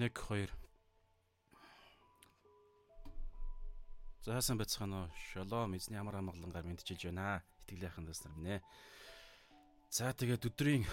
[0.00, 0.48] 1 2
[4.24, 5.08] Заасан бацхан уу.
[5.32, 7.44] Шалом эзний ямар амгалангаар мэдчилж байна.
[7.68, 8.64] Итгэлийнхэн дэс нар минь.
[9.92, 10.88] За тэгээд өдрийн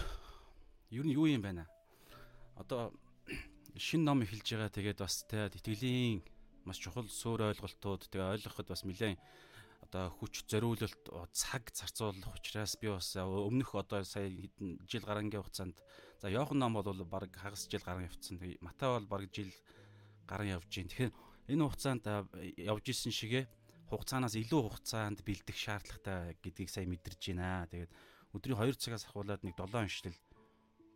[0.92, 1.64] ер нь юу юм байна?
[2.60, 2.92] Одоо
[3.80, 6.20] шин ном эхэлж байгаа тэгээд бас те итгэлийн
[6.68, 9.16] маш чухал суур ойлголтууд тэгээ ойлгоход бас нэлээд
[9.88, 11.00] одоо хүч зориулалт
[11.32, 15.80] цаг зарцуулах учраас би бас өмнөх одоо сая хэдэн жил гарангийн хугацаанд
[16.20, 18.36] за Йохан ном бол баг хагас жил гарan явцсан.
[18.60, 19.48] Матай бол баг жил
[20.28, 20.92] гарan явж гин.
[20.92, 21.12] Тэгэхээр
[21.48, 22.04] энэ хугацаанд
[22.60, 23.48] явж исэн шигэ
[23.88, 27.64] хугацаанаас илүү хугацаанд бэлдэх шаардлагатай гэдгийг сайн мэдэрч байна.
[27.72, 27.92] Тэгээд
[28.36, 30.18] өдрийн 2 цагаас ахуулаад нэг 7 онцлол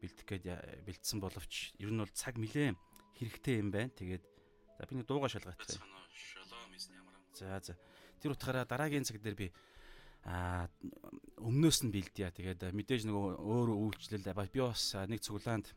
[0.04, 0.44] бэлдэх гээд
[0.84, 2.76] бэлдсэн боловч ер нь бол цаг нилээн
[3.16, 3.88] хэрэгтэй юм байна.
[3.96, 4.24] Тэгээд
[4.76, 5.80] за би нэг дууга шалгаатай.
[7.32, 7.72] За за.
[8.22, 9.48] Тэр утгаараа дараагийн цаг дээр би
[10.22, 10.70] а
[11.42, 12.30] өмнөөс нь бэлдъя.
[12.30, 15.74] Тэгээд мэдээж нөгөө өөр үйлчлэл би бас нэг цуглаанд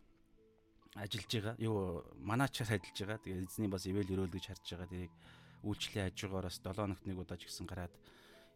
[0.95, 1.55] ажиллаж байгаа.
[1.57, 3.19] Юу манаачаар ажиллаж байгаа.
[3.25, 4.93] Тэгээд эзний бас ивэл өрөөл гэж харж байгаа.
[4.93, 5.13] Тэрийг
[5.65, 7.93] үйлчлэлийн хажуугаараас 7 хоногт нэг удаа ч гэсэн гараад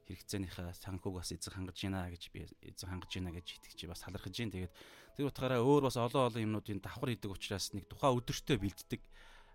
[0.05, 4.35] хэрэгцээнийхээ санхуг бас эзэн хангаж байна гэж би эзэн хангаж байна гэж итгэж бас талархаж
[4.37, 4.53] байна.
[4.53, 4.73] Тэгээд
[5.17, 9.01] тэр утгаараа өөр бас олон олон юмнуудын давхар идэг учраас нэг тухайн өдөртөө бэлддэг.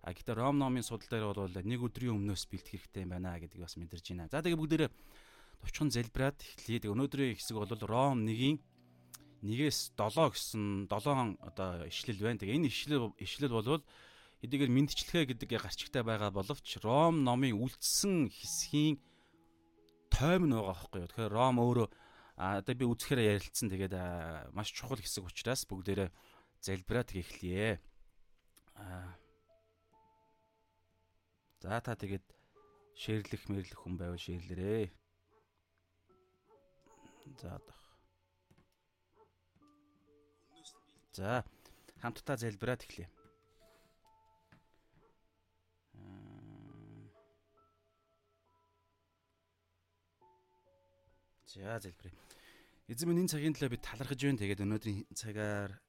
[0.04, 3.64] А гэхдээ Ром номын судал дээр бол нэг өдрийн өмнөөс бэлдэх хэрэгтэй юм байна гэдгийг
[3.64, 4.28] бас мэдэрч байна.
[4.28, 4.90] За тэгээд бүгдээрээ
[5.64, 6.92] товчхон залбираад эхлэе.
[6.92, 8.60] Өнөөдрийн хэсэг бол Ром 1-ийн
[9.40, 12.36] 1-ээс 7 гэсэн 7 одоо ишлэл байна.
[12.36, 13.84] Тэгээ энэ ишлэл ишлэл болвол
[14.44, 19.00] эдгээр мэдчлэхэ гэдэг гарчигтай байгаа боловч Ром номын үлдсэн хэсгийн
[20.12, 21.08] тойм нь байгаа байхгүй юу.
[21.08, 21.88] Тэгэхээр Ром өөрөө
[22.36, 23.72] одоо би үзэхээр ярилцсан.
[23.72, 23.94] Тэгээд
[24.52, 26.12] маш чухал хэсэг учраас бүгдээрээ
[26.60, 27.80] залбираад эхлэе.
[31.64, 32.20] За та тэгээд
[32.92, 34.92] шеэрлэх мэрлэх хүн байвал шеэрлэрээ.
[37.40, 37.56] За
[41.16, 41.40] За
[42.04, 43.08] хамтдаа залбираад эхлэе.
[51.48, 52.12] За залбирая.
[52.92, 54.42] Эзэн минь энэ цагийн төлөө би талархаж байна.
[54.44, 55.80] Тэгээд өнөөдрийн цагаар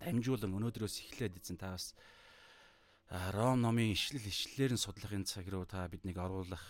[0.00, 1.92] дамжуулан өнөөдрөөс эхлээд эзэн та бас
[3.10, 6.62] Ром номын ишлэл ишлэлээр нь судлахын цаг руу та биднийг оруулах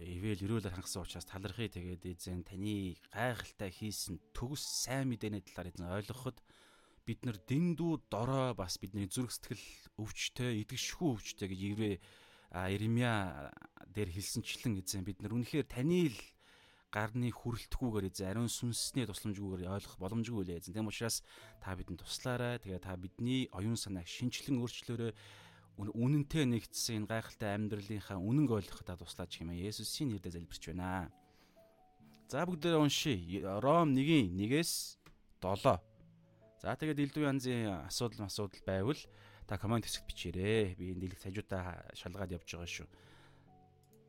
[0.00, 1.68] ивэл өрөөлөөр хангасан учраас талархъя.
[1.68, 6.40] Тэгээд эзэн таны гайхалтай хийсэн төгс сайн мэдээний талаар эзэн ойлгоход
[7.04, 9.60] бид нар дэндүү дорой бас бидний зүрх сэтгэл
[10.00, 11.92] өвчтэй идэгшгүй өвчтэй гэж Еврэ
[12.72, 13.52] Иремья
[13.92, 16.20] дээр хэлсэнчлэн эзэн бид нар үнэхээр таны л
[16.88, 20.80] гарны хүрэлтгүйгээр эзэн ариун сүнсний тусламжгүйгээр ойлгох боломжгүй лээ эзэн.
[20.80, 21.20] Тэм учраас
[21.60, 22.56] та бидэнд туслаарай.
[22.62, 25.12] Тэгээ та бидний оюун санааг шинчлэн өөрчлөөрэй.
[25.74, 31.10] Үнэнтэй нэгдсэн энэ гайхалтай амьдралынхаа үнэн ойлгоход та туслаач хэмээн Есүсийн нэрээр залбирч байна.
[32.30, 33.58] За бүгдээ уншия.
[33.58, 35.02] Ром 1-ийн 1-ээс
[35.42, 35.82] 7
[36.64, 38.96] За тэгээд элдв янзын асуудал асуудал байвал
[39.44, 40.72] та комент хэсэгт бичээрэй.
[40.78, 42.88] Би энэ дэлгэх хажуудаа шалгаад явж байгаа шүү.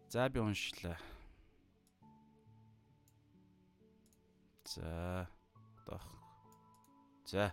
[0.08, 0.96] За би уншлаа.
[4.64, 5.28] За
[5.84, 6.06] дох.
[7.28, 7.52] За.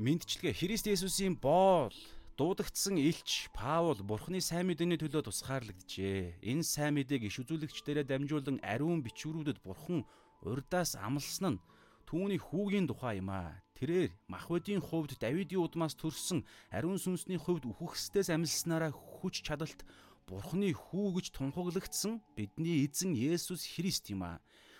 [0.00, 1.92] Мэдчилгээ Христ Есүсийн боол
[2.38, 6.38] дуудагдсан элч Паул Бурхны сайн мэдээний төлөө тусгаарлагджээ.
[6.46, 10.06] Энэ сайн мэдээг иш үзүүлэгчдэрээ дамжуулан ариун бичвэрүүдэд Бурхан
[10.46, 11.62] урдаас амласан нь
[12.06, 13.58] түүний хүүгийн тухай юм аа.
[13.74, 19.82] Тэрээр Махведийн хувьд Давидын удмаас төрсэн ариун сүнсний хувьд үхэгсдээс амилснараа хүч чадалт
[20.30, 24.38] Бурхны хүү гэж тунхаглагдсан бидний эзэн Есүс Христ юм аа.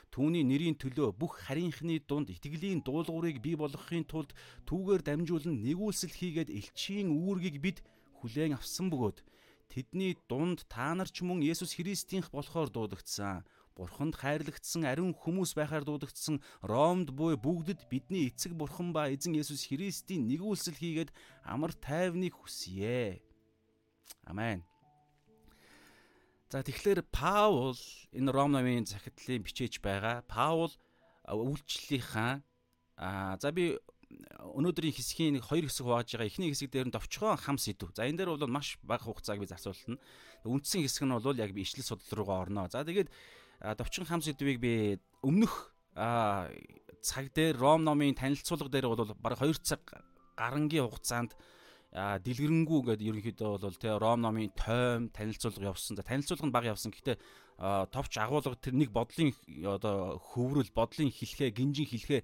[0.08, 4.32] Түүний нэрийн төлөө бүх харийнхны дунд итгэлийн дуулуурыг бий болгохын тулд
[4.69, 7.78] түүгээр дамжуулан нэгүүлсэл хийгээд элчийн үүргийг бид
[8.19, 9.20] хүлээн авсан бөгөөд
[9.69, 13.44] тэдний дунд та нар ч мөн Есүс Христийнх болохоор дуудагдсан.
[13.76, 19.70] Бурханд хайрлагдсан ариун хүмүүс байхаар дуудагдсан Ромд буй бүгдэд бидний эцэг бурхан ба эзэн Есүс
[19.70, 21.14] Христийн нэгүүлсэл хийгээд
[21.46, 23.22] амар тайвныг хүсье.
[24.26, 24.66] Амен.
[26.48, 27.76] За тэгэхээр Паул
[28.16, 30.24] энэ Ром намын захидлын бичээж байгаа.
[30.24, 30.72] Паул
[31.28, 32.40] үйлчлэлийнхаа
[32.96, 33.76] а за би
[34.08, 36.32] өнөөдрийн хэсгийн нэг хоёр хэсэг хувааж байгаа.
[36.32, 37.92] Эхний хэсэг дээр нь товчхон хам сэдв.
[37.92, 40.00] За энэ дээр бол маш бага хугацааг би зарцуулна.
[40.48, 42.64] Үндсэн хэсэг нь бол яг би ишлэл судал руугаа орно.
[42.72, 43.12] За тэгээд
[43.76, 49.84] Довчин хам сэдвийг би өмнөх цаг дээр Ром номын танилцуулга дээр бол бараг 2 цаг
[50.32, 51.36] гарангийн хугацаанд
[51.93, 55.96] дэлгэрэнгүй гэдэг ерөнхийдөө бол тэ Ром номын тойм танилцуулга явсан.
[55.96, 56.93] За танилцуулга нь бага явсан.
[56.93, 57.17] Гэхдээ
[57.88, 59.32] товч агуулга тэр нэг бодлын
[59.64, 62.23] одоо хөврөл, бодлын хэлхээ, гинжин хэлхээ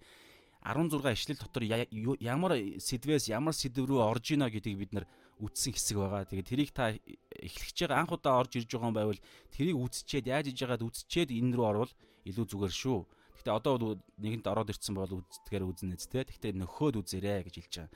[0.64, 5.04] 16 ишлэл дотор ямар сэдвээс ямар сэдв рүү орж ийна гэдгийг бид нар
[5.36, 6.24] үтсэн хэсэг байгаа.
[6.24, 6.96] Тэгээд тэрийг та
[7.36, 9.20] эхлэж байгаа анх удаа орж ирж байгаа юм байвал
[9.52, 11.92] тэрийг үтсчээд яаж иж байгаад үтсчээд энэ рүү орвол
[12.24, 12.98] илүү зүгээр шүү.
[13.44, 16.32] Гэхдээ одоо бол нэгэнт ороод ирсэн бол үздгээр үзнэ зү тэ.
[16.32, 17.92] Гэхдээ нөхөөд үзээрэй гэж хэлж байгаа.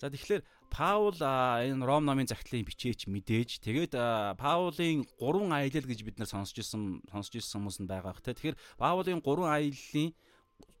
[0.00, 0.40] За тэгэхээр
[0.72, 3.92] Паул энэ Ром номын загтлын бичээч мэдээж тэгээд
[4.40, 8.32] Паулын гурван аялал гэж бид нар сонсч ирсэн сонсч ирсэн хүмүүс нь байгаа бах те.
[8.32, 10.16] Тэгэхээр Паулын гурван аяллаа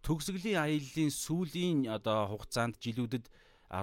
[0.00, 3.28] төгсгөлийн аяллаа сүүлийн одоо хугацаанд жилүүдэд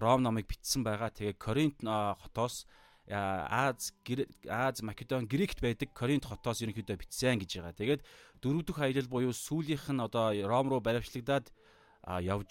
[0.01, 1.13] Ром номыг бичсэн байгаа.
[1.13, 2.65] Тэгээ Коринт хотоос
[3.05, 3.93] Аз
[4.49, 7.77] Аз Македон Грект байдаг Коринт хотоос ерөнхийдөө бичсэн гэж байгаа.
[7.77, 8.01] Тэгээд
[8.41, 11.53] дөрөв дэх аялал буюу сүүлийнх нь одоо Ром руу баривчлагдаад
[12.25, 12.49] явж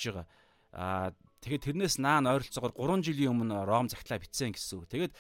[0.71, 1.11] байгаа.
[1.47, 4.91] Тэгээд тэрнээс наан ойролцоогоор 3 жилийн өмнө Ром загтлаа бичсэн гэсэн үг.
[4.91, 5.13] Тэгээд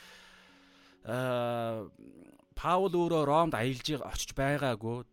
[1.06, 1.86] аа
[2.58, 5.06] Паул өөрөө Ромд аялж очиж байгаагүй.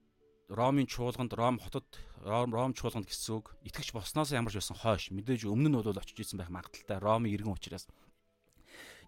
[0.50, 1.86] Ромын чуулганд Ром хотод
[2.26, 3.54] Ром Ром чуулганд гэсэн үг.
[3.62, 7.30] Итгэж болсноос ямар ч байсан хойш мэдээж өмнө нь бол очиж исэн байх магадaltaй Ромын
[7.30, 7.86] иргэн учраас.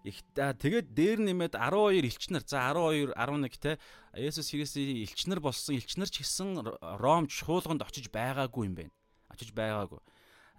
[0.06, 3.82] Их тэгээд дээр нэмээд 12 элчнэр за 12 11 те
[4.14, 6.62] Есүс Христийн элчнэр болсон элчнэр ч гэсэн
[7.02, 8.94] Ром чуулганд очиж байгаагүй юм байна.
[9.26, 9.98] Очиж байгаагүй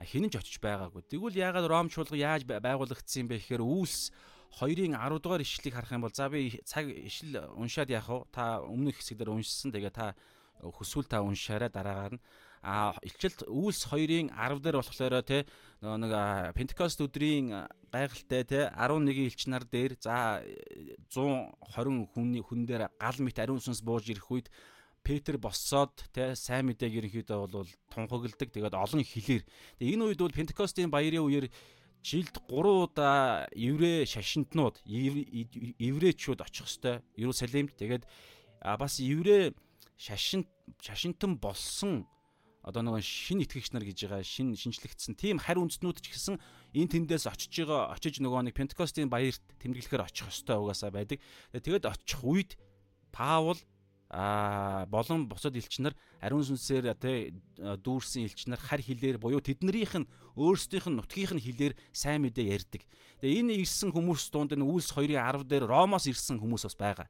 [0.03, 1.01] хинэн ч очиж байгаагүй.
[1.09, 4.13] Тэгвэл яагаад Ром чуулга яаж байгуулагдсан юм бэ гэхээр Үйлс
[4.61, 8.29] 2-ын 10 дугаар ишлэлийг харах юм бол за би цаг ишл уншаад яах вэ?
[8.31, 9.73] Та өмнөх хэсгээр уншсан.
[9.73, 10.13] Тэгээ та
[10.61, 12.23] хүсвэл та уншаарай дараагаар нь
[12.63, 15.45] а илчилт үйлс 2-ын 10 дээр болохоор те
[15.81, 16.11] нэг
[16.57, 20.41] Пентекост өдрийн гайхалтай те 11 элч нар дээр за
[21.13, 24.49] 120 хүний хүн дээр гал мэт ариун сүнс бууж ирэх үед
[25.07, 28.51] Петр боссоод те сайн мэдээг ерөнхийдөө бол тунхагладаг.
[28.51, 29.43] Тэгээд олон хэлээр.
[29.79, 31.47] Тэгээд энэ үед бол Пентекостийн баярын үеэр
[32.03, 37.71] жилд 3 удаа еврей шашинтнууд еврейчүүд очих хэвээр Иерусалимд.
[37.79, 38.03] Тэгээд
[38.59, 39.55] бас еврей
[39.95, 40.51] шашинт
[40.83, 42.03] шашинтан болсон
[42.67, 46.35] одоо нэг шин итгэгч нар гэж байгаа шин шинчлэгдсэн тийм харь үндснүүд ч гэсэн
[46.75, 51.23] энэ тэндээс очиж байгаа очиж нөгөө нэг Пентекостийн баярт тэмдэглэхээр очих ёстой угаасаа байдаг.
[51.55, 52.59] Тэгээд очих үед
[53.15, 53.55] Паул
[54.09, 55.91] а болон бусад элчнэр
[56.23, 60.09] ариун сүнсээр тэ дүүрсэн элчнэр хар хилээр буюу тэднэрийнх нь
[60.39, 62.87] өөрсдийнх нь нутгийнх нь хилээр сайн мэдээ ярьдаг.
[63.19, 67.07] Тэгээ энэ ирсэн хүмүүс дунд энэ Үлс 2-ын 10 дээр Ромоос ирсэн хүмүүс бас байгаа.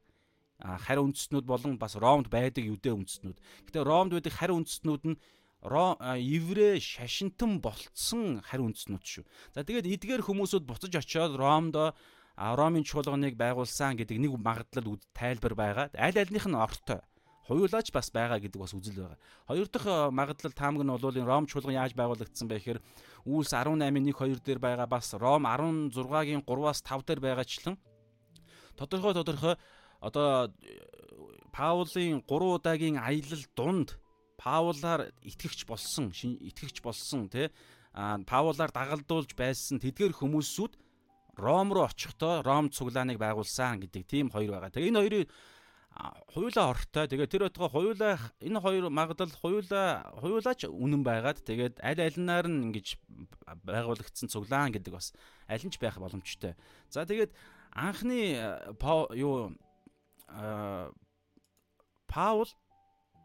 [0.58, 3.38] А харь үндэстнүүд болон бас Ромд байдаг юдэ үндэстнүүд.
[3.70, 5.16] Гэтэ Ромд байдаг харь үндэстнүүд нь
[5.62, 9.24] еврей шашинтан болцсон харь үндэстнүүд шүү.
[9.54, 11.94] За тэгээд эдгээр хүмүүсүүд буцаж очиод Ромдо
[12.38, 15.86] Ромын чуулганыг байгуулсан гэдэг нэг магадлал тайлбар байгаа.
[15.98, 17.02] Аль альнийх нь ортой.
[17.50, 19.18] Хоёулаач бас байгаа гэдэг бас үзэл байгаа.
[19.50, 22.80] Хоёр дахь э, магадлал таамаг нь бол Ром чуулган яаж байгуулагдсан бэ гэхээр
[23.26, 27.74] Үйлс 18-ын 1 2 дээр байгаа бас Ром 16-гийн 3-аас 5 дээр байгаачлан
[28.78, 29.54] тодорхой тодорхой
[29.98, 30.52] одоо
[31.50, 33.98] Паулын 3 удаагийн аялал дунд
[34.38, 37.50] Паулаар итгэгч болсон, итгэгч болсон тий
[37.92, 40.78] Паулаар дагалдуулж байсан тэдгээр хүмүүсүүд
[41.38, 44.74] Ром руу очихдоо Ром цуглааныг байгуулсан гэдэг тийм хоёр байгаа.
[44.74, 45.26] Тэгээ энэ хоёрын
[46.34, 47.06] хуйлаа ортой.
[47.08, 52.70] Тэгээ тэр байтугай хуйлаа энэ хоёр магадлал хуйлаа хуйлаач үнэн байгаад тэгээд аль алинаар нь
[52.70, 52.98] ингэж
[53.66, 55.14] байгуулагдсан цуглаан гэдэг бас
[55.50, 56.54] аль нь ч байх боломжтой.
[56.90, 57.34] За тэгээд
[57.74, 58.38] анхны
[59.14, 59.54] юу
[62.06, 62.50] Паул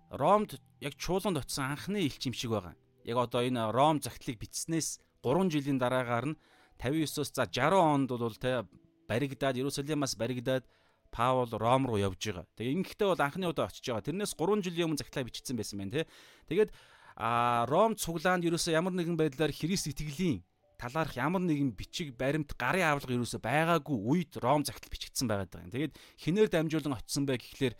[0.10, 2.74] Ромд яг чуулганд очисон анхны элч юм шиг байгаа.
[3.05, 6.39] Яг одоо энэ Ром загтлыг бичснээс 3 жилийн дараагаар нь
[6.84, 8.68] 59-оос за 60 онд бол те
[9.08, 10.68] баригдаад Иерусалимаас баригдаад
[11.13, 12.46] Паул Ром руу явж байгаа.
[12.58, 14.10] Тэгээ ингэхдээ бол анхны удаа очиж байгаа.
[14.10, 16.10] Тэрнээс 3 жилийн өмнө захлаа бичсэн байсан байна те.
[16.50, 16.74] Тэгээд
[17.16, 20.42] а Ром цуглаанд ерөөсөө ямар нэгэн байдлаар Христ итгэлийн
[20.82, 25.68] талаарх ямар нэгэн бичиг баримт гарын авлага ерөөсөө байгаагүй үед Ром загтал бичигдсэн байгаад байгаа
[25.70, 25.75] юм.
[25.78, 27.78] Тэгээд хинээр дамжуулан очсон бай гэхлээр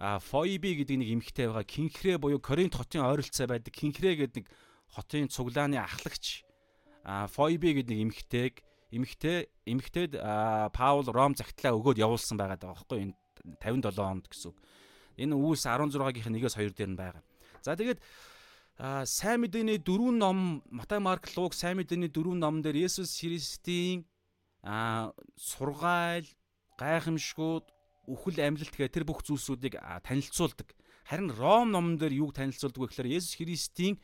[0.00, 1.68] Фойби гэдэг нэг эмэгтэй байгаа.
[1.68, 3.76] Кинхрэ буюу Коринт хотын ойролцоо байдаг.
[3.76, 4.46] Кинхрэ гэдэг нэг
[4.88, 6.48] хотын цуглааны ахлагч
[7.04, 8.54] Фойби гэдэг нэг эмэгтэйг
[8.90, 10.12] эмэгтэй эмэгтэйд
[10.74, 13.14] Паул Ром загтлаа өгөөд явуулсан байгаа даа байхгүй энэ
[13.62, 14.58] 57 онд гэсэн үг.
[15.16, 17.22] Энэ үүс 16-гийн нэгээс 2 дээр нь байгаа.
[17.62, 18.02] За тэгээд
[19.04, 20.38] сайн мэдээний дөрвөн ном
[20.68, 24.04] Матай Марк Луг сайн мэдээний дөрвөн номон дээр Есүс Христийн
[25.36, 26.26] сургаал
[26.80, 27.66] гайхамшгууд
[28.08, 30.72] үхэл амьлалт гэх тэр бүх зүйлсүүдийг танилцуулдаг.
[31.04, 34.00] Харин Ром номон дээр юуг танилцуулдаг вэ гэхээр Есүс Христийн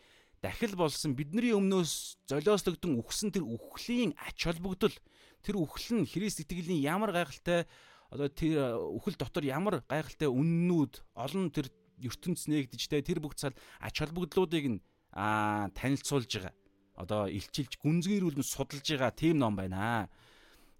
[0.46, 4.94] дахил болсон бидний өмнөөс золиослогдсон үхсэн тэр үхлийн ач холбогдол
[5.42, 7.66] тэр үхэл нь Христ итгэлийн ямар гайхалтай
[8.14, 11.66] одоо тэр үхэл дотор ямар гайхалтай үннүүд олон тэр
[11.98, 16.54] ертөнц нээгдэж тэ тэр бүх цал ач холбогдлуудыг нь танилцуулж байгаа.
[16.94, 20.08] Одоо илчилж гүнзгийрүүлэн судалж байгаа тийм ном байна.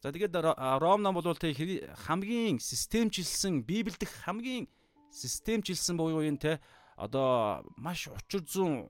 [0.01, 0.37] За тэгээд
[0.79, 1.57] Ром ном бол тэ
[2.07, 4.69] хамгийн системчилсэн Библиэд хамгийн
[5.11, 6.53] системчилсэн буюу энэ тэ
[6.97, 8.89] одоо маш учир зүүн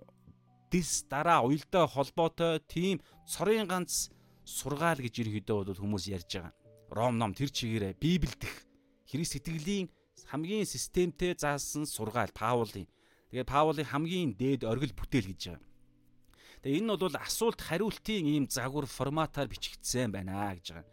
[0.70, 4.11] дис дараа уялдаа холбоотой тийм цорын ганц
[4.44, 6.54] сургаал гэж ерөөдөө бол хүмүүс ярьж байгаа.
[6.90, 8.54] Ром ном тэр чигээрээ Библи дэх
[9.11, 9.90] Христ итгэлийн
[10.30, 12.87] хамгийн системтэй заасан сургаал Паулын.
[13.30, 15.66] Тэгээд Паулын хамгийн дээд оргил бүтээл гэж байгаа.
[16.62, 20.87] Тэгээ энэ бол асуулт хариултын ийм загвар форматаар бичигдсэн байна гэж байгаа.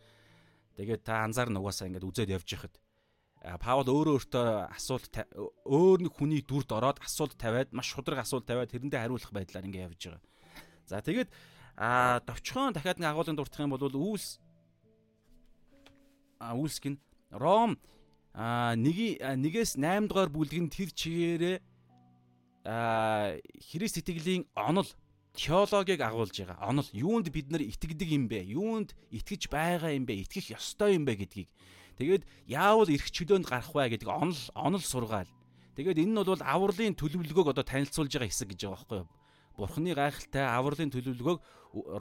[0.77, 2.73] Тэгээд та анзаарна угаасаа ингээд үзээд явж байхад
[3.43, 5.11] Паул өөрөө өөртөө асуулт
[5.67, 9.85] өөр нэг хүний дүрд ороод асуулт тавиад маш шудраг асуулт тавиад тэрэндээ хариулах байдлаар ингээд
[9.91, 10.23] явж байгаа.
[10.87, 11.27] За тэгээд
[11.75, 14.39] а товчхон дахиад нэг агуулганд дуртах юм бол үүс
[16.39, 16.95] а үүсгэн
[17.35, 17.75] Ром
[18.31, 21.57] а нэг нэгээс 8 дугаар бүлгийн тэр чигээрээ
[22.63, 24.87] а Христ итгэлийн онол
[25.35, 26.63] теологийг агуулж байгаа.
[26.69, 28.45] Онол юунд бид нар итгэдэг юм бэ?
[28.53, 30.23] Юунд итгэж байгаа юм бэ?
[30.23, 31.49] Итгэх ёстой юм бэ гэдгийг.
[31.97, 35.29] Тэгээд яавал эрх чөлөөнд гарах вэ гэдэг онол онол сургаал.
[35.77, 39.09] Тэгээд энэ нь бол авралын төлөвлөгөөг одоо танилцуулж байгаа хэсэг гэж байгаа байхгүй юу?
[39.57, 41.39] Бурхны гайхалтай авралын төлөвлөгөөг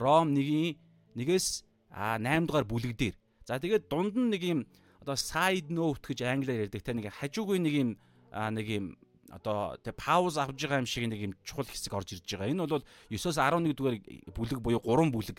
[0.01, 0.77] Ром 1-ийн
[1.17, 3.15] 1-ээс 8 дугаар бүлэг дээр.
[3.45, 4.59] За тэгээд дунд нь нэг юм
[5.01, 7.89] одоо side note гэж англиар ярьдаг те нэг хажуугүй нэг юм
[8.31, 8.85] нэг юм
[9.29, 12.49] одоо тэг пауз авж байгаа юм шиг нэг юм чухал хэсэг орж ирж байгаа.
[12.49, 13.97] Энэ бол 9-оос 11 дугаар
[14.33, 15.37] бүлэг буюу 3 бүлэг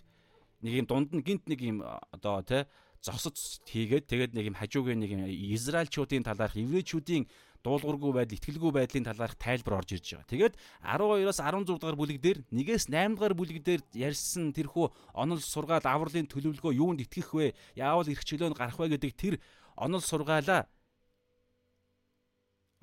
[0.63, 2.67] нэг юм дунд нь гинт нэг юм одоо тэ
[3.05, 7.29] зогсоц хийгээд тэгээд нэг юм хажуугийн нэг юм Израильчуудын талаарх еврейчүүдийн
[7.65, 10.29] дуулуургүй байдал, итгэлгүй байдлын талаарх тайлбар орж ирж байгаа.
[10.29, 15.85] Тэгээд 12-оос 16 дугаар бүлэг дээр нэгээс 8 дугаар бүлэг дээр ярьсан тэрхүү онол сургаал
[15.85, 17.57] авралын төлөвлөгөө юунд итгэх вэ?
[17.77, 19.35] Яавал эрх чөлөөнд гарах вэ гэдэг тэр
[19.81, 20.69] онол сургаалаа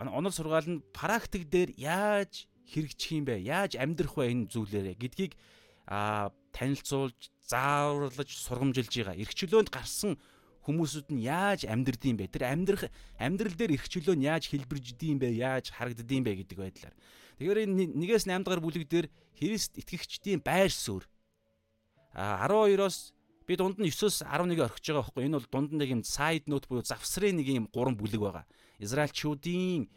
[0.01, 3.37] онол сургаал нь практик дээр яаж хэрэгжих юм бэ?
[3.37, 5.33] Яаж амьдрах вэ энэ зүйлээрээ гэдгийг
[5.85, 9.19] а танилцуулж, зааварлаж, сургамжилж байгаа.
[9.19, 10.19] Эрх чөлөөнд гарсан
[10.67, 12.29] хүмүүсүүд нь яаж амьдрдсан бэ?
[12.29, 15.41] Тэр амьдрах амьдрал дээр эрх чөлөө нь яаж хэлбэрждэм бэ?
[15.41, 16.95] Яаж харагддсан бэ гэдэг байдлаар.
[17.41, 21.09] Тэгэхээр энэ нэгээс 8 дахь бүлэг дээр Христ итгэгчдийн байр суурь
[22.13, 23.13] а 12-оос
[23.47, 26.67] би дунд нь 9-оос 11 орхиж байгаа байхгүй энэ бол дунд нэг юм side note
[26.67, 28.45] буюу завсрын нэг юм гурван бүлэг байгаа.
[28.79, 29.87] Израильчүүдийн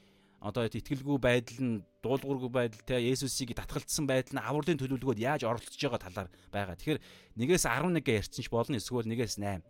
[0.45, 5.81] одоо итгэлгүй байдал нь дуулуургүй байдал те Есүсийг татгалцсан байдал нь авралын төлөвлөгөөд яаж оролцож
[5.81, 6.77] байгаа талаар байгаа.
[6.77, 7.01] Тэгэхээр
[7.41, 9.65] нэгээс 11 ярьсан ч болно эсвэл нэгээс 8.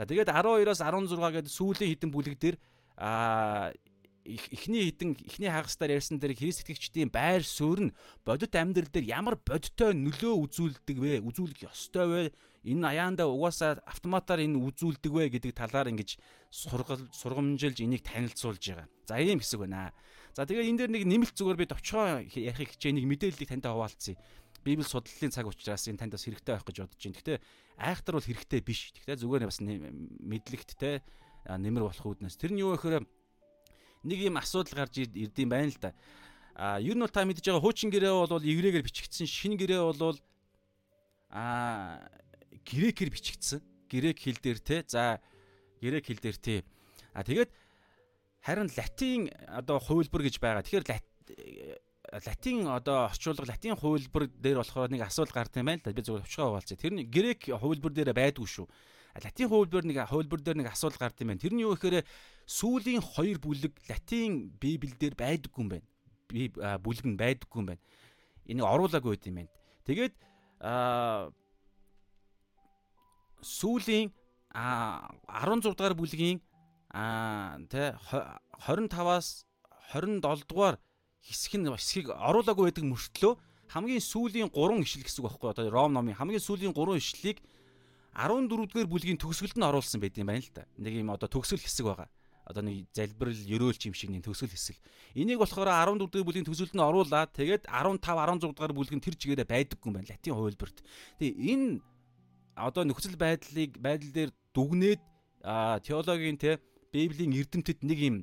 [0.00, 2.56] За тэгээд 12-оос 16 гэдэг сүүлийн хідэн бүлэг дээр
[2.96, 3.68] а
[4.24, 9.36] эхний хідэн эхний хагасдаар ярьсан дээр Христ итгэгчдийн байр суурь нь бодит амьдрал дээр ямар
[9.36, 11.12] бодиттой нөлөө үзүүлдэг вэ?
[11.20, 12.22] Үзүүлэх ёстой вэ?
[12.64, 16.16] Энэ аяанда угаасаа автоматар энэ үзүүлдэг вэ гэдэг талаар ингэж
[16.48, 18.88] сургал сургамжилж энийг танилцуулж байгаа.
[19.04, 19.92] За ийм хэсэг байна.
[20.32, 24.16] За тэгээд энэ дээр нэг нэмэлт зүгээр би товчхон ярих хичээл нэг мэдээллийг тантай хуваалцъя.
[24.64, 27.16] Библи судлалын цаг учраас энэ танд бас хэрэгтэй байх гэж бодож байна.
[27.20, 27.38] Гэхдээ
[27.76, 28.80] айхтар бол хэрэгтэй биш.
[28.96, 31.04] Гэхдээ зүгээр бас мэдлэгт те
[31.44, 33.04] нэмэр болох үүднээс тэр нь юу гэхээр
[34.04, 35.90] нэг юм асуудал гарч ирдэм байна л да.
[36.54, 40.20] А ер нь бол та мэдж байгаа хуучин гэрээ бол еврейгээр бичигдсэн, шинэ гэрээ бол
[41.34, 41.98] а
[42.62, 43.60] грекээр бичигдсэн.
[43.90, 44.84] Грек хэл дээр те.
[44.86, 45.20] За
[45.82, 46.62] грек хэл дээр тий.
[47.12, 47.50] А тэгээд
[48.44, 50.62] харин латин одоо хувилбар гэж байгаа.
[50.62, 51.80] Тэгэхээр
[52.22, 55.92] латин одоо орчуулга латин хувилбар дээр болохоор нэг асуудал гардаг юм байна л да.
[55.92, 56.78] Би зөвхөн өвчгөө хуваалцъя.
[56.78, 58.66] Тэр нь грек хувилбар дээр байдгүй шүү.
[59.14, 61.42] Латин хувилбар нэг хувилбар дээр нэг асуудал гардаг юм байна.
[61.42, 62.02] Тэр нь юу гэхээр
[62.50, 65.86] сүүлийн хоёр бүлэг латин библиэлд байдаггүй юм байна.
[66.26, 67.82] Би бүлэг нь байдаггүй юм байна.
[68.50, 69.54] Энийг оруулаагүй байт юм байна.
[69.86, 70.14] Тэгээд
[73.38, 74.10] сүүлийн
[74.50, 76.42] 16 дугаар бүлгийн
[77.70, 77.94] тэ
[78.66, 79.46] 25-аас
[79.94, 80.76] 27 дугаар
[81.22, 83.32] хэсэг нь хэсгийг оруулаагүй байдаг мөртлөө
[83.74, 87.38] хамгийн сүүлийн 3 ишлэл гэсэн үг байхгүй одоо Ром номын хамгийн сүүлийн 3 ишлэлийг
[88.14, 90.64] 14-р бүлгийн төгсгөлд нь оруулсан байт юм байна л да.
[90.78, 92.08] Нэг юм одоо төгсгөл хэсэг байгаа.
[92.46, 94.78] Одоо нэг залбирал ерөөлч юм шиг нэг төгсгөл хэсэг.
[95.18, 99.48] Энийг болохоор 14-р бүлгийн төгсгөлд нь оруулаад тэгээд 15 16 дугаар бүлэг нь тэр чигээрээ
[99.50, 100.10] байдаггүй юм байна.
[100.12, 100.78] Латин хувилбарт.
[101.18, 101.66] Тэгээ энэ
[102.54, 105.02] одоо нөхцөл байдлыг байдал дээр дүгнээд
[105.82, 106.62] теологийн те
[106.94, 108.16] Библийн эрдэмтэд нэг юм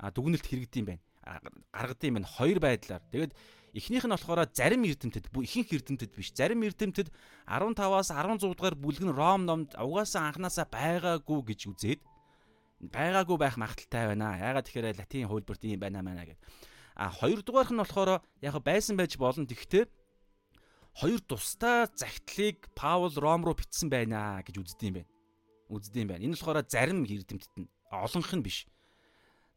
[0.00, 3.02] дүгнэлт хэрэгдэм байна гаргадаг юм байна хоёр байдлаар.
[3.10, 3.32] Тэгээд
[3.76, 6.32] эхнийх нь болохоор зарим эрдэмтэд ихэнх эрдэмтэд биш.
[6.32, 7.12] Зарим эрдэмтэд
[7.44, 12.00] 15-аас 16 дугаар бүлэг нь Ром номд угаасаа анханасаа байгаагүй гэж үзээд
[12.88, 14.40] байгаагүй байх магадaltaй байна.
[14.40, 16.40] Ягаад тэгэхээр латин хувилбарт юм байна маа гэд.
[16.96, 19.44] А хоёрдугаарх нь болохоор яг байсан байж болно.
[19.44, 19.92] Тэгвэл
[20.96, 25.10] хоёр тусдаа загтлыг Паул Ром руу бичсэн байна гэж үздэг юм байна.
[25.68, 26.24] Үздэг юм байна.
[26.24, 28.64] Энэ болохоор зарим эрдэмтэд нь олонх нь биш.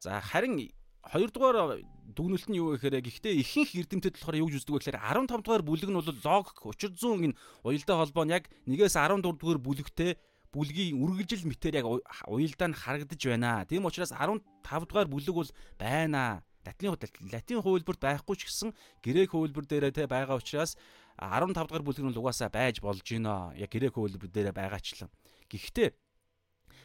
[0.04, 0.68] За харин
[1.04, 1.80] Хоёрдугаар
[2.16, 5.00] дүгнэлт нь юу гэхээр гэхдээ ихэнх эрдэмтэд болохоор юу гэж үздэг вэ гэхээр
[5.30, 9.22] 15 дугаар бүлэг нь бол логик учир зүйн энэ уялдаа холбоо нь яг 1-ээс 14
[9.22, 10.12] дугаар бүлэгтэй
[10.50, 11.86] бүлгийн үргэлжил мэтэр яг
[12.26, 13.66] уялдаа нь харагдаж байна.
[13.70, 16.42] Тийм учраас 15 дугаар бүлэг бол байна.
[16.66, 16.94] Латин
[17.34, 20.78] латин хувилбарт байхгүй ч гэсэн грек хувилбар дээрээ те байгаа учраас
[21.22, 23.58] 15 дугаар бүлэг нь угаасаа байж болж гинэ.
[23.62, 25.10] Яг грек хувилбар дээрээ байгаачлан.
[25.50, 25.94] Гэхдээ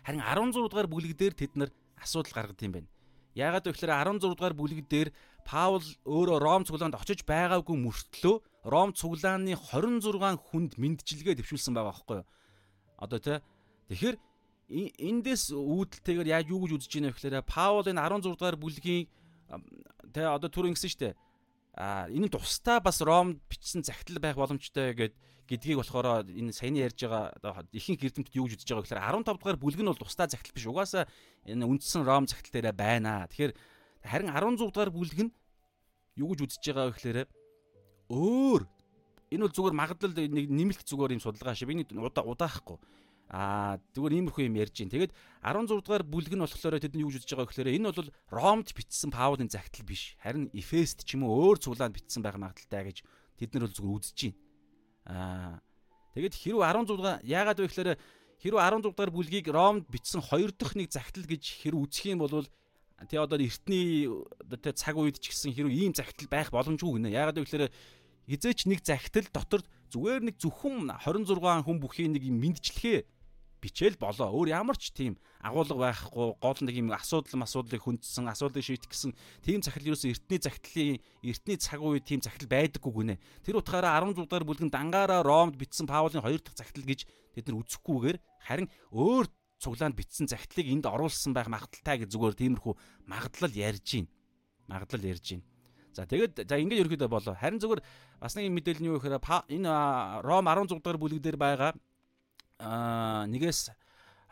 [0.04, 2.93] харин 16 дугаар бүлэг дээр тэд нар асуудал гаргад юм байна
[3.34, 5.10] Яагаад вэ гэхээр 16 дугаар бүлэг дээр
[5.44, 12.16] Паул өөрөө Ром цуглаанд очиж байгаагүй мөртлөө Ром цуглааны 26 хүнд мэдчилгээ төвшүүлсэн байгаа байхгүй
[12.22, 12.26] юу?
[12.96, 13.42] Одоо тэ
[13.90, 14.16] тэгэхээр
[14.70, 19.04] эндээс үүдэлтэйгээр яаж юу гэж үзэж байна вэ гэхээр Паул энэ 16 дугаар бүлгийн
[20.14, 21.14] тэ одоо түр ингэсэн шүү дээ.
[21.74, 25.12] А энэ тусдаа бас Ром бичсэн захидал байх боломжтой гэд
[25.48, 29.58] гэдгийг болохоор энэ саяны ярьж байгаа ихэнх эрдэмтэд юу гэж үзэж байгаа гэхээр 15 дугаар
[29.60, 30.66] бүлэг нь бол тусдаа захидал биш.
[30.66, 31.04] Угаасаа
[31.44, 33.28] энэ үндсэн Ром захидал дээрээ байна.
[33.28, 33.52] Тэгэхээр
[34.04, 35.32] харин 16 дугаар бүлэг нь
[36.16, 37.18] юу гэж үзэж байгаа вэ гэхээр
[38.08, 38.62] өөр
[39.32, 41.68] энэ бол зүгээр магадлал нэг нэмэлт зүгээр юм судалгаа шиг.
[41.68, 42.78] Би удаахгүй
[43.32, 44.92] Аа зүгээр иймэрхүү юм ярьж байна.
[44.92, 48.12] Тэгээд 16 дугаар бүлэг нь болохоор тэд нь юу гэж үзэж байгаа гэхээр энэ бол
[48.28, 50.14] Ромд бичсэн Паулын загтал биш.
[50.20, 52.98] Харин Эфест ч юм уу өөр цуглаанд бичсэн байх магадaltaй гэж
[53.40, 54.38] тэд нар бол зүгээр үзэж байна.
[55.04, 55.60] Аа
[56.16, 57.90] тэгээд хэрв 16 дугаар яагаад вэ гэхээр
[58.40, 62.46] хэрв 16 дугаар бүлгийг Ромд бичсэн хоёр дахь нэг загтал гэж хэрв үзэх юм бол
[63.04, 64.08] тий одоо эртний
[64.40, 67.12] одоо цаг үед ч гэсэн хэрв ийм загтал байх боломжгүй гинэ.
[67.12, 67.66] Яагаад вэ гэхээр
[68.28, 73.04] хизээч нэг загтал дотор зүгээр нэг зөвхөн 26 хүн бүхий нэг юм мэдчлэхээ
[73.64, 74.28] бичээл болоо.
[74.28, 79.16] Өөр ямар ч тийм агуулга байхгүй, гол нэг юм асуудал асуудлыг хүндсэн, асуудлыг шийдэх гэсэн
[79.40, 83.16] тийм захидал юусэн эртний захидлын эртний цаг үе тийм захидал байдаггүй гинэ.
[83.40, 87.64] Тэр утгаараа 16 дугаар бүлгэн дангаараа Ромд бичсэн Паулын хоёр дахь захидал гэж тэд нар
[87.64, 92.74] үзэхгүйгээр харин өөр цуглаанд бичсэн захидлыг энд оруулсан байх магадaltaй гэж зүгээр тиймэрхүү
[93.08, 94.12] магадлал ярьж байна.
[94.68, 95.44] Магадлал ярьж байна.
[95.94, 97.34] За тэгээд за ингээд ерөөдөө болоо.
[97.38, 97.80] Харин зүгээр
[98.20, 99.22] бас нэг мэдээлэл нь юу гэхээр
[99.54, 99.70] энэ
[100.26, 101.93] Ром 16 дугаар бүлэг дээр байгаа аа
[102.64, 103.70] нэгээс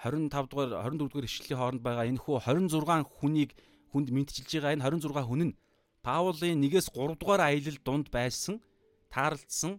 [0.03, 3.51] 25 дугаар 24 дугаар ишлэлийн хооронд байгаа энэ хүү 26 хүнийг
[3.93, 5.57] хүнд мэдчилж байгаа энэ 26 хүн нь
[6.03, 8.59] Паулын нэгээс 3 дугаар аялал дунд байсан
[9.13, 9.79] таарлцсан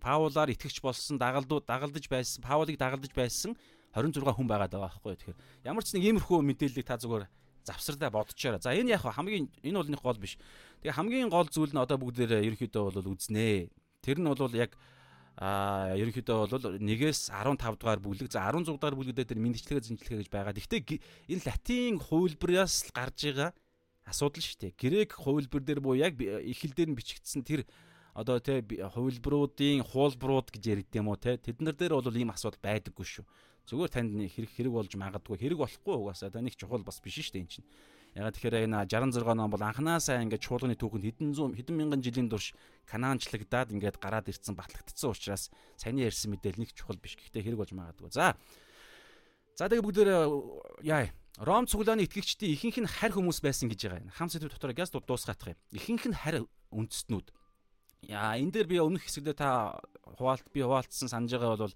[0.00, 3.56] Паулаар итгэгч болсон дагалдууд дагалдаж байсан Паулыг дагалдаж байсан
[3.96, 7.26] 26 хүн байгаад байгаа байхгүй тэгэхээр ямар ч нэг иймэрхүү мэдээллийг та зүгээр
[7.64, 8.60] завсардаа бодчоорой.
[8.60, 10.36] За энэ яг хамгийн энэ бол нэг гол биш.
[10.84, 13.72] Тэгээ хамгийн гол зүйл нь одоо бүгдээр ерөөхдөө бол үзнэ.
[14.04, 14.76] Тэр нь бол яг
[15.34, 20.30] а ерөнхийдөө бол нэгээс 15 дугаар бүлэг за 16 дугаар бүлэгдээ тэр мэндчлэгээ зэнчлэгээ гэж
[20.30, 20.54] байгаа.
[20.54, 21.02] Гэхдээ
[21.34, 23.50] энэ латин хувилбараас гарч байгаа
[24.06, 24.78] асуудал шүү дээ.
[24.78, 27.66] Грек хувилбар дээр буу яг дээр нь бичигдсэн тэр
[28.14, 33.02] одоо тэ хувилбаруудын хуулбарууд гэж яригд юм уу те тэднэр дээр бол ийм асуудал байдаггүй
[33.02, 33.26] шүү.
[33.66, 37.34] Зүгээр танд хэрэг хэрэг болж магадгүй хэрэг болохгүй угаасаа та нэг чухал бас биш шүү
[37.34, 37.66] дээ эн чинь.
[38.14, 42.30] Ягаад тэгэхээр энэ 66 ном бол анханасаа ингээд чуулганы түүхэнд хэдэн зуун хэдэн мянган жилийн
[42.30, 42.54] турш
[42.86, 47.18] канаанчлагдаад ингээд гараад ирсэн батлагдсан учраас саяны ярьсан мэдээл нэг чухал биш.
[47.18, 48.14] Гэхдээ хэрэг болж магадгүй.
[48.14, 48.38] За.
[49.58, 50.10] За тэгээ бүгдээр
[50.86, 51.10] яа
[51.42, 54.14] Ром цуглааны итгэгчдийн ихэнх нь харь хүмүүс байсан гэж байгаа юм.
[54.14, 55.58] Хам сэдв дотор газ дуусгаах юм.
[55.74, 57.34] Ихэнх нь харь үндэстнүүд.
[58.06, 59.82] Яа энэ дээр би өмнөх хэсэгдээ та
[60.14, 61.74] хуваалт би хуваалтсан санаж байгаа бол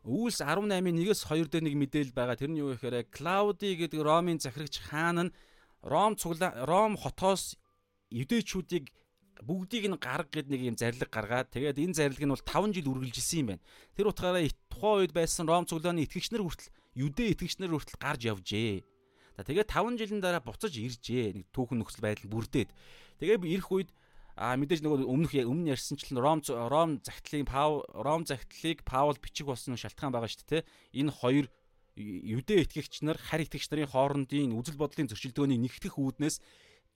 [0.00, 2.36] Үүс 18-ын 1-с 2 дээр нэг мэдээлэл байгаа.
[2.36, 5.32] Тэр нь юу гэхээр Клауди гэдэг Ромын захирагч хаан нь
[5.82, 7.56] Ром цуглаа Ром хотоос
[8.12, 8.92] юдэчүүдийг
[9.40, 12.92] бүгдийг нь гарга гэд нэг юм зарлиг гаргаад тэгээд энэ зарлиг нь бол 5 жил
[12.92, 13.64] үргэлжилсэн юм байна.
[13.96, 18.84] Тэр утгаараа тухайн үед байсан Ром цуглааны итгэгчнэр хүртэл юдэ итгэгчнэр хүртэл гарч явжээ.
[19.40, 21.40] За тэгээд 5 жилийн дараа буцаж иржээ.
[21.40, 22.68] Нэг түүхэн нөхцөл байдал бүрдээд.
[23.24, 23.90] Тэгээд ирэх үед
[24.36, 29.76] а мэдээж нөгөө өмнөх өмнө ярьсанчлан Ром Ром загтлын Пау Ром загтлыг Паул бичих болсон
[29.80, 30.68] шалтгаан байгаа шүү дээ.
[31.00, 31.46] Энэ хоёр
[32.00, 36.40] юдэ итгэгч нар харь итгэгч нарын хоорондын үзэл бодлын зөрчилдөөний нэгтгэх үүднээс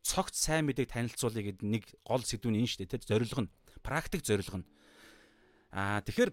[0.04, 2.92] цогц сайн мэдээг танилцуулъя гэдэг нэг гол сэдв нь энэ шүү дээ.
[3.00, 4.66] Тэр зорилго нь практик зорилго нь.
[5.72, 6.30] Аа тэгэхээр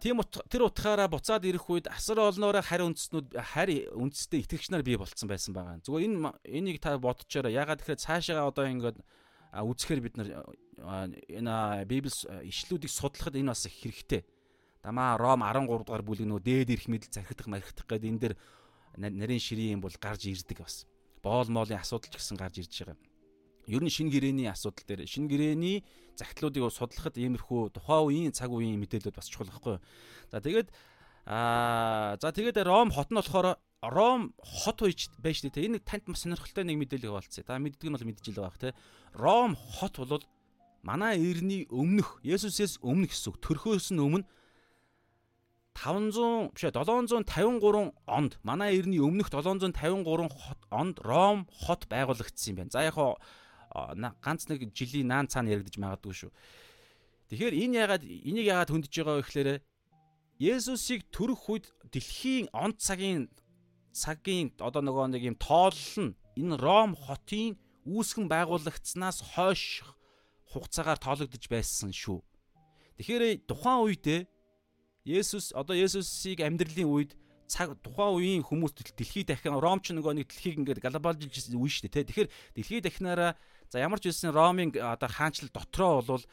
[0.00, 4.96] тийм тэр утгаараа буцаад ирэх үед асар олноороо харь үндэстнүүд харь үндэстэй итгэгч нар бий
[4.96, 5.84] болцсон байсан байгаа.
[5.84, 8.98] Зүгээр энэ энийг та бодчоороо ягаад тэгэхээр цаашаа одоо ингээд
[9.52, 10.28] үзэхээр бид нар
[11.28, 12.12] энэ библи
[12.48, 14.24] ишлүүдийг судлахад энэ бас хэрэгтэй
[14.86, 18.34] Дамаа Ром 13 дугаар бүлэг нөө дээд ирэх мэдл захидах мархитах гэдэг энэ дэр
[19.02, 20.86] нарийн ширийн юм бол гарч ирдэг бас.
[21.26, 22.94] Боол моолын асуудал ч гэсэн гарч ирж байгаа.
[23.66, 25.82] Ер нь шинэ гэрээний асуудал дээр шинэ гэрээний
[26.14, 29.82] загтлуудыг судлахад иймэрхүү тухайн үеийн цаг үеийн мэдээлэлүүд бас чухал байхгүй юу.
[30.30, 30.70] За тэгээд
[31.26, 35.66] аа за тэгээд Ром хот нь болохоор Ром хот үйч байж тээ.
[35.66, 37.42] Энэ танд маш сонирхолтой нэг мэдээлэл болцсон.
[37.42, 38.70] Та мэддэг нь бол мэдж ил байх те.
[39.18, 40.22] Ром хот бол
[40.86, 43.42] манай эртний өмнөх Есүсээс өмнөх гэсэн үг.
[43.42, 44.30] Төрхөөс нь өмнө
[45.76, 50.32] 500 биш 753 онд манай эртний өмнөх 753
[50.72, 52.72] онд Ром хот байгуулагдсан юм байна.
[52.72, 52.96] За яг
[54.24, 56.32] ганц нэг жилийн наан цаана яригдж магадгүй шүү.
[57.28, 59.50] Тэгэхээр энэ ягаад энийг ягаад хөндөж байгаа вэ гэхээр
[60.36, 63.28] Есүсийг төрөх үед дэлхийн онц цагийн
[63.92, 67.56] цагийн одоо нөгөө нэг юм тоолол нь энэ Ром хотын
[67.88, 69.80] үүсгэн байгуулагдсанаас хойш
[70.52, 72.20] хугацаагаар тоологдож байсан шүү.
[73.00, 74.20] Тэгэхээр тухайн үедээ
[75.06, 77.10] Есүс одоо Есүсийг амьдралын үед
[77.46, 82.02] цаг тухайн үеийн хүмүүс дэлхийд дахин Ромч нөгөө нэг дэлхийг ингээд глобалжилж үе шүү дээ
[82.02, 82.26] тий.
[82.26, 83.38] Тэгэхээр дэлхийд дахинараа
[83.70, 86.24] за ямар ч үсэн Ромын одоо хаанчлал дотроо бол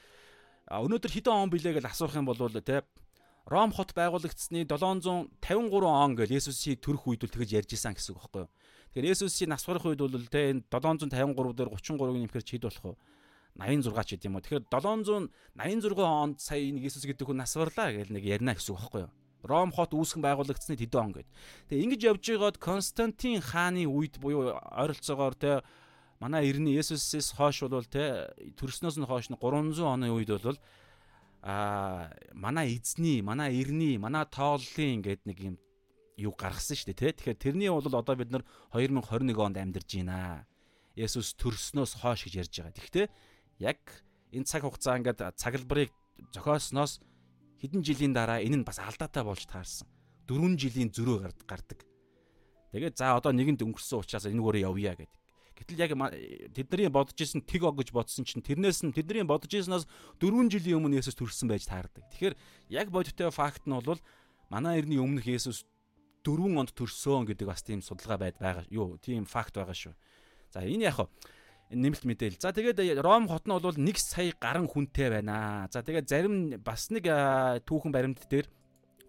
[0.73, 2.81] өнөөдөр хэдэн он билээ гэж асуух юм бол тий
[3.45, 8.23] Ром хот байгуулагдсны 753 он гэж Есүсийг төрөх үед л тэгж ярьж исэн гэсэн үг
[8.23, 8.51] байхгүй юу.
[8.95, 12.83] Тэгэхээр Есүсийн нас барах үед бол те энэ 753 дээр 33-ыг нэмэхээр ч хэд болох
[12.87, 12.95] вэ?
[13.59, 14.45] 86 ч гэдэм юм уу.
[14.45, 18.81] Тэгэхээр 786 онд сая нэг Есүс гэдэг хүн нас барлаа гэж нэг ярина гэсэн үг
[18.81, 19.13] байхгүй юу.
[19.43, 21.29] Ром хот үүсгэн байгуулагдсны хэдэн он гэд.
[21.69, 25.61] Тэгээ ингэж явж байгаад Константин хааны үед буюу ойролцоогоор те
[26.23, 30.57] манай эртний Есүсээс хойш бол те төрснөөс нь хойш 300 оны үед бол
[31.43, 35.55] а манай эзний, манай эрний, манай тооллын гэдэг нэг юм
[36.15, 37.35] юу гаргасан шүү дээ тий.
[37.35, 40.47] Тэгэхээр тэрний бол одоо бид нар 2021 онд амьдарч байна.
[40.95, 42.77] Есүс төрснөөс хойш гэж ярьж байгаа.
[42.79, 43.07] Тэгэхдээ
[43.59, 43.79] яг
[44.33, 45.91] энэ цаг хугацаа ингээд цаглбарыг
[46.33, 47.01] зохиосноос
[47.61, 49.87] хэдэн жилийн дараа энэ нь бас алдаатай болж таарсан.
[50.27, 51.85] 4 жилийн зөрөө гардаг.
[52.73, 55.19] Тэгээд за одоо нэгэнд өнгөрсөн учраас энэ өөрөө явъя гэдэг.
[55.53, 55.91] Гэтэл яг
[56.57, 59.85] тэдний бодож исэн тэг og гэж бодсон чинь тэрнээс нь тэдний бодож ирсэнээс
[60.17, 62.01] 4 жилийн өмнө Есүс төрсөн байж таардаг.
[62.09, 62.35] Тэгэхээр
[62.73, 64.01] яг бодиттой факт нь бол
[64.49, 65.63] манай эртний өмнөх Есүс
[66.25, 68.65] 4 онд төрсөн гэдэг бас тийм судалгаа байд байгаа.
[68.73, 69.93] Юу, тийм факт байгаа шүү.
[70.49, 71.05] За энэ яг
[71.71, 72.41] нэмэлт мэдээл.
[72.41, 75.69] За тэгээд Ром хот нь бол 1 сая гаруй хүнтэй байна.
[75.71, 77.07] За тэгээд зарим бас нэг
[77.63, 78.49] түүхэн баримт дээр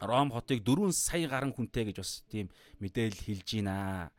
[0.04, 4.10] Ром хотыг 4 сая гаруй хүнтэй гэж бас тийм мэдээлэл хэлж байна.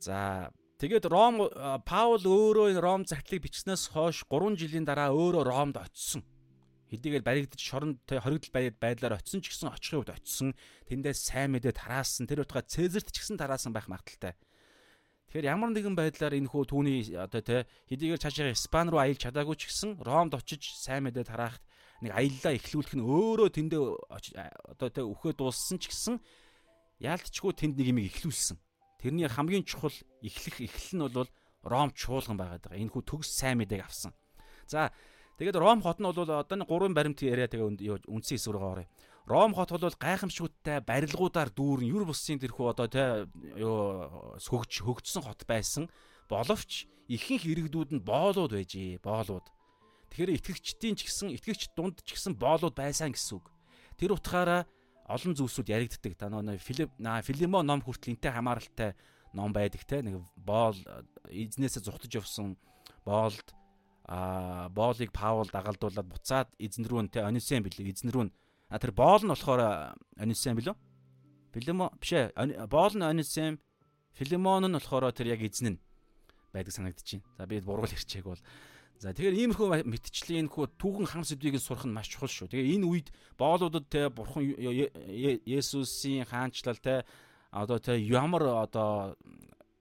[0.00, 1.44] За Тэгээд Ром
[1.84, 6.24] Паул өөрөө энэ Ром захидлыг бичснээс хойш 3 жилийн дараа өөрөө Ромд очисон.
[6.88, 8.48] Хэдийгээр баригдаж шоронд хоригдл
[8.80, 10.56] байдлаар очисон ч гэсэн очихын үед очисон.
[10.88, 12.24] Тэндээс сайн мэдээ тараасан.
[12.24, 14.40] Тэр утгаа Цезарт ч гэсэн тараасан байх магадaltaй.
[15.30, 19.54] Тэгэхээр ямар нэгэн байдлаар энэ хүү түүний одоо тэ хэдийгээр цаашаа Испани руу аялж чадаагүй
[19.54, 21.62] ч гэсэн Ромд очиж сайн мэдээ тараахт
[22.02, 23.82] нэг аяллаа эхлүүлэх нь өөрөө тэндээ
[24.74, 26.18] одоо тэ үхээ дууссан ч гэсэн
[26.98, 28.58] яалтчгүй тэнд нэг юм эхлүүлсэн.
[28.98, 31.30] Тэрний хамгийн чухал эхлэх эхлэл нь бол
[31.62, 32.82] Ром чуулган байгаад байгаа.
[32.82, 34.10] Энэ хүү төгс сайн мэдээг авсан.
[34.66, 34.90] За
[35.38, 38.90] тэгээд Ром хот нь бол одоо нэг гурван баримт яриа тэгээ үндсэн хэсэг рүү орё.
[39.26, 43.26] Ром хот бол гайхамшигттай барилгуудаар дүүрэн юр бусын тэрхүү одоо тэ
[43.60, 45.88] юу хөгж хөгжсөн хот байсан.
[46.26, 49.02] Боловч ихэнх иргэдүүд нь боолууд байжээ.
[49.02, 49.46] Боолууд.
[50.10, 53.46] Тэгэхээр итгэгчдийн ч гэсэн итгэгч дунд ч гэсэн боолууд байсан гэсэн үг.
[53.94, 54.66] Тэр утгаараа
[55.06, 56.14] олон зүйлсүүд яригддаг.
[56.18, 58.94] Та нөгөө Филип Филимо ном хүртэл энтэй хамааралтай
[59.34, 60.78] ном байдаг те нэг боол
[61.30, 62.58] эзнээсээ зүхтаж явсан
[63.06, 63.54] боолд
[64.06, 68.26] а боолыг Паул дагалдуулаад буцаад эзэн рүү те Онисен билээ эзэн рүү
[68.70, 70.76] а тэр боол нь болохоор Онисен билүү
[71.52, 73.58] Филимо биш ээ боол нь Онисен
[74.14, 75.82] Филимон нь болохоор тэр яг эзэн нь
[76.54, 77.22] байдаг санагдчихээн.
[77.38, 78.42] За би бургал хэрчээг бол
[79.00, 82.52] За тэгэхээр иймэрхүү мэтчлийн хөө түүхэн хам сэдвийг сурах нь маш чухал шүү.
[82.52, 83.08] Тэгээ энэ үед
[83.40, 87.08] боолуудад те бурхан Есүсийн хаанчлал те
[87.48, 89.16] одоо те ямар одоо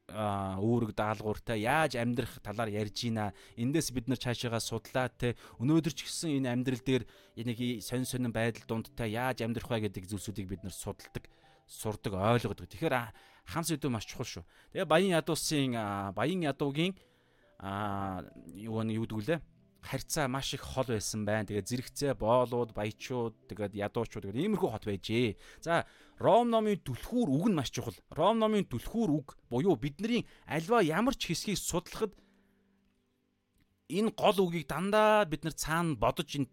[0.09, 3.33] үүрэг даалгавартай яаж амьдрах талаар ярьж байна.
[3.55, 7.03] Эндээс бид нар цаашаагаа судлаа те өнөөдөр ч гэсэн энэ амьдрал дээр
[7.37, 11.25] нэг сонь сонин байдал дунд те яаж амьдрах вэ гэдэг зүйлсүүдийг бид нар судалдаг,
[11.67, 12.67] сурдаг, ойлгодог.
[12.67, 12.95] Тэгэхээр
[13.49, 14.43] хам сэдв маш чухал шүү.
[14.73, 15.73] Тэгээ Баян ядуусын
[16.13, 16.93] Баян ядуугийн
[18.55, 19.39] юу нэг юу гэдгүүлээ
[19.81, 21.47] харьцаа маш их хол байсан байна.
[21.47, 25.39] Тэгээд зэрэгцээ боолууд, баячууд, тэгээд ядуучууд тэгээд иймэрхүү хот байжээ.
[25.63, 25.87] За,
[26.19, 27.95] Ром номын түлхүүр үг нь маш чухал.
[28.11, 32.11] Ром номын түлхүүр үг буюу бидний альва ямар ч хэсгийг судлахад
[33.87, 36.51] энэ гол үгийг дандаа бид нар цаана бодож энэ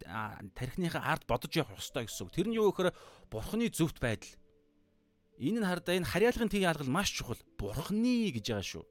[0.54, 2.32] тархиныхаа ард бодож явах ёстой гэсэн үг.
[2.32, 2.94] Тэр нь юу гэхээр
[3.26, 4.30] бурхны зөвхт байдал.
[5.42, 7.42] Энэ нь хардаа энэ харьяалгын тгийн алгал маш чухал.
[7.58, 8.84] Бурхны гэж байгаа шүү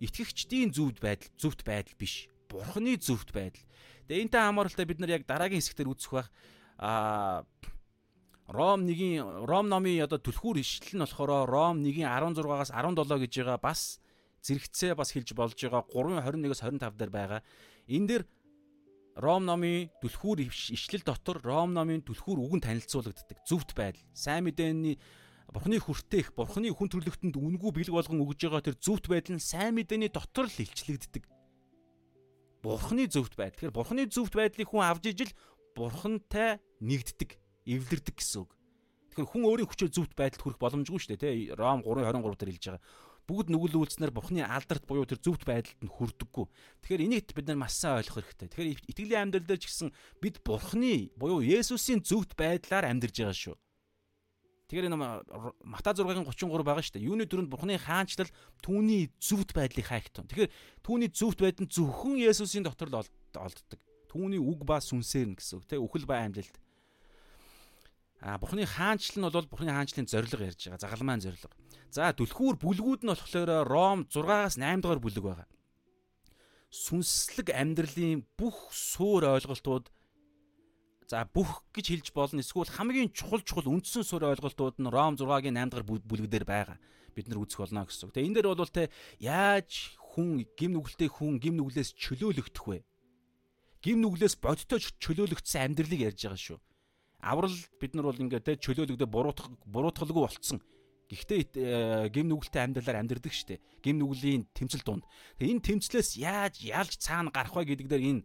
[0.00, 2.28] итгэгчдийн зөвд байдал зөвхт байдал биш.
[2.48, 3.64] Бурхны зөвхт байдал.
[4.08, 6.28] Тэгээ энтэй хамааралтай бид нар яг дараагийн хэсгээр үзэх байх
[6.76, 7.44] а
[8.48, 13.58] Ром 1-ийн Ром номын одоо түлхүүр ишлэл нь болохоор Ром 1-ийн 16-аас 17 гэж байгаа
[13.58, 13.98] бас
[14.46, 17.40] зэрэгцээ бас хэлж болж байгаа 3:21-с 25 дээр байгаа.
[17.90, 18.22] Энэ дээр
[19.18, 23.42] Ром номын түлхүүр ишлэл дотор Ром номын түлхүүр үгэн танилцуулагддаг.
[23.48, 24.04] Зөвхт байдал.
[24.14, 25.00] Сайн мэдээний
[25.50, 29.74] Бурхны хүртээх, Бурхны хүн төрлөختөнд үнгүй бэлэг болгон өгж байгаа тэр зөвхт байдал нь сайн
[29.78, 31.24] мэдээний дотор л илчлэгддэг.
[32.60, 33.70] Бурхны зөвхт байдал.
[33.70, 35.32] Тэгэхээр Бурхны зөвхт байдлыг хүн авж ижил
[35.72, 38.50] Бурхантай нэгддэг, эвлэрдэг гэсэн үг.
[39.12, 41.38] Тэгэхээр хүн өөрийн хүчээр зөвхт байдалд хүрэх боломжгүй шүү дээ, тий?
[41.52, 42.84] Ром 3:23 дээр хэлж байгаа.
[43.26, 46.46] Бүгд нүгэл үйлснээр Бурхны алдарт буюу тэр зөвхт байдалд нь хүрдэггүй.
[46.86, 48.54] Тэгэхээр энийг бид нар маш сайн ойлгох хэрэгтэй.
[48.54, 49.90] Тэгэхээр итгэлийн амьдрал дээр ч гэсэн
[50.22, 53.58] бид Бурхны буюу Есүсийн зөвхт байдлаар амьдарж байгаа шүү.
[54.70, 54.98] Тэгэхээр энэ
[55.66, 57.06] Мата 6-гийн 33 байгаа шүү дээ.
[57.10, 58.30] Юуны дөрөнд Бурхны хаанчлал
[58.62, 60.30] түүний зөвхт байдлыг хайхтун.
[60.30, 60.50] Тэгэхээр
[60.86, 63.80] түүний зөвхт байдал зөвхөн Есүсийн дотор л олддог.
[64.10, 66.58] Түүний үг ба сүнсээр нь гэсэн үг тийм үхэл ба амьдлалт.
[68.20, 70.80] А Бурхны хаанчлал нь бол Бурхны хаанчлалын зорилго ярьж байгаа.
[70.80, 71.52] Загалмайн зорилго.
[71.92, 75.48] За түлхүүр бүлгүүд нь болохоор Ром 6-аас 8 дугаар бүлэг байгаа.
[76.72, 79.92] Сүнслэг амьдралын бүх суур ойлголтууд
[81.06, 82.40] за бүх гэж хэлж болно.
[82.40, 86.80] Эсвэл хамгийн чухал чухал үндсэн суурь ойлголтууд нь Ром 6-гийн 8 дахь бүлэгдэр байгаа.
[87.14, 88.10] Бид нар үзэх болно гэсэн.
[88.12, 92.84] Тэгээ энэ дээр бол те яаж хүн гим нүгэлтэй хүн гим нүглээс чөлөөлөгдөх вэ?
[93.80, 96.58] Гим нүглээс бодтой чөлөөлөгдсөн амьдралыг ярьж байгаа шүү.
[97.26, 100.62] Аврал бид нар бол ингээд те чөлөөлөгдөө буруутах буруутгалгүй болцсон.
[101.10, 103.58] Гэхдээ э, гим нүгэлтэй амьдралаар амьдрдаг штэ.
[103.82, 105.06] Гим нүглийн тэмцэл дунд.
[105.38, 108.22] Тэгээ энэ тэмцлээс яаж ялж цаана гарах вэ гэдэг дээр энэ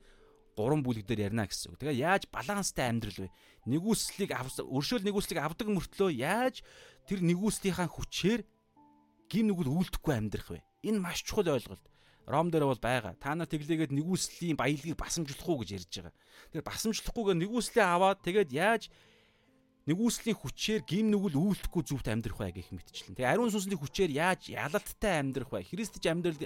[0.58, 1.82] гурван бүлэг дээр ярина гэсэн үг.
[1.82, 3.30] Тэгээ яаж баланстай амьдрал вэ?
[3.70, 4.34] Нэгүслийг
[4.66, 6.66] өршөөл нэгүслийг авдаг мөртлөө яаж
[7.06, 8.42] тэр нэгүслийнхаа хүчээр
[9.30, 10.60] гим нүгэл үйлдэхгүй амьдрах вэ?
[10.86, 11.86] Энэ маш чухал ойлголт.
[12.28, 13.18] Ром дээр бол байгаа.
[13.18, 16.14] Та нар тэглээгээд нэгүслийн баялагийг басамжлах уу гэж ярьж байгаа.
[16.54, 18.84] Тэгэхээр басамжлахгүйгээр нэгүслээ аваад тэгээд яаж
[19.90, 23.18] нэгүслийн хүчээр гим нүгэл үйлдэхгүй зүвт амьдрах вэ гэх мэтчлэн.
[23.18, 25.66] Тэгээ ариун сүнсний хүчээр яаж ялалттай амьдрах вэ?
[25.66, 26.38] Христч амьдрал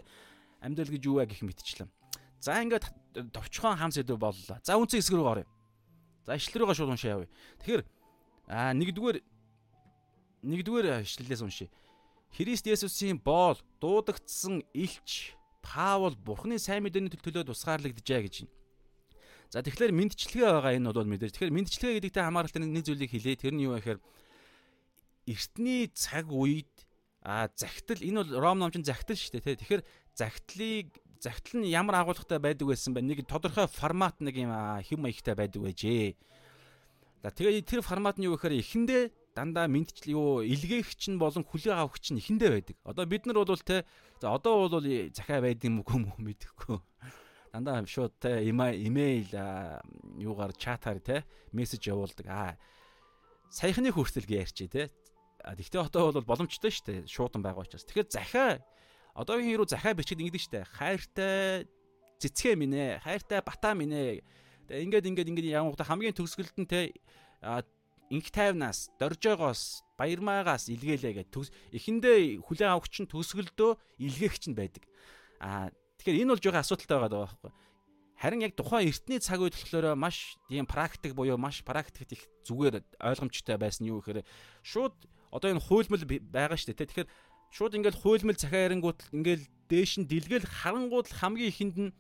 [0.64, 1.92] амьдрал гэж юу вэ гэх мэтчлэн.
[2.40, 2.88] За ингээд
[3.36, 4.58] товчхон хам сэдв боллоо.
[4.64, 5.48] За үнцэн хэсэг рүү оръё.
[6.24, 7.30] За ишлэл рүүгээ шууд уншаа явъя.
[7.60, 7.84] Тэгэхээр
[8.48, 9.18] а нэгдүгээр
[10.46, 11.70] нэгдүгээр ишлэлээс уншия.
[12.32, 18.54] Христ Есүсийн боол дуудагдсан илч Паул Бурхны сайн мэдээний төлөө тусгаарлагджээ гэж байна.
[19.50, 21.34] За тэгэхээр мэдчилгээ байгаа энэ бол мэдээж.
[21.34, 23.42] Тэгэхээр мэдчилгээ гэдэгтэй хамааралтай нэг зүйлийг хэлээ.
[23.42, 24.00] Тэр нь юу вэ гэхээр
[25.26, 26.70] эртний цаг үед
[27.26, 29.58] а загтал энэ бол Ром номчин загтал шүү дээ.
[29.58, 33.02] Тэгэхээр загтлыг загтал нь ямар агуулгатай байдаг байсан бэ?
[33.02, 36.14] Нэг тодорхой формат нэг юм хэм маягтай байдаг байжээ.
[37.26, 41.74] За тэгээ тэр формат нь юу гэхээр эхэндээ дандаа мэдчил юу илгээгч нь болон хүлээ
[41.74, 42.78] авахч нь эхэндээ байдаг.
[42.86, 43.90] Одоо бид нар бол те
[44.22, 46.80] за одоо бол захаа байдаг юм уу мэдэхгүй.
[47.52, 49.32] Дандаа шууд те имэйл
[50.20, 52.28] юугаар чатаар те мессеж явуулдаг.
[52.28, 52.56] Аа
[53.52, 54.84] саяхны хүртэл ярьчээ те.
[55.40, 57.00] Тэгтээ одоо бол боломжтой шүү дээ.
[57.08, 57.86] Шуудан байгаа учраас.
[57.86, 58.60] Тэгэхээр захаа
[59.16, 60.68] одоогийн хэрүү захаа бичиж ингэдэг штэ.
[60.76, 61.70] Хайртай
[62.20, 64.20] цэцгээ минь ээ, хайртай батаа минь ээ.
[64.68, 66.92] Тэгээ ингээд ингээд ингээд явангуудаа хамгийн төгсгөлд нь те
[68.10, 74.84] инх тайвнаас, доржоогоос, баярмаагаас илгээлээ төгс эхэндээ хүлээн авахч нь төгсгөлдөө илгээгч нь байдаг.
[75.42, 77.52] Аа тэгэхээр энэ бол жоохон асуудалтай байгаа байхгүй.
[78.16, 82.84] Харин яг тухайн эртний цаг үед болохоор маш тийм практик буюу маш практикт их зүгээр
[83.02, 84.24] ойлгомжтой байсан юу гэхээр
[84.64, 84.96] шууд
[85.32, 86.90] одоо энэ хуйлмал байгаа шүү дээ.
[86.96, 87.10] Тэгэхээр
[87.52, 91.92] шууд ингээл хуйлмал захаа ярингууд ингээл дээш нь дэлгэл харангууд хамгийн ихэнд нь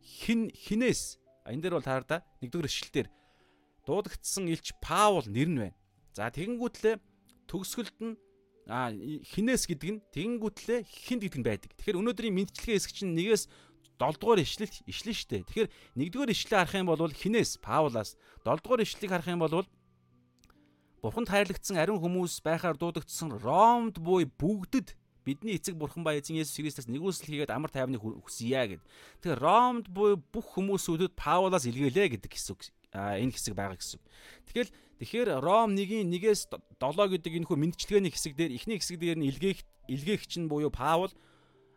[0.00, 3.08] хин хинээс энэ дээр бол таар да нэгдүгээр ишлэл дээр
[3.88, 5.76] дуудагдсан элч Паул нэр нь байна.
[6.12, 7.00] За тэгэнгүүтлээ
[7.48, 8.14] төгсгөлд нь
[8.68, 11.70] а хинээс гэдэг нь тэгэнгүүтлээ хинд гэдэг нь байдаг.
[11.72, 13.48] Тэгэхээр өнөөдрийн мэдчилгээ хэсэг чинь нэгээс
[13.96, 15.48] 7 дугаар ишлэл ишлэн штэ.
[15.48, 19.64] Тэгэхээр 1 дугаар ишлэлээ харах юм бол хинээс Паулаас 7 дугаар ишлэлийг харах юм бол
[21.00, 26.58] Бурханд хайрлагдсан ариун хүмүүс байхаар дуудагдсан Ромд буй бүгдэд бидний эцэг бурхан ба эзэн Есүс
[26.58, 28.82] Христос нэгүсэл хийгээд амар тайвныг хүсье гэд.
[29.22, 34.00] Тэгэхээр Ромд буй бүх хүмүүсүүдэд Паулаас илгээлээ гэдэг хэсэг энэ хэсэг байгаа гэсэн.
[34.48, 39.18] Тэгэл тэгэхээр Ром 1-ийн 1-ээс 7 гэдэг энэ хөө мэдчилгээний хэсэг дээр эхний хэсэг дээр
[39.20, 41.12] нь илгээх илгээгч нь буюу Паул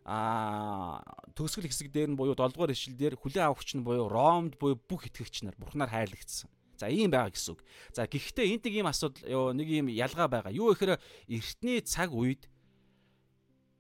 [0.04, 1.04] а
[1.38, 4.80] төгсгөл хэсэг дээр нь буюу 7 дугаар ишлэл дээр хүлээн авахч нь буюу Ромд буюу
[4.80, 6.50] бүх итгэгч нар бурхнаар хайрлагдсан.
[6.82, 7.62] За ийм байгаа гэсэн үг.
[7.94, 10.50] За гэхдээ энд нэг ийм асуудал нэг ийм ялгаа байгаа.
[10.50, 10.98] Юу гэхээр
[11.30, 12.50] эртний цаг үед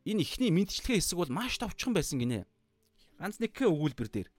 [0.06, 2.46] энэ ихний мэдчилгээ хэсэг бол маш товчхон байсан гинэ.
[3.17, 4.30] Ганц нэг өгүүлбэр дээр.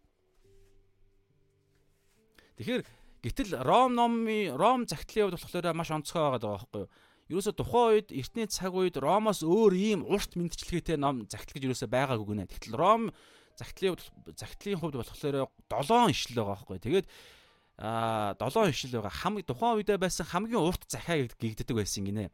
[2.59, 2.83] Тэгэхээр
[3.23, 6.91] гэтэл Ром номын Ром загтлын хувьд болохоор маш онцгой байгаа байхгүй юу?
[7.33, 11.89] Ерөөсө тухайн үед эртний цаг үед Ромоос өөр ийм урт мэдчилгээтэй ном загтал гэж ерөөсө
[11.89, 12.51] байгаагүй гинэ.
[12.51, 13.09] Тэгтэл Ром
[13.57, 13.97] загтлын
[14.37, 16.79] загтлын хувьд болохоор 7 ишлэл байгаа байхгүй.
[16.83, 17.07] Тэгээд
[17.81, 19.17] а 7 ишлэл байгаа.
[19.17, 22.29] Хам тухайн үедээ байсан хамгийн урт захиа гэгддэг байсан гинэ.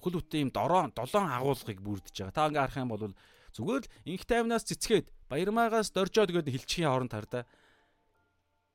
[0.00, 2.32] Бүхэл бүтэн ийм 7 7 агуулгыг бүрдэж байгаа.
[2.32, 3.04] Та ингээ харах юм бол
[3.52, 7.44] зүгээр л инх тайвнаас цэцгээд баярмаагаас доржоод гэдэг хэлчихийн хооронд тар да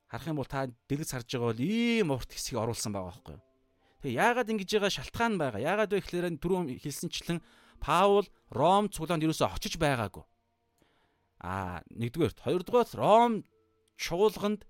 [0.08, 3.44] харах юм бол та дэлгэц харж байгаа бол ийм урт хэсгийг оруулсан байгаа байхгүй юу.
[4.02, 5.62] Тэгээ яагаад ингэж байгаа шалтгаан байгаа.
[5.62, 7.40] Яагаад вэ гэхээр түрүүн хэлсэнчлэн
[7.84, 10.24] Паул Ром цуглаанд юусоо очиж байгаагүй.
[11.44, 13.44] Аа нэгдүгээрт хоёрдугаар Ром
[14.00, 14.66] чуулганд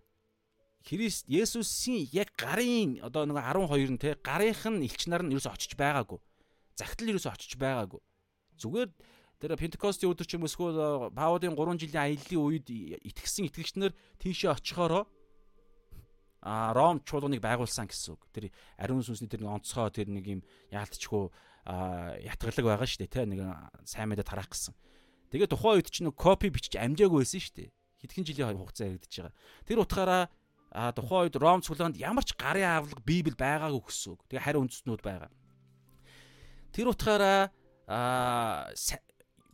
[0.88, 5.54] Христ Есүсийн яг гарын одоо нэг 12 нь те гарынх нь элч нар нь юусоо
[5.54, 6.19] очиж байгаагүй.
[6.80, 8.00] Загтал юусоо очиж байгаагүй.
[8.58, 8.89] Зүгээр
[9.43, 14.56] тэр Пентекостийн өдөр ч юм эсвэл Паулын 3 жилийн аяллаа үед итгэсэн итгэгч нар тийшээ
[14.56, 15.06] очихороо
[16.47, 18.23] а Ром чуулганыг байгуулсан гэсэн үг.
[18.31, 21.27] Тэр ариун сүнсний тэр онцгой тэр нэг юм яалтчгүй
[22.23, 23.43] ятгалаг байгаа шүү дээ те нэг
[23.83, 24.71] сайн мэдээ тараах гэсэн.
[25.27, 27.69] Тэгээ тухайн үед чинь копи бичиж амжаагүй байсан шүү дээ.
[27.99, 29.36] Хэдхэн жилийн хугацаа яригдчихэж байгаа.
[29.67, 30.23] Тэр утгаараа
[30.71, 34.23] а тухайн үед Ром цуглаанд ямар ч гарын авлага Библи байгаагүй гэсэн үг.
[34.31, 35.31] Тэгээ хариу үндэстнүүд байгаа.
[36.71, 37.51] Тэр утгаараа
[37.91, 38.71] а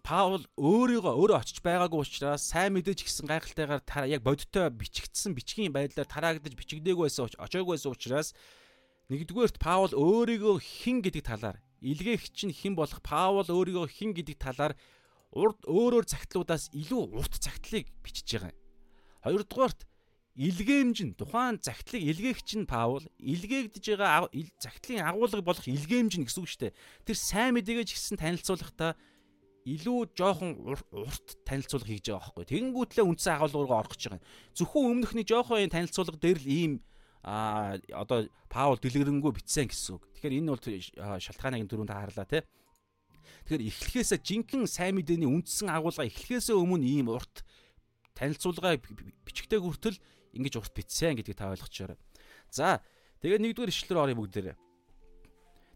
[0.04, 6.04] Паул өөрийгөө өөрөө очиж байгаагүй учраас сайн мэдээж гисэн гайхалтайгаар яг бодиттой бичигдсэн бичгийн байдлаар
[6.04, 8.36] тараагдаж бичигдээгүй байсан очоогүй байсан учраас
[9.08, 14.76] нэгдүгээрт Паул өөрийгөө хэн гэдэг талаар илгээгч нь хэн болох Паул өөрийгөө хэн гэдэг талаар
[15.32, 18.60] урд өөрөөр цагтлуудаас илүү урт цагтлыг бичиж байгаа юм.
[19.24, 19.88] Хоёрдугаарт
[20.36, 24.28] илгээмж нь тухайн загтлыг илгээгч нь Паул илгээгдэж байгаа
[24.60, 26.78] загтлын агуулга болох илгээмж нь гэсэн үг шүү дээ.
[27.08, 29.00] Тэр сайн мэдээгээ ч гэсэн танилцуулахдаа
[29.64, 32.46] илүү жоохон урт танилцуулга хийж байгаа байхгүй.
[32.52, 34.24] Тэгэнгүүтлээ үндсэн агуулгаараа орох гэж байгаа.
[34.60, 36.74] Зөвхөн өмнөхний жоохон танилцуулга дээр л ийм
[37.24, 40.04] а одоо Паул дэлгэрэнгүй битсэн гэсэн үг.
[40.20, 40.62] Тэгэхээр энэ бол
[41.24, 42.44] шалтгааныг түрүүнд хаарлаа те.
[43.48, 47.48] Тэгэхээр эхлэхээсээ жинхэнэ сайн мэдээний үндсэн агуулга эхлэхээсээ өмнө ийм урт
[48.20, 48.78] танилцуулга
[49.24, 49.98] бичгтэй хүртэл
[50.36, 51.96] ингэж урт битсэн гэдгийг та ойлгочоор.
[52.52, 52.84] За
[53.24, 54.56] тэгээд нэгдүгээр ишлэлээр орё бүгдээрээ.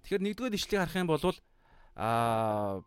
[0.04, 1.24] Тэгэхээр нэгдүгээр ишлэлийг харах юм бол
[1.96, 2.84] аа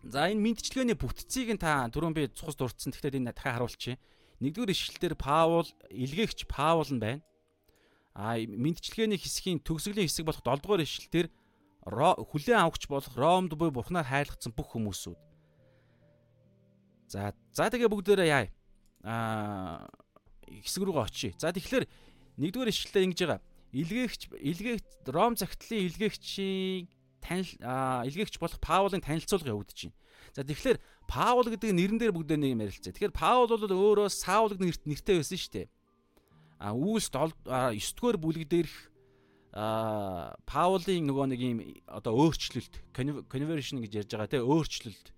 [0.00, 2.88] За энэ мэдчилгээний бүтцийг нь та түрүүн би цус дурдсан.
[2.96, 4.00] Тэгэхээр энэ дахиад харуулчих.
[4.40, 7.20] Нэгдүгээр ишлэлээр Паул илгээгч Паул нь байна.
[8.16, 11.28] А мэдчилгээний хэсгийн төгсгөлийн хэсэг болох 7 дугаар ишлэлээр
[11.84, 15.20] хүлээн авахч болох Ромд буй бурхнаар хайлгдсан бүх хүмүүсүүд.
[17.12, 18.48] За за тэгээ бүгдээрээ яа.
[19.04, 19.84] А
[20.48, 21.32] хэсэг рүүгээ очие.
[21.36, 21.84] За тэгэхээр
[22.40, 23.40] нэгдүгээр ишлэлээр ингэж байгаа.
[23.76, 26.88] Илгээгч илгээгч Ром загтлын илгээгчийн
[27.20, 27.48] танил
[28.08, 29.96] илгээгч болох Паулын танилцуулга явагдаж байна.
[30.34, 32.94] За тэгэхээр Паул гэдэг нэрэн дээр бүгдээ нэг юм ярилцээ.
[32.96, 35.68] Тэгэхээр Паул бол өөрөө Саул гэдэг нэртэй байсан шүү дээ.
[36.60, 38.76] А үүс 9-р бүлэг дээрх
[39.50, 41.58] а Паулын нөгөө нэг юм
[41.90, 45.10] одоо өөрчлөлт conversion гэж ярьж байгаа те өөрчлөлт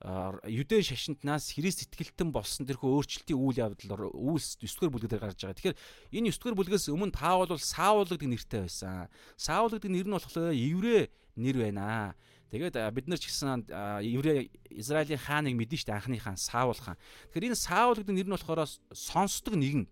[0.00, 5.58] юдэ шашинтнаас Христ итгэлтэн болсон тэрхүү өөрчлөлтийн үйл явдал үйлс 9 дугаар бүлгээр гарч байгаа.
[5.60, 5.80] Тэгэхээр
[6.16, 9.12] энэ 9 дугаар бүлгээс өмнө Паул бол Саул гэдэг нэртэй байсан.
[9.36, 12.16] Саул гэдэг нэр нь болохоор еврей нэр байна.
[12.48, 13.68] Тэгээд бид нар ч гэсэн
[14.00, 16.96] еврей Израилийн хааныг мэдэн штэ анхны хаан Саул хаан.
[17.36, 18.64] Тэгэхээр энэ Саул гэдэг нэр нь болохоор
[18.96, 19.84] сонсдог нэгэн.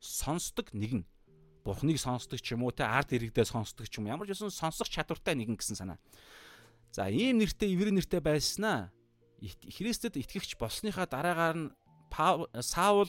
[0.00, 1.04] Сонсдог нэгэн.
[1.60, 4.88] Бурхныг сонсдог ч юм уу те ард иргэдээ сонсдог ч юм ямар ч байсан сонсох
[4.88, 6.00] чадвартай нэгэн гэсэн санаа.
[6.88, 8.88] За ийм нэртэй еврей нэртэй байснаа
[9.40, 11.70] Христэд итгэгч болсныхаа дараагаар нь
[12.60, 13.08] Саул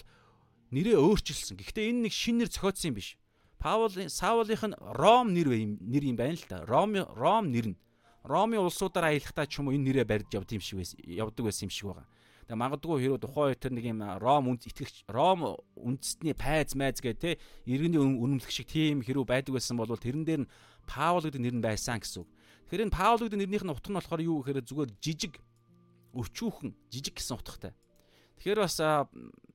[0.71, 1.59] нэрээ өөрчилсөн.
[1.59, 3.19] Гэхдээ энэ нэг шин нэр зохиодсон юм биш.
[3.59, 6.63] Паул Саулынх нь Ром нэр нэр юм байна л да.
[6.63, 7.77] Ром Ром нэр нь.
[8.23, 10.97] Ромын улсуудаар аялахдаа ч юм уу энэ нэрээ барьж явд юм шиг байсан.
[11.01, 12.07] явдаг байсан юм шиг байгаа.
[12.45, 17.01] Тэгээ магадгүй хэрэв тухайн үед тэр нэг юм Ром үнд итгэгч Ром үндэстний пайз майз
[17.01, 20.51] гэх те иргэний үнэмлэх шиг тийм хэрэв байдаг байсан бол тэрэн дээр нь
[20.85, 22.29] Паул гэдэг нэр нь байсан гэсэн үг.
[22.69, 25.33] Тэгэхээр энэ Паул гэдэг нэрнийх нь утга нь болохоор юу гэхээр зүгээр жижиг
[26.13, 27.73] өчүүхэн жижиг гэсэн утгатай.
[28.41, 28.77] Тэгэхээр бас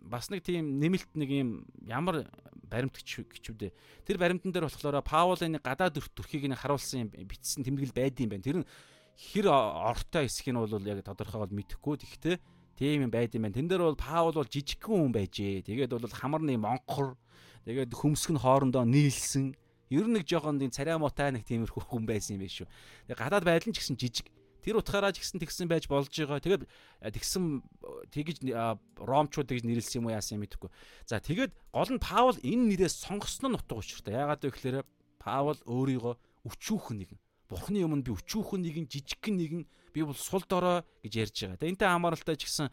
[0.06, 1.50] бас нэг тийм нэмэлт нэг юм
[1.82, 2.30] ямар
[2.70, 3.74] баримт гिचвдээ.
[4.06, 8.46] Тэр баримтан дээр болохоор Паулын гадаад төрхийг нь харуулсан бичсэн тэмдэглэл байд юм байна.
[8.46, 8.68] Тэр нь
[9.16, 11.94] хэр ортой хэсэг нь бол яг тодорхойгоо мэдэхгүй.
[11.98, 12.36] Тэгэхдээ
[12.78, 13.58] тийм юм байд юм байна.
[13.58, 15.66] Тэн дээр бол Паул бол жижигхэн хүн байжээ.
[15.66, 17.18] Тэгээд бол хамарны монхор
[17.64, 19.56] тэгээд хөмсг нь хоорондоо нийлсэн.
[19.90, 22.70] Ер нь нэг жоохон тийм царай муутай нэг тиймэрхүү хүн байсан юм биш үү.
[23.10, 24.26] Тэгээд гадаад байдал нь ч гэсэн жижиг.
[24.66, 26.42] Тэр утгаараа ч гэсэн тэгсэн байж болж байгаа.
[26.42, 27.62] Тэгээд э, тэгсэн
[28.10, 28.50] тэгж
[28.98, 30.70] ромчууд гэж нэрлсэн юм уу яасан юм мэдэхгүй.
[31.06, 34.18] За тэгээд гол нь Паул энэ нэрээс сонгосон нь утга учиртай.
[34.18, 34.82] Яагаад вэ гэхээр
[35.22, 36.14] Паул өөрийгөө
[36.50, 37.18] өчүүхэн нэгэн.
[37.46, 39.62] Бурхны өмнө би өчүүхэн нэгэн, жижигхэн нэгэн,
[39.94, 41.58] би бол сул дорой гэж ярьж байгаа.
[41.62, 42.66] Тэгээд энтэй хамааралтай ч гэсэн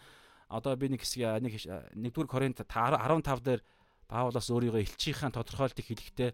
[0.49, 1.53] одоо би нэг хэсэг нэг
[1.93, 3.61] нэгдүгээр Коринт 15 дээр
[4.09, 6.29] Паулаас өөрийгөө элчийнхаа тодорхойлтыг хэлэхдээ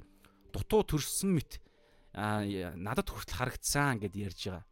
[0.55, 1.59] дутуу төрсөн мэт
[2.15, 4.63] надад хүртэл харагдсан гэд ярьж байгаа.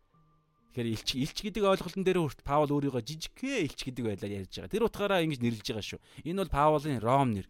[0.73, 4.73] Тэгэхээр элч элч гэдэг ойлголтын дээр хүрт Паул өөрийгөө жижигхэн элч гэдэг байдлаар ярьж байгаа.
[4.73, 6.01] Тэр утгаараа ингэж нэрлэж байгаа шүү.
[6.27, 7.47] Энэ бол Паулын Ром нэр.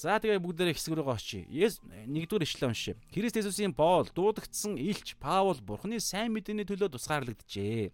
[0.00, 1.44] За тэгээ бүгдээрээ хэсэг рүү очие.
[1.52, 2.96] Yes нэгдүгээр ишлэл уншия.
[3.12, 7.92] Христ Есүсийн боол дуудагдсан элч Паул Бурхны сайн мэдээний төлөө тусгаарлагджээ.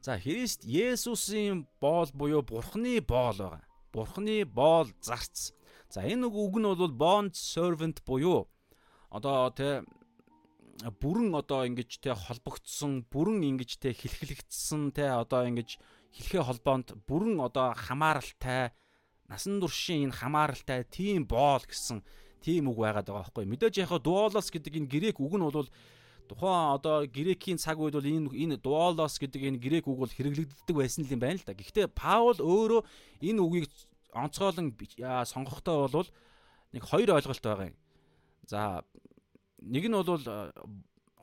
[0.00, 3.64] За Христ Есүсийн боол буюу Бурхны боол байгаа.
[3.92, 5.52] Бурхны боол зарц.
[5.92, 8.48] За энэ үг нь бол bond servant буюу
[9.10, 9.84] одоо тэ
[10.78, 15.78] бүрэн одоо ингэж те холбогдсон бүрэн ингэж те хилхэлэгдсэн те одоо ингэж
[16.14, 18.70] хэлхээ холбоонд бүрэн одоо хамааралтай
[19.26, 22.02] насан туршийн энэ хамааралтай тийм боол гэсэн
[22.40, 25.68] тийм үг байгаад байгаа байхгүй мэдээж яг дуолос гэдэг энэ грек үг нь бол
[26.28, 30.76] тухайн одоо грекийн цаг үед бол энэ энэ дуолос гэдэг энэ грек үг бол хэрэглэгддэг
[30.76, 31.56] байсан юм байна л да.
[31.56, 32.80] Гэхдээ Паул өөрөө
[33.24, 33.72] энэ үгийг
[34.12, 34.76] онцгойлон
[35.24, 36.08] сонгохдоо бол
[36.72, 37.76] нэг хоёр ойлголт байгаа юм.
[38.44, 38.84] За
[39.62, 40.24] нэг нь бол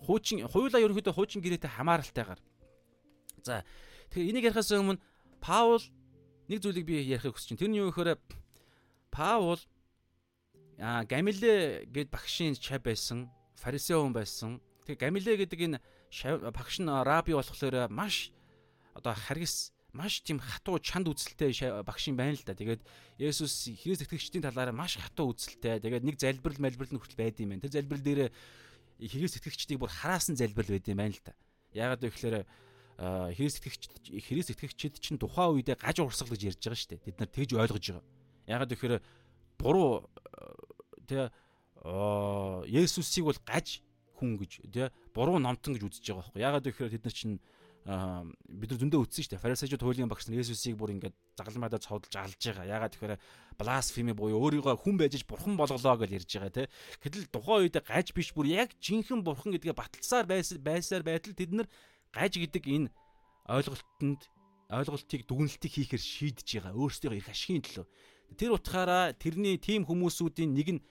[0.06, 2.42] хуучин хуйлаа ерөнхийдөө хуучин гэрээтэй хамааралтайгаар.
[3.44, 3.64] За
[4.12, 5.02] тэгэхээр энийг ярихаас өмнө
[5.40, 5.84] Паул
[6.50, 7.62] нэг зүйлийг би ярихыг хүсэж байна.
[7.62, 8.20] Тэр нь юу гэхээр
[9.12, 9.62] Паул
[10.80, 14.60] а Гамиле гэд багшийн чав байсан, фарисеу хүн байсан.
[14.84, 15.80] Тэгээ Гамиле гэдэг энэ
[16.52, 18.32] багш нь раби болохоор маш
[18.94, 21.56] одоо харгас маш тийм хатуу чанд үзэлтэй
[21.88, 22.52] багш юм байна л да.
[22.52, 22.84] Тэгээд
[23.16, 25.80] Есүс Христ итгэгчдийн талаараа маш хатуу үзэлтэй.
[25.80, 27.64] Тэгээд нэг залбирал малбирал нь хүртэл байд юм байна.
[27.64, 28.22] Тэр залбирал дээр
[29.00, 31.34] Христ итгэгчдийг бүр хараасан залбирал байд юм байна л да.
[31.72, 32.38] Яагаад вэ гэхээр
[33.40, 33.84] Христ итгэгч
[34.28, 37.06] Христ итгэгчид чинь тухайн үедээ гаж урсгал гэж ярьж байгаа шүү дээ.
[37.08, 38.06] Бид нар тэгж ойлгож байгаа.
[38.48, 38.96] Яагаад вэ гэхээр
[39.60, 40.08] буруу
[41.08, 41.32] тэ
[42.68, 43.84] Есүсийг бол гаж
[44.16, 46.40] хүн гэж тэ буруу номтон гэж үзэж байгаа байхгүй.
[46.40, 47.36] Яагаад вэ гэхээр тэд нар чинь
[47.86, 49.44] бид нар зөндөө үтсэн шүү дээ.
[49.46, 52.66] Фарисеучуд хуулийн багш нар Есүсийг бүр ингээд загалмайдаа цовдолж алж байгаа.
[52.66, 53.22] Ягаад тэгэхээр
[53.62, 56.68] бласфеми буюу өөрийгөө хүн байж бурхан болголоо гэж ярьж байгаа тий.
[57.06, 61.70] Гэтэл тухайн үед гаж биш бүр яг жинхэнэ бурхан гэдгээ баталсаар байсаар байтал тэд нар
[62.10, 62.90] гаж гэдэг энэ
[63.54, 64.22] ойлголтод
[64.74, 66.74] ойлголтыг дүгнэлтийг хийхээр шийдэж байгаа.
[66.74, 67.86] Өөрсдөө их ашигын төлөө.
[68.34, 70.82] Тэр утгаараа тэрний тим хүмүүсүүдийн нэг нь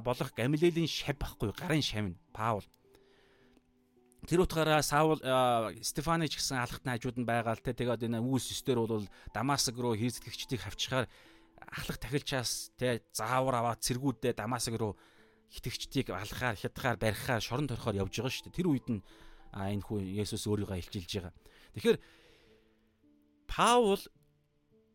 [0.00, 2.64] болох Гамилелийн шав байхгүй гарын шав нь Паул
[4.24, 5.20] Тэр утгаараа Саул
[5.84, 9.04] Стефаны ч гэсэн алхахт найжууд нь байгаа л те тэгээд энэ үүс өстөр бол
[9.36, 11.06] Дамаск руу хийсгэгчдийг хавчгаар
[11.68, 14.96] ахлах тахилчаас те заавар аваад цэргүүдээ Дамаск руу
[15.52, 18.58] хитгэгчдийг алхахаар хятгаар барихаар шорон торхоор явж байгаа шүү дээ.
[18.58, 19.04] Тэр үед нь
[19.52, 21.34] энэ хүн Есүс өөрийгөө илчилж байгаа.
[21.76, 21.98] Тэгэхээр
[23.46, 24.02] Паул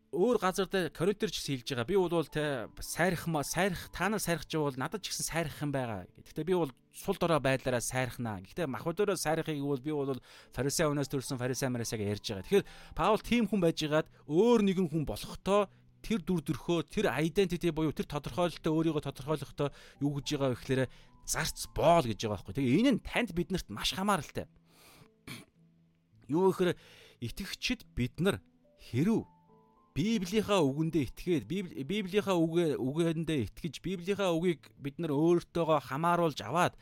[0.10, 1.86] өөр газар дээр коридор ч хэлж байгаа.
[1.86, 5.70] Би бол те сайрах сайрах та нар сайрах ч бол надад ч гэсэн сайрах юм
[5.70, 6.10] байгаа.
[6.26, 8.42] Гэхдээ би бол сул дорой байдлаараа сайрахнаа.
[8.42, 10.18] Гэхдээ махбодороо сайрахыг бол би бол
[10.50, 12.42] фарисеа өнөөс төрсэн фарисеа марасаг ярьж байгаа.
[12.42, 12.66] Тэгэхээр
[12.98, 15.70] Паул тийм хүн байжгаад өөр нэгэн хүн болохдоо
[16.02, 19.70] тэр дүр төрхөө тэр identity буюу тэр тодорхойлолтоо өөрийгөө тодорхойлохдоо
[20.02, 20.84] юу гэж байгаа вэ гэхээр
[21.30, 22.56] зарц боол гэж байгаа байхгүй.
[22.58, 24.50] Тэгээ энэ нь танд биднэрт маш хамааралтай.
[26.32, 26.74] Юу гэхээр
[27.22, 28.40] итгэгчид бид нар
[28.80, 29.28] хэрв
[29.96, 31.44] Библийнхаа үгэндээ итгээд
[31.84, 36.78] Библийнхаа үгээ үгээндээ итгэж Библийнхаа үгийг бид нар өөртөөгөө хамааруулж аваад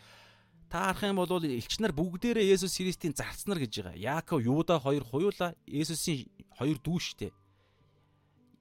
[0.67, 3.95] та харах юм бол элч нар бүгдээрээ Есүс Христийн зарцнаар гэж байгаа.
[3.95, 7.31] Яаков Юда хоёр хуйлаа Есүсийн хоёр дүү штэ.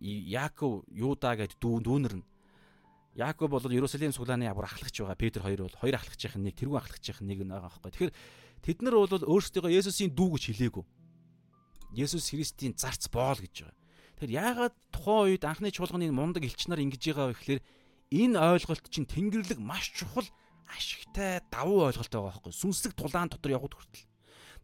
[0.01, 2.27] Яаков Юда гэд дүү дүүнэр нь.
[3.19, 5.19] Яаков бол Иерусалим суглааны ягуур ахлагч байгаа.
[5.19, 7.91] Петр хоёр бол хоёр ахлагчийн нэг, тэрүүн ахлагчийн нэг байгаа байхгүй.
[7.91, 8.15] Тэгэхээр
[8.63, 10.85] тэд нар бол өөрсдөө Есүсийн дүү гэж хэлээгүй.
[11.97, 13.86] Есүс Христийн зарц боол гэж байгаа.
[14.17, 17.61] Тэгэхээр яагаад тухайн үед анхны чуулганы мундаг элч нар ингэж байгаа вэ гэхээр
[18.17, 20.25] энэ ойлголт чинь тэнгэрлэг маш чухал
[20.73, 24.09] ашигтай давуу ойлголт байгаа байхгүй сүнслэг тулаан дотор явхад хүртэл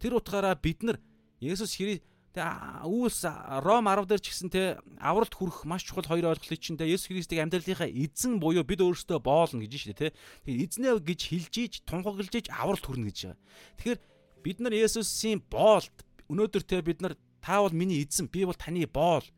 [0.00, 0.96] тэр утгаараа бид нар
[1.42, 3.28] Есүс Христ үүс
[3.60, 7.12] Ром 10 дээр ч гэсэн те авралт хүрэх маш чухал хоёр ойлголтыг чинь те Есүс
[7.12, 10.16] Христийг амьдралынхаа эзэн буюу бид өөрсдөө боолно гэж шүү дээ те.
[10.48, 13.40] Тэгээ эзнээ гэж хэлж ийж тунхаглаж ийж авралт хүрнэ гэж байгаа.
[13.76, 14.00] Тэгэхээр
[14.40, 15.92] бид нар Есүсийн боолт
[16.32, 19.28] өнөөдөр те бид нар та бол миний эзэн би бол таны боол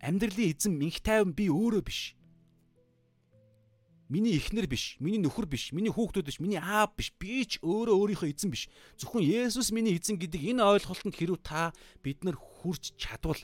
[0.00, 2.16] амьдралын эзэн минх тайван би өөрөө биш.
[4.10, 7.94] Миний эхнэр биш, миний нөхөр биш, миний хүүхдүүд биш, миний аав биш, би ч өөрөө
[7.94, 8.66] өөрийнхөө эзэн биш.
[8.98, 11.70] Зөвхөн Есүс миний эзэн гэдэг энэ ойлголтод хэрв та
[12.02, 13.38] бид нар хүрч чадвал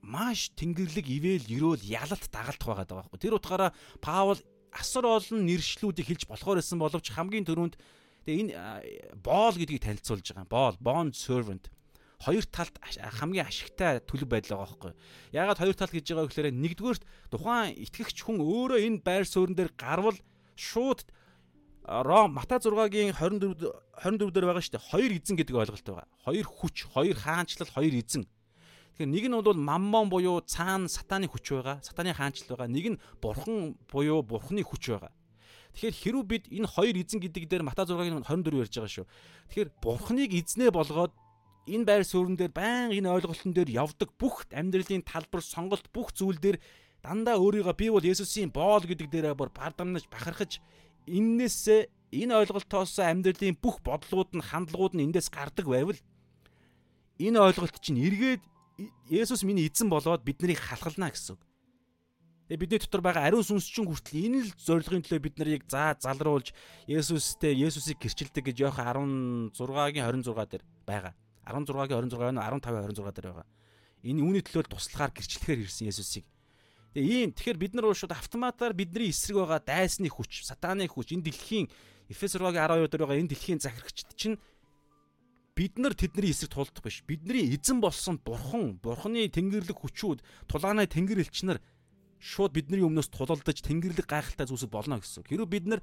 [0.00, 3.20] маш тэнгэрлэг ивэл ерөөл ялалт дагалдах байгаа даа байхгүй.
[3.20, 4.40] Тэр утгаараа Паул
[4.72, 7.76] асар олон нэршлүүдийг хэлж болохоор байсан боловч хамгийн түрүүнд
[8.24, 8.52] тэгээ энэ
[9.20, 10.48] боол гэдгийг танилцуулж байгаа.
[10.48, 11.68] Боол, bond servant
[12.20, 12.76] хоёр талд
[13.16, 14.92] хамгийн ашигтай төлөв байдал байгаа байхгүй.
[15.32, 19.56] Яагаад хоёр тал гэж байгаа вэ гэхээр нэгдүгээрт тухайн итгэгч хүн өөрөө энэ байр суурин
[19.56, 20.18] дээр гарвал
[20.52, 21.08] шууд
[21.90, 23.72] Ром Мата 6-гийн 24
[24.04, 24.88] 24 дээр байгаа шүү дээ.
[24.92, 26.08] Хоёр эзэн гэдэг ойлголт байгаа.
[26.22, 28.28] Хоёр хүч, хоёр хаанчлал, хоёр эзэн.
[29.00, 31.80] Тэгэхээр нэг нь бол маммон буюу цаана сатаны хүч байгаа.
[31.80, 32.68] Сатаны хаанчлал байгаа.
[32.68, 35.10] Нэг нь бурхан буюу бурханы хүч байгаа.
[35.72, 39.06] Тэгэхээр хэрүү бид энэ хоёр эзэн гэдэг дээр Мата 6-гийн 24 ярьж байгаа шүү.
[39.48, 41.16] Тэгэхээр бурханыг эзнээ болгоод
[41.66, 46.40] энэ байр суурин дээр баян энэ ойлголтын дээр явдаг бүх амьдралын талбар сонголт бүх зүйл
[46.40, 46.56] дээр
[47.02, 50.60] дандаа өөрийгөө би бол Есүсийн боол гэдэг дээрээ бүр бардамнаж бахархаж
[51.08, 56.00] иннээсээ энэ ойлголтоос амьдралын бүх бодлууд нь хандлагууд нь эндээс гардаг байвал
[57.20, 58.42] энэ ойлголт чинь эргээд
[59.12, 61.42] Есүс миний эзэн болоод биднийг халахлана гэсэн үг.
[62.48, 66.56] Тэгээ бидний дотор байгаа ариун сүнсчин хүртэл энэ л зорилгын төлөө бид нарыг заа залруулж
[66.88, 71.12] Есүстэй Есүсийг гэрчилдэг гэж Иохан 16-гийн 26 дээр байгаа.
[71.46, 73.48] 16-гийн 26 нь 15 26 дээр байгаа.
[74.04, 76.26] Энэ үүний төлөө туслахаар гэрчлэхээр ирсэн Есүсийг.
[76.96, 81.28] Тэгээ ийм тэгэхээр бид нар шууд автоматар бидний эсрэг байгаа дайсны хүч, сатааны хүч, энэ
[81.30, 81.66] дэлхийн
[82.10, 84.40] Эфес 6-гийн 12 дээр байгаа энэ дэлхийн захирагчд чинь
[85.54, 87.04] бид нар тэдний эсрэг тулдах биш.
[87.06, 90.18] Бидний эзэн болсон бурхан, бурханы тэнгэрлэг хүчүүд,
[90.50, 91.62] тулааны тэнгэр элч нар
[92.18, 95.22] шууд бидний өмнөөс тулалдаж тэнгэрлэг гайхалтай зүйлсийг болно гэсэн.
[95.28, 95.80] Хэрвээ бид нар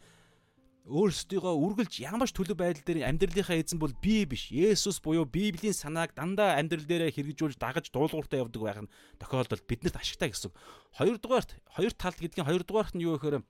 [0.88, 4.48] өөрсдийгөө үргэлж ямар ч төлөв байдал дээр амьдралынхаа эзэн бол би биш.
[4.56, 10.00] Есүс буюу Библийн санааг дандаа амьдрал дээрээ хэрэгжүүлж дагаж дуулууртай явдаг байх нь тохиолдолд биднэрт
[10.00, 10.56] ашигтай гэсэн.
[10.96, 13.44] Хоёрдугаарт хоёр талт гэдгийн хоёрдугаарт нь юу гэхээр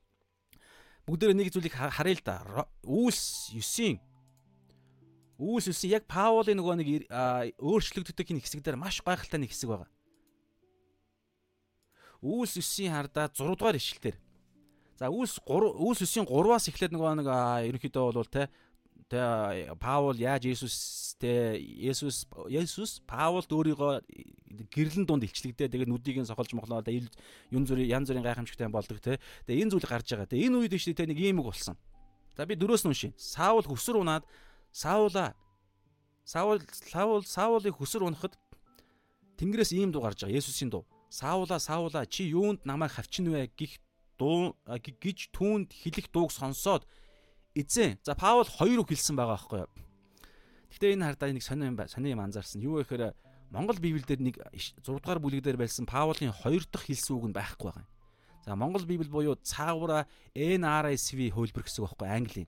[1.06, 2.66] бүгдээ нэг зүйлийг харъя л да.
[2.82, 4.02] Үүс 9-ийн
[5.38, 6.90] Үүс 9 яг Паулын нөгөө нэг
[7.62, 9.90] өөрчлөгддөг энэ хэсэг дээр маш гайхалтай нэг хэсэг байгаа.
[12.26, 14.18] Үүс 9-ийн хардаа 6 дугаар ишлэлээр
[14.98, 17.30] За үүс 3 үүс 9-ийн 3-аас эхлээд нөгөө нэг
[17.70, 18.50] ерөнхийдөө бол те
[19.08, 19.22] тэ
[19.78, 24.02] Паул яаж Есүс тэ Есүс Есүс Паулд өөрийгөө
[24.74, 27.06] гэрлэн дунд илчлэгдээ тэгээд нүдийг нь сохолж мохлоо тэ
[27.54, 30.28] юн зүрийн янз бүрийн гайхамшигтай болдог те тэгээд энэ зүйл гарч байгаа.
[30.28, 31.78] Тэгээд энэ үед нь шүү тэ нэг ийм үг болсон.
[32.36, 33.14] За би дөрөөс нь уншия.
[33.16, 34.26] Саул хөсөр унаад
[34.74, 35.38] Саула
[36.26, 38.36] Саул Саул Саулыг хөсөр унахад
[39.38, 40.42] Тэнгэрээс ийм дуу гарч байгаа.
[40.42, 40.84] Есүсийн дуу.
[41.14, 43.80] Саула Саула чи юунд намайг хавчин вэ гих
[44.18, 46.84] дуу гэж түүнд хэлэх дууг сонсоод
[47.56, 49.72] эзэн за Паул хоёр үг хэлсэн байгаа байхгүй юу.
[50.74, 52.62] Гэхдээ энэ хардаа нэг сонио юм сонио юм анзаарсан.
[52.62, 53.14] Юу гэхээр
[53.50, 57.72] Монгол Библиэлд нэг 6 дугаар бүлэг дээр байсан Паулын хоёр дахь хэлсэн үг нь байхгүй
[57.72, 57.92] байгаа юм.
[58.48, 62.48] За Монгол Библи буюу цаавра NRSV хөлбөр гэсэн үг байхгүй Английн.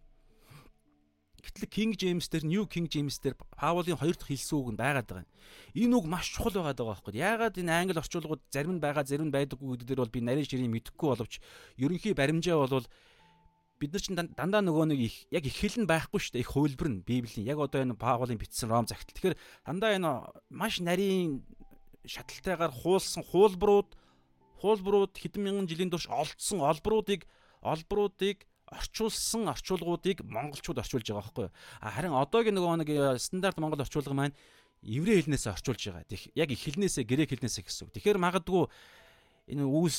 [1.41, 5.07] Гэтэл King James дээр New King James дээр Паулын хоёр дахь хэлсэн үг нь байгаад
[5.07, 5.27] байгаа.
[5.73, 7.13] Энэ үг маш чухал байгаад байгаа байхгүй.
[7.15, 10.47] Яагаад энэ англи орчуулгууд зарим нь байгаа, зарим нь байдаггүй гэдэг дээр бол би нарийн
[10.47, 11.33] ширийн мэдэхгүй боловч
[11.79, 12.87] ерөнхий баримжаа бол
[13.79, 16.43] бид нар чинь дандаа нөгөө нэг их яг их хэл нь байхгүй шүү дээ.
[16.43, 17.47] Их хөлбөр нь Библийн.
[17.47, 19.15] Яг одоо энэ Паулын бичсэн Ром загтал.
[19.15, 20.11] Тэгэхээр дандаа энэ
[20.51, 21.47] маш нарийн
[22.03, 23.95] шаталтайгаар хуулсан хуулбарууд
[24.59, 27.23] хуулбарууд хэдэн мянган жилийн турш олдсон олбруудыг
[27.63, 31.53] олбруудыг орчуулсан орчуулгуудыг монголчууд орчуулж байгаа байхгүй юу.
[31.81, 34.37] Харин одоогийн нөгөө нэг э, стандарт монгол орчуулга маань
[34.81, 36.05] еврей хэлнээс орчуулж байгаа.
[36.37, 37.93] Яг их хэлнээсээ грек хэлнээсээ гэсэн үг.
[37.97, 38.69] Тэгэхээр магадгүй
[39.49, 39.97] энэ үүс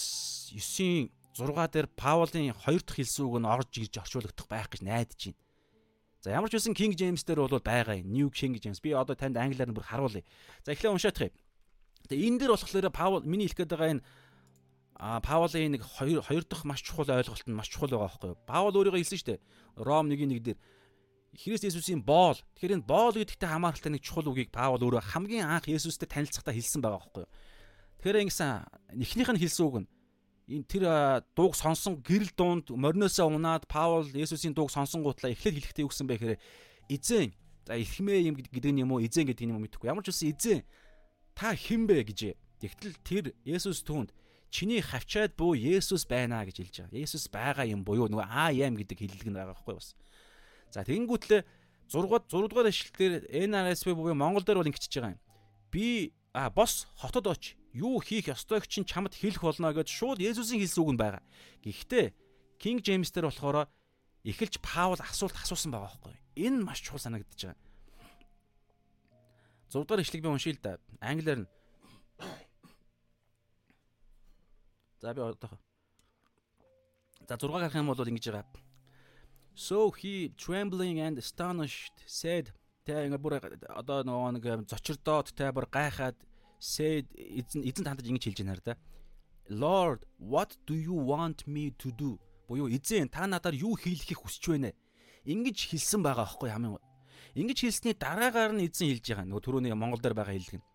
[0.54, 5.20] 9-ийн 6 дээр Паулын хоёр дахь хэлсэн үг нь орж ирж орчуулагдах байх гэж найдаж
[5.30, 5.38] байна.
[6.20, 8.12] За ямар ч байсан King James дээр бол байгаа юм.
[8.12, 8.78] New King James.
[8.82, 10.26] Би одоо танд англиар нь бүр харуулъя.
[10.66, 11.36] За эхлээ уншаадах юм.
[12.10, 14.04] Тэгээ энэ дээр болохоор Паул миний хэлэх гээд байгаа энэ
[15.00, 18.38] А Паулын нэг хоёр хоёр дахь маш чухал ойлголт нь маш чухал байгаа байхгүй юу?
[18.44, 19.40] Паул өөрийгөө хэлсэн шүү дээ.
[19.80, 20.58] Ром 1:1 дээр
[21.40, 22.36] Христ Есүсийн боол.
[22.36, 26.84] Тэгэхээр энэ боол гэдэгтэй хамааралтай нэг чухал үгийг Паул өөрөө хамгийн анх Есүстэй танилцахдаа хэлсэн
[26.84, 27.32] байгаа байхгүй юу?
[28.04, 28.50] Тэгэхээр ингэсэн
[29.00, 29.88] эхнийх нь хэлсэн үг нь
[30.52, 30.84] энэ тэр
[31.32, 36.06] дууг сонсон гэрэл дуунд мориноосоо унаад Паул Есүсийн дууг сонсон гутлаа эхлээд хэлэхдээ юу гэсэн
[36.12, 36.40] бэ гэхээр
[36.92, 37.32] эзэн
[37.64, 39.88] за ихмээ юм гэдэг нь юм уу эзэн гэдэг юм уу мэдэхгүй.
[39.88, 40.60] Ямар ч үсэн эзэн
[41.32, 42.36] та хэн бэ гэж.
[42.60, 44.12] Тэгтэл тэр Есүс түүнд
[44.50, 47.02] чиний хавчаад буу Есүс байна гэж хэлж байгаа.
[47.06, 49.94] Есүс байгаа юм буюу нөгөө I am гэдэг хэллэг нь байгаа байхгүй бас.
[50.74, 51.42] За тэгэнгүүтлээ
[51.90, 55.22] 6 6 дугаар ишлэлээр NRSV буюу Монгол дээр бол ингэчихэж байгаа юм.
[55.70, 60.62] Би а бос хотод оч юу хийх ёстойг чинь чамд хэлэх болно гэж шууд Есүсийн
[60.62, 61.22] хэлсэн үг нь байгаа.
[61.62, 62.06] Гэхдээ
[62.58, 63.70] King James дээр болохоор
[64.26, 66.14] эхэлж Паул асуулт асуусан байгаа байхгүй.
[66.42, 67.58] Энэ маш чухал санагдаж байгаа.
[69.70, 70.78] 6 дугаар ишлэгийг би уншийе л да.
[70.98, 71.48] Англиар нь
[75.00, 75.58] За би одоо
[77.28, 78.44] За 6 гарах юм бол ингэж байгаа.
[79.54, 82.52] So he trembling and astonished said
[82.84, 83.34] тэ ингээ бүр
[83.80, 86.16] одоо нөгөө нэг зочирдоод тэ бүр гайхаад
[86.58, 88.74] said эзэн эзэн тандаж ингэж хэлж байна да.
[89.48, 92.20] Lord what do you want me to do?
[92.48, 94.72] Буюу эзэн та надаар юу хийлгэхийг хүсэж байна?
[95.24, 96.76] Ингэж хэлсэн байгаа аахгүй хамгийн
[97.40, 99.28] Ингэж хэлсний дараагаар нь эзэн хэлж байгаа.
[99.28, 100.66] Нөгөө түрүүний Монгол дээр байгаа хэллэг нь.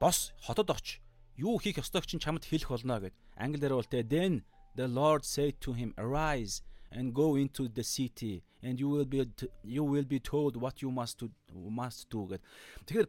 [0.00, 1.02] Бос хотод оч
[1.38, 3.14] юу хийх ёстойг чинь чамд хэлэх болно гэд.
[3.38, 4.42] Англиар бол тэ then
[4.74, 9.22] the Lord said to him arise and go into the city and you will be
[9.62, 12.42] you will be told what you must to must do гэд.
[12.86, 13.08] Тэгэхээр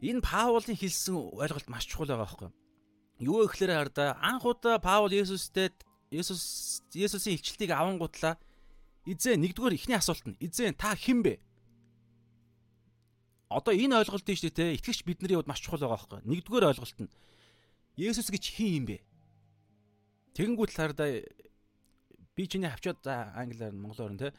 [0.00, 2.54] энэ Паулын хэлсэн ойлголт маш чухал байгаа байхгүй юу?
[3.20, 5.72] Юу гэхээр хардаа анх удаа Паул Есүстэй
[6.12, 8.36] Есүс Есүсийн илчлэлтийг авангуудлаа
[9.06, 11.40] эзэн нэгдүгээр ихний асуулт нь эзэн та хэн бэ?
[13.50, 16.22] Одоо энэ ойлголт нь шүү дээ те итгэгч бидний хувьд маш чухал байгаа байхгүй.
[16.22, 17.10] Нэгдүгээр ойлголт нь
[17.98, 18.96] Есүс гэж хин юм бэ?
[20.38, 21.26] Тэгэнгүүт талаардаа
[22.38, 24.30] би чиний хавчаад за англиар нь монголоор нь те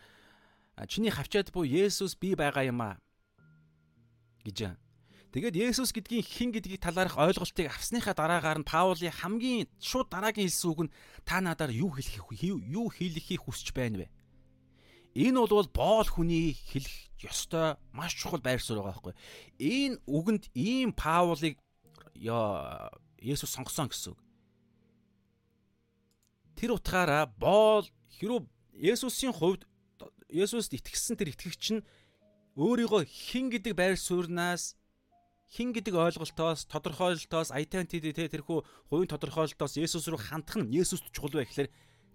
[0.88, 2.96] чиний хавчаад буй Есүс би байгаа юм аа
[4.48, 4.80] гэж.
[5.36, 10.72] Тэгээд Есүс гэдгийн хин гэдгийг талаарх ойлголтыг авсныхаа дараагаар нь Паулийн хамгийн шууд дараагийн хэлсэн
[10.72, 10.94] үг нь
[11.28, 14.08] та надаар юу хэлэх юу хэлэхийг хүсэж байна вэ?
[15.16, 19.16] Энэ бол боол хүний хэлэх ёстой маш чухал байр суурь байгаа байхгүй.
[19.60, 21.60] Энэ үгэнд ийм Паулыг
[22.16, 24.20] Есүс сонгосон гэсэн үг.
[26.56, 27.86] Тэр утгаараа боол
[28.16, 28.40] хэрүү
[28.80, 29.68] Есүсийн хувьд
[30.32, 31.86] Есүст итгэсэн тэр итгэгч нь
[32.56, 34.80] өөрийгөө хэн гэдэг байр сууриас
[35.52, 41.36] хин гэдэг ойлголтоос тодорхойлолтоос identity тэ тэрхүү хувийн тодорхойлолтоос Есүс рүү хандах нь Есүст чухал
[41.36, 41.70] бай гэхээр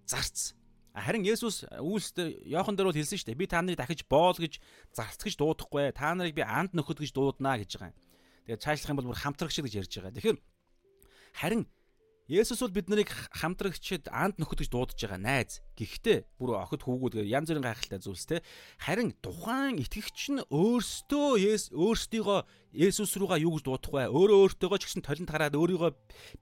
[0.08, 0.56] зарц.
[0.96, 3.40] Харин Есүс үйлсдэр Иохан дээр бол хэлсэн шүү дээ.
[3.44, 4.56] Би та нарыг дахиж боол гэж
[4.96, 5.92] зарц гэж дуудахгүй.
[5.92, 8.00] Та нарыг би анд нөхөд гэж дуудана гэж байгаа юм.
[8.48, 10.16] Тэгээд цаашлах юм бол бүр хамтрагч гэж ярьж байгаа.
[10.16, 10.38] Тэгэхээр
[11.36, 11.68] харин
[12.26, 15.62] Есүс бол бид нарыг хамтрагчид анд нөхөд гэж дуудаж байгаа найз.
[15.78, 18.42] Гэхдээ бүр охид хүүгүүд янз бүрийн гайхалтай зүйлс те.
[18.82, 22.40] Харин тухайн итгэгч нь өөрсдөө өөрсдийгөө
[22.74, 24.10] Есүс руугаа юу гэж дуудах вэ?
[24.10, 25.90] Өөрөө өөртөөгөө ч гэсэн толинд хараад өөрийгөө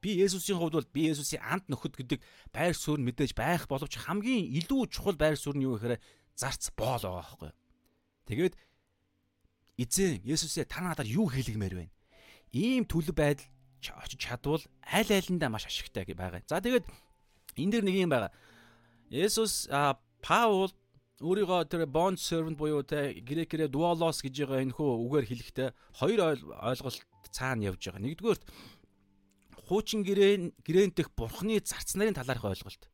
[0.01, 2.18] би Есүсийн хувьд бол би Есүсийн анд нөхөд гэдэг
[2.49, 6.01] байр суурь мэдээж байх боловч хамгийн илүү чухал байр суурь нь юу гэхээр
[6.32, 7.53] зарц боол байгаа байхгүй?
[8.24, 8.55] Тэгээд
[9.78, 11.95] эзэн Есүсээ та надад юу хэлгмээр байна?
[12.51, 13.47] Ийм төлөв байдал
[13.93, 16.41] очиж чадвал аль айландаа маш ашигтай байгаа.
[16.49, 16.89] За тэгээд
[17.59, 18.32] энэ дэр нэг юм байгаа.
[19.11, 19.68] Есүс
[20.24, 20.72] Паул
[21.20, 25.68] өөрийгөө тэр bond servant буюу те грекээр doulos гэж байгаа энэ хөө үгээр хэлэхдээ
[26.01, 28.03] хоёр ойлголт цаана явж байгаа.
[28.03, 28.41] Нэгдүгээр
[29.68, 30.35] хуучин гэрээ
[30.66, 32.89] гэрээнд дэх бурхны зарц нарын талаарх ойлголт.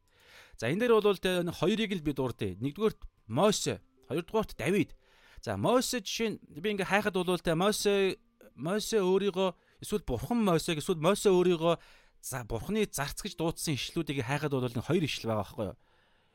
[0.60, 2.58] За энэ дээр бол те хоёрыг л би дурдъя.
[2.60, 2.94] Нэгдүгээр
[3.30, 3.80] Мосе,
[4.10, 4.94] хоёрдугаарт Давид.
[5.40, 8.20] За Мосе жишээ нь би ингээ хайхад бол те Мосе
[8.54, 11.76] Мосе өөрийгөө эсвэл бурхан Мосег эсвэл Мосе өөрийгөө
[12.20, 15.78] за бурханы зарц гэж дуудсан ишлүүдийг хайхад бол нэг хоёр ишл байгаа байхгүй юу?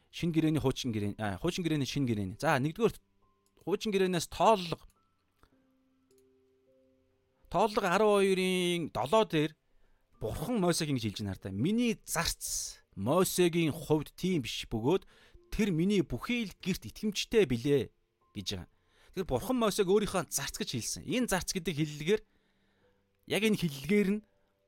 [0.09, 2.37] Шин гэрээний хуучин гэрээн аа хуучин гэрээний шин гэрээний.
[2.41, 2.95] За нэгдүгээр
[3.61, 4.81] хуучин гэрээнээс тооллого
[7.49, 9.51] тооллого 12-ын 7 дээр
[10.19, 11.51] бурхан Мосег ингэж хэлж байна да.
[11.51, 15.03] Миний зарц Мосегийн хувьд тийм биш бөгөөд
[15.51, 17.91] тэр миний бүхий л герт итгэмжтэй билээ
[18.33, 18.69] гэж байгаа.
[19.13, 21.03] Тэгэхээр бурхан Мосег өөрийнхөө зарц гэж хэлсэн.
[21.05, 22.21] Энэ зарц гэдэг хэллэгээр
[23.27, 24.21] яг энэ хиллэгээр нь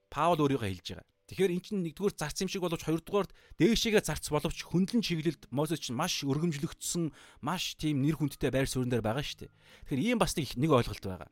[0.07, 1.07] Паул өөрийгөө хэлж байгаа.
[1.27, 5.83] Тэгэхээр эн чинь нэгдүгээр зарц юм шиг боловч хоёрдугаард дээшээгээ зарц боловч хөндлөн чиглэлд Мосес
[5.83, 7.11] чинь маш өргөмжлөгдсөн,
[7.43, 9.51] маш тийм нэр хүндтэй байр суурин дээр байгаа шүү дээ.
[9.91, 11.29] Тэгэхээр ийм бас нэг нэг ойлголт байгаа.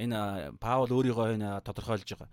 [0.00, 2.32] Энэ Паул өөрийгөө энэ тодорхойлж байгаа.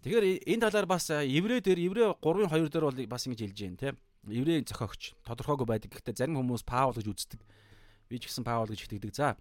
[0.00, 3.96] Тэгэхээр энэ талаар бас еврей дээр еврей 3:2 дээр бол бас ингэж хэлж байна тийм.
[4.24, 5.92] Еврей зохиогч тодорхойгүй байдаг.
[5.92, 7.40] Гэхдээ зарим хүмүүс Паул гэж үздэг.
[8.08, 9.12] Би ч гэсэн Паул гэж итгэдэг.
[9.12, 9.36] За.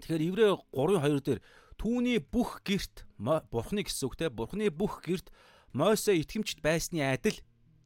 [0.00, 1.40] Тэгэхээр еврей 3:2 дээр
[1.76, 5.28] Түүний бүх герт бурхны гэсэн үг те бурхны бүх герт
[5.76, 7.36] Мосе итгэмжт байсны адил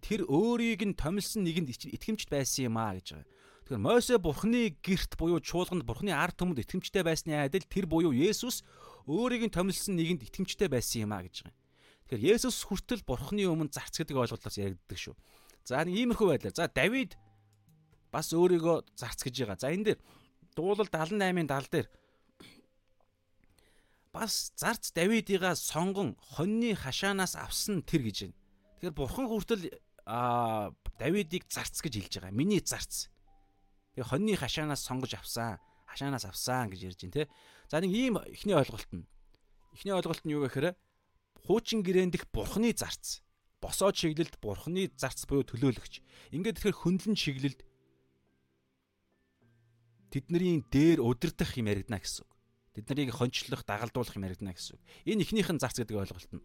[0.00, 3.28] тэр өөрийг нь томилсон нэгэнд итгэмжт байсан юм а гэж байгаа.
[3.70, 8.66] Тэгэхээр Мосе бурхны герт буюу чуулганд бурхны ард түмэнд итгэмжтэй байсны адил тэр буюу Есүс
[9.06, 11.54] өөрийг нь томилсон нэгэнд итгэмжтэй байсан юм а гэж байгаа.
[12.10, 15.14] Тэгэхээр Есүс хүртэл бурхны өмнө зарц гэдэг ойлголтоос яригддаг шүү.
[15.62, 16.58] За нэг иймэрхүү байдлаар.
[16.58, 17.14] За Давид
[18.10, 19.62] бас өөрийгөө зарц гэж байгаа.
[19.62, 20.00] За энэ дээр
[20.58, 21.86] дуулал 78-ын 70 дээр
[24.12, 28.36] бас зарц Давидыгаа сонгон хоньны хашаанаас авсан тэр гэж байна.
[28.82, 29.62] Тэгэхээр бурхан хүртэл
[30.98, 32.34] Давидыг зарц гэж хэлж байгаа.
[32.34, 33.06] Миний зарц.
[33.94, 37.30] Тэгээ хоньны хашаанаас сонгож авсан, хашаанаас авсан гэж ярьж байна те.
[37.70, 39.06] За нэг ийм ихний ойлголт нь.
[39.78, 40.74] Ихний ойлголт нь юу гэхээр
[41.46, 43.22] хуучин гэрэндх бурханы зарц.
[43.62, 46.02] Босоо чиглэлд бурханы зарц буюу төлөөлөгч.
[46.34, 47.60] Ингээд тэгэхээр хөндлөн чиглэлд
[50.10, 52.29] тэдний дээр удирдах юм яригдана гэсэн
[52.80, 54.82] Тэд нарыг хончлох, дагалдуулах юм яригдана гэсэн үг.
[55.04, 56.44] Энэ ихнийх нь зарц гэдэг ойлголт нь.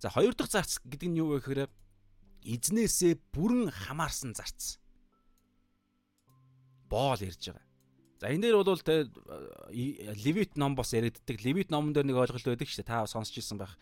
[0.00, 1.68] За хоёр дахь зарц гэдэг нь юу вэ гэхээр
[2.44, 4.80] эзнээсээ бүрэн хамаарсан зарц.
[6.88, 7.66] Боол ярьж байгаа.
[8.20, 9.08] За энэ дээр бол тэ
[10.24, 11.40] Левит ном бас яригддаг.
[11.40, 12.92] Левит номон дээр нэг ойлголт байдаг шүү дээ.
[12.92, 13.80] Та сонсч ирсэн байх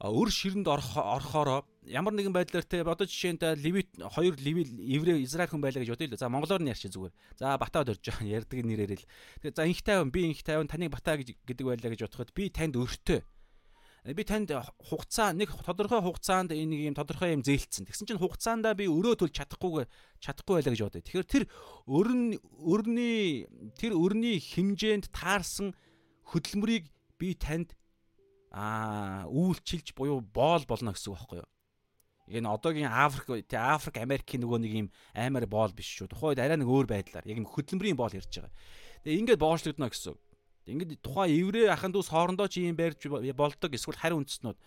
[0.00, 5.60] өр ширэнд орохороо ямар нэгэн байдлаар те одоо жишээнд левит хоёр левит еврей израиль хүн
[5.60, 6.16] байлаа гэж бодъё л.
[6.16, 7.12] За монголоор нь ярьчих зүгээр.
[7.36, 9.04] За батаад орж байгаа ярьдаг нэрээр л.
[9.44, 12.48] Тэгээ за инх тайван би инх тайван таныг батаа гэж гэдэг байлаа гэж бодоход би
[12.48, 13.20] танд өртөө.
[14.16, 14.48] Би танд
[14.80, 17.84] хугацаа нэг тодорхой хугацаанд энэ нэг юм тодорхой юм зээлцсэн.
[17.84, 19.84] Тэгсэн чинь хугацаандаа би өрөө төлж чадахгүй
[20.24, 21.04] чадахгүй байлаа гэж бодъё.
[21.04, 21.44] Тэгэхээр тэр
[21.84, 23.44] өрн өрний
[23.76, 25.76] тэр өрний хэмжээнд таарсан
[26.32, 26.88] хөдөлмөрийг
[27.20, 27.76] би танд
[28.50, 31.50] аа үйлчилж буюу боол болно гэсэн үг байхгүй юу?
[32.30, 36.10] Энэ одоогийн Африк тий Африк Америкийн нөгөө нэг юм аймаар боол биш шүү.
[36.10, 38.54] Тухайд арай нэг өөр байдлаар яг юм хөдөлмөрийн боол ярьж байгаа.
[39.02, 40.20] Тэгээ ингээд боочлогдно гэсэн үг.
[40.70, 43.02] Ингээд тухайн еврей ахын дүүс хоорондоо чи юм барьж
[43.34, 44.58] болдог эсвэл хари үндэснүүд.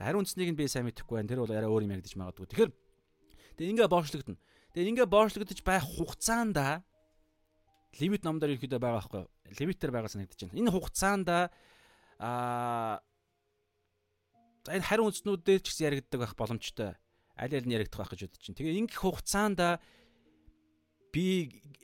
[0.00, 1.28] Хари үндэснийг нь би сайн мэдэхгүй байна.
[1.28, 2.48] Тэр бол арай өөр юм яригдчих магадгүй.
[2.48, 2.72] Тэгэхээр
[3.60, 4.40] тэгээ ингээд боочлогдно.
[4.72, 6.56] Тэгээ ингээд боочлогдож байх хугацаанд
[8.00, 9.30] лимит номдор ирэхэд байгаа байхгүй юу?
[9.60, 10.56] Лимитээр байгаа санагдаж байна.
[10.58, 12.98] Энэ хугацаанд аа
[14.64, 16.96] За энэ хариу үндснүүдээр ч гэсэн яригддаг байх боломжтой.
[17.36, 18.56] Аль аль нь яригдах байх гэж бодож чинь.
[18.56, 19.60] Тэгээ ингэх хугацаанд
[21.12, 21.24] би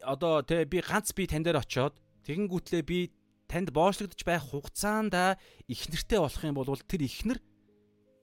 [0.00, 3.12] одоо тэ би ганц би тань дээр очиод тэгэнгүүтлээ би
[3.52, 5.12] танд боочлогдож байх хугацаанд
[5.68, 7.38] их нэртэй болох юм бол тэр ихнэр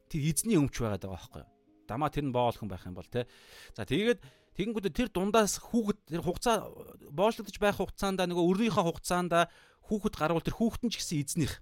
[0.09, 1.51] тэр эзний өмч байгаад байгаа байхгүй юу?
[1.85, 3.29] Дамаа тэр нь боолхон байх юм бол тэ.
[3.77, 4.25] За тэгээд
[4.57, 6.65] тэгэнгүүтээ тэр дундаас хүүхэд тэр хугацаа
[7.13, 9.31] боочлогдож байх хугацаанд нөгөө өрнийхөө хугацаанд
[9.85, 11.53] хүүхэд гарвал тэр хүүхэд нь ч гэсэн эзнийх.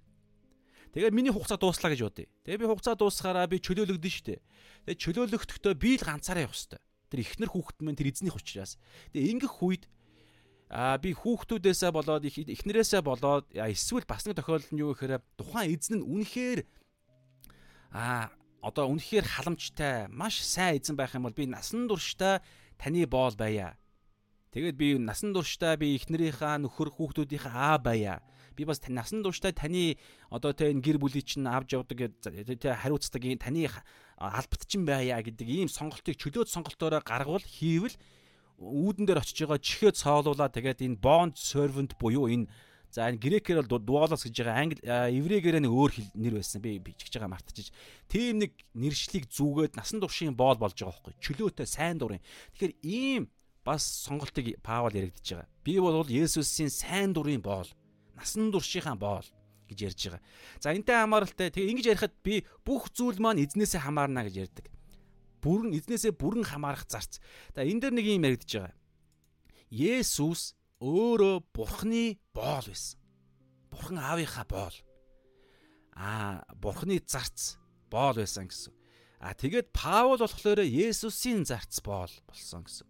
[0.96, 2.24] Тэгээ миний хугацаа дууслаа гэж бодъё.
[2.48, 4.40] Тэгээ би хугацаа дуусахаараа би чөлөөлөгдөн штэ.
[4.88, 6.80] Тэгээ чөлөөлөгдөхдөө би л ганцаараа явах хэвээр.
[7.12, 8.80] тэр ихнэр хүүхэд мэн тэр эзнийх учраас.
[9.12, 9.84] Тэгээ ингэх үед
[10.72, 16.00] а би хүүхдүүдээсээ болоод эхнэрээсээ болоод эсвэл бас нэг тохиолдол нь юу гэхээр тухайн эзэн
[16.00, 16.60] нь үнэхээр
[17.92, 18.32] а
[18.64, 22.40] одоо үнэхээр халамжтай маш сайн эзэн байх юм бол би насан туршдаа
[22.80, 23.76] таны боол байя.
[24.50, 28.24] Тэгээд би насан туршдаа би эхнэрийнхаа нөхөр хүүхдүүдийнхээ аа байя
[28.56, 30.00] би бас насан туршдаа таны
[30.32, 33.68] одоо тэ энэ гэр бүлийг чинь авч явдаг тэ хариуцдаг таны
[34.16, 37.94] албат чинь байя гэдэг ийм сонголтыг чөлөөт сонголтоороо гаргавал хийвэл
[38.56, 42.48] үүдэн дээр очиж байгаа чихээ цоолуулаа тэгээд энэ bond servant буюу энэ
[42.96, 46.64] За энэ грекээр бол дуалас гэж байгаа англи еврейгээр нэг өөр нэр байсан.
[46.64, 47.68] Би бичиж байгаа мартчихж.
[48.08, 51.12] Тийм нэг нэршлиг зүгээд насан туршийн боол болж байгаа байхгүй.
[51.20, 52.24] Чөлөөтэй сайн дурын.
[52.56, 53.28] Тэгэхээр ийм
[53.66, 55.50] бас сонголтыг Паул яригдж байгаа.
[55.60, 57.68] Би бол Есүсийн сайн дурын боол
[58.16, 59.28] насан туршийнхаа боол
[59.68, 60.22] гэж ярьж байгаа.
[60.62, 64.66] За энтэй хамааралтай тэгээ ингэж ярихад би бүх зүйл маань эзнээсээ хамаарна гэж ярьдаг.
[65.42, 67.20] Бүрэн эзнээсээ бүрэн хамаарах зарц.
[67.54, 68.74] За энэ дэр нэг юм яригдж байгаа.
[69.70, 72.98] Есүс өөрөө Бурхны боол байсан.
[73.70, 74.76] Бурхан аавынхаа боол.
[75.98, 77.58] Аа, Бурхны зарц
[77.90, 78.72] боол байсан гэсэн.
[79.20, 82.86] А тэгээд Паул болохоор Есүсийн зарц боол болсон гэсэн.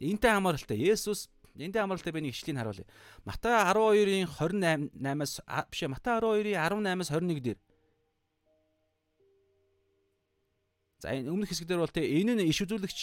[0.00, 2.86] Энтэй хамааралтай Есүс Эндээ амралтай би нэг ишлийг харуулъя.
[3.24, 5.40] Матай 12-ийн 28-аас
[5.70, 7.60] биш Матай 12-ийн 18-аас 21 дээр.
[11.00, 13.00] За энэ өмнөх хэсгээр бол те энэ нь иш үзүүлэгч.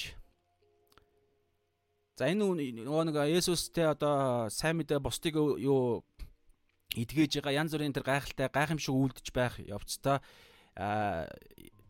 [2.18, 2.42] За энэ
[2.86, 6.06] нөгөө нэг Есүстэй одоо сайн мэдээ бусдыг юу
[6.98, 10.22] эдгэж байгаа янз бүрийн тэр гайхалтай гайхамшиг үлдэж байх явцдаа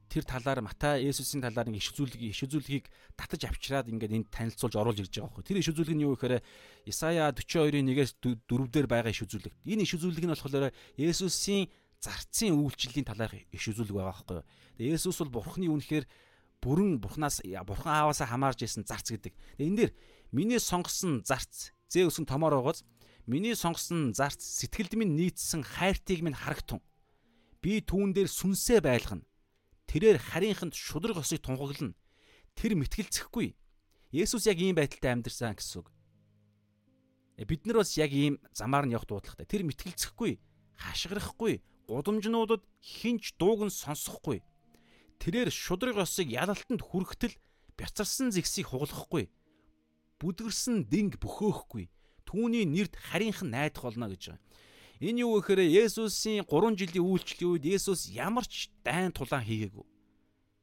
[0.07, 2.85] тэр талаар Матай Есүсийн талаар нэг иш үзүүлгийг иш үзүүлгийг
[3.19, 5.43] татаж авчираад ингээд энд танилцуулж оруулж ирж байгаа байхгүй.
[5.43, 6.39] Тэр иш үзүүлэг нь юу гэхээр
[6.87, 9.53] Исая 42-ийн 1-ээс 4 дээр байгаа иш үзүүлэг.
[9.67, 11.67] Энэ иш үзүүлэг нь болохоор Есүсийн
[11.99, 14.41] зарцын үйлчлэлийн талаарх иш үзүүлэг байгаа байхгүй.
[14.79, 16.05] Тэгээ Есүс бол Бурхны үнэхээр
[16.63, 19.35] бүрэн Бурханаас Бурхан Ааваасаа хамаарж исэн зарц гэдэг.
[19.59, 19.91] Тэгээ энэ дээр
[20.31, 22.87] миний сонгосон зарц зээ өсөн томоор байгааз
[23.27, 26.81] миний сонгосон зарц сэтгэлд минь нийцсэн хайртыг минь харагтун.
[27.61, 29.27] Би түүн дээр сүнсээ байлгана
[29.87, 31.95] тэрээр харийнханд шудраг осыг тунхаглана.
[32.53, 33.55] Тэр мэтгэлцэхгүй.
[34.11, 35.87] Есүс яг ийм байдалтай амьдэрсэн гэсэн үг.
[37.37, 39.45] Э, бид нар бас яг ийм замаар нь явах дуудлагатай.
[39.45, 40.41] Тэр мэтгэлцэхгүй,
[40.79, 44.41] хашгирахгүй, гудамжнуудад хинч дууг нь сонсохгүй.
[45.21, 47.37] Тэрээр шудраг осыг ялалтанд хүрхтэл
[47.77, 49.29] бяцарсан зэгсийг хугалахгүй.
[50.17, 51.89] Бүдгэрсэн динг бөхөөхгүй.
[52.25, 54.41] Түүний нэрд харийнхан найдах болно гэж байгаа.
[54.97, 59.85] Энэ юу гэхээр Есүсийн 3 жилийн үйлчлэлийн үед Есүс ямар ч дайн тулаан хийгээгүй.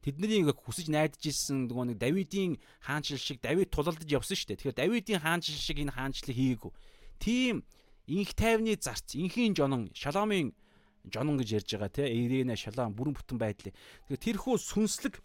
[0.03, 4.59] Тэдний ингээ хүсэж найдаж ирсэн нөгөө нэг Давидын хаанчил шиг Давид тулалдаж явсан шүү дээ.
[4.59, 6.71] Тэгэхээр Давидын хаанчил шиг энэ хаанчлыг хийгээгүй.
[7.17, 7.63] Тийм
[8.05, 10.53] инх тайвны зарц, инхийн жонон, шаломын
[11.09, 13.73] жонон гэж ярьж байгаа те Ирена шалаан бүрэн бүтэн байдлыг.
[14.11, 15.15] Тэгэхээр тэрхүү сүнслэг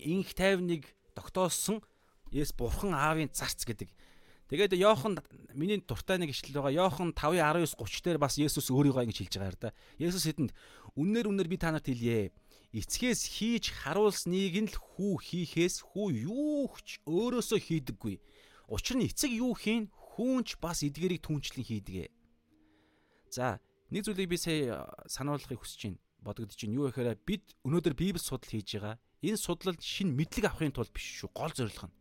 [0.00, 1.84] инх тайвныг тогтоосон
[2.34, 3.90] Есүс бурхан аавын зарц гэдэг
[4.50, 5.22] Тэгээд Йохан
[5.54, 6.90] миний дуртай нэг ишлэл байгаа.
[6.90, 9.70] Йохан 5:19 30 дээр бас Есүс өөрийгөө ингэж хэлж байгаа юм да.
[10.02, 10.50] Есүс хэдэнд
[10.98, 12.34] үннээр үннээр би та нарт хэлье.
[12.74, 18.18] Эцгээс хийж харуулсныг нь л хүү хийхээс хүү юу ч өөрөөсөө хийдэггүй.
[18.74, 22.10] Учир нь эцэг юу хийн хүүнч бас эдгэрийг түнчлэн хийдэгэ.
[23.30, 23.62] За
[23.94, 26.02] нэг зүйлийг би сая сануулгахыг хүсэж байна.
[26.26, 26.74] Бодогдож байна.
[26.74, 28.98] Юу гэхээр бид өнөөдөр Библи судал хийж байгаа.
[29.22, 31.30] Энэ судлал шин мэдлэг авахын тулд биш шүү.
[31.30, 31.99] Гол зорилго нь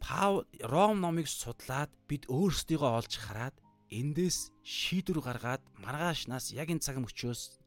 [0.00, 3.54] Паул Ром номыг судлаад бид өөрсдийгөө олж хараад
[3.92, 7.60] эндээс шийдвэр гаргаад маргаашнаас яг энэ цаг мөчөөс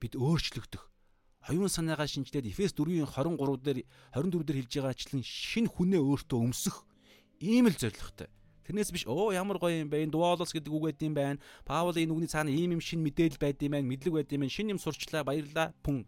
[0.00, 0.82] бид өөрчлөгдөх
[1.48, 3.78] оюун санаагаа шинжлээд Эфес 4-ийн 23 дээр
[4.18, 6.82] 24 дээр хэлж байгаачлан шинэ хүнээ өөртөө өмсөх
[7.38, 8.26] ийм л зорилготой.
[8.66, 11.38] Тэрнээс биш оо ямар гоё юм бэ энэ дуалс гэдэг үг байд юм байна.
[11.62, 14.50] Паул энэ үгний цаана ийм юм шинэ мэдээлэл байд юм байна, мэдлэг байд юм байна,
[14.50, 16.02] шинэ юм сурчлаа, баярлаа, пүн.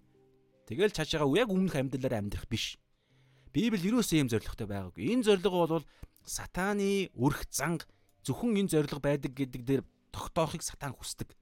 [0.66, 2.74] Тэгэл чаашаага яг өмнөх амьдралаар амьдрах биш.
[3.52, 5.12] Библи юусоо ийм зоригтой байгаагүй.
[5.12, 5.86] Энэ зорилго бол
[6.24, 7.88] сатааны өрх занг
[8.24, 9.82] зөвхөн энэ зорилго байдаг гэдэг дээр
[10.12, 11.32] тогтоохыг сатан хүсдэг.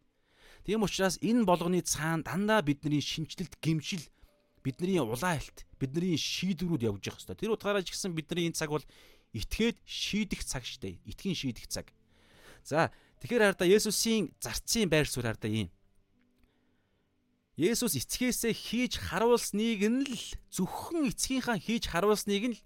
[0.67, 4.03] Тийм учраас энэ болгоны цаана дандаа бидний шинчлэлт, гимшил,
[4.63, 7.39] бидний улаан алт, бидний шийдвэрүүд явж явах хэрэгтэй.
[7.39, 8.83] Тэр утгаараа ч гэсэн бидний энэ цаг бол
[9.31, 10.99] итгээд шийдэх цаг штэ.
[11.07, 11.95] Итгэн шийдэх цаг.
[12.67, 12.91] За
[13.23, 15.71] тэгэхээр хараа Есүсийн зарцын байр суурь хараа ийм.
[17.57, 22.61] Есүс эцгээсээ хийж харуулсныг нь л зөвхөн эцгийнхаа хийж харуулсныг нь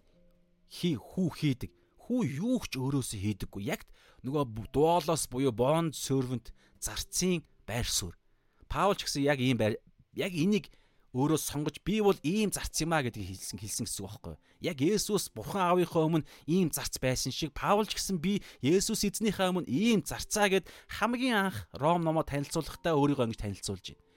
[0.66, 1.70] хий хүү хийдэг.
[2.11, 3.70] Хүү юу ч өөрөөсөө хийдэггүй.
[3.70, 3.86] Яг
[4.26, 6.51] нөгөө дуолоос буюу bond servant
[6.82, 8.18] зарцын байр суурь.
[8.66, 9.78] Паул ч гэсэн яг ийм байр
[10.18, 10.74] яг энийг
[11.14, 14.43] өөрөө сонгож би бол ийм зарц юм а гэдгийг хэлсэн хэлсэн гэсэн үг байхгүй юу?
[14.74, 19.55] Яг Есүс Бурхан аавынхаа өмнө ийм зарц байсан шиг Паул ч гэсэн би Есүс эзнийхээ
[19.55, 20.66] өмнө ийм зарцаа гэд
[20.99, 24.09] хамгийн анх Ром номоо танилцуулахдаа өөрийгөө ингэж танилцуулж байна.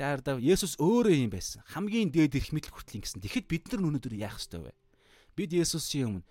[0.00, 1.60] Тэгэхээр Есүс өөрөө юм байсан.
[1.68, 3.20] Хамгийн дээд эрх мэдэл хүртлийн гэсэн.
[3.20, 4.72] Тэгэхэд бид нар өнөөдөр яах ёстой вэ?
[5.36, 6.28] Бид Есүсийн өмнө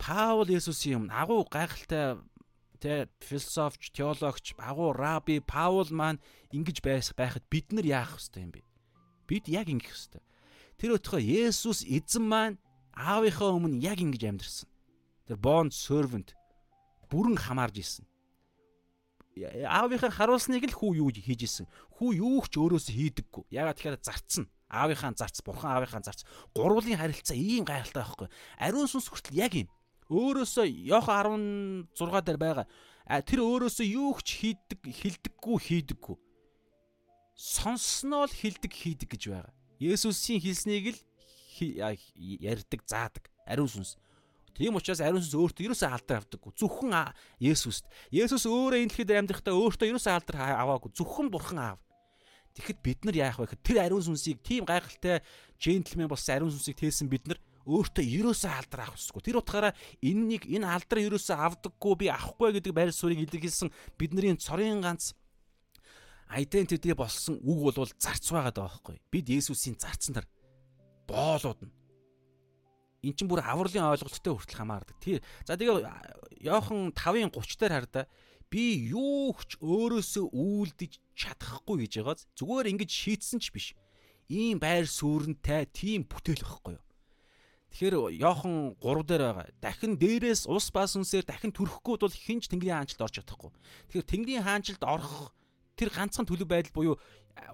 [0.00, 2.16] Паул Есүсийн өмнө агуу гайхалтай
[2.80, 6.24] тэ философч, теологч, агуу раби Паул маань
[6.56, 8.64] ингэж байхад бид нар яах ёстой юм бэ?
[9.28, 10.24] Бид яг ингэх ёстой.
[10.80, 12.56] Тэр өтгөө Есүс эзэн маань
[12.96, 14.68] аавынхаа өмнө яг ингэж амьдэрсэн.
[15.28, 16.32] Тэр bond servant
[17.12, 18.08] бүрэн хамаарж исэн.
[19.36, 21.66] Аавынхаа харуулсныг л хүү юу хийж исэн.
[22.00, 23.44] Хүү юу ч өөрөөсөө хийдэггүй.
[23.52, 24.48] Ягаад тэгэхээр зарцсан.
[24.72, 26.24] Аавынхаа зарц, бурхан аавынхаа зарц.
[26.56, 28.28] Гурвын харилцаа ийм гайхалтай байхгүй.
[28.56, 29.68] Ариун сүнс хүртэл яг юм.
[30.08, 32.66] Өөрөөсөө Иохан 16 дээр байгаа.
[33.28, 36.16] Тэр өөрөөсөө юу ч хийдэг, хилдэггүй, хийдэггүй.
[37.36, 39.52] Сонссноо л хилдэг, хийдэг гэж байгаа.
[39.78, 41.00] Есүсийн хэлснийг л
[41.60, 43.28] ярьдаг, заадаг.
[43.46, 44.00] Ариун сүнс.
[44.56, 46.52] Тийм учраас ариун сүнс өөртөө ерөөсөө алдар авдаггүй.
[46.56, 46.94] Зөвхөн
[47.44, 47.84] Есүст.
[48.08, 50.90] Есүс өөрөө энэ дэлхийд амьдрахдаа өөртөө ерөөсөө алдар аваагүй.
[50.96, 51.78] Зөвхөн Бурхан аав.
[52.56, 55.20] Тэгэхэд бид нар яах вэ гэхэд тэр ариун сүнсийг тийм гайхалтай
[55.60, 57.36] джентльмен болсон ариун сүнсийг тээсэн бид нар
[57.68, 59.22] өөртөө ерөөсөө алдар авах хэрэггүй.
[59.28, 63.68] Тэр утгаараа энэнийг энэ алдар ерөөсөө авдаггүй би авахгүй гэдэг байр суурийг илэрхийлсэн
[64.00, 65.12] бидний цорын ганц
[66.32, 68.96] identity болсон үг бол зарц байгаа байхгүй.
[69.12, 70.26] Бид Есүсийн зарцсан нар
[71.04, 71.72] боолууд нь
[73.06, 74.96] эн чинь бүр авралын ойлголттой хүртэл хамаардаг.
[74.98, 75.86] Тэр за тэгээ
[76.42, 78.04] Йохан 5-ын 30 дээр хардаа
[78.50, 83.66] би юу ч өөрөөсөө үулдэж чадахгүй гэж байгааз зүгээр ингэж шийтсэн ч биш.
[84.26, 86.86] Ийм байр суурьнтай тийм бүтээл واخхой юу.
[87.70, 89.46] Тэгэхээр Йохан 3 дээр байгаа.
[89.60, 93.50] Дахин дээрээс ус бас үнсээр дахин төрөхгүй бол хинч Тэнгэрийн хаанчлалд орж чадахгүй.
[93.90, 95.34] Тэгэхээр Тэнгэрийн хаанчлалд орох
[95.76, 96.96] тэр ганцхан төлөв байдал буюу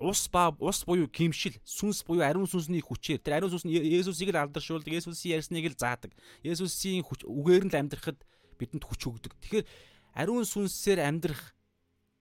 [0.00, 4.30] ус ба ус буюу гимшил, сүнс буюу ариун сүнсний хүчээр тэр ариун сүнс нь Есүсийг
[4.30, 6.14] л алдаршуулдаг, Есүсийн ярьсныг л заадаг.
[6.42, 8.18] Есүсийн үгээр нь л амьдрахад
[8.58, 9.32] бидэнд хүч өгдөг.
[9.42, 9.66] Тэгэхээр
[10.14, 11.54] ариун сүнсээр амьдрах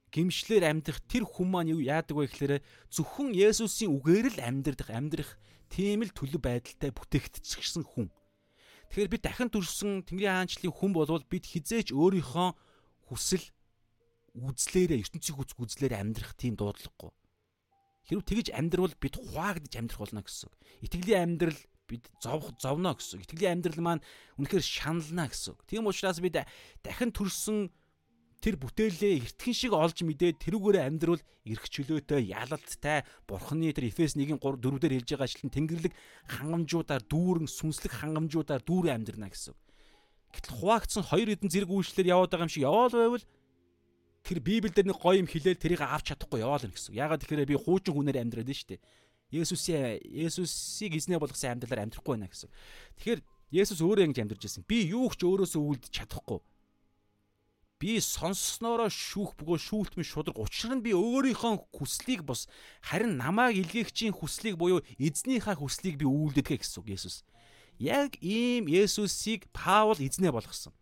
[0.09, 2.53] гимшлэр амьдрах тэр хүн маань юу яадаг вэ гэхээр
[2.89, 5.37] зөвхөн Есүсийн үгээр л амьдрах, амьдрах
[5.71, 8.11] Тийм л төлөв байдалтай бүтээгдчихсэн хүн.
[8.91, 12.49] Тэгэхээр бид дахин төрсөн Тэнгэрийн хаанчлалын хүн болвол бид хизээч өөрийнхөө
[13.07, 13.45] хүсэл
[14.35, 17.15] үзлээрээ ертөнцийн хүч үзлээр амьдрах тийм дуудлагагүй.
[18.09, 20.55] Хэрвээ тэгж амьдрал бид хуваагдж амьдрах болно гэсэн үг.
[20.81, 23.21] Итгэлийн амьдрал бид зовх зовно гэсэн.
[23.21, 24.05] Итгэлийн амьдрал маань
[24.39, 25.59] үнэхээр шанална гэсэн.
[25.67, 26.41] Тийм учраас бид
[26.81, 27.69] дахин төрсөн
[28.41, 34.41] тэр бүтээлээ эртхэн шиг олж мэдээд тэрүүгээр амьдрал эрх чөлөөтэй ялалттай бурхны тэр Эфес 1-ийн
[34.41, 35.93] 3 4 дээр хэлж байгаа ажилтан тэнгэрлэг
[36.25, 39.53] хангамжуудаар дүүрэн сүнслэг хангамжуудаар дүүрэн амьдрна гэсэн.
[40.33, 43.25] Гэтэл хуваагдсан хоёр хэдэн зэрэг үйлчлэлээр яваад байгаа юм шиг яваал байвал
[44.21, 46.93] тэр Библиэлд нэг гоё юм хэлээл тэрийг авч чадахгүй яваал гэсэн.
[46.95, 48.81] Ягаад тэгэхээр би хуучин хүнээр амьдраад нь шүү дээ.
[49.31, 52.49] Есүсийн Есүсийг эзнээ болгосон амьдралаар амьдрахгүй байна гэсэн.
[52.99, 53.19] Тэгэхээр
[53.51, 54.63] Есүс өөрөө ингэж амьдарч ирсэн.
[54.67, 56.39] Би юу ч өөрөөсөө үлдэж чадахгүй
[57.81, 62.45] би сонсснороо шүүх бөгөө шүүлтмэн шудраг учир нь би өөрийнхөө хүслийг бос
[62.85, 67.25] харин намайг илгээгчийн хүслийг буюу эзнийхээ хүслийг би үйлдэдэг гэсэн Есүс.
[67.81, 70.77] Яг ийм Есүсийг Паул эзнээ болгосон.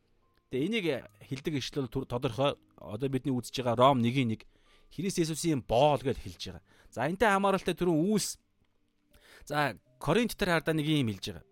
[0.50, 0.86] Тэгээ энийг
[1.30, 4.42] хилдэг ишлэл тодорхой одоо бидний үзэж байгаа Ром 1-1
[4.90, 6.64] Христ Есүсийн боол гэж хэлж байгаа.
[6.90, 8.42] За энтэй хамааралтай түрүүн үүс
[9.50, 11.46] За Коринт дээр хардаа нэг юм хэлж байгаа.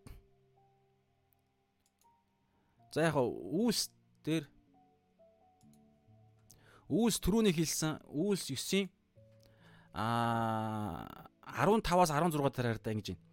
[2.94, 3.90] За яг үүс
[4.22, 4.46] дээр
[6.88, 8.88] Үүс түрүүний хэлсэн Үүс 9-ийн
[9.98, 13.24] а 15-аас 16 дараа да ингэж байна.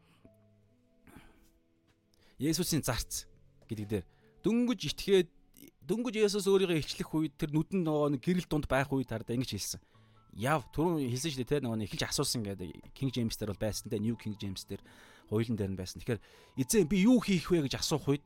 [2.40, 3.28] Есүсийн зарц
[3.68, 4.04] гэдэг дээр
[4.42, 5.30] дөнгөж итгээд
[5.84, 9.80] дөнгөж Есүс өөрийгөө ичлэх үед тэр нүдэн нөгөө гэрэл дунд байх үед хараа ингэж хэлсэн.
[10.34, 13.92] Яв түрүүн хэлсэн шүү дээ те нөгөө эхэлж асуусан гэдэг King James дээр бол байсан
[13.92, 14.82] те New King James дээр
[15.28, 16.00] хуулийн дээр нь байсан.
[16.00, 16.24] Тэгэхээр
[16.58, 18.24] эзэн би юу хийх вэ гэж асуух үед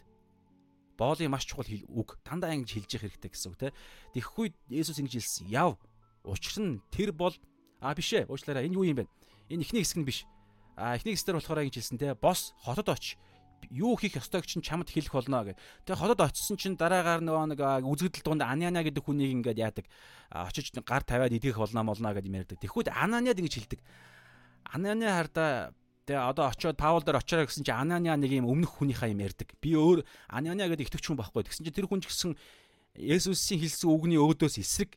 [0.99, 3.69] боолын маш чухал үг дандаа ингэж хэлж явах хэрэгтэй гэсэн үг те.
[4.15, 5.47] Тэгэхгүй Есүс ингэж хэлсэн.
[5.51, 5.79] Яв.
[6.27, 7.35] Учир нь тэр бол
[7.79, 8.27] а биш ээ.
[8.27, 8.67] Уучлаарай.
[8.67, 9.11] Энэ юу юм бэ?
[9.53, 10.27] Энэ ихний хэсэг нь биш.
[10.75, 12.19] А ихний хэсгээр болохоор ингэж хэлсэн те.
[12.19, 13.15] Бос хотод оч
[13.71, 15.61] юу хийх ёстойг чинь чамд хэлэх болно гэх.
[15.85, 19.87] Тэгээ хотод очисон чинь дараагаар нөгөө нэг үзэгдэл дунд Аниана гэдэг хүнийг ингээд яадаг.
[20.31, 22.59] Очиж гар тавиад идэх болно молно гэдэг юм ярьдаг.
[22.63, 23.81] Тэгэхүүт Ананиад ингэж хэлдэг.
[24.73, 25.73] Анania хардаа
[26.09, 29.53] Тэгээ одоо очиод Паул дээр очоорой гэсэн чинь Анания нэг юм өмнөх хүнийхээ юм ярьдаг.
[29.61, 31.45] Би өөр Анания гэдэг итгэвч хүн байхгүй.
[31.45, 32.33] Тэгсэн чинь тэр хүн ч гэсэн
[32.97, 34.97] Есүсийн хэлсэн үгний өөдөөс эсрэг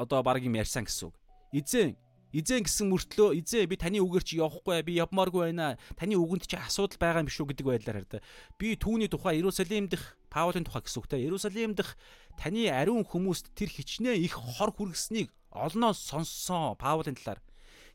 [0.00, 1.16] одоо баг юм ярьсан гэсэн үг.
[1.52, 2.00] Эзэн
[2.34, 5.78] Эзэн гэсэн мөртлөө эзэн би таны үгээр чи явахгүй би явмааргүй байна.
[5.94, 8.26] Таны үгэнд чи асуудал байгаа юм биш үү гэдэг байдлаар хараа.
[8.58, 11.22] Би түүний тухай Иерусалим дэх Паулын тухай гэсэн үгтэй.
[11.22, 11.94] Иерусалим дэх
[12.34, 17.38] таны ариун хүмүүст тэр хичнээн их хор хүргэснийг олноос сонссон Паулын талаар.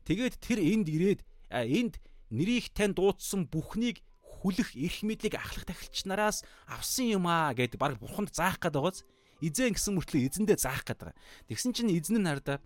[0.08, 1.20] Тэгээд тэр энд ирээд
[1.52, 2.00] энд
[2.32, 8.00] нэрийг тань дуудсан бүхнийг хүлэх эрх мэдлийг ахлах тахилч нараас авсан юм аа гэд баг
[8.00, 9.04] бурханд заах гээд байгааз
[9.44, 11.16] эзэн гэсэн мөртлөө эзэндээ заах гээд байгаа.
[11.52, 12.64] Тэгсэн чинь эзэн нь хардаа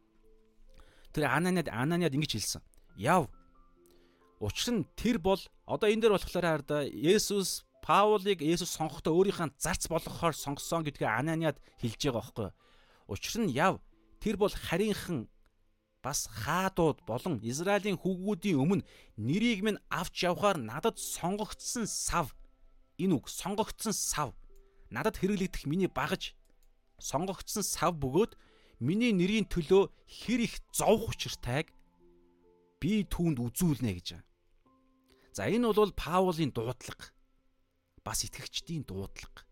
[1.15, 2.63] тэр Ананиад Ананиад ингэж хэлсэн.
[2.99, 3.31] Яв.
[4.43, 9.87] Учир нь тэр бол одоо энэ дээр болохоор хардаа Есүс Паулыг Есүс сонгохдоо өөрийнхөө зарц
[9.87, 12.49] болгохоор сонгосон гэдгээ Ананиад хэлж байгаа байхгүй.
[13.07, 13.79] Учир нь яв
[14.19, 15.29] тэр бол харийнхан
[16.05, 18.85] бас хаадууд болон Израилийн хүүгүүдийн өмнө
[19.17, 22.37] нэрийг минь авч явхаар надад сонгогдсон сав
[23.01, 24.37] энэ үг сонгогдсон сав
[24.93, 26.37] надад хэрэглэгдэх миний багаж
[27.01, 28.37] сонгогдсон сав бөгөөд
[28.81, 31.71] миний нэрийн төлөө хэр их зовх учиртайг
[32.81, 34.29] би түүнд үзүүлнэ гэж байна.
[35.35, 37.11] За энэ бол Паулын дуудлага.
[38.05, 39.43] Бас итгэгчдийн дуудлага.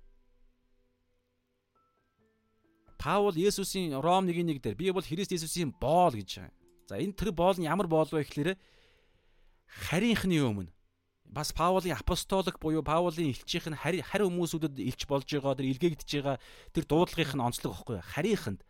[3.02, 6.54] Паул Есүсийн Ром 1:1 дээр би бол Христ Есүсийн боол гэж байна.
[6.86, 8.54] За энэ тэр боол нь ямар боол вэ гэхээр
[9.66, 10.70] харийнхны өмнө
[11.32, 16.36] бас Паулын апостолик буюу Паулын элчийнх нь харь хүмүүсүүдэд илч болж байгаа тэр илгээгдэж байгаа
[16.76, 18.60] тэр дуудлагынх нь онцлог байхгүй харийнханд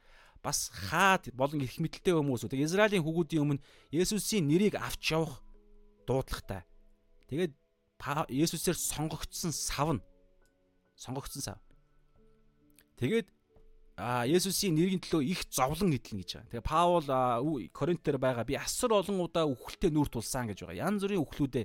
[0.43, 3.65] бас хаад болон их мэдлэлтэй хүмүүсүүд Израилийн хүүгүүдийн өмнө
[3.95, 5.39] Есүсийн нэрийг авч явах
[6.07, 6.67] дуудлагатай.
[7.31, 7.55] Тэгээд
[8.27, 10.03] Есүсээр сонгогдсон сав нь
[10.99, 11.59] сонгогдсон сав.
[12.99, 13.31] Тэгээд
[13.95, 16.51] а Есүсийн нэрийн төлөө их зовлон эдлэн гэж байгаа.
[16.51, 17.07] Тэгээ Паул
[17.71, 20.91] Коринт дээр байгаа би асар олон удаа үхэлтэд нүүр тулсан гэж байгаа.
[20.91, 21.65] Янз бүрийн үхлүүдээ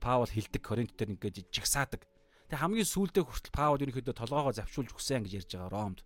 [0.00, 2.08] Паул хилдэг Коринт дээр ингээд жигсаадаг.
[2.48, 6.00] Тэгээ хамгийн сүүлдээ хүртэл Паул ерөнхийдөө толгоогоо завчуулж өгсөн гэж ярьж байгаа Ромд.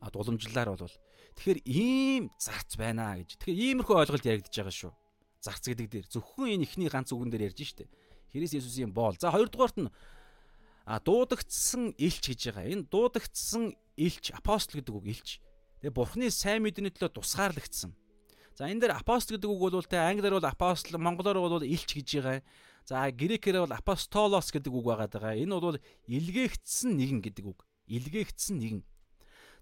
[0.00, 0.96] А дуламжлалаар бол
[1.36, 3.36] тэгэхээр ийм зарц байна гэж.
[3.36, 4.92] Тэгэхээр иймэрхүү ойлголт яригдж байгаа шүү
[5.40, 7.88] зарц гэдэг дээр зөвхөн энэ ихний ганц үгэн дээр ярьж штэ.
[8.32, 9.16] Христ Есүсийн боол.
[9.16, 9.90] За хоёрдугаарт нь
[10.84, 12.68] а дуудагдсан элч гэж байгаа.
[12.68, 15.28] Энэ дуудагдсан элч апостол гэдэг үг элч.
[15.80, 17.96] Тэгээ бурхны сайн мэдээний төлөө тусгаарлагдсан.
[18.52, 22.08] За энэ дээр апостол гэдэг үг бол тэ англиар бол апостол, монголоор бол элч гэж
[22.20, 22.44] байгаа.
[22.84, 25.32] За грекээр бол апостолос гэдэг үг байгаа даа.
[25.32, 27.64] Энэ бол илгээгдсэн нэгэн гэдэг үг.
[27.88, 28.80] Илгээгдсэн нэгэн.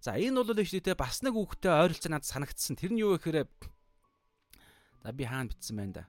[0.01, 2.79] За энэ бол тэ бас нэг үгтэй ойролцоо надад санагдсан.
[2.79, 3.49] Тэр нь юу гэхээр
[5.03, 6.05] За би хаана бичсэн байна да.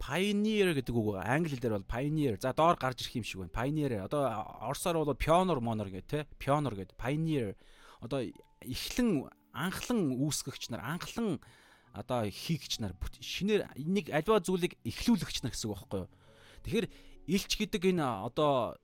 [0.00, 1.20] Pioneer гэдэг үг.
[1.20, 2.40] Англи хэлээр бол pioneer.
[2.40, 3.52] За доор гарч ирэх юм шиг байна.
[3.52, 4.04] Pioneer.
[4.08, 4.32] Одоо
[4.64, 6.26] орсоор бол pioneer monor гэх те.
[6.40, 6.96] Pioneer гэдэг.
[6.96, 7.56] Pioneer.
[8.00, 8.24] Одоо
[8.64, 11.40] эхлэн анхлан үүсгэгч нар, анхлан
[11.92, 16.10] одоо хийгч нар шинээр нэг альва зүйлийг эхлүүлэгч нар гэсэн үг байхгүй юу.
[16.64, 16.86] Тэгэхээр
[17.26, 18.78] илч гэдэг энэ одоо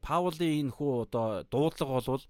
[0.00, 2.24] Паулийн энэ хүү одоо дуудлага бол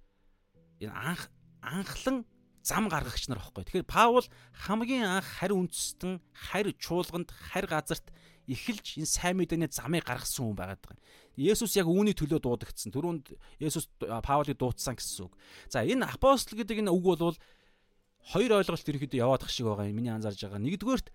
[0.81, 1.29] энэ анх
[1.61, 2.25] анхлан
[2.65, 3.65] зам гаргагч нар байхгүй.
[3.65, 8.09] Тэгэхээр Паул хамгийн анх харь үндэстэн, харь чуулганд, харь газарт
[8.49, 11.01] эхэлж энэ сайн мэдээний замыг гаргасан хүн байгаад байгаа.
[11.41, 12.93] Есүс яг үүний төлөө дуудагдсан.
[12.93, 15.33] Төрөнд Есүс Паулыг дуудсан гэсэн үг.
[15.73, 17.37] За энэ апостол гэдэг энэ үг бол
[18.35, 19.97] хоёр ойлголт ерөөхдөө яваадах шиг байгаа юм.
[19.97, 20.61] Миний анзаарж байгаа.
[20.61, 21.09] Нэгдүгээрт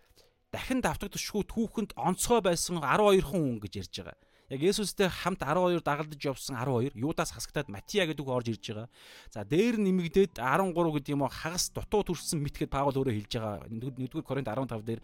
[0.49, 4.17] дахин давтагдчихгүй түүхэнд онцгой байсан 12 хүн гэж ярьж байгаа
[4.49, 8.89] яг Есүстэй хамт 12 дагалдаж явсан 12 Юдаас хасагтаад Матиа гэдэг үг орж ирж байгаа.
[9.33, 13.33] За дээр нэмэгдээд 13 гэдэг юм уу хагас дутуу төрсэн мэт гэд Паул өөрөө хэлж
[13.41, 13.65] байгаа.
[13.73, 15.01] 1-р Коринт 15 дээр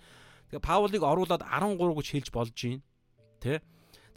[0.54, 2.86] тэгээ Паулыг оруулаад 13 гэж хэлж болж байна.
[3.42, 3.66] Тэ?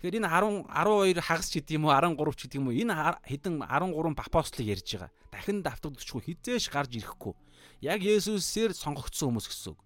[0.05, 2.95] Тэгэхээр энэ 10 12 хагас ч гэдэг юм уу 13 ч гэдэг юм уу энэ
[3.25, 5.11] хэдэн 13 апостолыг ярьж байгаа.
[5.33, 7.33] Дахин давтагдчихгүй хизээш гарч ирэхгүй.
[7.81, 9.81] Яг Есүсээр сонгогдсон хүмүүс гэсэн үг.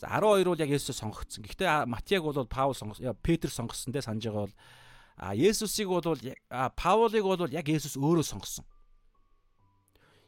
[0.00, 1.44] За 12 бол яг Есүс сонгогдсон.
[1.44, 3.14] Гэхдээ Матьяг бол Паул сонгосон.
[3.22, 4.54] Петр сонгосон те санаж байгаа бол
[5.16, 6.02] а Есүсийг бол
[6.76, 8.64] Паулыг бол яг Есүс өөрөө сонгосон.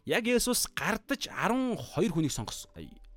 [0.06, 2.70] Яг Есүс гардаж 12 хүнийг сонгосон.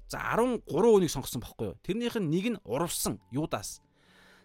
[0.09, 1.77] За 13 хүнийг сонгосон байхгүй юу?
[1.85, 3.81] Тэрнийх нь нэг нь урвсан Юдас.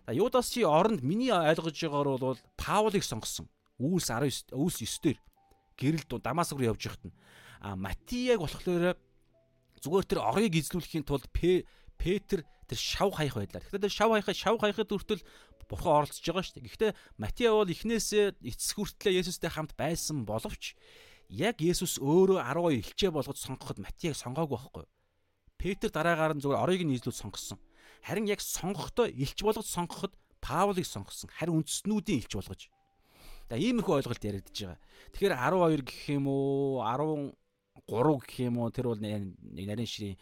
[0.07, 3.49] За Юдасчи оронд миний ойлгож байгаагаар бол Паулыг сонгосон.
[3.81, 5.19] Үүс 19 үүс 9 дээр
[5.81, 7.17] гэрэл Дамаск руу явж байхад нь
[7.65, 8.95] а Матияг болохоор
[9.81, 11.25] зүгээр тэр орыг эзлүүлэхийн тулд
[12.05, 13.65] Петр тэр шав хаях байлаа.
[13.65, 15.25] Тэгэхээр тэр шав хаяхаа шав хаяхад хүртэл
[15.65, 16.69] бурхан оролцож байгаа шүү дээ.
[16.69, 20.77] Гэхдээ Матиа бол эхнээсээ эцэс хүртлээ Есүстэй хамт байсан боловч
[21.33, 24.85] яг Есүс өөрөө 12 элчээ болгож сонгоход Матиаг сонгоогүй байхгүй.
[25.57, 27.57] Петр дараагаар нь зүгээр орыг нь нийлүүлж сонгосон.
[28.05, 30.13] Харин яг сонгохдоо элч болгож сонгоход
[30.45, 31.33] Паулыг сонгосон.
[31.33, 32.69] Харин үндснүүдийн элч болгож.
[33.49, 34.81] За иймэрхүү ойлголт яригдж байгаа.
[35.17, 37.33] Тэгэхээр 12 гэх юм уу 13
[38.29, 40.21] гэх юм уу тэр бол нарийн ширийн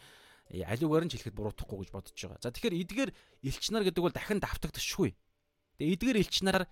[0.61, 2.45] аливаар нь ч хэлэхэд буруутахгүй гэж бодож байгаа.
[2.45, 3.11] За тэгэхээр эдгээр
[3.49, 5.17] элч нар гэдэг бол дахин давтагдчихгүй.
[5.81, 6.69] Тэгээ эдгээр элч нар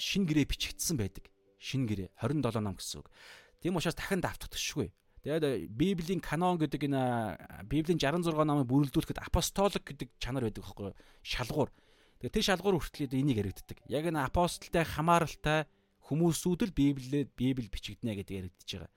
[0.00, 1.28] шин гэрээ бичигдсэн байдаг.
[1.60, 3.12] Шин гэрээ 27 ном гэсэн үг.
[3.60, 4.88] Тийм учраас дахин давтагдчихгүй.
[5.22, 11.70] Тэгээд Библийн канон гэдэг энэ Библийн 66 номыг бүрэлдүүлэхэд апостолик гэдэг чанар байдаг байхгүй шалгуур.
[12.18, 13.78] Тэгээд тэр шалгуур хүртэл энийг яригддаг.
[13.86, 15.70] Яг энэ апостолтай хамааралтай
[16.10, 18.90] хүмүүсүүд л Библиэд Библи бичигдэнэ гэдэг яригдж байгаа.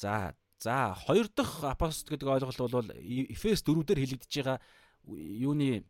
[0.00, 4.58] За За хоёр дахь апостол гэдэг ойлголт бол Эфес 4 дээр хэлэгдэж байгаа
[5.06, 5.86] юуны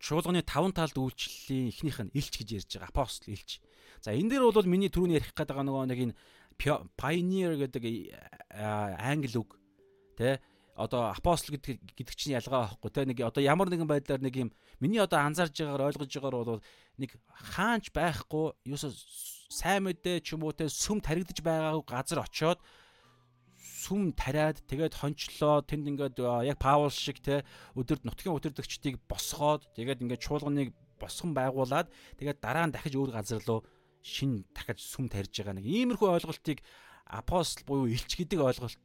[0.00, 3.60] чуулганы таван талд үйлчлэлийн эхнийх нь элч гэж ярьж байгаа апостол элч.
[4.00, 6.14] За энэ дээр бол миний түрүүний ярих байгаа нөгөө нэг энэ
[6.96, 7.84] pioneer гэдэг
[8.96, 9.60] англи үг
[10.16, 10.40] тэ?
[10.80, 14.50] Одоо апостол гэдэг гэдэг чинь ялгаа байхгүй те нэг одоо ямар нэгэн байдлаар нэг юм
[14.80, 16.64] миний одоо анзаарж байгаагаар ойлгож байгаагаар бол
[16.96, 17.20] нэг
[17.52, 18.88] хаанч байхгүй юусо
[19.52, 22.64] сайн мэдээ ч юм уу те сүм таригдж байгаа газар очоод
[23.60, 26.16] сүм тариад тэгээд хончлоо тэнд ингээд
[26.48, 27.44] яг Паул шиг те
[27.76, 33.40] өдөрт нутгийн өдөрдөгчдийг босгоод тэгээд ингээд чуулганыг босгон байгуулад тэгээд дараа нь дахиж өөр газар
[33.44, 33.64] руу
[34.00, 36.64] шин дахиж сүм тарьж байгаа нэг иймэрхүү ойлголтыг
[37.04, 38.80] апостол буюу элч гэдэг ойлголт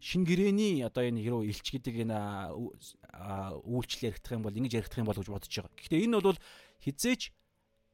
[0.00, 2.18] шин гэрэний одоо энэ хэрэг элч гэдэг энэ
[3.64, 5.76] үйлчлэл яригдах юм бол ингэж яригдах юм бол гэж бодож байгаа.
[5.76, 6.40] Гэхдээ энэ бол
[6.80, 7.22] хизээч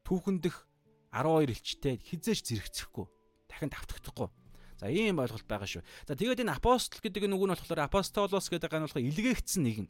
[0.07, 0.55] түүхэндх
[1.11, 3.05] 12 элчтэй хизээч зэрэгцэхгүй
[3.51, 4.27] дахин давтагдахгүй
[4.77, 5.83] За ийм ойлголт байгаа шүү.
[6.05, 9.87] За тэгээд энэ апостол гэдэг нэг нь болохоор апостолос гэдэг гань болохоор илгээгдсэн нэгэн.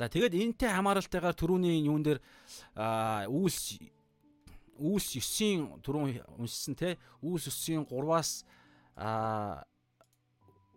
[0.00, 2.24] За тэгээд энтэй хамааралтайгаар түрүүний юун дээр
[3.28, 3.76] үүс
[4.80, 8.48] үүс 9-ийн түрүүн уншсан те үүс 9-ийн 3-аас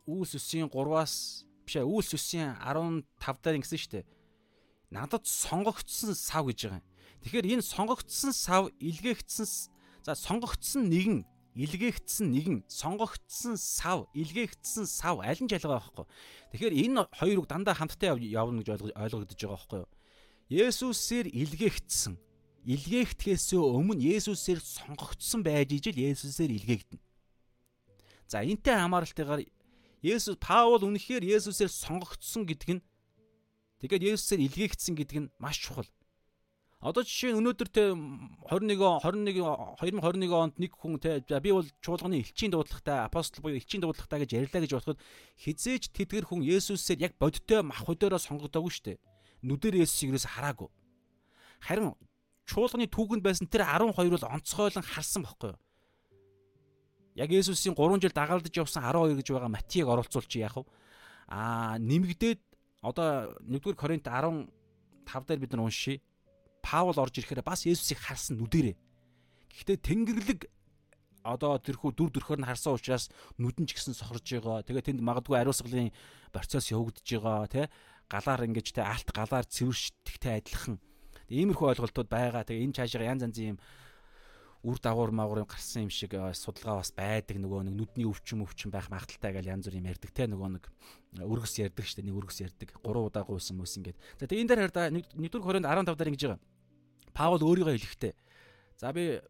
[0.04, 4.06] үүс 9-ийн 3-аас биш ээ үүс 9-ийн 15 дээр ингэсэн шүү дээ.
[4.92, 6.88] Надад сонгогдсон сав гэж байгаа юм.
[7.24, 9.48] Тэгэхээр энэ сонгогдсон сав илгээгдсэн
[10.04, 11.24] за сонгогдсон нэгэн
[11.54, 16.06] илгээгдсэн нэгэн сонгогдсон сав илгээгдсэн сав аль нь ялгаа байхгүй.
[16.51, 19.89] Тэгэхээр энэ хоёрыг дандаа хамтдаа явна гэж ойлгогдож байгаа байхгүй юу?
[20.49, 22.18] Есүсээр илгээгдсэн
[22.66, 27.01] илгээгдэхээс өмнө Есүсээр сонгогдсон байж ижил Есүсээр илгээгдэнэ.
[28.26, 29.43] За энтэй хамааралтайгаар
[30.01, 32.84] Есүс Паул үнэхээр Есүсээр сонгогдсон гэдэг нь
[33.84, 35.88] тэгээд Есүсээр илгээгдсэн гэдэг нь маш чухал.
[36.84, 39.40] Одоо жишээ өнөөдөр те 21 21
[39.80, 44.36] 2021 онд нэг хүн те би бол чуулганы элчийн дуудлагатай апостол буюу элчийн дуудлагатай гэж
[44.36, 45.00] ярьлаа гэж бодоход
[45.40, 49.00] хизээч тэдгэр хүн Есүсээр яг бодиттой мах хөдөөрөө сонгогдоогүй дээ.
[49.48, 50.68] Нүдээр Есүсийг юус хараагүй.
[51.64, 51.96] Харин
[52.52, 55.60] чуулганы түүхэнд байсан тэр 12 бол онцгойлон харсан бохгүй юу?
[57.16, 60.68] Яг Есүсийн 3 жил дагалдаж явсан 12 гэж байгаа Матийг оролцуулж яах вэ?
[61.32, 62.44] Аа нэмэгдээд
[62.84, 64.52] одоо 1-р Коринт 15
[65.32, 66.04] дээр бид нар уншия.
[66.64, 68.76] Паул орж ирэхээр бас Есүсийг харсан нүдэрээ.
[69.51, 70.41] Гэхдээ Тэнгэрлэг
[71.24, 74.64] одоо тэрхүү дүр төрхөөр нь харсан учраас нүдэн ч гэсэн сохорж байгаа.
[74.64, 75.91] Тэгээ тэнд магадгүй ариусгалын
[76.32, 77.66] процесс явагдаж байгаа тий
[78.11, 80.80] галаар ингэж тий алт галаар цэвэршдэгтэй адилхан.
[81.32, 82.43] Иймэрхүү ойлголтууд байгаа.
[82.43, 83.59] Тэгээ энэ цаашаа янз янзын юм
[84.64, 88.88] үр дагавар магуурын гарсан юм шиг судалгаа бас байдаг нөгөө нэг нүдний өвчин өвчин байх
[88.88, 90.64] магадaltaй гэж янз бүр юм ярьдаг те нөгөө нэг
[91.20, 94.72] өргөс ярьдаг штэ нэг өргөс ярьдаг 3 удаа гуйсан мөс ингээд за тэгээ энэ дээр
[94.72, 96.53] хараа 1-р Коринт 15 дээр ингэж байгаа
[97.14, 98.14] Паул өөрийгөө хэлэхдээ
[98.82, 99.22] за би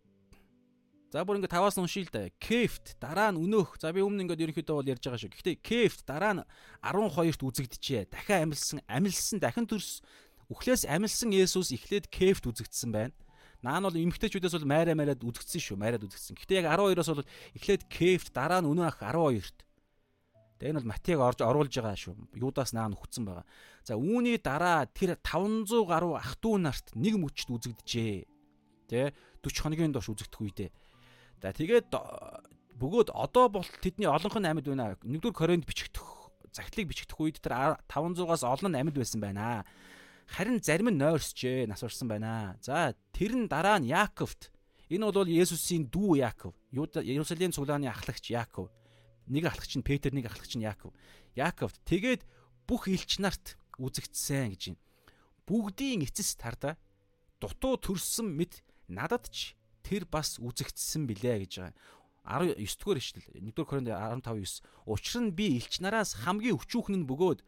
[1.13, 2.25] За бүр ингээ таваас уншия л да.
[2.41, 3.77] Кефт дараа нь өнөөх.
[3.77, 5.29] За би өмнө ингээд ерөнхийдөө бол ярьж байгаа шүү.
[5.29, 6.45] Гэхдээ Кефт дараа нь
[6.81, 8.09] 12-т үзэгдэжээ.
[8.09, 10.01] Дахин амилсан, амилсан дахин төрс
[10.49, 13.14] үхлээс амилсан Есүс эхлээд Кефт үзэгдсэн байна.
[13.61, 15.77] Наа нь бол эмгтээчүүдээс бол майраа майраад үзэгдсэн шүү.
[15.77, 16.34] Майраад үзэгдсэн.
[16.34, 17.30] Гэхдээ яг 12-оос бол
[17.61, 19.61] эхлээд Кефт дараа нь өнөө ах 12-т.
[20.59, 22.13] Тэгээ энэ бол Матийг орж оруулж байгаа шүү.
[22.38, 23.45] Юудаас наа нь хүтсэн байгаа.
[23.84, 28.25] За үүний дараа тэр 500 гаруй ах トゥ у нарт нэг мөчд үзэгдэжээ.
[28.89, 30.69] Тэ 40 хоногийн доош үзэгдэх үедээ.
[31.41, 31.91] За тэгээд
[32.80, 34.95] бөгөөд одоо бол тэдний олонх нь амьд байна.
[35.03, 36.07] Нэгдүгээр Коринт бичигдэх
[36.53, 39.65] загтлыг бичигдэх үед тэр 500-аас олон нь амьд байсан байна.
[40.30, 42.55] Харин зарим нь нойрсжээ, нас орсон байна.
[42.61, 44.53] За тэр нь дараа нь Яаковт.
[44.89, 46.53] Энэ бол Есүсийн дүү Яаков.
[46.71, 48.69] Иерусалим цуглааны ахлагч Яаков.
[49.28, 50.91] Нэг ахлагч нь Петр, нэг ахлагч нь Яаков.
[51.36, 52.28] Яаковт тэгээд
[52.68, 54.82] бүх элч нарт үзэгдсэн гэж байна.
[55.48, 56.80] Бүгдийн эцэс тарда
[57.40, 61.76] дутуу төрсөн мэд надад ч тэр бас үзэгдсэн билээ гэж байгаа.
[62.24, 67.44] 19 дугаар ишлэл 1-р Коринт 15:9 Учир нь би элч нараас хамгийн өчүүхэн нь бөгөөд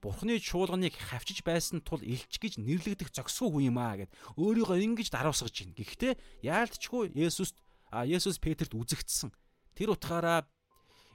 [0.00, 5.12] Бурхны чуулганыг хавчиж байсан тул элч гэж нэрлэгдэх зохисгүй хүн юм аа гэд өөрийгөө ингэж
[5.12, 5.76] даруусгаж байна.
[5.76, 6.12] Гэхдээ
[6.46, 7.58] яалтчгүй Есүст
[7.92, 9.28] а Есүс Петрт үзэгдсэн.
[9.76, 10.48] Тэр утгаараа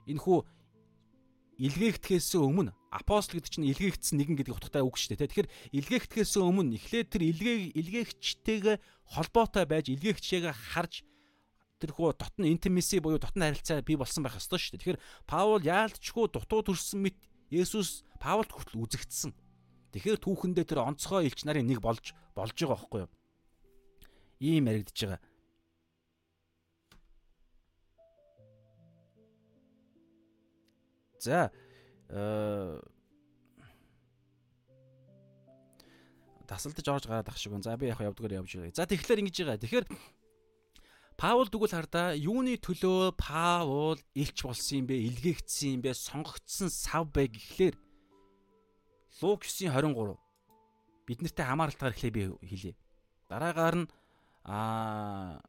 [0.10, 0.40] энэ хүү
[1.56, 5.32] илгээгдэхээс өмнө апостол гэдэг чинь илгээгдсэн нэгэн гэдэг утгатай үг шүү дээ.
[5.32, 8.76] Тэгэхээр илгээгдэхээс өмнө эхлээд тэр илгээг илгээгчтэйгээ
[9.16, 11.04] холбоотой байж илгээгчээгээ харж
[11.80, 14.82] тэрхүү дотн интимеси буюу дотн харилцаа бий болсон байх ёстой шүү дээ.
[14.96, 17.18] Тэгэхээр Паул яалтчгүй дутуу төрсөн мэт
[17.52, 19.32] Есүс Паулд хүртэл үзэгдсэн.
[19.96, 23.12] Тэгэхээр түүхэндээ тэр онцгой элч нарын нэг болж болж байгаа байхгүй юу?
[24.44, 25.20] Ийм яригдж байгаа.
[31.26, 31.50] За
[32.10, 32.80] э
[36.46, 37.58] тасалдаж орж гараад ах шиг.
[37.64, 38.78] За би яг явдгаар явж байгаа.
[38.78, 39.62] За тэгэхээр ингэж байгаа.
[39.66, 39.86] Тэгэхээр
[41.18, 45.00] Паул дүгэл хардаа юуны төлөө Паул илч болсон юм бэ?
[45.10, 45.96] Илгээгдсэн юм бэ?
[45.96, 47.76] Сонгогдсон сав бэ гэхлээр
[49.24, 50.20] Лук 9:23
[51.08, 52.76] бид нартай хамааралтаар эхлэе би хэлье.
[53.32, 53.88] Дараагаар нь
[54.44, 55.40] аа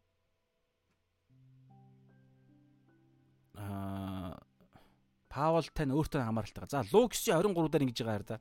[5.36, 6.64] Паултай нь өөртөө хамааралтай.
[6.72, 8.40] За Лук 9:23 дээр ингэж байгаа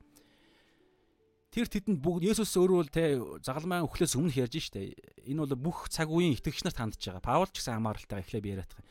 [1.52, 4.96] Тэр тэдэнд бүгд Есүс өөрөө л те загалмай өхлөөс өмнөх ярьж штэ.
[5.28, 7.20] Энэ бол бүх цаг үеийн итгэгч нарт хандж байгаа.
[7.20, 8.88] Паул ч гэсэн хамааралтай эхлээ би яриад байгаа.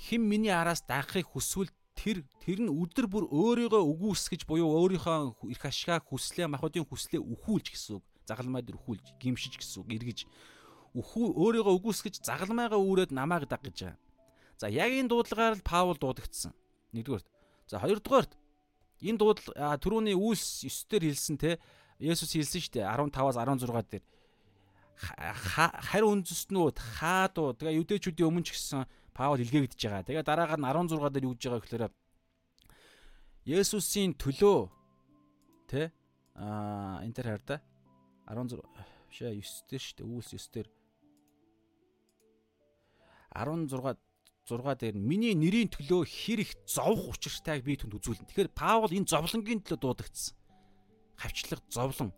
[0.00, 5.64] Хим миний араас дагахыг хүсвэл тэр тэр нь өдөр бүр өөрийгөө үгүйсгэж буюу өөрийнхөө эрх
[5.64, 8.04] ашгаа хүслээ махуудын хүслээ өхүүлж гэсэн үг.
[8.26, 10.18] Загалмай дээр өхүүлж, гимшиж гэсэн үг, эргэж
[10.96, 14.00] өхүү өөрийгөө үгүйсгэж загалмайгаа үүрээд намааг даг гэж байгаа.
[14.58, 16.54] За яг энэ дуудлагаар л Паул дуудагдсан.
[16.94, 17.33] Нэгдүгээрт.
[17.66, 18.36] За хоёрдугаарт
[19.00, 21.58] энэ дуудлага түрүүний үйлс 9 дээр хэлсэн те
[22.02, 24.04] Есүс хэлсэн шүү дээ 15-аас 16 дээр.
[24.94, 28.84] Харь үндэстнүүд хаадуу тэгээ юдэчүүдийн өмнө ч гэсэн
[29.14, 30.06] Паул илгээгдэж байгаа.
[30.06, 31.84] Тэгээ дараагаар нь 16 дээр юу гэж байгаа гэхээр
[33.44, 34.58] Есүсийн төлөө
[35.70, 35.92] тэ
[36.34, 37.56] аа энэ төр хайр да
[38.26, 38.64] 16
[39.12, 40.68] бишээ 9 дээр шүү дээ үйлс 9 дээр
[43.34, 43.98] 16
[44.44, 48.28] 6 дээр миний нэрийн төлөө хэр их зовх учиртайг би түнд үзүүлнэ.
[48.28, 50.36] Тэгэхээр Паул энэ зовлонгийн төлөө дуудагдсан
[51.16, 52.12] хавчлаг зовлон.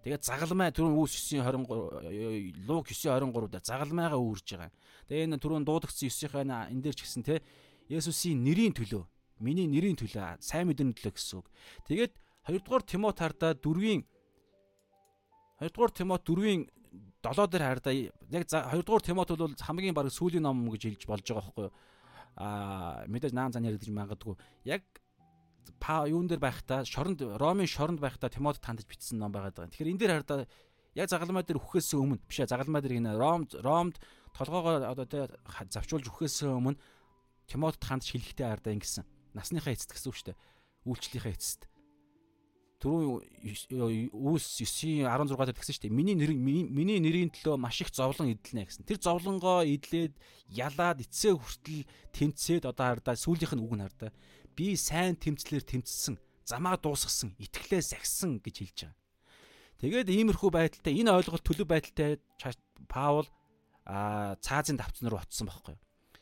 [0.00, 4.72] Тэгээд загалмай түрүүн үүс 923 луг 923 дээр загалмайгаа үүрж байгаа.
[5.10, 7.42] Тэгээд энэ түрүүн дуудагдсан 9-ийнхаа энэ дээр ч гэсэн те
[7.90, 9.02] Есүсийн нэрийн төлөө,
[9.42, 11.46] миний нэрийн төлөө, сайн мэдээний төлөө гэсэн үг.
[11.90, 12.14] Тэгээд
[12.46, 14.06] 2 дугаар Тимот хардаа дөрвийн
[15.58, 16.70] 2 дугаар Тимот дөрвийн
[17.22, 21.24] 7 дээр хардаа яг 2 дугаар Тимот бол хамгийн баг сүүлийн ном гэж хэлж болж
[21.24, 21.74] байгаа байхгүй юу?
[22.40, 24.36] Аа мэдээж наан зан яригдж магадгүй.
[24.64, 24.82] Яг
[25.78, 29.72] па юун дээр байхдаа шоронд Ромын шоронд байхдаа Тимот тандж бичсэн ном байгаад байгаа.
[29.72, 30.48] Тэгэхээр энэ дээр хардаа
[30.94, 34.00] яг загалмай дээр үхээс өмнө биш ээ загалмай дээр энэ Ром Ромд
[34.34, 35.30] толгоогоо одоо тэ
[35.70, 36.78] завчуулж үхээс өмнө
[37.50, 39.04] Тимотд хандж хэлэхдээ хардаа ингэсэн.
[39.34, 40.38] Насныхаа эцэст гэсэн үг шүү дээ.
[40.86, 41.66] Үйлчлэлийнхаа эцэст.
[42.80, 45.92] Түрүү үүс 9-16 дээр тэгсэн шүү дээ.
[45.92, 48.88] Миний нэр миний нэрийн төлөө маш их зовлон эдэлнэ гэсэн.
[48.88, 50.16] Тэр зовлонгоо эдлээд
[50.48, 51.84] ялаад эцсээ хүртэл
[52.16, 54.10] тэмцээд одоо хардаа сүүлийнх нь үг нь хардаа
[54.56, 58.96] би сайн тэмцлэр тэмцсэн, замаа дуусгасан, итгэлээ сахисан гэж хэлж байгаа.
[59.80, 62.20] Тэгээд иймэрхүү байдалтай энэ ойлголт төлөв байдалтай
[62.88, 63.28] Паул
[63.88, 65.76] а цаазын давцсан руу очсон байхгүй.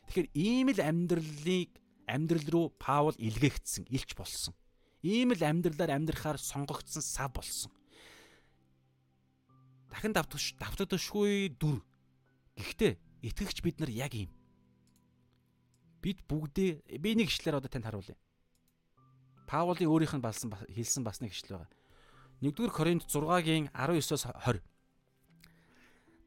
[0.07, 1.71] Тэгэхээр ийм л амьдралыг
[2.07, 4.55] амьдрал руу Паул илгээгдсэн, илч болсон.
[5.03, 7.71] Ийм л амьдралаар амьдрахаар сонгогдсон сав болсон.
[9.89, 11.81] Дахин давтагш давтагдашгүй дүр.
[12.59, 14.29] Гэхдээ итгэгч бид нар яг ийм
[16.01, 18.15] бид бүгдээ би нэг ишлэр одоо танд харуулъя.
[19.47, 21.71] Паулын өөрийнх нь балсан хэлсэн бас нэг ишлэл байгаа.
[22.39, 24.63] 1-р Коринт 6-гийн 19-оос 20.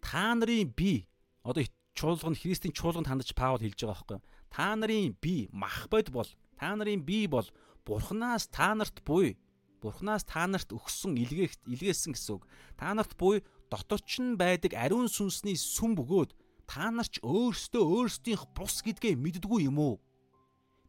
[0.04, 1.08] Та нарын би
[1.40, 1.64] одоо
[1.96, 4.20] чуулганд Христийн чуулганд хандаж Паул хэлж байгаа байхгүй?
[4.52, 6.28] Та нарын би мах бод бол
[6.58, 7.48] та нарын би бол
[7.84, 9.38] Бурханаас та нарт буй
[9.82, 12.46] Бурханаас та нарт өгсөн илгээгт илгээсэн гэсэн үг.
[12.78, 16.30] Та нарт буй доторч нь байдаг ариун сүнсний сүм бөгөөд
[16.70, 19.94] та нар ч өөрсдөө өөрсдийнх бус гэдгээ мэддгүй юм уу?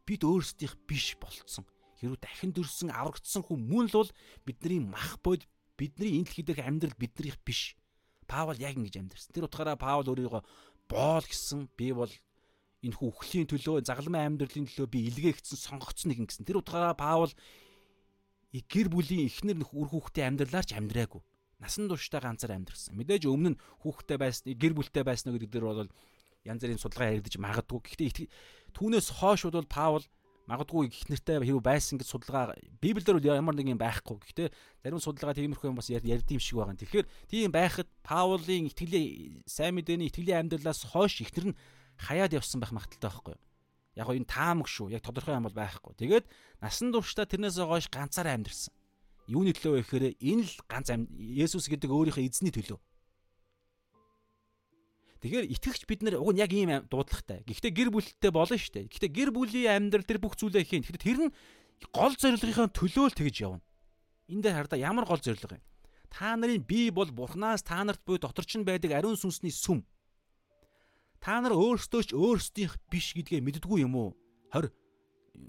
[0.06, 1.66] Бид өөрсдийнх биш болцсон.
[1.98, 4.10] Хэрвээ дахин төрсөн аврагдсан хүн мөн л бол
[4.46, 5.42] бидний мах бод
[5.74, 7.74] бидний энэ дэлхий дээрх амьдрал биднийх биш.
[8.30, 9.34] Паул яг ингэж амьдэрсэн.
[9.34, 10.42] Тэр утгаараа Паул өөрийгөө
[10.86, 12.12] боол гэсэн би бол
[12.84, 16.44] энэ хүү өхлийн төлөө загалмай амьдралын төлөө би илгээгдсэн сонгогдсон нэгэн гэсэн.
[16.44, 17.32] Тэр утгаараа Паул
[18.52, 21.22] гэр бүлийн эхнэр нөх үр хүүхдийн амьдралаар ч амьдраагүй
[21.64, 22.92] насан туршдаа ганцаар амьдэрсэн.
[22.92, 25.90] Мэдээж өмнө нь хүүхдтэй байсан, гэр бүлтэй байсан гэдэг дээр бол
[26.44, 27.80] янз бүрийн судалгаа яригдж магадгүй.
[27.80, 28.28] Гэхдээ
[28.76, 30.04] түүнээс хойш бол Паул
[30.44, 32.52] магадгүй их нэртэй хэрэг байсан гэж судалгаа
[32.84, 34.20] Библиэр бол ямар нэг юм байхгүй.
[34.20, 34.48] Гэхдээ
[34.84, 36.76] зарим судалгаа тиймэрхүү юм бас ярьд юм шиг байгаа.
[36.76, 41.56] Тэгэхээр тийм байхад Паулын итгэлийн сайн мэдээний итгэлийн амьдралаас хойш ихнэр нь
[41.98, 43.36] хаяад явсан байх магадaltaй байхгүй.
[43.94, 44.90] Яг энэ таамаг шүү.
[44.90, 45.94] Яг тодорхой юм бол байхгүй.
[45.98, 46.26] Тэгээд
[46.58, 48.74] насан туршдаа тэрнээс хойш ганцаараа амьдэрсэн.
[49.30, 52.76] Юуны төлөө вэ гэхээр энэ л ганц Есүс гэдэг өөрийнхөө эзний төлөө.
[55.24, 57.40] Тэгэхээр итгэгч бид нар уг нь яг ийм дуудлагатай.
[57.48, 58.92] Гэхдээ гэр бүлтэй болно шүү дээ.
[58.92, 60.84] Гэхдээ гэр бүлийн амьдрал тэр бүх зүйлээ хийн.
[60.84, 61.34] Тэгэхээр тэр нь
[61.88, 63.64] гол зорилгынхаа төлөө л тэгж явна.
[64.28, 65.64] Энд дээр хардаа ямар гол зорилго юм?
[66.12, 69.80] Та нарын бие бол Бурханаас та нарт буй дотор ч байдаг ариун сүнсний сүм.
[71.24, 74.10] Та нар өөрсдөө ч өөрсдийнх биш гэдгээ мэддэггүй юм уу?
[74.52, 74.68] 20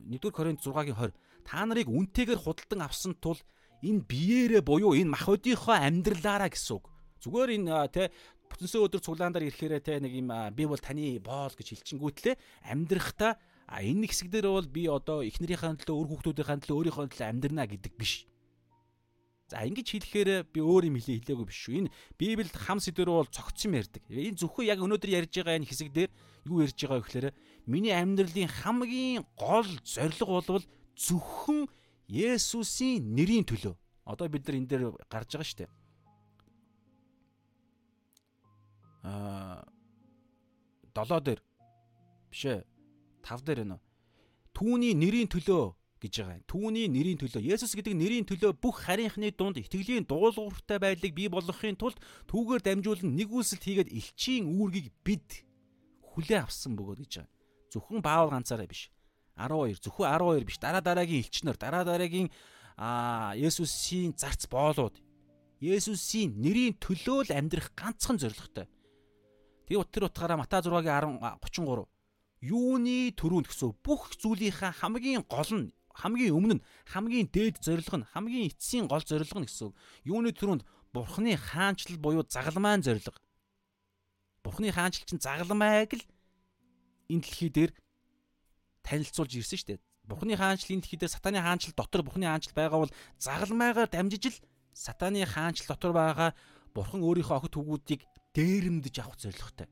[0.07, 1.11] 1-р Коринт 6-гийн 20
[1.43, 3.35] та нарыг үнтэйгээр худалдан авсан тул
[3.84, 6.88] энэ биеэрээ буюу энэ махбодийнхоо амьдралаараа гэсэн үг.
[7.19, 8.07] Зүгээр энэ те
[8.47, 12.39] бүтэнсээ өдөр цуглаандаар ирэхээрээ те нэг юм би бол таны боол гэж хэлчихэнгүүтлээ
[12.72, 13.35] амьдрахтаа
[13.68, 17.68] а энэ хэсэг дээр бол би одоо эхнэрийнхээ төлөө өр хүүхдүүдийнхээ төлөө өөрийнхөө төлөө амьдрна
[17.68, 18.23] гэдэг биш.
[19.46, 21.74] За ингэж хэлэхээр би өөр юм хэлээ хэлээгүй биш шүү.
[21.86, 24.02] Энэ Библиэд хам сэдвэр бол цогцсон ярьдаг.
[24.10, 26.10] Энэ зөвхөн яг өнөөдөр ярьж байгаа энэ хэсэг дээр
[26.50, 27.28] юу ярьж байгаа вэ гэхээр
[27.70, 30.66] миний амьдралын хамгийн гол зорилго бол
[30.98, 31.70] зөвхөн
[32.10, 33.78] Есүсийн нэрийн төлөө.
[34.10, 35.72] Одоо бид нар энэ дээр гарч байгаа шүү дээ.
[39.06, 39.62] Аа
[40.98, 41.42] 7 дээр
[42.34, 42.66] биш ээ
[43.22, 43.82] 5 дээр нөө.
[44.56, 46.45] түүний нэрийн төлөө гэж байгаа.
[46.45, 51.76] Түүний нэрийн төлөө Есүс гэдэг нэрийн төлөө бүх харийнхны дунд итгэлийн дуулууртай байдлыг бий болгохын
[51.76, 51.98] тулд
[52.30, 55.44] түүгээр дамжуулан нэг үйлсэлт хийгээд элчийн үүргийг бид
[56.14, 57.34] хүлээн авсан бөгөөд гэж байгаа.
[57.73, 58.94] Зөвхөн Баавал ганцаараа биш.
[59.36, 60.57] 12 зөвхөн 12 биш.
[60.61, 62.30] Дараа дараагийн элчнэр, дараа дараагийн
[62.77, 64.95] аа Есүсийн зарц боолууд
[65.60, 68.68] Есүсийн нэрийн төлөө л амьдрах ганцхан зорилготой.
[69.65, 71.90] Тэгээ тэр утгаараа Матай 6-гийн 10 33
[72.45, 78.10] юуны төрөнд гэсэн бүх зүйлийнхаа хамгийн гол нь хамгийн өмнө нь хамгийн дээд зорилго нь
[78.12, 79.72] хамгийн эцсийн гол зорилго нь гэсэн
[80.04, 83.20] юуны төрөнд бурхны хаанчлал буюу загалмайн зорилго.
[84.44, 86.04] Бурхны хаанчлал чинь загалмайг л
[87.10, 87.72] энэ дэлхий дээр
[88.84, 89.84] танилцуулж ирсэн шүү дээ.
[90.08, 94.38] Бурхны хаанчлал энэ дэлхий дээр сатаны хаанчлал дотор бурхны хаанчлал байгаа бол загалмайгаар дамжиж л
[94.76, 96.30] сатаны хаанчлал дотор байгаа
[96.76, 98.02] бурхан өөрийнхөө охид хүүгүүдийг
[98.36, 99.68] дээрэмдэж авах зорилготой.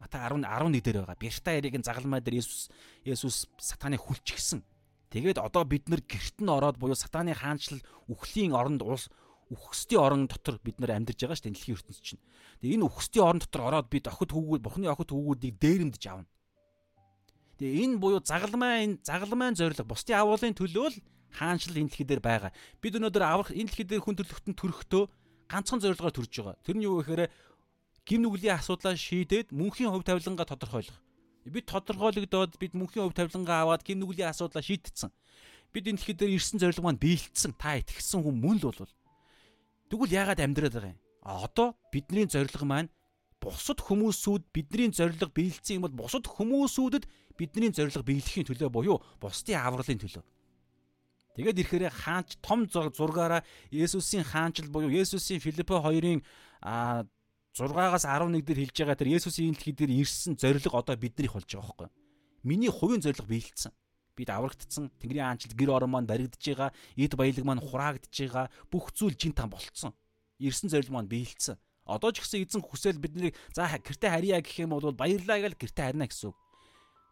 [0.00, 1.20] Матай 10 11 дээр байгаа.
[1.20, 2.72] Бирта яриг загалмай дээр Есүс
[3.04, 4.64] Есүс сатаныг хүлчихсэн.
[5.12, 9.12] Тэгээд одоо бид нар герт нь ороод буюу сатаны хаанчлал үхлийн оронд улс
[9.52, 12.22] үхсдийн орон дотор бид нар амьдарч байгаа шүү дээ дэлхийн ертөнцийн чинь.
[12.64, 16.28] Тэгээ энэ үхсдийн орон дотор ороод бид охид хүүгүүд бурхны охид хүүгүүдийг дээрэмдэж авна.
[17.60, 21.02] Тэгээ энэ буюу загалмай энэ загалмайн зориг бусдын агуулгын төлөө л
[21.36, 22.52] хаанчлал энэ дэлхий дээр байгаа.
[22.80, 25.04] Бид өнөөдөр аврах энэ дэлхий дээр хүн төрлөختөнд төрөхдөө
[25.52, 26.56] ганцхан зорилгоор төрж байгаа.
[26.64, 27.28] Тэр нь юу гэхээр
[28.08, 30.96] гим нүглийн асуудлаа шийдээд мөнхийн хувь тавилангаа тодорхойлох.
[31.46, 35.10] Бид тодорхойлогдоод бид мөнхийн хувь тавилангаа аваад гим нүглийн асуудлаа шийдтсэн.
[35.74, 37.58] Бид энэ дэлхий дээр ирсэн зорилго маань биелдсэн.
[37.58, 38.94] Та итгэсэн хүн мөн л болвол.
[39.90, 41.00] Тэгвэл яагаад амьдраад байгаа юм?
[41.26, 42.92] А одоо бидний зорилго маань
[43.42, 49.58] бусад хүмүүсүүд бидний зорилго биелсэн юм бол бусад хүмүүсүүдэд бидний зорилго биелэхийн төлөө буюу бусдын
[49.58, 50.22] авралын төлөө.
[51.34, 53.42] Тэгээд ирэхээр хаанч том зургаараа
[53.72, 56.20] Есүсийн хаанчл буюу Есүсийн Филиппо 2-ын
[57.52, 61.68] 6-аас 11 дээр хэлж байгаа тэр Есүсийн дэлхий дээр ирсэн зориг одоо биднийх болж байгаа
[61.68, 61.88] байхгүй.
[62.48, 63.72] Миний хувийн зориг биелэлцсэн.
[64.16, 68.96] Бид аврагдсан, Тэнгэрийн аанчлал гэр орон маань баригдаж байгаа, эд баялаг маань хураагдж байгаа, бүх
[68.96, 69.92] зүйл жин там болцсон.
[70.40, 71.60] Ирсэн зориг маань биелэлцсэн.
[71.84, 75.82] Одоо ч гэсэн эзэн хүсэл бидний за гэрте харьяа гэх юм бол баярлаа гэж гэрте
[75.82, 76.36] харина гэсэн үг.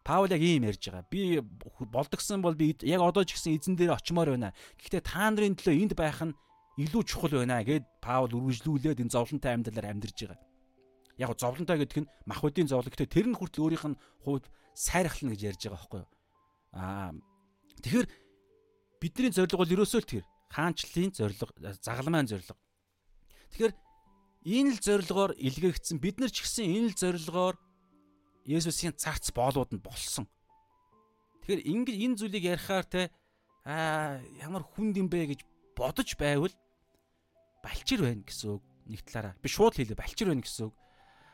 [0.01, 1.05] Паул яг ийм ярьж байгаа.
[1.05, 1.37] Би
[1.85, 4.57] болдгсон бол би яг одоо ч гэсэн эзэн дээр очимоор байна.
[4.81, 6.33] Гэхдээ та нарын төлөө энд байх нь
[6.81, 10.39] илүү чухал байна гэд Паул үргэлжлүүлээд энэ зовлонтой амьдралаар амьдарч байгаа.
[11.21, 15.41] Яг зовлонтой гэдэг нь махбодийн зовлон гэхдээ тэр нь хүртэл өөрийнх нь хувьд сайрхлна гэж
[15.53, 16.09] ярьж байгаа байхгүй юу?
[16.73, 17.11] Аа
[17.83, 18.07] тэгэхээр
[19.01, 21.51] бидний зорилго бол ерөөсөө л тэр хаанчлалын зорилго,
[21.81, 22.57] загалмайн зорилго.
[23.51, 23.73] Тэгэхээр
[24.45, 27.55] энэ л зорилгоор илгээгдсэн бид нар ч гэсэн энэ л зорилгоор
[28.41, 30.25] Есүсийн царц боолууд нь болсон.
[31.45, 33.01] Тэгэхээр ингэ энэ зүйлийг ярихаар те
[33.65, 35.41] аа ямар хүнд юм бэ гэж
[35.77, 36.53] бодож байвал
[37.61, 39.37] балчир байна гэсэн үг нэг талаараа.
[39.41, 40.75] Би шууд хэлээ балчир байна гэсэн үг.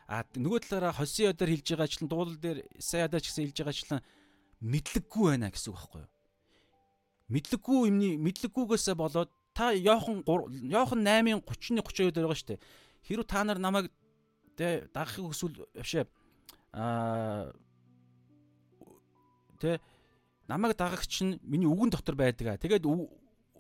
[0.08, 4.02] А нөгөө талаараа Хосио дээр хэлж байгаачлан дуулал дээр Исаяда ч гэсэн хэлж байгаачлан
[4.64, 6.12] мэдлэггүй байна гэсэн үг байхгүй юу?
[7.28, 12.64] Мэдлэггүй юмний мэдлэггүйгээсээ болоод та Йохан Йохан 8-ын 30-ны 32 дээр байгаа шүү дээ.
[13.04, 13.92] Хэрв та нар намайг
[14.56, 16.08] тэ дагахыг хүсвэл бишээ
[16.72, 17.52] аа
[19.60, 19.84] тэ
[20.48, 22.62] намайг дагагч нь миний үгэн дотор байдаг.
[22.64, 22.88] Тэгээд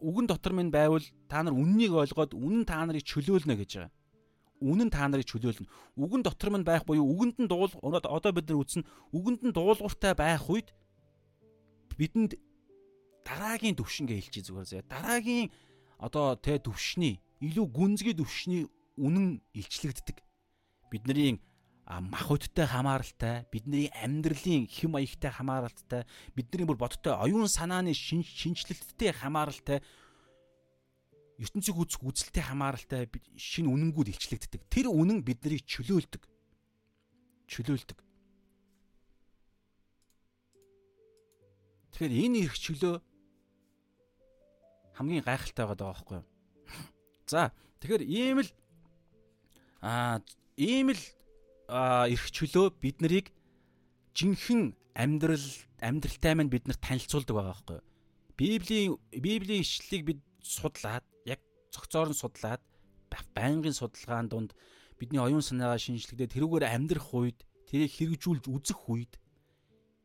[0.01, 3.91] үгэн дотор минь байвал та нар үннийг ойлгоод үнэн та нарыг чөлөөлнө гэж байгаа.
[4.61, 5.69] Үнэн та нарыг чөлөөлнө.
[5.97, 10.13] Үгэн дотор минь байх буюу үгэнд нь дуул одоо бид нар үзнэ үгэнд нь дуулууртай
[10.17, 10.73] байх үед
[11.97, 12.37] бидэнд
[13.25, 14.85] дараагийн төвшингээ хэлчихье зүгээр зэ.
[14.87, 15.51] Дараагийн
[15.97, 20.21] одоо тэ төвшний илүү гүнзгий төвшний үнэн илчлэгддэг.
[20.89, 21.41] Бидний
[21.87, 26.03] мах хөдтэй хамааралтай, бидний амьдралын хэм маягтай хамааралтай,
[26.35, 29.79] бидний бүр бодтой оюун санааны шинжлэлттэй хамааралтай
[31.39, 33.07] ертөнцийг үзэх үзэлтэй хамааралтай
[33.37, 34.61] шинэ үнэнгүүд илчлэгддэг.
[34.67, 36.25] Тэр үнэн биднийг чөлөөлдөг.
[37.47, 37.97] Чөлөөлдөг.
[41.93, 42.95] Тэгэхээр энэ эрх чөлөө
[44.97, 46.27] хамгийн гайхалтай байгаа байхгүй юу?
[47.29, 47.53] За,
[47.85, 48.49] тэгэхээр ийм л
[49.85, 50.19] аа
[50.57, 51.01] ийм л
[51.67, 53.31] эрх чөлөө бид нарыг
[54.15, 55.47] жинхэнэ амьдрал
[55.83, 57.85] амьдралтай маань бид нарт танилцуулдаг байгаа байхгүй юу?
[58.39, 61.43] Библийн Библийн ишлэлийг бид судлаад яг
[61.75, 62.63] цогцоор нь судлаад
[63.35, 64.51] байнгын судалгаан донд
[64.97, 67.39] бидний оюун санаагаа шинжлэхдээ тэрүүгээр амьдрах үед
[67.69, 69.13] тэрийг хэрэгжүүлж үзэх үед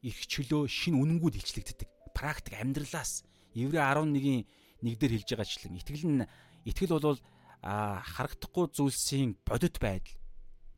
[0.02, 1.88] эрх чөлөө шин үнэнгүүд илчлэгддэг.
[2.12, 3.22] Практик амьдралаас
[3.54, 4.44] Еврей 11-ийн
[4.82, 6.26] 1 дээр хэлж байгаачлан итгэл нь
[6.66, 7.20] итгэл бол
[7.62, 10.18] а харагдахгүй зүйлсийн бодит байдал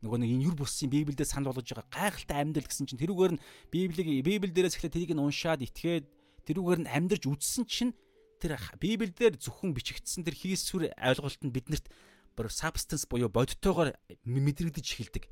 [0.05, 3.43] нөгөө нэг энэ юр бусын Библиэд санал болгож байгаа гайхалтай амьдрал гэсэн чинь тэрүүгээр нь
[3.73, 6.05] Библийг Библи дээрээс эхлээд тэрийг нь уншаад итгээд
[6.45, 7.97] тэрүүгээр нь амьдарч үзсэн чинь
[8.37, 11.89] тэр Библиэлд зөвхөн бичигдсэн тэр хийсвэр ойлголт нь биднэрт
[12.37, 13.97] бүр substance буюу бодтойгоор
[14.29, 15.25] мэдрэгдэж эхэлдэг.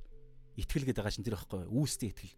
[0.56, 1.68] Итгэл гэдэг байгаа чинь тэр байхгүй?
[1.68, 2.36] Үүстэй итгэл.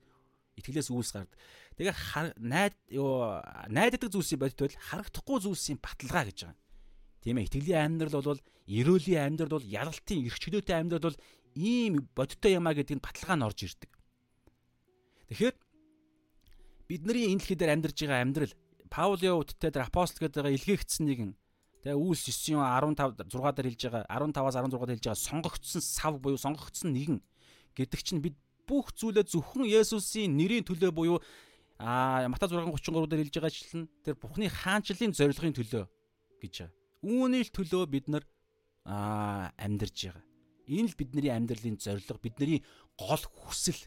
[0.59, 1.39] Итгэлээс үүс гардаг.
[1.78, 1.94] Тэгээ
[2.43, 3.39] найд юу
[3.70, 6.59] найддаг зүйлсийн бодит бол харагдахгүй зүйлсийн баталгаа гэж байгаа.
[7.23, 11.19] Тийм ээ итгэлийн амьдрал бол эрөөлийн амьдрал бол ялалтын эрхчлөөтэй амьдрал бол
[11.55, 13.90] ийм бодиттой юмаа гэдэг нь баталгаа нь орж ирдэг.
[15.31, 15.56] Тэгэхээр
[16.89, 18.55] бидний энэ дэлхий дээр амьдарж байгаа амьдрал
[18.90, 21.32] Паулийн үдтэй дээр апостол гэдэг байгаа илгээгдсэн нэгэн
[21.82, 26.14] тэгээ Үлс 9 15 6 дээр хэлж байгаа 15-аас 16 дээр хэлж байгаа сонгогдсон сав
[26.20, 27.18] буюу сонгогдсон нэгэн
[27.74, 28.36] гэдэг чинь бид
[28.68, 31.18] бүх зүйлээ зөвхөн Есүсийн нэрийн төлөө буюу
[31.78, 35.85] а Матай 6:33 дээр хэлж байгаачлан тэр Бурхны хаанчлалын зорилгын төлөө
[36.40, 36.72] гэж байгаа.
[37.05, 38.24] Үүний л төлөө бид нар
[38.86, 40.34] а амьдарж байгаа.
[40.69, 42.65] Энэ л бидний амьдралын зорилго, бидний
[42.97, 43.78] гол хүсэл.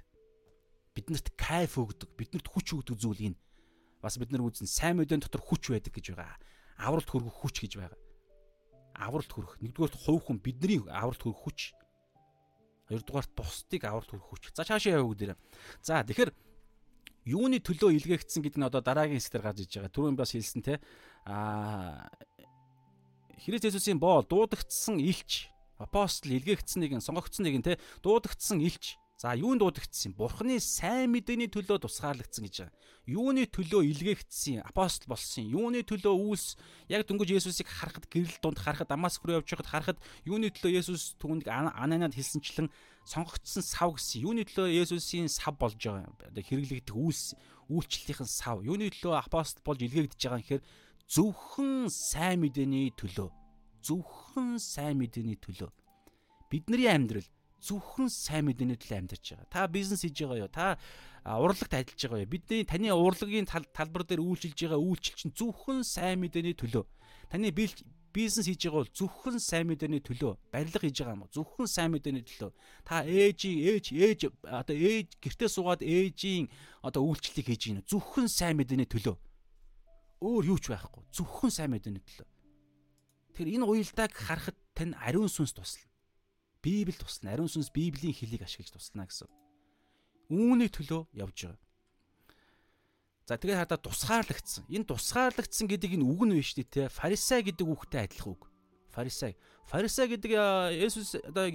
[0.93, 3.39] Биднэрт кайф өгдөг, биднэрт хүч өгдөг зүйл энэ.
[4.01, 6.37] Бас бид нар үзэн сайн мэдэн дотор хүч байдаг гэж байгаа.
[6.77, 7.97] Авралт хөргөх хүч гэж байгаа.
[8.93, 9.57] Авралт хөрөх.
[9.61, 11.73] Нэгдүгээрт хувь хүн бидний авралт хөрөх хүч.
[12.89, 14.43] Хоёрдугаарт бусдыг авралт хөрөх хүч.
[14.53, 15.37] За цаашаа яваа бүгдээрээ.
[15.81, 16.31] За тэгэхээр
[17.25, 19.93] юуны төлөө илгээгдсэн гэдэг нь одоо дараагийн хэсгээр гарч иж байгаа.
[19.93, 20.77] Түрүүн бас хэлсэн те.
[21.25, 22.09] Аа
[23.37, 29.65] Христ Есүсийн боол дуудагдсан илч апостол илгээгдсэн нэгэн сонгогдсон нэгэн те дуудагдсан илч За юунд
[29.65, 30.13] дуудагдсан?
[30.13, 32.77] Бурхны сайн мэдээний төлөө тусгаарлагдсан гэж байгаа.
[33.09, 35.41] Юуны төлөө илгээгдсэн апостол болсон.
[35.41, 36.53] Юуны төлөө үйлс
[36.85, 41.17] яг дөнгөж Есүсийг харахад гэрэл дунд харахад Дамаск руу явж байхад харахад юуны төлөө Есүс
[41.17, 42.69] түүнд ананад хэлсэнчлэн
[43.09, 44.21] сонгогдсон сав гэсэн.
[44.21, 46.13] Юуны төлөө Есүсийн сав болж байгаа.
[46.21, 47.33] Одоо хэрэглэгдэх үйлс
[47.73, 48.61] үйлчлэлийнхэн сав.
[48.61, 50.63] Юуны төлөө апостол болж илгээгдэж байгаа гэхээр
[51.09, 53.46] зөвхөн сайн мэдээний төлөө.
[53.87, 55.71] Зөвхөн сайн мэдээний төлөө.
[56.51, 57.23] Бидний амьдрал
[57.63, 59.47] зөвхөн сайн мэдээний төлөө амьдарч байгаа.
[59.47, 60.51] Та бизнес хийж байгаа юу?
[60.51, 60.75] Та
[61.23, 62.31] урлагт ажиллаж байгаа юу?
[62.31, 66.83] Бидний таны урлагийн талбар дээр үйлчилж байгаа үйлчлэл чинь зөвхөн сайн мэдээний төлөө.
[67.31, 70.33] Таны бизнес хийж байгаа бол зөвхөн сайн мэдээний төлөө.
[70.51, 71.33] Барилга хийж байгаа юм уу?
[71.33, 72.51] Зөвхөн сайн мэдээний төлөө.
[72.83, 76.51] Та ээжийн ээж ээж одоо ээж гэртээ суугаад ээжийн
[76.83, 77.87] одоо үйлчлэлийг хийж гинэ.
[77.87, 79.15] Зөвхөн сайн мэдээний төлөө.
[80.21, 81.03] Өөр юу ч байхгүй.
[81.13, 82.36] Зөвхөн сайн мэдээний төлөө.
[83.37, 85.85] Тэгэхээр энэ уялдааг харахад тань ариун сүнс туслана.
[86.65, 87.37] Библи туслана.
[87.37, 89.29] Ариун сүнс Библийн хэлийг ашиглаж туслана гэсэн.
[90.33, 91.61] Үүний төлөө явж байгаа.
[93.29, 94.65] За тэгээд хадаа тусгаарлагдсан.
[94.73, 96.89] Энэ тусгаарлагдсан гэдэг энэ үг нь биш үү те?
[96.89, 98.49] Фарисей гэдэг үгтэй адилхан үг.
[98.89, 99.37] Фарисей.
[99.69, 100.33] Фарисей гэдэг
[100.81, 101.45] Есүс одоо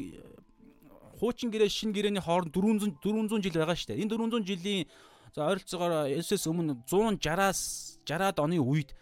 [1.19, 4.07] хуучин гэрээ шин гэрээний хооронд 400 400 жил байгаа шүү дээ.
[4.07, 4.87] Энэ 400 жилийн
[5.35, 8.95] за ойролцоогоор Есүс өмнө 160-аас 60-аад оны үед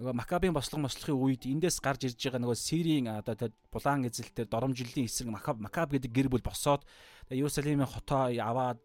[0.00, 5.04] нөгөө Макабийн бослого мослохын үед эндээс гарч ирж байгаа нөгөө Сирийн одоо булаан эзэлтээр доромжллийн
[5.04, 6.88] эсрэг Макаб Макаб гэдэг гэр бүл босоод
[7.28, 8.80] Иерусалимын хотоо аваад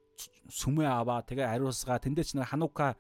[0.52, 3.00] сүмээ аваад тэгээ ариусгаа тэндээ ч нэг Ханука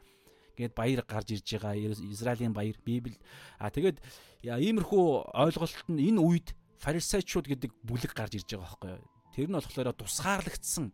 [0.58, 1.76] гээд баяр гарч ирж байгаа
[2.10, 3.20] Израилийн баяр Библи.
[3.60, 4.02] А тэгээд
[4.42, 5.06] иймэрхүү
[5.36, 6.48] ойлголт нь энэ үед
[6.82, 9.06] фарисеучуд гэдэг бүлэг гарч ирж байгаа байхгүй юу?
[9.36, 10.90] Тэр нь болохоор тусгаарлагдсан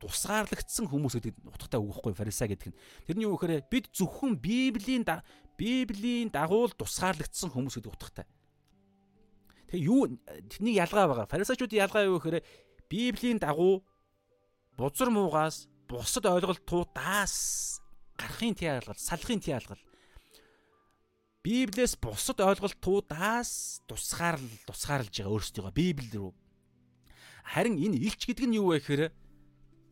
[0.00, 5.04] тусгаарлагдсан хүмүүс гэдэг утгатай үг байхгүй фарисей гэдэг нь тэрний юу гэхээр бид зөвхөн Библийн
[5.60, 8.26] Библийн дагуу тусгаарлагдсан хүмүүс гэдэг утгатай.
[9.68, 10.08] Тэгээ юу
[10.48, 11.28] тэрний ялгаа байгаа.
[11.28, 12.40] Фарисеучуудын ялгаа юу гэхээр
[12.88, 13.84] Библийн дагуу
[14.80, 17.36] бузар муугаас бусад ойлголтуудаас
[18.16, 19.80] гарахын тий алгал, салахын тий алгал.
[21.44, 26.32] Библиэс бусад ойлголтуудаас тусгаарлал тусгаарлаж байгаа өөрсдийгөө Библи рүү.
[27.52, 29.12] Харин энэ илч гэдэг нь юу вэ гэхээр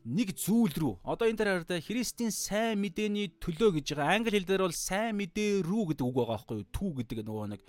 [0.04, 0.94] нэг зүйл рүү.
[1.02, 4.14] Одоо энэ дээр хараа Христийн сайн мэдээний төлөө гэж байгаа.
[4.14, 6.70] Англи хэл дээр бол сайн мэдээ рүү гэдэг үг байгаа байхгүй юу?
[6.70, 7.62] Тү гэдэг нөгөө нэг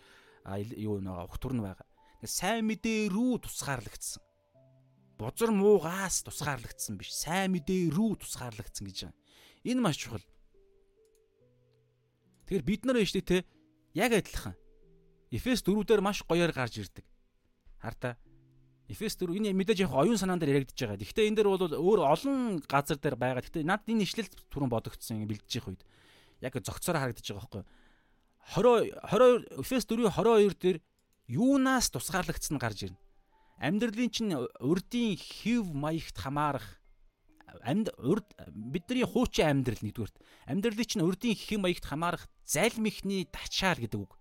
[0.78, 1.88] юу нэг ухтур нь байгаа.
[2.24, 4.24] Сайн мэдээ рүү тусгаарлагдсан.
[5.20, 7.12] Бузар муугаас тусгаарлагдсан биш.
[7.12, 9.20] Сайн мэдээ рүү тусгаарлагдсан гэж байгаа.
[9.68, 10.24] Энэ маш чухал.
[12.48, 13.44] Тэгэхээр бид нар биш те
[13.94, 14.56] яг адилхан.
[15.30, 17.06] Эфес 4 дээр маш гоёор гарч ирдэг.
[17.84, 18.16] Хартаа
[18.90, 20.98] Эфес 4 энэ мэдээж яг оюун санаан дээр яригдчихэж байгаа.
[20.98, 23.46] Гэхдээ энэ дээр бол өөр олон газар дээр байгаа.
[23.46, 25.84] Гэхдээ над энэ ишлэл түрүүн бодогдсон бэлдэж явах үед
[26.42, 27.64] яг зөгцөөр харагдаж байгаа байхгүй.
[28.58, 30.78] 20 22 Эфес 4-ийн 22 дээр
[31.30, 33.00] юунаас тусгаарлагдсан гарч ирнэ.
[33.62, 36.80] Амьдралын чинь урдийн хев маягт хамаарах
[37.62, 40.16] амьд урд бидний хуучин амьдрал нэгдүгürt
[40.48, 44.19] амьдралын чинь урдийн хэм маягт хамаарах залим ихний тачаал гэдэг үг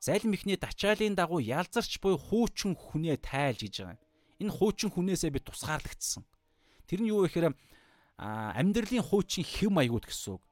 [0.00, 4.00] залим ихний дачаалын дагуу ялзарч буй хуучин хүнээ тайлж гэж байгаа.
[4.40, 6.24] Энэ хуучин хүнээсээ би тусгаарлагдсан.
[6.88, 7.52] Тэр нь юу гэхээр
[8.16, 10.44] амьдралын хуучин хэм маягууд гэсэн үг.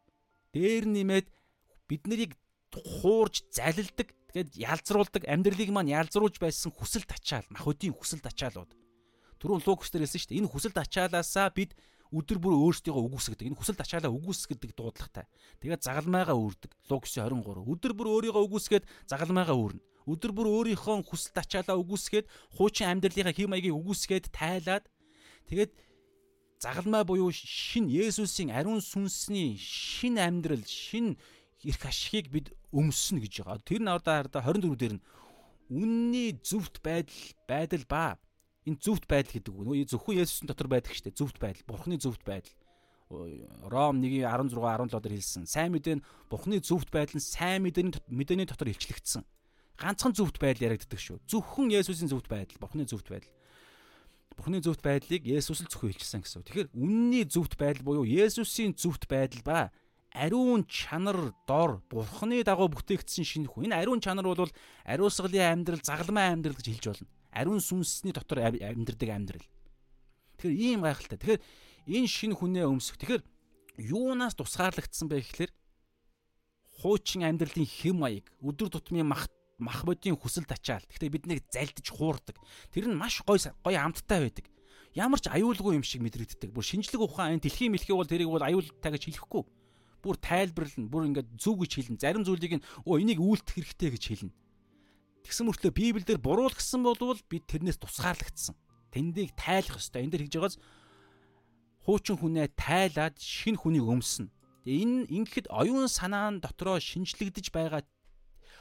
[0.52, 1.26] Дээр нэмээд
[1.88, 2.36] бид нарыг
[2.76, 8.68] хуурж залилдаг тэгээд ялзруулдаг амьдралыг маань ялзруулж байсан хүсэл тачаал махуудын хүсэл тачаалууд.
[9.40, 10.40] Түрүүн Лукас дээр хэлсэн шүү дээ.
[10.44, 11.72] Энэ хүсэл тачаалаасаа бид
[12.08, 13.46] өдөр бүр өөрсдийгөө үгүйсгдэг.
[13.52, 15.28] Энэ хүсэл тачаалаа үгүйсгэдэг дуудлагатай.
[15.60, 16.72] Тэгээд загалмайгаа үүрдэг.
[16.88, 17.68] Лукс 23.
[17.68, 19.82] Өдөр бүр өөрийгөө үгүйсгээд загалмайгаа үүрнэ.
[20.08, 22.26] Өдөр бүр өөрийнхөө хүсэл тачаалаа үгүйсгээд
[22.56, 24.88] хуучин амьдралынхаа хэм маягийг үгүйсгээд тайлаад
[25.52, 25.76] тэгээд
[26.56, 31.20] загалмай буюу шин Есүсийн ариун сүнсний шин амьдрал, шин
[31.60, 33.60] эрх ашигыг бид өмснө гэж байгаа.
[33.68, 35.04] Тэр нь одоо хараа 24 дээр нь
[35.68, 38.04] үнний зөвхт байдал байдал ба
[38.68, 39.54] энэ зөвхт байдал гэдэг.
[39.56, 42.52] Нөө зөвхөн Есүсийн дотор байдаг штэ зөвхт байдал, Бурхны зөвхт байдал.
[43.08, 45.48] Ром 1:16 17 дээр хэлсэн.
[45.48, 49.24] Сайн мэдээ нь Бурхны зөвхт байдал нь сайн мэдээний мэдээний дотор илчлэгдсэн.
[49.80, 51.24] Ганцхан зөвхт байдал яригддаг шүү.
[51.24, 53.32] Зөвхөн Есүсийн зөвхт байдал, Бурхны зөвхт байдал.
[54.36, 56.44] Бурхны зөвхт байдлыг Есүс л зөвхөн илчилсэн гэсэн.
[56.46, 59.58] Тэгэхээр үнний зөвхт байдал буюу Есүсийн зөвхт байдал ба
[60.14, 63.66] ариун чанар дор Бурхны дагуу бүтээгдсэн шинэ хүн.
[63.66, 64.50] Энэ ариун чанар бол
[64.86, 67.08] ариусгалын амьдрал, загалмай амьдрал гэж хэлж болно.
[67.32, 69.46] Ариун сүнсний дотор амьдрдаг амьдрал.
[70.38, 71.18] Тэгэхээр ийм гайхалтай.
[71.18, 71.42] Тэгэхээр
[71.88, 72.96] энэ шинэ хүнээ өмсөх.
[72.98, 73.22] Тэгэхээр
[73.78, 75.52] юунаас тусгаарлагдсан бэ гэхэлэр
[76.78, 79.26] хуучин амьдралын хэм маяг, өдөр тутмын мах
[79.58, 80.86] мах бодийн хүсэл тачаал.
[80.86, 82.38] Гэхдээ бид нэг залдиж хуурдаг.
[82.70, 84.46] Тэр нь маш гой гой амттай байдаг.
[84.94, 86.54] Ямар ч аюулгүй юм шиг мэдрэгддэг.
[86.54, 89.42] Бүр шинжлэх ухаан энэ дэлхийн мэлхий бол тэрийг бол аюултай гэж хэлэхгүй.
[90.02, 90.86] Бүр тайлбарлана.
[90.86, 91.98] Бүр ингээд зүг гэж хэлнэ.
[91.98, 94.32] Зарим зүйлийг нь өө энийг үйлдэх хэрэгтэй гэж хэлнэ.
[95.24, 98.54] Тэгсэн мөртлөө Библиэлд буруу гэсэн болвол бид тэрнээс тусгаарлагдсан.
[98.92, 100.04] Тэндийг тайлах ёстой.
[100.04, 100.56] Энд дэр хийж байгаас
[101.84, 104.32] хуучин хүнээ тайлаад шин хүнийг өмснө.
[104.68, 107.82] Энэ ингэхэд оюун санаа нь дотроо шинжлэгдэж байгаа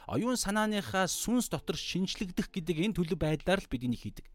[0.08, 4.26] оюун санааныхаа сүнс дотор шинжлэгдэх гэдэг энэ төлөв байдлаар л бид энийг хийдэг.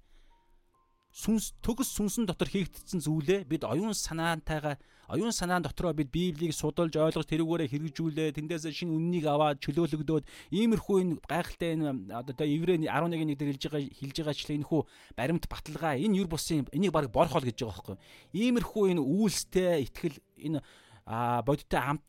[1.13, 4.81] Сүнс төгс сүнсэн дотор хийгдсэн зүйлээ бид оюун санаантайгаа
[5.13, 10.97] оюун санаан дотроо бид Библийг судалж ойлгож тэрүүгээрээ хэрэгжүүлээ тэндээс шинэ үннийг аваад чөлөөлөгдөөд иймэрхүү
[11.05, 14.81] энэ гайхалтай энэ одоо еврей 11-ний дээр хэлж байгаа хэлж байгаачлаа энэ хүү
[15.13, 17.97] баримт баталгаа энэ юр бусын энийг баг борхол гэж байгаа байхгүй.
[18.33, 20.65] Иймэрхүү энэ үйлстэй итгэл энэ
[21.05, 22.03] а бодиттой амт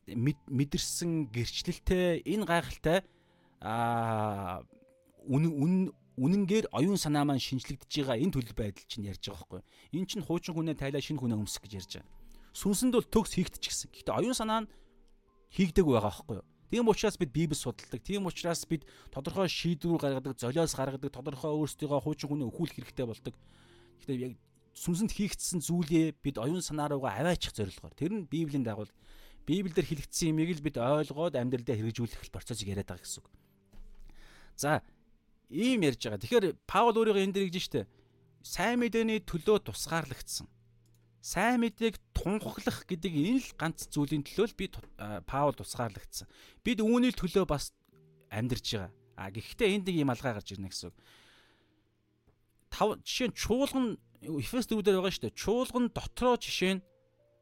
[0.49, 3.05] мэдэрсэн гэрчлэлтэй энэ гайхалтай
[3.61, 4.65] аа
[5.29, 5.83] үнэн үнэн
[6.15, 9.61] үнэнгээр оюун санаа маань шинжлэгдэж байгаа энэ төлөв байдал чинь ярьж байгаа байхгүй.
[9.99, 12.11] Энэ чинь хуучин хүнээ тайлаа шинэ хүнээ өмсөх гэж ярьж байгаа.
[12.55, 13.91] Сүнсэнд бол төгс хийгдчихсэн.
[13.91, 14.71] Гэхдээ оюун санаа нь
[15.51, 16.47] хийгдэг байгаа байхгүй юу?
[16.71, 17.99] Тийм учраас бид Библийг судалдаг.
[17.99, 23.35] Тийм учраас бид тодорхой шийдвэр гаргадаг, золиос гаргадаг, тодорхой өөрсдийнхөө хуучин хүнээ өхүүлэх хэрэгтэй болдог.
[23.99, 24.33] Гэхдээ яг
[24.75, 27.95] сүнсэнд хийгдсэн зүйлээ бид оюун санаа руугаа аваачих зорилгоор.
[27.95, 28.87] Тэр нь Библийн дагуу
[29.45, 33.29] Библиэлд хэлэгдсэн юмыг л бид ойлгоод амьдралдаа хэрэгжүүлэх процессыг яриад байгаа гэсэн үг.
[34.57, 34.81] За
[35.49, 36.21] ийм ярьж байгаа.
[36.21, 37.81] Тэгэхээр Паул өөрийгөө энэ дээр гэж штэ
[38.45, 40.45] сайн мэдээний төлөө тусгаарлагдсан.
[41.25, 44.69] Сайн мэдээг тунхаглах гэдэг энэ л ганц зүйлийн төлөө л би
[45.25, 46.29] Паул тусгаарлагдсан.
[46.61, 47.73] Бид үүний төлөө бас
[48.29, 48.93] амьдарч байгаа.
[49.17, 50.97] А гэхдээ энд нэг юм алгаа гарч ирнэ гэсэн үг.
[52.69, 55.41] Тав жишээ нь чуулган Эфес 4 дээр байгаа шүү дээ.
[55.41, 56.85] Чуулган дотроо жишээ нь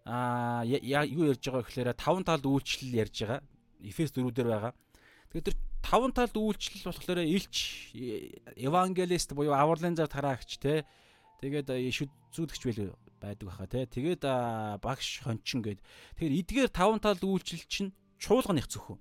[0.07, 3.41] аа юу ярьж байгаа гэхээр таван талд үйлчлэл ярьж байгаа.
[3.83, 4.71] Эфес 4 дээр байгаа.
[5.35, 7.91] Тэгээд тэр таван талд үйлчлэл болохоор илч
[8.55, 10.87] евангелист буюу авралын зав тараагч те.
[11.43, 13.85] Тэгээд шүдзүүлэгч байл байдаг баха те.
[13.85, 14.23] Тэгээд
[14.79, 15.83] багш хончин гээд.
[16.17, 18.97] Тэгэхээр эдгээр таван талд үйлчлэл чинь чуулганых зөвхөн.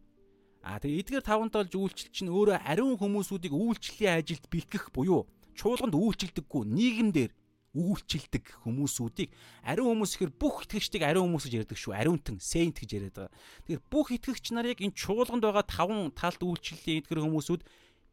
[0.67, 5.95] А тэгээд эдгээр таван талд үйлчлэл чинь өөрөө ариун хүмүүсүүдийг үйлчлэлийн ажилд бэлтгэх буюу чуулганд
[5.95, 7.31] үйлчлдэггүй нийгэмдэр
[7.73, 9.33] үйлчилдэг хүмүүсүүдийг
[9.65, 11.97] ариун хүмүүс ихэр бүх итгэгчдийг ариун хүмүүс гэж ярьдаг шүү.
[11.97, 13.33] Ариунтан, saint гэж яриад байгаа.
[13.65, 17.63] Тэгэхээр бүх итгэгч нарыг энэ чуулганд байгаа таван талд үйлчлэлийн эдгэр хүмүүсүүд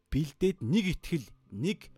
[0.08, 1.92] бэлдээд нэг итгэл, нэг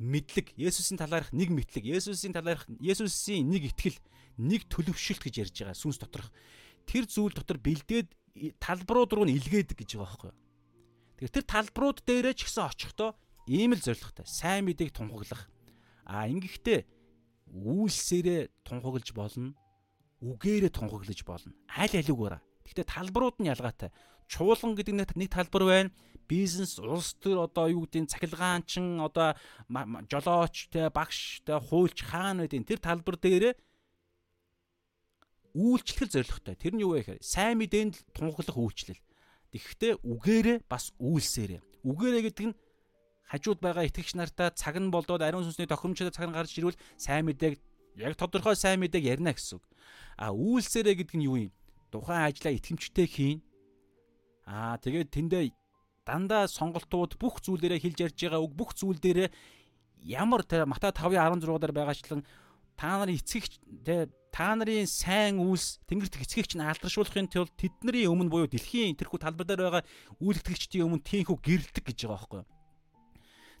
[0.00, 4.00] мэдлэг, Есүсийн талаарх нэг мэдлэг, Есүсийн талаарх Есүсийн нэг итгэл,
[4.40, 6.32] нэг төлөвшөлт гэж ярьж байгаа сүнс доторх.
[6.88, 8.12] Тэр зүйл дотор бэлдээд
[8.60, 10.36] талбарууд руу нь илгээдэг гэж байгаа байхгүй юу?
[11.16, 13.10] Тэгэхээр тэр талбарууд дээрээ ч гэсэн очихдоо
[13.48, 14.28] ийм л зоригтой.
[14.28, 15.48] Сайн мэдээг тунхаглах
[16.06, 16.86] А ингэхдээ
[17.50, 19.54] үйлсээрээ тунхаглаж болно.
[20.22, 21.52] Үгээрээ тунхаглаж болно.
[21.66, 22.40] Аль алигаараа.
[22.64, 23.90] Гэхдээ талбарууд нь ялгаатай.
[24.30, 25.90] Чуулган гэдэг нэг талбар байна.
[26.26, 29.38] Бизнес, улс төр одоо юу гэдэг цахилгаанчин одоо
[30.10, 33.54] жолооч те багш те хуульч хаана байдیں۔ Тэр талбар дээрээ
[35.54, 36.58] үйлчлэл зоригтой.
[36.58, 39.00] Тэр нь юу вэ гэхээр сайн мэдээнд тунхаглах үйлчлэл.
[39.54, 41.86] Тэгэхдээ үгээрээ бас үйлсээрээ.
[41.86, 42.54] Үгээрээ гэдэг нь
[43.26, 47.26] хажууд байгаа итгэгч нартаа цаг нь болдоод ариун сүнсний тохиромжтой цаг нь гарч ирвэл сайн
[47.26, 47.58] мэдээг
[47.98, 49.64] яг тодорхой сайн мэдээг ярина гэсэн үг.
[50.16, 51.52] А үйлсээрэ гэдэг нь юу юм?
[51.90, 53.38] Тухайн ажлаа итгэмжтэй хийн.
[54.46, 55.50] Аа тэгээд тэндээ
[56.06, 59.28] дандаа сонголтууд бүх зүйлээрээ хэлж ярьж байгаа үг бүх зүйл дээрээ
[60.06, 62.22] ямар тэ Матай 5:16 дээр байгаачлан
[62.78, 68.30] та нарын эцэгч тэ та нарын сайн үйлс Тэнгэрт эцэгч нь алдаршуулахын тулд тэдний өмнө
[68.30, 69.82] буюу дэлхийн тэрхүү талбар дээр байгаа
[70.22, 72.55] үйл итгэгчдийн өмнө тийхүү гэрэлдэг гэж байгаа байхгүй юу?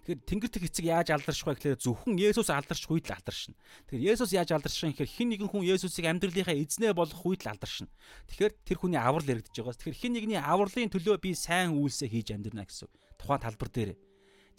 [0.06, 3.58] Тэгэхээр тэнгэр тэг эцэг яаж алдарших вэ гэхээр зөвхөн Есүс алдарших үед л алдаршина.
[3.90, 7.90] Тэгэхээр Есүс яаж алдарших гэхээр хин нэгэн хүн Есүсийг амьдралынхаа эзнээ болгох үед л алдаршина.
[8.30, 9.82] Тэгэхээр тэр хүний аврал яригдж байгаас.
[9.82, 12.86] Тэгэхээр хин нэгний авралын төлөө би сайн үйлсээ хийж амьдрна гэсэн
[13.18, 13.98] тухайн талбар дээр.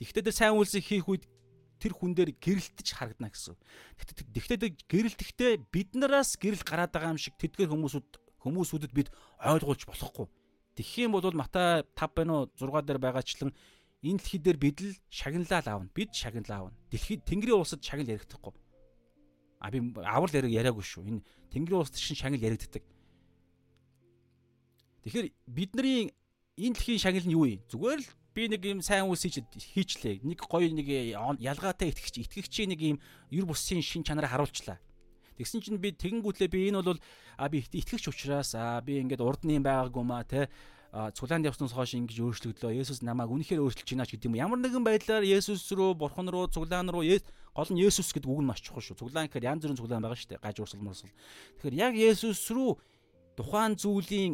[0.03, 1.23] Тэгэхдээ тэр сайн үйлсийг хийх үед
[1.79, 3.55] тэр хүн дээр гэрэлтэж харагдана гэсэн.
[4.35, 8.09] Тэгтээ гэрэлтэхдээ бид нараас гэрэл гараад байгаа юм шиг тэдгээр хүмүүсүүд
[8.43, 10.27] хүмүүсүүдэд бид ойлгуулж болохгүй.
[10.77, 13.49] Тэгэх юм бол Матай 5 байна уу 6 дээр байгаачлан
[14.03, 15.89] энэ дэлхий дээр бид л шагналал аавна.
[15.93, 16.77] Бид шагналал аавна.
[16.91, 18.53] Дэлхийд Тэнгэрийн улсад шагнал ярихдаггүй.
[19.59, 21.03] А би аврал яриг яриаггүй шүү.
[21.09, 22.83] Энэ Тэнгэрийн улсад шин шагнал яригддаг.
[25.03, 26.13] Тэгэхээр бидний
[26.57, 27.61] энэ дэлхийн шагнал нь юу юм?
[27.71, 30.21] Зүгээр л би нэг юм сайн үс хийчлээ.
[30.21, 30.87] Нэг гоё нэг
[31.41, 32.97] ялгаатай итгэгч итгэгчийн нэг юм
[33.33, 34.77] юр бусын шин чанараа харуулчлаа.
[35.41, 37.01] Тэгсэн чинь би тэгэнгүүтлээ би энэ бол
[37.37, 40.49] а би итгэгч учраас а би ингээд урд нь юм байгаагүй маа те
[41.13, 42.73] цуглаанд явснаас хойш ингэж өөрчлөгдлөө.
[42.81, 44.39] Есүс намайг үнэхээр өөрчилж байна ч гэдэг юм.
[44.41, 47.05] Ямар нэгэн байдлаар Есүс рүү, Бурхан руу, цуглаан руу
[47.57, 49.01] гол нь Есүс гэдэг үг нь маш чухал шүү.
[49.01, 50.45] Цуглаан гэхээр янз бүрийн цуглаан байгаа шүү дээ.
[50.45, 51.17] Гаж урсгал мөрсгөл.
[51.57, 52.71] Тэгэхээр яг Есүс рүү
[53.33, 54.33] тухайн зүйлийн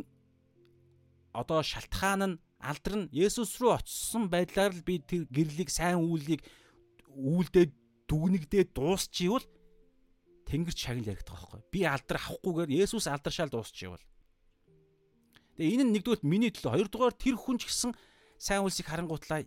[1.31, 6.43] одоо шалтгаан нь алдар нь Есүс рүү очисон байдлаар л би тэр гэрлийг сайн үүлийг
[7.15, 7.65] үүлдээ
[8.07, 9.47] дүгнэгдээ дуусчихвал
[10.43, 11.61] Тэнгэрч шагнал яригдах байхгүй.
[11.71, 14.03] Би алдар авахгүйгээр Есүс алдаршаал дуусчихвал.
[15.57, 17.91] Тэгээ энэ нь нэгдүгээр миний төлөө, хоёрдугаар тэр хүн ч гэсэн
[18.41, 19.45] сайн үлсийг харангуутлаа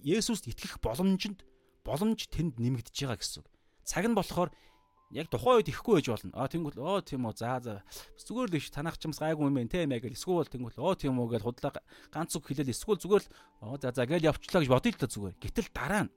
[0.00, 1.44] Есүст итгэх боломжинд
[1.84, 3.44] боломж тэнд нэмэгдэж байгаа гэсэн.
[3.84, 4.48] Цаг нь болохоор
[5.12, 6.32] яг тухайн үед ихгүй байж болно.
[6.32, 7.84] Аа тэнгуэл оо тийм үү за за
[8.16, 11.18] зүгээр л иш танах чимс гайгүй юм байна те мэ гэл эсвэл тэнгуэл оо тийм
[11.18, 11.72] үү гэл худлаа
[12.14, 15.08] ганц үг хэлэл эсвэл зүгээр л оо за за гэл явчлаа гэж бодъё л та
[15.10, 15.36] зүгээр.
[15.42, 16.14] Гэтэл дараа нь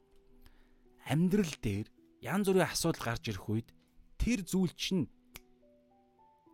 [1.09, 1.87] амьдрал дээр
[2.21, 3.67] янз бүрийн асуудал гарч ирэх үед
[4.21, 5.09] тэр зүйл чинь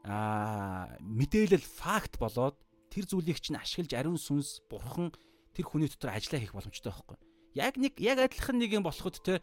[0.04, 2.56] аа мэдээлэл факт болоод
[2.90, 5.12] тэр зүйлийг чинь ашиглаж ариун сүнс бурхан
[5.54, 7.18] тэр хүний дотор ажиллаа хийх боломжтой байхгүй.
[7.56, 9.42] Яг нэг яг адилхан нэг юм болоход те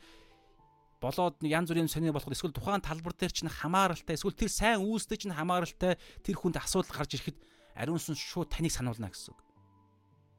[1.01, 4.81] болоод нэг янз бүрийн сони болоход эсвэл тухайн талбар дээр чинь хамааралтай эсвэл тэр сайн
[4.81, 7.39] үүстэй чинь хамааралтай тэр хүнд асуудал гарч ирэхэд
[7.77, 9.41] ариун сүнс шууд таныг сануулна гэсэн үг.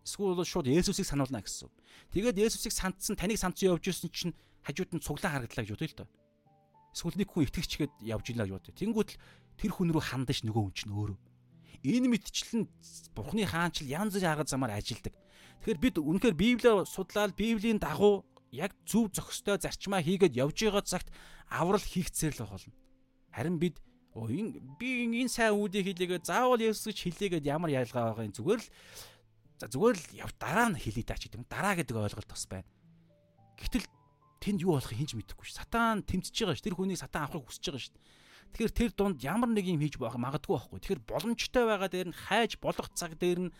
[0.02, 1.74] Эсвэл шууд Есүсийг сануулна гэсэн үг.
[2.16, 4.34] Тэгээд Есүсийг сандсан таныг сандсан явж ирсэн чинь
[4.66, 6.10] хажууд нь цуглаан харагдлаа гэж бодъё л доо.
[6.96, 8.74] Эсвэл нэг хүн итгэгчгээд явж ийна гэж бодъё.
[8.74, 9.20] Тэнгүүт л
[9.58, 11.18] тэр хүн рүү хандаж нөгөө хүн чинь өөрөө.
[11.86, 12.64] Энэ мэдчлэн
[13.14, 15.14] Бурхны хаанчл янз бүрийн арга замаар ажилдаг.
[15.62, 21.10] Тэгэхээр бид үнэхээр Библийг судлаад Библийн дагуу яг зөв зохистой зарчмаа хийгээд явж байгаа цагт
[21.50, 22.74] аврал хийгцээр л болно.
[23.34, 23.78] Харин бид
[24.14, 28.62] энэ би энэ сайн үүдийг хийлээгээ заавал Есүс гэж хэлээгээд ямар ялгаа байгаа юм зүгээр
[28.62, 28.70] л
[29.62, 31.50] за зүгээр л яв дараа нь хэлээ таач гэдэг юм.
[31.50, 32.70] Дараа гэдэг ойлголт бас байна.
[33.58, 33.86] Гэтэл
[34.42, 35.62] тэнд юу болохыг хинж мэдэхгүй ш.
[35.62, 36.66] Сатан тэмцэж байгаа ш.
[36.66, 37.94] Тэр хүнийг сатан авахыг хүсэж байгаа ш.
[38.54, 40.80] Тэгэхээр тэр дунд ямар нэг юм хийж байх магадгүй байхгүй.
[40.80, 43.52] Тэгэхээр боломжтой байгаа дээр нь хайж болох цаг дээр нь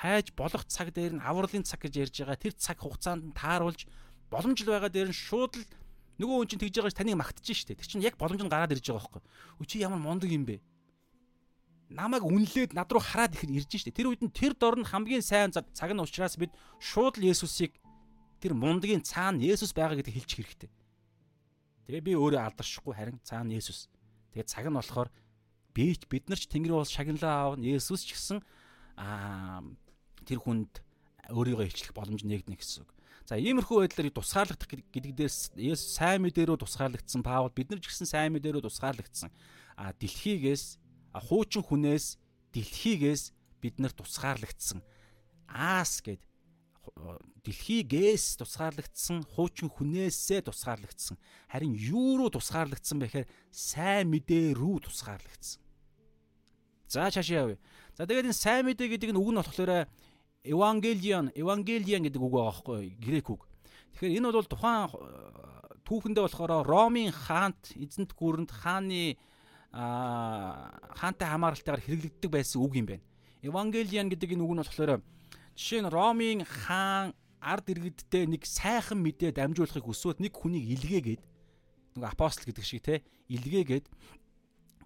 [0.00, 2.38] хайж болох цаг дээр нь авралын цаг гэж ярьж байгаа.
[2.40, 3.86] Тэр цаг хугацаанд нь тааруулж
[4.28, 5.64] боломж л байгаа дээр нь шууд л
[6.18, 7.78] нөгөө хүн чинь тэгж байгаа ш таныг магтаж штэ.
[7.78, 9.22] Тэр чинь яг боломж нь гараад ирж байгаа байхгүй.
[9.58, 10.60] Үу чи ямар мундаг юм бэ?
[11.94, 13.94] намайг үнлээд над руу хараад ихэр ирж штэ.
[13.94, 16.50] Тэр үед нь тэр дор нь хамгийн сайн цаг нь учраас бид
[16.82, 17.78] шууд л Есүсийг
[18.42, 20.70] тэр мундгийн цаана Есүс байгаа гэдгийг хэлчих хэрэгтэй.
[21.86, 23.86] Тэгээ би өөрөө алдаршихгүй харин цаана Есүс.
[24.34, 25.08] Тэгээ цаг нь болохоор
[25.70, 28.42] би ч бид нар ч Тэнгэрийн ус шагналаа аавна Есүс ч гэсэн
[28.98, 29.62] аа
[30.26, 30.82] тэр хүнд
[31.30, 32.90] өөрийгөө илчлэх боломж нэгднэ гэсэн үг.
[33.24, 38.10] За иймэрхүү байдлаар тусгаарлагдах гэдэг дээрс Есүс сайн мэдээрөө тусгаарлагдсан Паул бид нар ч гэсэн
[38.10, 39.30] сайн мэдээрөө тусгаарлагдсан.
[39.78, 40.82] А дэлхийгээс
[41.30, 42.18] хуучин хүнээс
[42.52, 43.32] дэлхийгээс
[43.62, 44.84] бид нар тусгаарлагдсан.
[45.48, 46.20] Аас гэд
[47.44, 51.18] дэлхийгээс тусгаарлагдсан хуучин хүнээсээ тусгаарлагдсан
[51.50, 55.60] харин юу руу тусгаарлагдсан бэхээр сайн мэдээ рүү тусгаарлагдсан.
[56.88, 57.58] За чашаа явъя.
[57.98, 59.90] За тэгээд энэ сайн мэдээ гэдэг нь үг нь болохоор
[60.46, 63.42] евангелион евангелион гэдэг үг байгаа байхгүй грек үг.
[63.98, 64.88] Тэгэхээр энэ бол тухайн
[65.84, 69.18] түүхэндээ болохоор Ромын хаант эзэнт гүрэнд хааны
[69.74, 73.04] хаантай хамааралтайгаар хэрэглэгддэг байсан үг юм байна.
[73.42, 75.02] Евангелион гэдэг энэ үг нь болохоор
[75.54, 81.22] Жишээ нь Ромын хаан ард иргэдтэй нэг сайхан мэдээ дамжуулахыг хүсвэл нэг хүнийг илгээгээд
[81.94, 83.86] нэг апостол гэдэг шиг те илгээгээд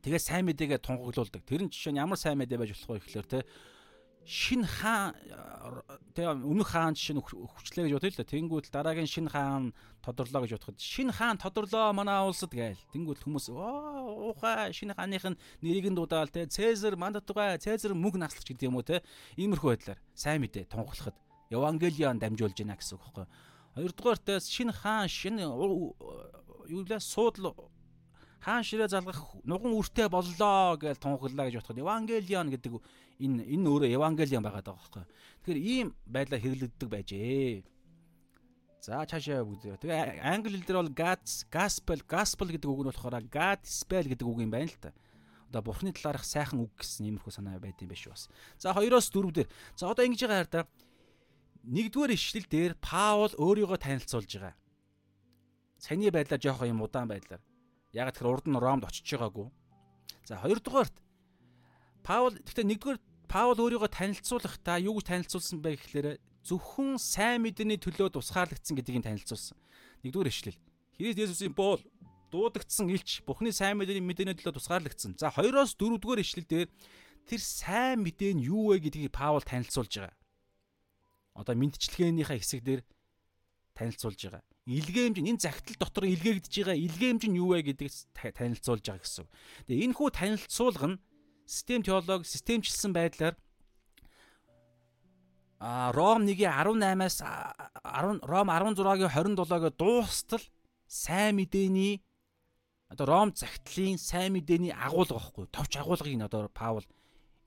[0.05, 1.43] тэгээ сайн мэдээгээ тунгаглуулдаг.
[1.49, 3.39] Тэр нь жишээ нь ямар сайн мэдээ байж болох вэ гэхээр те
[4.29, 5.17] шин хаан
[6.13, 8.29] тэгээ өмнөх хаан нь хүчлээ гэж бодъё л да.
[8.29, 9.73] Тэнгүүт дараагийн шин хаан
[10.05, 12.77] тодорлоо гэж бодоход шин хаан тодорлоо манай улсад гээл.
[12.93, 18.21] Тэнгүүт хүмүүс оо уухай шин хааных нь нэрийг нь дуудаал те Цезар мандатугай Цезар мөнгө
[18.21, 19.01] наслагч гэдэг юм уу те.
[19.41, 21.17] Иймэрхүү байдлаар сайн мэдээ тунгаглахад
[21.49, 23.27] Евангелион дамжуулж байна гэсэн үг байхгүй.
[23.81, 25.97] Хоёрдугаарт шин хаан шин юу
[26.69, 27.57] лээ суудл
[28.45, 32.73] хаан ширээ залгах нуган үртэй боллоо гэж тунхаглаа гэж бодоход Евангелион гэдэг
[33.19, 35.05] энэ энэ өөрөө Евангелион байгаад байгаа байхгүй.
[35.43, 37.63] Тэгэхээр ийм байдлаар хэрэглэгддэг байжээ.
[38.79, 39.83] За цаашаа бүгд.
[39.83, 44.55] Тэгээ англи хэл дээр бол gospel gospel гэдэг үг нь болохоор gospel гэдэг үг юм
[44.55, 44.95] байна л та.
[45.51, 48.31] Одоо бурхны талаарх сайхан үг гэсэн иймэрхүү санаа байд юм биш бас.
[48.55, 49.49] За 2-оос 4 дээр.
[49.75, 50.69] За одоо ингэж байгаа хараа.
[51.67, 54.55] Нэгдүгээр ишлэл дээр Паул өөрийгөө танилцуулж байгаа.
[55.83, 57.43] Саяны байдлаар жоох юм удаан байдлаар.
[57.93, 59.49] Яг тэгэхээр урд нь Ромд очиж байгаагүй.
[60.29, 60.95] За хоёрдугаарт
[62.07, 62.99] Паул гэхдээ нэгдүгээр
[63.29, 66.09] Паул өөрийгөө танилцуулахдаа юу гэж танилцуулсан бэ гэхлээр
[66.49, 69.57] зөвхөн сайн мэдээний төлөө тусгаарлагдсан гэдгийг танилцуулсан.
[70.01, 70.59] Нэгдүгээр ишлэл.
[70.97, 71.85] Христ Есүсийн боол
[72.33, 75.21] дуудагдсан илч Бурхны сайн мэдээний мэдээний төлөө тусгаарлагдсан.
[75.21, 76.69] За 2-оос 4-р ишлэл дээр
[77.29, 80.17] тэр сайн мэдээ нь юу вэ гэдгийг Паул танилцуулж байгаа.
[81.37, 82.81] Одоо мэдчилгээнийхээ хэсэг дээр
[83.77, 84.45] танилцуулж байгаа.
[84.69, 87.93] Илгээмж энэ загтал дотор илгээгдэж байгаа илгээмж нь юу вэ гэдгийг
[88.37, 89.29] танилцуулж байгаа гэсэн.
[89.69, 91.01] Тэгээ энэ хүү танилцуулга нь
[91.49, 93.35] систем теолог системчилсэн байдлаар
[95.59, 97.19] а Ром 1-ийн 18-аас
[97.83, 100.45] 10 Ром 16-гийн 27-гийн дуустал
[100.87, 102.05] сайн мэдээний
[102.93, 106.85] одоо Ром загтлын сайн мэдээний агуулга байхгүй товч агуулгыг нь одоо Паул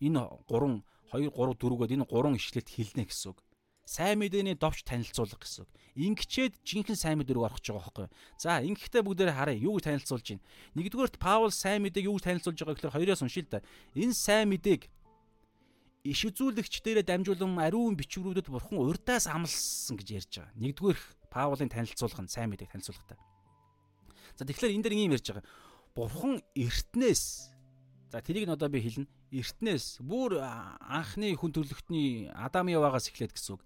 [0.02, 0.84] энэ 3
[1.14, 3.40] 2 3 4-гээд энэ 3 ишлэлд хэлнэ гэсэн үг.
[3.92, 5.68] Сайн мэдээний довч танилцуулга гэсэн.
[6.00, 8.08] Ингэчээд жинхэнэ сайн мэдээ рүү орох гэж байгаа байхгүй.
[8.40, 9.60] За ингэхдээ бүгдээр харъя.
[9.60, 10.48] Юу гэж танилцуулж байна?
[10.80, 13.60] Нэгдүгээрт Паул сайн мэдээг юу гэж танилцуулж байгаа гэхээр хоёроос уншил та.
[13.92, 14.88] Энэ сайн мэдээг
[16.08, 20.56] иш үзүүлэгч дээрээ дамжуулан ариун бичвэрүүдэд бурхан урдаас амлсан гэж ярьж байгаа.
[20.56, 23.20] Нэгдүгээр Паулын танилцуулга нь сайн мэдээг танилцуулгатай.
[24.40, 25.44] За тэгэхээр энэ дэр ийм ярьж байгаа.
[25.92, 27.51] Бурхан эртнээс
[28.12, 29.08] за тэрийг нь одоо би хэлнэ.
[29.32, 33.64] Эртнээс бүр анхны хүн төрлөختний Адам Явагаас эхлээд гэсэн үг.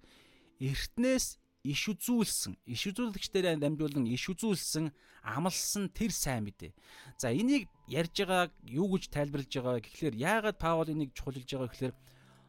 [0.61, 4.93] Эртнээс иш үзүүлсэн, иш үзүүлэгчдэрээ дамжуулан иш үзүүлсэн,
[5.25, 6.77] амлсан тэр сайн мэдээ.
[7.17, 11.95] За энийг ярьж байгаа юу гэж тайлбарлаж байгаа гэхлээр яагаад Паул энийг чухалж байгаа гэхлээр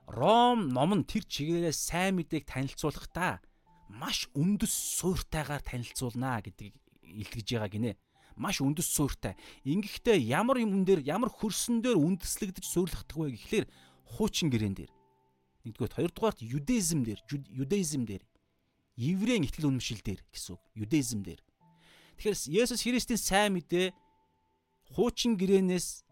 [0.06, 3.40] Ром ном нь тэр чигээрээ сайн мэдээг танилцуулахдаа
[3.88, 7.92] маш үндэс сууртайгаар танилцуулнаа гэдгийг илтгэж байгаа гинэ
[8.36, 9.34] маш үндэс сууртай.
[9.64, 13.66] Ингэхдээ ямар юм дээр ямар хөрсөн дээр үндэслэгдэж суйрлахдах вэ гэхлээр
[14.16, 14.92] хуучин гэрэн дээр.
[15.64, 18.22] Нэгдүгээр хоёрдугаарт юдэизм дээр, юдэизм дээр.
[18.96, 20.62] Еврейн итгэл үнэмшил дээр гэсэн үг.
[20.78, 21.40] Юдэизм дээр.
[22.20, 23.92] Тэгэхээр Есүс Христийн сайн мэдээ
[24.94, 26.06] хуучин гэрээнээс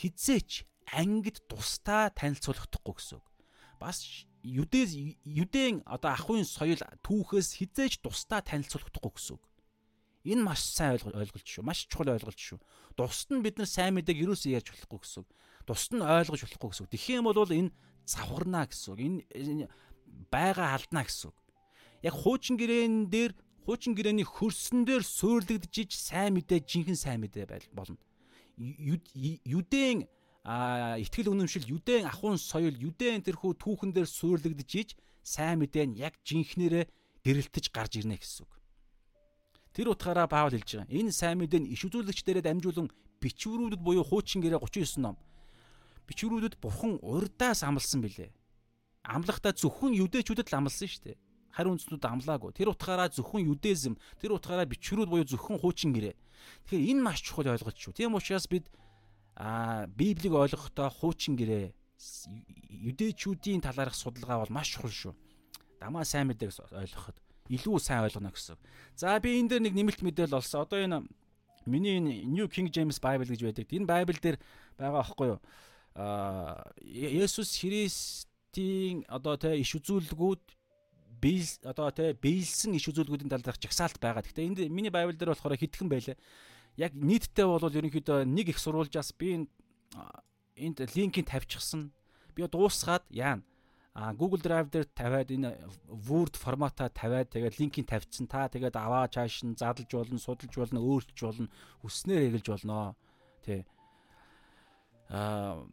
[0.00, 0.64] хизээч
[0.94, 3.26] ангид тусдаа танилцуулахдаггүй гэсэн үг.
[3.76, 4.96] Бас юдэс
[5.26, 9.44] юдэн одоо ахуйн соёл түүхээс хизээч тусдаа танилцуулахдаггүй гэсэн үг.
[10.24, 11.64] Энэ маш сайн ойлголт шүү.
[11.64, 12.60] Маш чухал ойлголт шүү.
[12.96, 15.24] Дусд нь бид нар сайн мэдээг юусоо ярьж болохгүй гэсэн.
[15.64, 17.16] Дусд нь ойлгож болохгүй гэсэн.
[17.16, 17.72] Юм бол энэ
[18.04, 19.00] завхарнаа гэсэн.
[19.00, 19.68] Энэ
[20.28, 21.32] байга алдна гэсэн.
[22.04, 23.32] Яг хуучин гэрээн дээр
[23.64, 27.96] хуучин гэрээний хөрсөн дээр суйрлагдж сайн мэдээ жинхэнэ сайн мэдээ болно.
[28.56, 30.08] Юдэн
[30.44, 36.16] а ихтгэл үнэмшил юдэн ахуйн соёл юдэн тэрхүү түүхэн дээр суйрлагдж сайн мэдээ нь яг
[36.24, 36.88] жинхнэрээ
[37.24, 38.52] гэрэлтэж гарч ирнэ гэсэн үг.
[39.74, 40.90] Тэр утгаараа Паул хэлж байгаа.
[40.90, 42.90] Энэ сайн мэдээ нь иш үзүүлэгчдэрээ дамжуулан
[43.22, 45.16] бичвэрүүдэд буюу хуучин гэрээ 39 ном.
[46.10, 48.34] Бичвэрүүдэд бурхан урдаас амлсан билээ.
[49.06, 51.18] Амлахдаа зөвхөн юдэчүүдэд л амлсан шүү дээ.
[51.54, 52.50] Харин үндснүүд амлаагүй.
[52.54, 56.14] Тэр утгаараа зөвхөн юдэзм, тэр утгаараа бичвэрүүд буюу зөвхөн хуучин гэрээ.
[56.66, 57.94] Тэгэхээр энэ маш чухал ойлголт шүү.
[57.94, 58.66] Тийм учраас бид
[59.34, 61.74] аа Библийг ойлгохдоо хуучин гэрээ
[62.70, 65.14] юдэчүүдийн талаарх судалгаа бол маш чухал шүү.
[65.80, 67.16] Дамаа сайн мэдээг ойлгоход
[67.50, 68.56] илүү сайн ойлгоно гэсэн.
[68.94, 70.62] За би энэ дээр нэг нэмэлт мэдээлэл олсон.
[70.62, 70.98] Одоо энэ
[71.66, 73.66] миний New King James Bible гэж байдаг.
[73.66, 74.38] Энэ Bible дээр
[74.78, 75.40] байгаа аахгүй юу?
[75.98, 80.44] Аа Есүс Христийн одоо тэ иш үзүүлэлгүүд
[81.18, 84.22] биел одоо тэ биелсэн иш үзүүлэлгүүдийн талаарх жагсаалт байгаа.
[84.22, 86.16] Гэхдээ энд миний Bible дээр болохоор хитгэн байлаа.
[86.78, 89.50] Яг нийтдээ бол ерөнхийдөө нэг их сурвалжаас би
[90.54, 91.90] энд линкийг тавьчихсан.
[92.38, 93.42] Би дуусгаад яана
[93.92, 95.58] а Google Drive дээр тавиад энэ
[96.06, 98.30] Word форматаар тавиад тэгээд линкийг тавьчихсан.
[98.30, 101.48] Та тэгээд аваа чааш нь задлж болно, судалж болно, өөрчилж болно,
[101.82, 102.94] хүснээр эгэлж болно.
[103.42, 103.66] Тэ.
[105.10, 105.66] Аа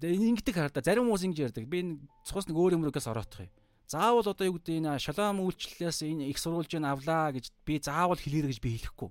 [0.00, 0.80] ингэдэг хараа.
[0.80, 1.68] Зарим хүмүүс ингэж ярьдаг.
[1.68, 3.52] Би энэ цус нэг өөр юмрээс ороодох юм.
[3.84, 8.56] Заавал одоо юу гэдэг энэ шалаам үйлчлэлээс энэ их сурвалжийг авлаа гэж би заавал хэлээрэй
[8.56, 9.10] гэж би хэлэхгүй.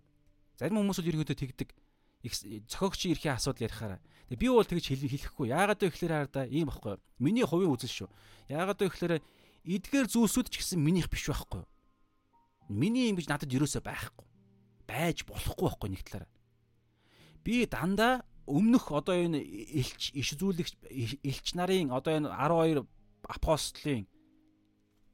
[0.57, 1.69] Зарим хүмүүс бол ерөөдөө тэгдэг.
[2.23, 5.49] Зохиогчийн эрхийн асуудал ярихаараа Тэгээ би бол тэгж хэлэхгүй.
[5.49, 7.01] Яагаад вэ гэхээр хараа ийм байхгүй.
[7.17, 8.09] Миний хувийн үзэл шүү.
[8.53, 9.13] Яагаад вэ гэхээр
[9.65, 11.65] эдгээр зүйлсүүд ч гэсэн минийх биш байхгүй.
[12.69, 14.25] Миний юм гэж надад юусоо байхгүй.
[14.85, 16.29] Байж болохгүй байхгүй нэг талаараа.
[17.41, 20.77] Би дандаа өмнөх одоо энэ элч иш зүйлэгч
[21.25, 22.85] элч нарын одоо энэ 12
[23.25, 24.05] апостолын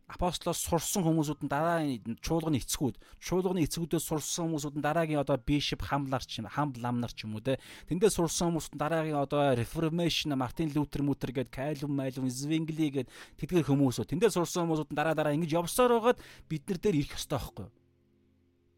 [0.06, 5.82] апостолоос сурсан хүмүүсүүд нь дараагийн чуулганы эцгүүд чуулганы эцгүүдээс сурсан хүмүүсүүд нь дараагийн одоо бишоп
[5.82, 7.58] хамлар ч юм хамбл ламнар ч юм уу те
[7.90, 13.10] тэндээс сурсан хүмүүс нь дараагийн одоо реформашн мартин лютер мутер гээд кайлум майлум звингли гээд
[13.42, 16.22] тэдгээр хүмүүсүүд тэндээс сурсан хүмүүсүүд нь дараа дараа ингэж явсаар байгаад
[16.54, 17.68] бид нар дээр ирэх ёстой байхгүй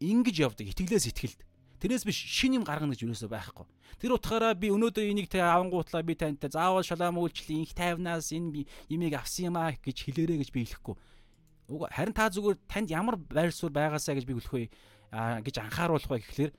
[0.00, 1.40] ингэж явдаг итгэлээс итгэлд
[1.78, 3.62] Тэрнээс биш шин юм гаргана гэж юусоо байхгүй.
[4.02, 8.66] Тэр утгаараа би өнөөдөр энийг тэ авангуутлаа би тантай заавал шалаам үйлчлэл инх тайвнаас энэ
[8.90, 10.98] имийг авсан юм аа гэж хэлээрэй гэж би хэлэхгүй.
[11.68, 14.64] Харин та зүгээр танд ямар байр суурь байгаасаа гэж би хэлэх вэ?
[15.12, 16.52] гэж анхааруулах вэ гэхлээр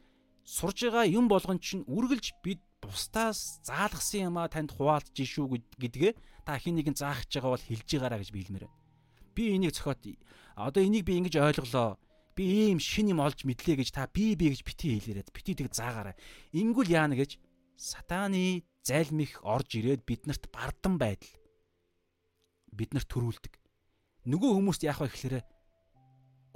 [0.46, 6.14] сурж байгаа юм болгон чинь үргэлж бид бусдаас заалгасан юм а танд хуваалцж шүү гэдгээ
[6.46, 8.66] та хин нэгэн заах гэж байгаа бол хэлж байгаараа гэж биелмээр.
[9.34, 10.18] Би энийг зохиот
[10.58, 11.98] одоо энийг би ингэж ойлголоо.
[12.34, 15.70] Би ийм шин юм олж мэдлээ гэж та би би гэж бити хэлээрээ бити тэг
[15.76, 16.16] заагаараа.
[16.56, 17.38] Ингүүл яана гэж
[17.78, 21.30] сатааны зайлмих орж ирээд биднэрт бардан байдал
[22.72, 23.59] биднэрт төрүүлдэг.
[24.28, 25.36] Нөгөө хүмүүст яах вэ гэхээр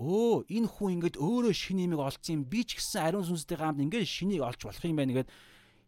[0.03, 3.79] өө энэ хүн ингээд өөрөө шин юмыг олцсон юм би ч гэсэн ариун сүнстэй гамд
[3.85, 5.29] ингээд шинийг олж болох юм байна гэд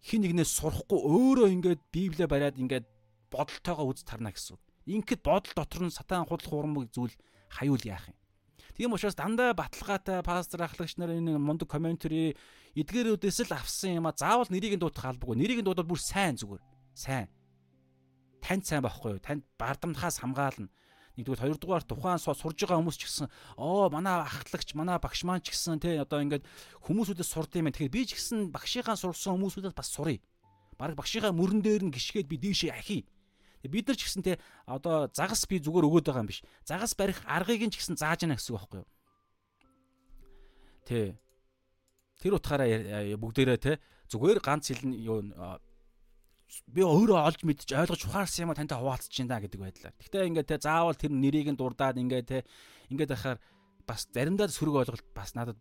[0.05, 2.85] хин нэгнээс сурахгүй өөрөө ингээд библиэ бариад ингээд
[3.33, 4.55] бодолтойгоо үз тарна гэсэн.
[4.85, 7.15] Ингээд бодол дотор нь сатан худал хуурмаг зүйл
[7.49, 8.17] хаюул яах юм.
[8.77, 12.37] Тийм учраас дандаа баталгаатай пастор ахлагч нар энэ мундаг комментари
[12.75, 15.39] эдгээрүүдээс л авсан юм а заавал нэрийг нь дуудах албагүй.
[15.39, 16.61] Нэрийг нь дуудвал бүр сайн зүгээр.
[16.93, 17.27] Сайн.
[18.43, 19.23] Танд сайн байхгүй юу?
[19.23, 20.67] Танд бардамтахаас хамгаална.
[21.15, 25.55] Нэгдүгээр хоёрдугаар тухайн сурж байгаа хүмүүс ч гэсэн оо манай ахлагч, манай багш маань ч
[25.55, 26.43] гэсэн тий одоо ингээд
[26.83, 27.71] хүмүүсүүдээс сурд юм.
[27.71, 30.19] Тэгэхээр би ч гэсэн багшийнхаа сурсан хүмүүсүүдээс бас сурыг.
[30.75, 33.07] Бараг багшийнхаа мөрөн дээр нь гიშгээд би дээшээ ахий
[33.67, 36.43] бид нар ч гэсэн те одоо загас би зүгээр өгөөд байгаа юм биш.
[36.65, 38.89] Загас барих аргыг нь ч гэсэн зааж яана гэсэн үг байхгүй юу?
[40.85, 41.17] Тэ.
[42.21, 43.73] Тэр утгаараа бүгдээрээ те
[44.09, 45.25] зүгээр ганц хэлн юу
[46.69, 49.95] би өөрөө олж мэдж ойлгож ухаарсан юм а тантай хуваалцж байна гэдэг байдлаар.
[49.99, 52.45] Гэхдээ ингээд те заавал тэр нэрийг нь дурдаад ингээд те
[52.93, 53.39] ингээд байхаар
[53.85, 55.57] бас заримдаа сөрөг ойлголт бас надад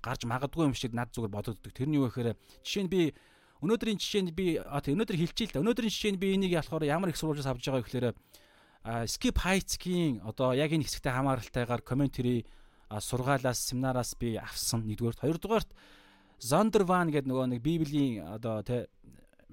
[0.00, 1.72] гарч магадгүй юм шиг над зүгээр бодогддог.
[1.72, 3.02] Тэрний юу гэхээр жишээ нь би
[3.62, 5.62] Өнөөдрийн жишээнд би өнөөдөр хэлчихээ л да.
[5.62, 8.06] Өнөөдрийн жишээнд би энийг ялахаар ямар их сурвалжаас авч байгаа гэхээр
[9.06, 12.42] skip heights-ийн одоо яг энэ хэсэгтэй хамааралтайгаар commentary
[12.90, 15.70] сургаалаас семинараас би авсан нэгдүгээрт хоёрдугаарт
[16.42, 18.90] Zondervan гэдэг нөгөө нэг библийн одоо тэ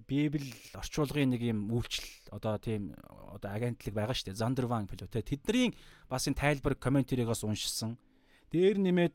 [0.10, 2.98] библ орчуулгын нэг юм үйлчлэл одоо тийм
[3.30, 4.42] одоо агентлаг байгаа шүү дээ.
[4.42, 5.78] Zondervan билүү тэ тэдний
[6.10, 8.02] бас энэ тайлбар комментаригоос уншсан.
[8.50, 9.14] Дээр нэмээд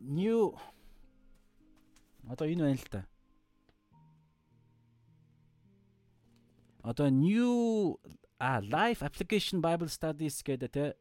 [0.00, 0.56] new
[2.24, 3.04] одоо энэ байна л да.
[6.84, 7.98] одоо new
[8.38, 10.94] а life application bible studies гэдэг те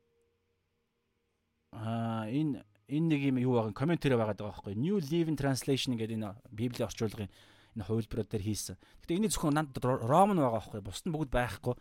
[1.72, 6.16] а энэ энэ нэг юм юу байгаа комментэр байгаа даа байхгүй new living translation гэдэг
[6.16, 7.30] энэ библийн орчуулгын
[7.76, 8.78] энэ хувилбарууд дээр хийсэн.
[9.04, 11.76] Гэтэ энэ зөвхөн нанд роман байгаа байхгүй бусд нь бүгд байхгүй.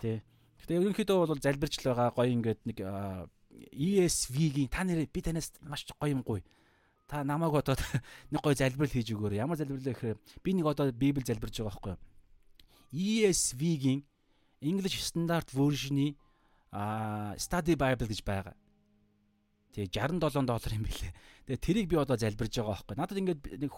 [0.00, 0.22] Тэ.
[0.62, 2.78] Гэтэ ерөнхийдөө бол залбирч л байгаа гоё ингээд нэг
[3.72, 6.44] ESV-гийн та нэр би танаас маш гоё юм гоё.
[7.06, 7.76] Та намайг одоо
[8.32, 9.42] нэг гоё залбирал хийж өгөөрэй.
[9.42, 11.96] Ямар залбирал гэхээр би нэг одоо библ залбирж байгаа байхгүй.
[12.92, 14.04] ESV-гийн
[14.60, 16.16] English Standard Version-ы
[16.72, 18.54] а Study Bible гэж байгаа.
[19.76, 21.12] Тэгээ 67 доллар юм билээ.
[21.44, 22.96] Тэгээ тэрийг би одоо залбирж байгаа байхгүй.
[22.96, 23.72] Надад ингээд нэг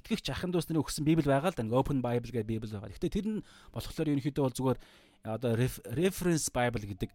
[0.00, 1.68] итгэгч ахын дүүс нар өгсөн Библи байгаа л да.
[1.76, 2.88] Open Bible гэдэг Библи байгаа.
[2.88, 3.44] Гэхдээ тэр нь
[3.76, 4.78] болохоор ерөнхийдөө бол зүгээр
[5.28, 5.52] одоо
[5.92, 7.10] reference Bible гэдэг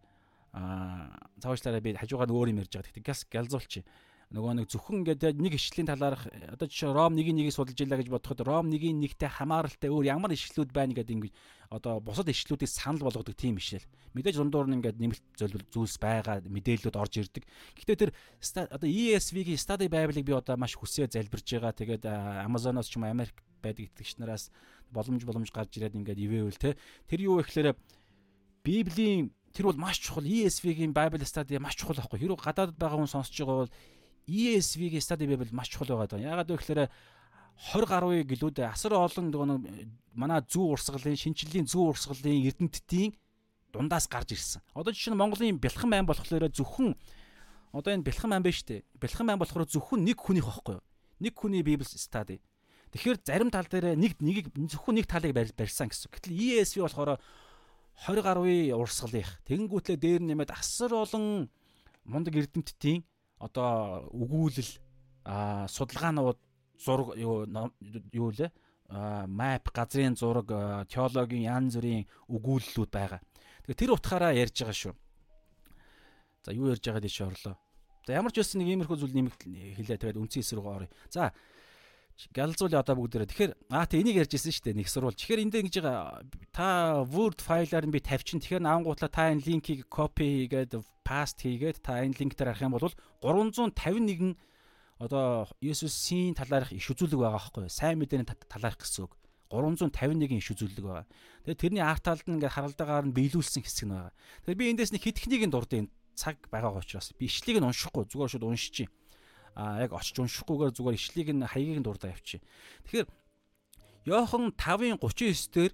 [0.54, 1.10] а
[1.42, 3.02] цаавчлаараа би хажуугаар өөр юм ярьж байгаа.
[3.02, 3.82] Газ галзуулчих
[4.28, 8.44] нөгөө нэг зөвхөн ингээд нэг ишлэлийн талаарх одоо жишээ Ром 1-1-ийг судалж илаа гэж бодоход
[8.44, 11.36] Ром 1-1-тэй хамааралтай өөр ямар ишлүүд байна гэдэг ингээд
[11.72, 13.88] одоо бусад ишлүүдийг санал болгодог тийм ишэл.
[14.12, 15.24] Мэдээж дундуур нь ингээд нэмэлт
[15.72, 17.44] зүйлс байгаа мэдээллүүд орж ирдэг.
[17.80, 18.10] Гэхдээ тэр
[18.68, 21.72] одоо ESV-гийн Study Bible-ыг би одоо маш хүсээ залбирж байгаа.
[21.72, 22.04] Тэгээд
[22.44, 24.52] Amazon-оос ч юм Америк байдаг итгэгч нараас
[24.92, 26.76] боломж боломж гарч ирээд ингээд ивэвэл те.
[27.08, 27.76] Тэр юу вэ гэхээр
[28.64, 32.20] Библийн тэр бол маш чухал ESV-гийн Bible study маш чухал байхгүй.
[32.20, 33.72] Хэрвээ гадаадд байгаа хүн сонсож байгаа бол
[34.28, 36.20] ESV-гийн study bible маш чухал байгаа даа.
[36.20, 36.82] Ягаад вэ гэхээр
[37.72, 43.16] 20 гаруй гэлүүд асар олон нэг манай зүү урсгалын шинчиллийн зүү урсгалын эрдэмтдийн
[43.72, 44.62] дундаас гарч ирсэн.
[44.76, 46.94] Одоо жишээ нь Монголын бэлхэн байн болохоор зөвхөн
[47.72, 48.84] одоо энэ бэлхэн байн биш үү?
[49.00, 50.84] Бэлхэн байн болохоор зөвхөн нэг хүнийх байхгүй юу?
[51.18, 52.38] Нэг хүний Bible study.
[52.94, 56.08] Тэгэхээр зарим тал дээр нэг нэгийг зөвхөн нэг талыг барьсан гэсэн.
[56.08, 57.20] Гэтэл ESV болохоор
[58.06, 59.42] 20 гаруй урсгалынх.
[59.44, 61.50] Тэгэнгүүтлээ дээр нэмээд асар олон
[62.06, 63.04] мундаг эрдэмтдийн
[63.38, 64.72] одоо өгүүлэл
[65.68, 66.38] судалгаанууд
[66.78, 68.50] зураг юу лээ
[69.28, 70.48] map газрын зураг
[70.88, 73.20] теологийн янз бүрийн өгүүлэлүүд байгаа.
[73.68, 74.94] Тэгээ тэр утгаараа ярьж байгаа шүү.
[76.44, 77.56] За юу ярьж байгаа дэше орлоо.
[78.08, 80.88] За ямар ч байсан нэг иймэрхүү зүйл нэмэгт хэлээ тэгээд үндсэн эсрэг орё.
[81.12, 81.36] За
[82.34, 83.30] галзуулъя одоо бүгдээрээ.
[83.30, 84.78] Тэгэхээр аа тэ энийг ярьж ирсэн шүү дээ.
[84.82, 85.18] Нэг сурвалж.
[85.22, 86.66] Тэгэхээр энд ингэж байгаа та
[87.06, 88.42] Word файлаар нь би тавьчин.
[88.42, 90.74] Тэгэхээр наангуутлаа та энэ линкийг copy хийгээд
[91.06, 92.90] paste хийгээд та энэ линк дээр арах юм бол
[93.22, 94.34] 351
[94.98, 97.70] одоо Есүсийн талаарх иш үзүүлэг байгаа байхгүй юу?
[97.70, 99.14] Сайн мэдээний талаарх гэсэн үг.
[99.54, 101.06] 351 иш үзүүлэг байгаа.
[101.46, 104.12] Тэгээд тэрний арт талд нь ингээд харалдаагаар нь биелүүлсэн хэсэг нь байгаа.
[104.42, 105.86] Тэгэхээр би эндээс нэг хит ихнийг нь дурдсан
[106.18, 108.90] цаг байгаа учраас би ишлийг нь уншихгүй зүгээр шууд уншиж
[109.58, 112.38] а яг очиж уншихгүйгээр зүгээр ишлийг нь хаягийг нь дурдаа явчих.
[112.86, 113.10] Тэгэхээр
[114.06, 115.72] Йохан 5-ын 39 дээр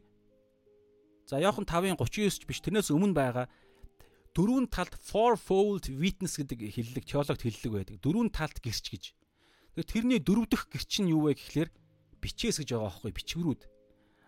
[1.29, 3.47] за Йохан 5-ын 39 ч биш тэрнээс өмнө байгаа
[4.33, 7.97] дөрвөн талд fourfold witness гэдэг хэллэг теологт хэллэг байдаг.
[8.01, 9.05] Дөрвөн талд гэрч гэж.
[9.77, 11.71] Тэгэхээр тэрний дөрөв дэх гэрч нь юу вэ гэхлээр
[12.19, 13.63] бичээс гэж байгаа байхгүй бичвэрүүд.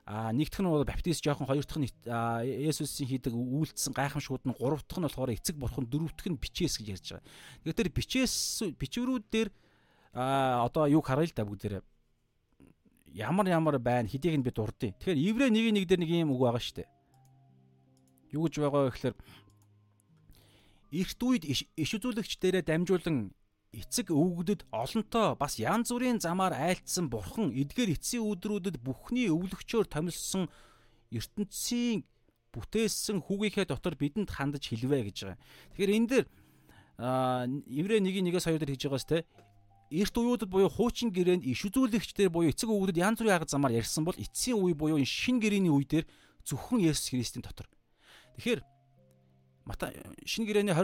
[0.06, 4.86] А нэгдүгээр нь бол баптист жоохон хоёр дахь нь Есүсийн хийдэг үйлдэлсэн гайхамшгууд нь гурав
[4.86, 7.26] дахь нь болохоор эцэг бурхан дөрөв дэх нь бичээс гэж ярьж байгаа.
[7.66, 8.34] Тэгэхээр тэр бичээс
[8.78, 9.48] бичвэрүүд дээр
[10.14, 11.82] а одоо юг харъя л да бүгдээрээ
[13.16, 14.94] ямар ямар байна хэдийг нь би дурдъя.
[14.94, 16.88] Тэгэхээр нэг нэг дээр нэг юм үг байгаа шүү дээ.
[18.36, 19.16] Юу гэж байгаа вэ гэхээр
[21.02, 23.32] эрт үед иш үзүүлэгчдэрээ дамжуулан
[23.76, 30.48] эцэг өвгдөд олонтоо бас янз бүрийн замаар айлтсан бурхан эдгээр эцсийн өдрүүдэд бүхний өвлөгчөөр томилсон
[31.12, 32.08] ертөнцийн
[32.56, 35.38] бүтээсэн хүүгийнхээ дотор бидэнд хандаж хэлвэ гэж байгаа.
[35.76, 36.26] Тэгэхээр энэ дээр
[37.68, 39.28] еврей 1-1-ээс 2 дээр хийж байгаас те
[39.92, 44.08] эрт уюудад буюу хуучин гэрээнд иш үзүүлэгчдэр буюу эцэг өвгдөд янз бүрийн арга замаар ярьсан
[44.08, 46.06] бол эцсийн үе буюу энэ шин гэрээний үе дээр
[46.48, 47.68] зөвхөн Есүс Христийн дотор.
[48.40, 48.64] Тэгэхээр
[49.66, 49.90] Мата
[50.24, 50.74] шинэ гэрээний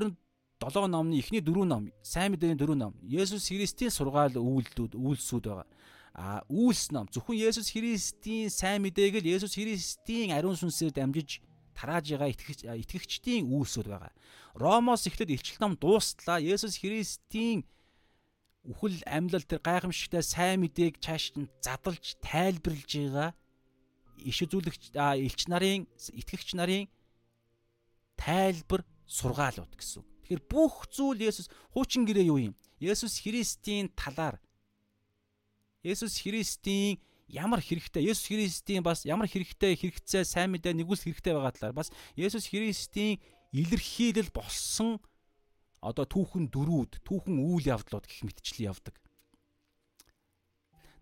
[0.62, 5.66] 27 номны эхний дөрвөн ном, сайн мэдээний дөрвөн ном, Есүс Христийн сургаал үйлдэлүүд, үйлсүүд байгаа.
[6.14, 11.42] А үйлс ном зөвхөн Есүс Христийн сайн мэдээг л Есүс Христийн ариун сүнсээр дамжиж
[11.74, 14.12] тарааж байгаа итгэгч итгэгчдийн үйлсүүд байгаа.
[14.54, 17.66] Ромоос эхлээд илчил ном дуустлаа Есүс Христийн
[18.62, 23.30] үхэл амьлал тэр гайхамшигтай сайн мэдээг чааш нь задалж тайлбарлаж байгаа
[24.22, 26.86] иш үзүүлэгч элч нарын итгэгч нарын
[28.14, 30.11] тайлбар сургаалууд гэсэн.
[30.22, 32.54] Тэгэхээр бүх зүйл Есүс хуучин гэрээ юу юм?
[32.78, 34.38] Есүс Христийн талаар
[35.82, 41.54] Есүс Христийн ямар хэрэгтэй Есүс Христийн бас ямар хэрэгтэй хэрэгцээ сайн мэдээ нэгүүлс хэрэгтэй байгаа
[41.54, 43.18] талаар бас Есүс Христийн
[43.50, 45.02] илэрхийлэл болсон
[45.82, 48.94] одоо түүхэн дөрүүд, түүхэн үйл явдлууд гэх мэтчлэн явдаг.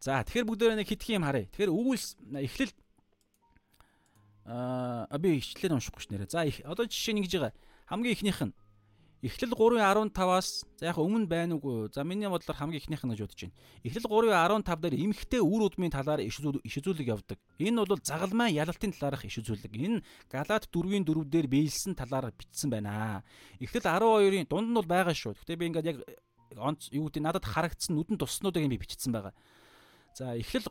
[0.01, 1.45] За тэгэхээр бүгдөө нэг хитгэн юм харъя.
[1.53, 2.73] Тэгэхээр үйлс эхлэл
[4.49, 6.33] аа би ичлэлээр уншихгүй ш нэрэ.
[6.33, 7.53] За одоо жишээ нь ингэж байгаа.
[7.93, 8.57] Хамгийн ихнийх нь
[9.21, 11.93] Эхлэл 3:15-аас за яг өмнө байна уугүй.
[11.93, 13.57] За миний бодлоор хамгийн ихнийх нь гэж бодож байна.
[13.85, 17.37] Эхлэл 3:15 дээр эмхтэй үр удмын талаар иш үзүүлэг явдаг.
[17.61, 19.77] Энэ бол загалмай ялалтын талаарх иш үзүүлэг.
[19.77, 20.01] Энэ
[20.33, 23.21] Галаат 4-ийн 4 дээр биелсэн талаар бичсэн байна.
[23.61, 25.37] Эхлэл 12-ын дунд нь бол байгаа шүү.
[25.37, 25.99] Гэхдээ би ингээд яг
[26.57, 29.37] онц юу гэдэг надад харагдсан нүдэн туснуудыг би бичсэн байгаа.
[30.17, 30.65] За эхлэл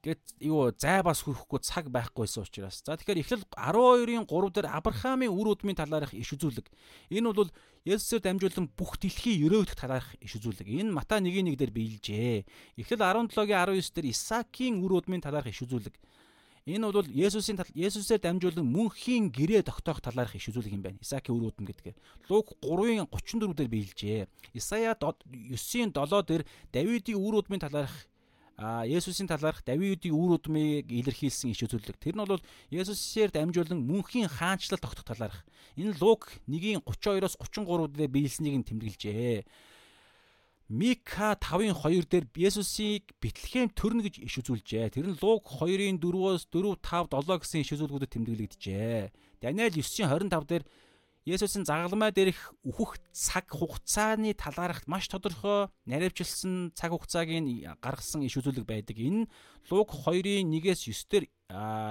[0.00, 2.80] гэт юу зай бас хүрхгүй цаг байхгүйсэн учраас.
[2.80, 6.72] За тэгэхээр эхлэл 12-ын 3 дээр Авраамийн үр өдмийн талаарх иш үзүүлэг.
[7.12, 7.52] Энэ бол
[7.84, 10.68] Есүсээр дамжуулан бүх дэлхийн өрөөгдөх талаарх иш үзүүлэг.
[10.68, 12.44] Энэ Матай 1:1 дээр биелжээ.
[12.80, 15.96] Эхлэл 17-гийн 19 дээр Исаакийн үр өдмийн талаарх иш үзүүлэг.
[16.64, 21.00] Энэ бол Есүсийн тал Есүсээр дамжуулан мөнхийн гэрээ тогтоох талаарх иш үзүүлэг юм байна.
[21.00, 21.96] Исаакийн үр өдм гэдэг.
[22.28, 24.28] Луг 3-ын 34 дээр биелжээ.
[24.52, 28.09] Исая 9-ийн 7 дээр Давидын үр өдмийн талаарх
[28.60, 31.96] а Есүсийн талаарх Давидын үр удмыг илэрхийлсэн иш үзүүлэг.
[31.96, 35.48] Тэр нь бол Есүсээр дамжуулан мөнхийн хаанчлал тогтох талаарх.
[35.80, 39.48] Энэ Лук 1-ийн 32-оос 33 дээр биелснийг нь тэмдэглэжээ.
[40.68, 44.92] Мика 5-ын 2 дээр Есүсийг Бэтлехэм төрнө гэж иш үзүүлжээ.
[44.92, 49.40] Тэр нь Лук 2-ын 4-оос 4, 5, 7 гэсэн иш үзүүлгүүдэд тэмдэглэгдэжээ.
[49.40, 50.64] Даниэл 9-ийн 25 дээр
[51.28, 58.40] Есүсийн загалмай дээрх үхэх цаг хугацааны талаарх маш тодорхой наривчилсан цаг хугацааг нь гаргасан иш
[58.40, 58.96] үзүүлэг байдаг.
[58.96, 59.28] Энэ
[59.68, 61.24] Луг 2-ын 1-ээс 9 дээр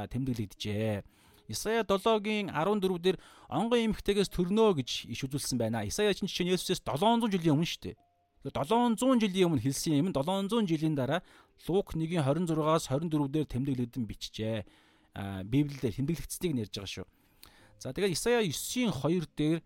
[0.09, 1.05] тэмдэглэгдэжээ.
[1.45, 3.17] Исая 7-гийн 14 дээр
[3.53, 5.85] онгон эмхтэйгээс төрнөө гэж иш үзүүлсэн байна.
[5.85, 7.97] Исая чинь чинь Есүсээс 700 жилийн өмнө шүү дээ.
[8.49, 10.09] 700 жилийн өмнө хэлсэн юм.
[10.09, 11.21] 700 жилийн дараа
[11.69, 14.65] Лук 1-ийн 26-аас 24 дээр тэмдэглэгдэн бичжээ.
[15.45, 17.07] Библиэлд тэмдэглэгдсэнийг нэрж байгаа шүү.
[17.79, 19.59] За тэгээд Исая 9-ийн 2 дээр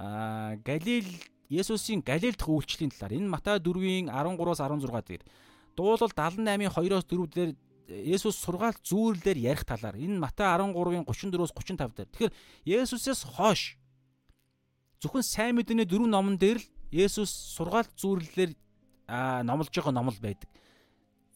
[0.00, 1.08] аа Галил
[1.52, 5.22] Есүсийн Галил дахь үйлчлэлийн талаар энэ Матай 4-ийн 13-аас 16 дээр
[5.76, 7.50] дуулал 78-ийн 2-оос 4 дээр
[7.92, 12.08] Есүс сургаалт зүүрлэлээр ярих талаар энэ Матай 13-ийн 34-оос 35 дээр.
[12.08, 12.32] Тэгэхээр
[12.64, 13.76] Есүсээс хойш
[15.04, 18.56] зөвхөн сайн мэдээний дөрвөн номон дээр л Есүс сургаалт зүүрлэлээр
[19.44, 20.48] номлож байгаа номл байдаг.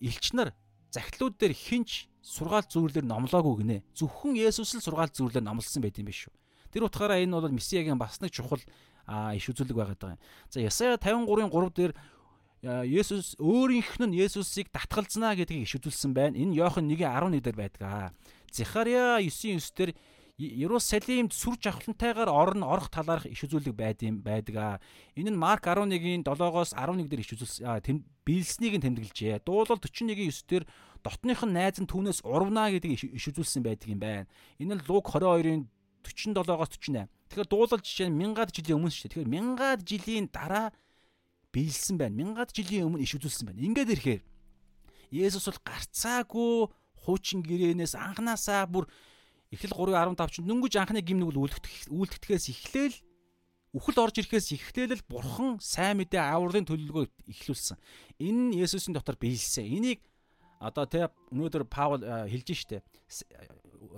[0.01, 0.56] Илч нар
[0.97, 3.78] захидлууд дээр хинч сургаалт зүйрлэр номлоогүй гинэ.
[3.94, 6.35] Зөвхөн Есүс л сургаалт зүйрлэр номлосон байт юм биш үү.
[6.74, 10.20] Тэр утгаараа энэ бол Месиягийн бас нэг чухал иш үзүүлэг байгаа юм.
[10.51, 11.93] За Ясая 53-ын 3 дээр
[12.66, 16.35] Есүс өөрийнх нь Есүсийг татгалзнаа гэдгийг иш үзүүлсэн байна.
[16.35, 18.11] Энэ Иохан 1:11 дээр байдаг.
[18.51, 19.90] Захария 9:9 дээр
[20.36, 24.82] Иерусалимд сүр жавхлантайгаар орно орох талаарх иш үзүүлэг байд юм байдаг.
[25.16, 29.40] Энэ нь Марк 11-ийн 7-оос 11 дээр иш үзүүлсэн биелснийг нь тэмдэглэжээ.
[29.47, 30.65] Дуулал 41-ийн 9 дээр
[31.06, 34.26] дотных нь найз нь түүнээс урвнаа гэдэг иш үзүүлсэн байдаг юм байна.
[34.58, 35.70] Энэ нь Луг 22-ийн
[36.02, 37.06] 47-оос 48.
[37.30, 39.12] Тэгэхээр дуулал жишээ нь мянгаад жилийн өмнө шүү дээ.
[39.14, 40.74] Тэгэхээр мянгаад жилийн дараа
[41.54, 42.18] биелсэн байна.
[42.18, 43.62] Мянгаад жилийн өмнө иш үзүүлсэн байна.
[43.62, 44.22] Ингээд ирэхээр
[45.14, 46.54] Есүс бол гарцаагүй
[47.06, 48.90] хуучин гэрээнээс анханасаа бүр
[49.54, 52.96] Эхлэл 3:15 чинь дөнгөж анхны гимнүг үлдэх үлдэхээс эхлээл
[53.78, 57.78] үхэл орж ирэхээс эхлээл бурхан сайн мэдээ авралын төлөвлөгөө эхлүүлсэн.
[58.18, 59.62] Энэ нь Есүсийн дотор биелсэн.
[59.70, 60.02] Энийг
[60.60, 62.82] одоо тэ өнөөдөр Паул хэлж штэ.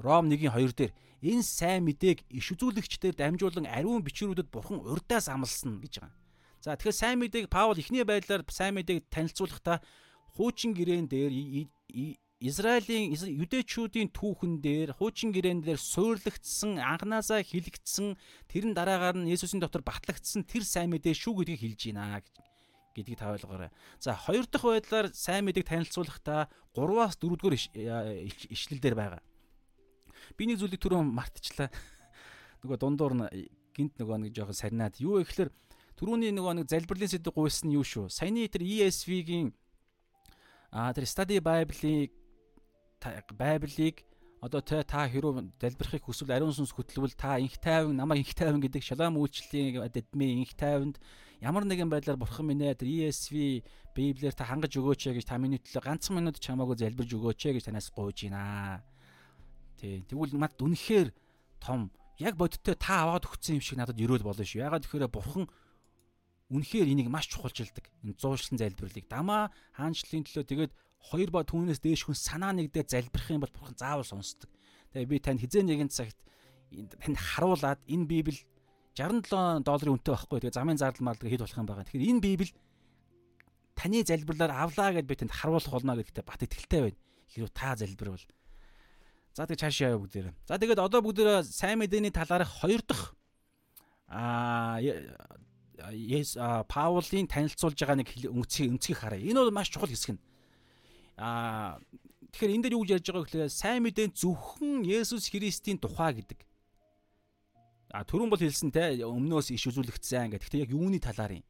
[0.02, 5.82] Ром 1-ийн 2 дээр энэ сайн мэдээг иш үзүүлэгчдээр дамжуулан ариун бичвэрүүдэд бурхан урдаас амлсан
[5.82, 6.14] гэж байгаа.
[6.62, 9.82] За тэгэхээр сайн мэдээг Паул эхний байдлаар сайн мэдээг танилцуулахдаа
[10.38, 11.32] хуучин гэрээн дээр
[12.38, 18.14] Израилийн юдэчүүдийн түүхэн дээр хуучин гэрээн дээр суурлагдсан анханасаа хилэгдсэн
[18.46, 22.22] тэрэн дараагаар нь Есүсийн дотор батлагдсан тэр сайн мэдээ шүү гэдгийг хэлж байна
[22.98, 23.70] гэдгийг та ойлгоорой.
[24.02, 29.22] За хоёр дахь байдлаар сайн мэдээг танилцуулахдаа 3-аас 4 дугаар ишлэл дээр байгаа.
[30.34, 31.70] Би нэг зүйлийг түрүүн мартчихлаа.
[32.66, 33.48] Нөгөө дундуур нь
[33.78, 34.98] гинт нөгөө нэг жоохон сарнаад.
[34.98, 35.54] Юу гэхээр
[35.94, 38.10] түрүүний нөгөө нэг залбирлын сэдв гуйсан юу шүү.
[38.10, 39.54] Саяны тэр ESV-гийн
[40.74, 42.12] а тэр study Bible-ийг
[43.38, 44.02] Байблыг
[44.38, 48.62] одоо тэ та хэрүү залбирахыг хүсвэл ариун сүнс хөтлөвөл та инх тайван намайг инх тайван
[48.62, 51.02] гэдэг шалам үйлчлэлийн эдмийн инх тайванд
[51.42, 53.66] ямар нэгэн байдлаар бурхан минь ээ ESV
[53.98, 57.90] Библиэр та хангаж өгөөч гэж та миний төлөө ганцхан минут чамаагүй залбирж өгөөч гэж танаас
[57.90, 58.82] гуйж байна.
[59.74, 60.06] Тий.
[60.06, 61.10] Тэгвэл мад үнэхээр
[61.58, 61.90] том
[62.22, 64.62] яг бодиттой та аваад өгсөн юм шиг надад өрөөл болно шүү.
[64.62, 65.50] Ягаад гэхээр бурхан
[66.50, 67.90] үнэхээр энийг маш чухалчилдаг.
[68.06, 73.30] Энэ зуушлан залбирлыг дамаа хаанчлалын төлөө тэгээд хоёр ба түүнээс дээш хүн санаа нэгдээ залбирх
[73.30, 74.50] юм бол бурхан заавал сонсдог.
[74.92, 76.18] Тэгээ би танд хизээ нэгэн цагт
[77.00, 78.38] танд харуулад энэ библ
[78.98, 80.38] 67 долларын үнэтэй байхгүй.
[80.42, 81.86] Тэгээ замын зардал мардал хэд болох юм байгаа.
[81.86, 82.50] Тэгэхээр энэ библ
[83.78, 86.98] таны залбирлаар авлаа гэд би танд харуулах болно гэдэгтээ бат итгэлтэй байна.
[87.30, 88.26] Хэрвээ та залбирвал.
[89.38, 90.34] За тэгээ цаашаа яваа бүгдээрээ.
[90.50, 93.14] За тэгээд одоо бүгдээрээ сайн мэдээний талаарх хоёр дахь
[94.10, 94.82] аа
[95.94, 96.34] Yes
[96.66, 99.22] Паулын танилцуулж байгаа нэг өнцгийг өнцгийг харъя.
[99.30, 100.20] Энэ бол маш чухал хэсэг нь.
[101.18, 101.82] Аа
[102.30, 106.46] тэгэхээр энэ дээр юу гэж ярьж байгаа гэхээр сайн мэдээ зөвхөн Есүс Христийн тухай гэдэг.
[107.90, 110.46] А түрүүн бол хэлсэн те өмнөөс иш үзүүлэгдсэн гэдэг.
[110.46, 111.46] Гэхдээ яг юуны талаар юм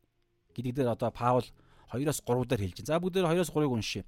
[0.57, 1.45] гэдэг дээр одоо Паул
[1.93, 2.89] 2-оос 3 дээр хэлж байна.
[2.89, 4.05] За бүгд 2-оос 3-ыг уншъя.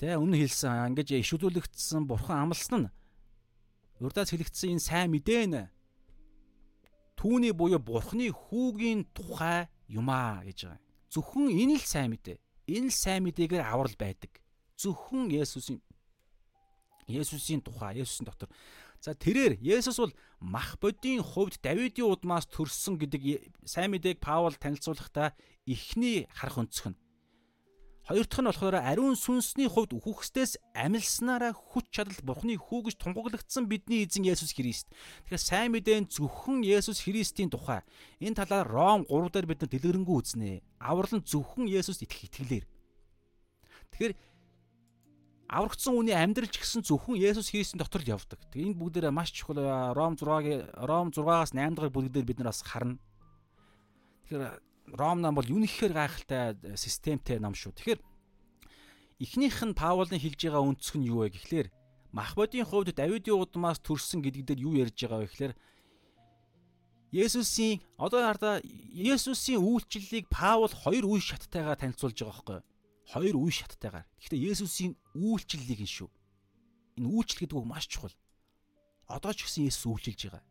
[0.00, 2.92] Тэ өмнө хэлсэн ингэж иш үзүүлэгдсэн бурхан амласан нь
[4.00, 5.62] урдаас хэлэгдсэн энэ сайн мэдээ нэ
[7.16, 10.82] түүний буюу бурхны хүүгийн тухай юмаа гэж байгаа.
[11.12, 12.36] Зөвхөн энэ л сайн мэдээ
[12.68, 14.40] энэ сайн мэдээгээр аврал байдаг.
[14.76, 15.80] Зөвхөн Есүсийн
[17.08, 18.48] Есүсийн тухай, Есүсийн дотор.
[19.00, 25.36] За тэрээр Есүс бол мах бодийн хувьд Давидын удмаас төрсөн гэдэг сайн мэдээг Паул танилцуулахдаа
[25.68, 27.03] эхний харах өнцг нь
[28.04, 33.64] Хоёр дахь нь болохоор ариун сүнсний хувьд үхөхстээс амилснараа хүч чадал Бурхны хүү гэж тунгаглагдсан
[33.64, 34.92] бидний эзэн Есүс Христ.
[35.24, 37.80] Тэгэхээр сайн мэдэн зөвхөн Есүс Христийн тухай
[38.20, 40.60] энэ талаар Ром 3 дээр бид нар дэлгэрэнгүй үзнэ.
[40.84, 42.68] Аврал нь зөвхөн Есүст итгэх итгэлээр.
[43.96, 44.14] Тэгэхээр
[45.48, 48.36] аврагдсан хүний амьдрал ч гэсэн зөвхөн Есүс Христийн дотор л явдаг.
[48.52, 49.64] Тэгээ энэ бүгдээрээ маш чухал
[49.96, 53.00] Ром 6-гийн Ром 6-аас 8 дахь бүлгээр бид нар бас харна.
[54.28, 54.60] Тэгэхээр
[54.92, 57.72] Ром нам бол юунэхээр гайхалтай э, системтэй нам шүү.
[57.72, 58.00] Тэгэхээр
[59.20, 61.68] эхнийх нь Паулын хэлж байгаа өнцг нь юу вэ гэхлээр
[62.12, 65.54] Махбодийн хувьд Давидын удмаас төрсөн гэдэг дээр юу ярьж байгаа вэ гэхлээр
[67.14, 68.60] Есүсийн одоо хардаа
[68.92, 72.60] Есүсийн үйлчлэлийг Паул хоёр үе шаттайгаар танилцуулж байгаа байхгүй
[73.08, 74.06] хоёр үе шаттайгаар.
[74.18, 76.10] Гэхдээ Есүсийн үйлчлэлийг нь шүү.
[76.98, 78.14] Энэ үйлчлэл гэдэг үг маш чухал.
[79.06, 80.42] Одоо ч гэсэн Есүс үйлчилж байгаа.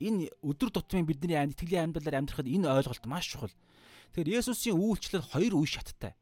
[0.00, 3.54] Энэ өдөр тутмын бидний итгэлийн амьдралаар амьдрахад энэ ойлголт маш чухал.
[4.12, 6.12] Тэгэхээр Есүсийн үйлчлэл хоёр үе шаттай.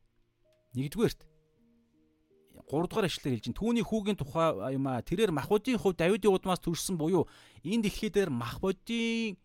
[0.78, 1.26] Нэгдүгээрт
[2.70, 3.60] 3 дугаар ишлэлээр хэлж байна.
[3.60, 7.28] Түүний хүүгийн тухай юм а тэрээр махбодийн хувь Давидын удмаас төрсэн буюу
[7.66, 9.36] энэ дэлхий дээр махбодийн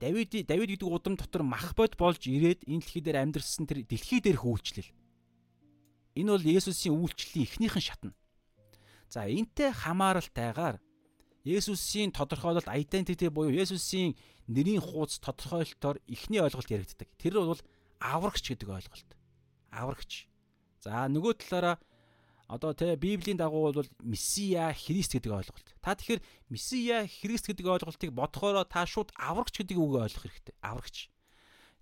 [0.00, 4.44] Давид Давид гэдэг удам дотор махбод болж ирээд энэ дэлхий дээр амьдэрсэн тэр дэлхий дээрх
[4.44, 4.90] үйлчлэл.
[6.18, 8.12] Энэ бол Есүсийн үйлчлэлийн эхнийхэн шатна.
[9.08, 10.80] За энтэй хамааралтайгаар
[11.44, 14.16] Есүсийн тодорхойлолт identity буюу Есүсийн
[14.48, 17.08] нэрийн хуудас тодорхойлолтоор эхний ойлголт яригддаг.
[17.20, 17.60] Тэр бол
[18.00, 19.10] аврагч гэдэг ойлголт.
[19.68, 20.28] Аврагч.
[20.80, 21.76] За нөгөө талаараа
[22.48, 25.68] одоо тэ Библийн дагуу бол Месиа Христ гэдэг ойлголт.
[25.80, 30.56] Та тэгэхээр Месиа Христ гэдэг ойлголтыг бодохороо та шууд аврагч гэдэг үгийг ойлгох хэрэгтэй.
[30.60, 31.08] Аврагч.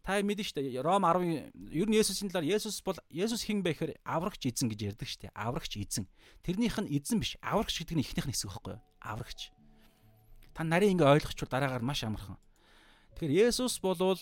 [0.02, 0.82] Та мэдэн дээ.
[0.82, 4.98] Ром 10 ер нь Есүсийн талаар Есүс бол Есүс хэн бэ гэхээр аврагч эзэн гэж
[4.98, 5.30] ярьдаг дээ.
[5.30, 6.10] Аврагч эзэн.
[6.42, 7.38] Тэрнийх нь эзэн биш.
[7.38, 8.82] Аврагч гэдэг нь эхнийх нь хэсэг байхгүй юу?
[8.98, 9.54] Аврагч.
[10.58, 12.34] Та нарийн ингээ ойлгочвол дараагаар маш амархан.
[13.14, 14.18] Тэгэхээр Есүс болвол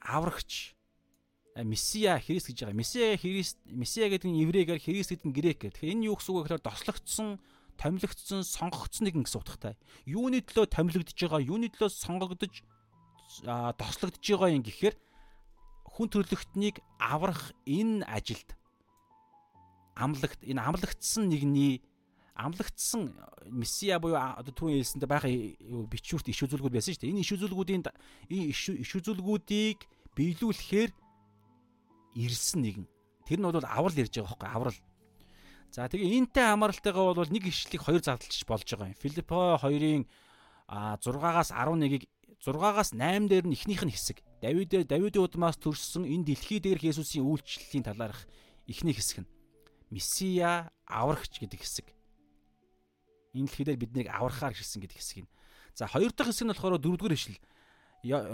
[0.00, 0.72] аврагч.
[1.60, 2.80] Месиа Христ гэж байгаа.
[2.80, 5.72] Месиа Христ Месиа гэдэг нь еврейгээр Христ гэдэг нь грекээр.
[5.76, 7.36] Тэгэхээр энэ юу гэсэн үг вэ гэхээр дослогдсон
[7.78, 9.74] томилогдсон, сонгогдсон нэг гэсэн утгатай.
[10.02, 12.64] Юуны төлөө томилогдож байгаа, юуны төлөө сонгогдож
[13.46, 14.98] дослогдож байгаа юм гэхээр
[15.98, 18.54] хүн төрлөختнийг аврах энэ ажилд
[19.98, 21.82] амлагт энэ амлагдсан нэгний
[22.38, 23.18] амлагдсан
[23.50, 24.14] месиа буюу
[24.46, 25.34] түрүүн хэлсэндээ байгаа
[25.90, 27.10] бичвэрт иш үзүүлгүүд байсан шүү дээ.
[27.10, 27.82] Энэ иш үзүүлгүүдийн
[28.30, 29.78] иш үзүүлгүүдийг
[30.14, 30.90] биелүүлэхээр
[32.14, 32.86] ирсэн нэгэн.
[33.26, 34.78] Тэр нь бол аврал ярьж байгаа хөөхгүй аврал.
[35.74, 39.02] За тэгээ энтэй хамааралтайгаа бол нэг ишлийг хоёр зардалч болж байгаа юм.
[39.02, 40.06] Филиппо 2-ын
[40.70, 42.06] 6-аас 11-ийг
[42.38, 44.22] 6-аас 8 дээр нь эхнийх нь хэсэг.
[44.40, 48.22] Давид Давидын удмаас төрсөн энэ дэлхий дээрх Есүсийн үйлчлэлийн талаарх
[48.70, 49.30] эхний хэсэг нь
[49.90, 51.86] Месиа аврагч гэдэг хэсэг.
[53.34, 55.32] Энэ дэлхий дээр биднийг аврахаар ирсэн гэдэг хэсэг нь.
[55.74, 57.40] За хоёр дахь хэсэг нь болохоор дөрөвдүгээр ишлэл.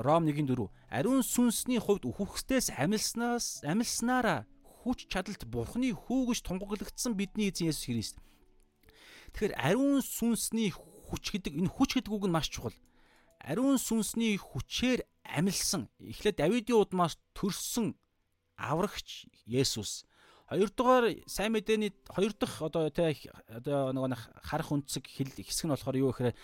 [0.04, 4.44] Ром 1:4 ариун сүнсний хувьд үхвхстээс амилснаас амилснараа
[4.84, 8.16] хүч чадалт бурхны хүү гэж тунгаглагдсан бидний эзэн Есүс Христ.
[9.32, 12.76] Тэгэхээр ариун сүнсний хүч гэдэг энэ хүч гэдэг үг нь маш чухал
[13.44, 17.96] ариун сүнсний хүчээр амилсан эхлээд Давидын удмаас төрсөн
[18.56, 20.04] аврагч Есүс.
[20.48, 23.16] Хоёрдугаар сайн мэдээний хоёр дахь одоо тэ
[23.48, 26.36] одоо нөгөө харах үнцэг хэл хэсэг нь болохоор юу гэхээр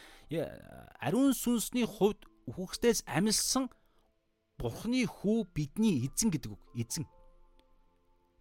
[0.99, 3.69] ариун сүнсний хувьд үхэгчдээс амилсан
[4.61, 6.61] Бурхны хүү бидний эзэн гэдэг үг.
[6.77, 7.09] Эзэн.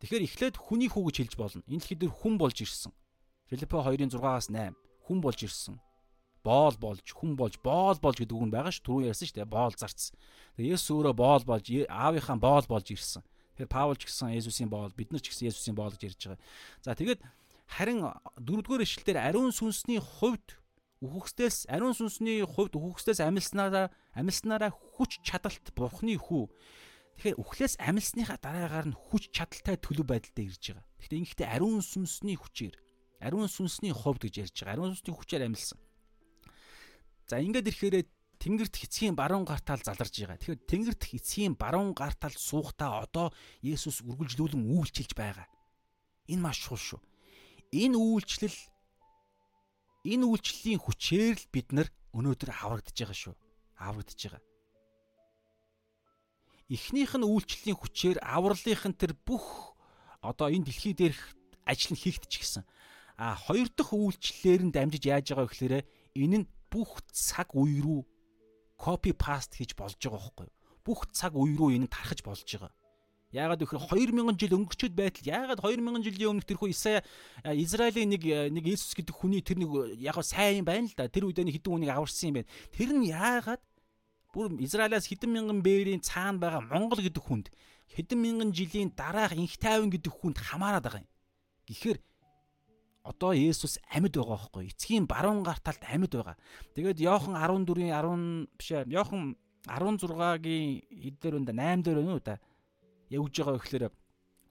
[0.03, 1.63] Тэгэхээр эхлээд хүний хүү гэж хэлж болно.
[1.63, 2.91] Энэ дэлхийд хүн болж ирсэн.
[3.47, 4.75] Филиппо 2-ын 6-аас 8
[5.07, 5.79] хүн болж ирсэн
[6.43, 9.45] боол болж хүн болж боол болж гэдэг үг нь байгаа ш түрүү ярьсан ш тэ
[9.45, 10.11] боол зарц.
[10.55, 13.23] Тэгээ Есүс өөрөө боол болж аавынхаа боол болж ирсэн.
[13.59, 16.39] Тэгэхээр Паул ч гэсэн Есүсийн боол бид нар ч гэсэн Есүсийн боол гэж ярьж байгаа.
[16.79, 17.21] За тэгээд
[17.67, 18.07] харин
[18.39, 20.55] дөрөвдүгээр ишлэлээр ариун сүнсний хувьд
[21.03, 26.47] үхэгсдээс ариун сүнсний хувьд үхэгсдээс амилснараа амилснараа хүч чадалт бурхны хүү.
[27.19, 30.87] Тэгэхээр үхлээс амилсныхаа дараагаар нь хүч чадалтай төлөв байдалтай ирж байгаа.
[31.03, 32.75] Гэхдээ ингэхдээ ариун сүнсний хүчээр
[33.19, 34.73] ариун сүнсний хувьд гэж ярьж байгаа.
[34.79, 35.79] Ариун сүнсний хүчээр амилсан.
[37.29, 38.09] За ингээд ирэхээр
[38.41, 40.41] Тэнгэрт эцгийн баруун гартаал заларж байгаа.
[40.41, 43.29] Тэгэхээр Тэнгэрт эцгийн баруун гартаал суухдаа одоо
[43.61, 45.45] Есүс үргэлжлүүлэн үйлчилж байгаа.
[46.25, 47.01] Энэ маш чухал шүү.
[47.69, 48.57] Энэ үйлчлэл
[50.09, 51.87] энэ үйлчлэлийн хүчээр л бид нар
[52.17, 53.35] өнөөдөр аврагдж байгаа шүү.
[53.77, 54.41] Аврагдж байгаа.
[56.65, 59.77] Эхнийх нь үйлчлэлийн хүчээр авралынх нь тэр бүх
[60.25, 62.65] одоо энэ дэлхий дээрх ажил нь хийгдчихсэн.
[63.21, 65.75] А хоёр дахь үйлчлэлээр нь дамжиж яаж байгаа вэ гэхээр
[66.17, 68.01] энэ нь бүх цаг үе рүү
[68.77, 70.55] копи паст хийж болж байгаа байхгүй юу?
[70.85, 72.71] Бүх цаг үе рүү энэ тархаж болж байгаа.
[73.29, 77.05] Яагаад гэхээр 2000 жил өнгөрчөөд байтал яагаад 2000 жилийн өмнөх тэрхүү Исая
[77.45, 81.05] Израилийн нэг нэг Иесус гэдэг хүний тэр нэг яг сайн байна л да.
[81.05, 82.49] Тэр үед нэг хэдэн хүнийг аварсан юм байна.
[82.73, 83.61] Тэр нь яагаад
[84.33, 87.53] бүр Израилаас хэдэн мянган бээрийн цаана байгаа Монгол гэдэг хүнд
[87.93, 91.09] хэдэн мянган жилийн дараах инх тайван гэдэг хүнд хамаарад байгаа юм.
[91.69, 92.01] Гэхдээ
[93.09, 96.37] одоо Есүс амьд байгаа байхгүй эцгийн баруун гар талд амьд байгаа.
[96.77, 98.85] Тэгээд Иохан 14-ийн 10 биш ээ.
[98.93, 99.33] Иохан
[99.65, 102.37] 16-гийн эдгээр өнда 8 дээр өнөө да.
[103.09, 103.89] Явж байгаа гэхэлэр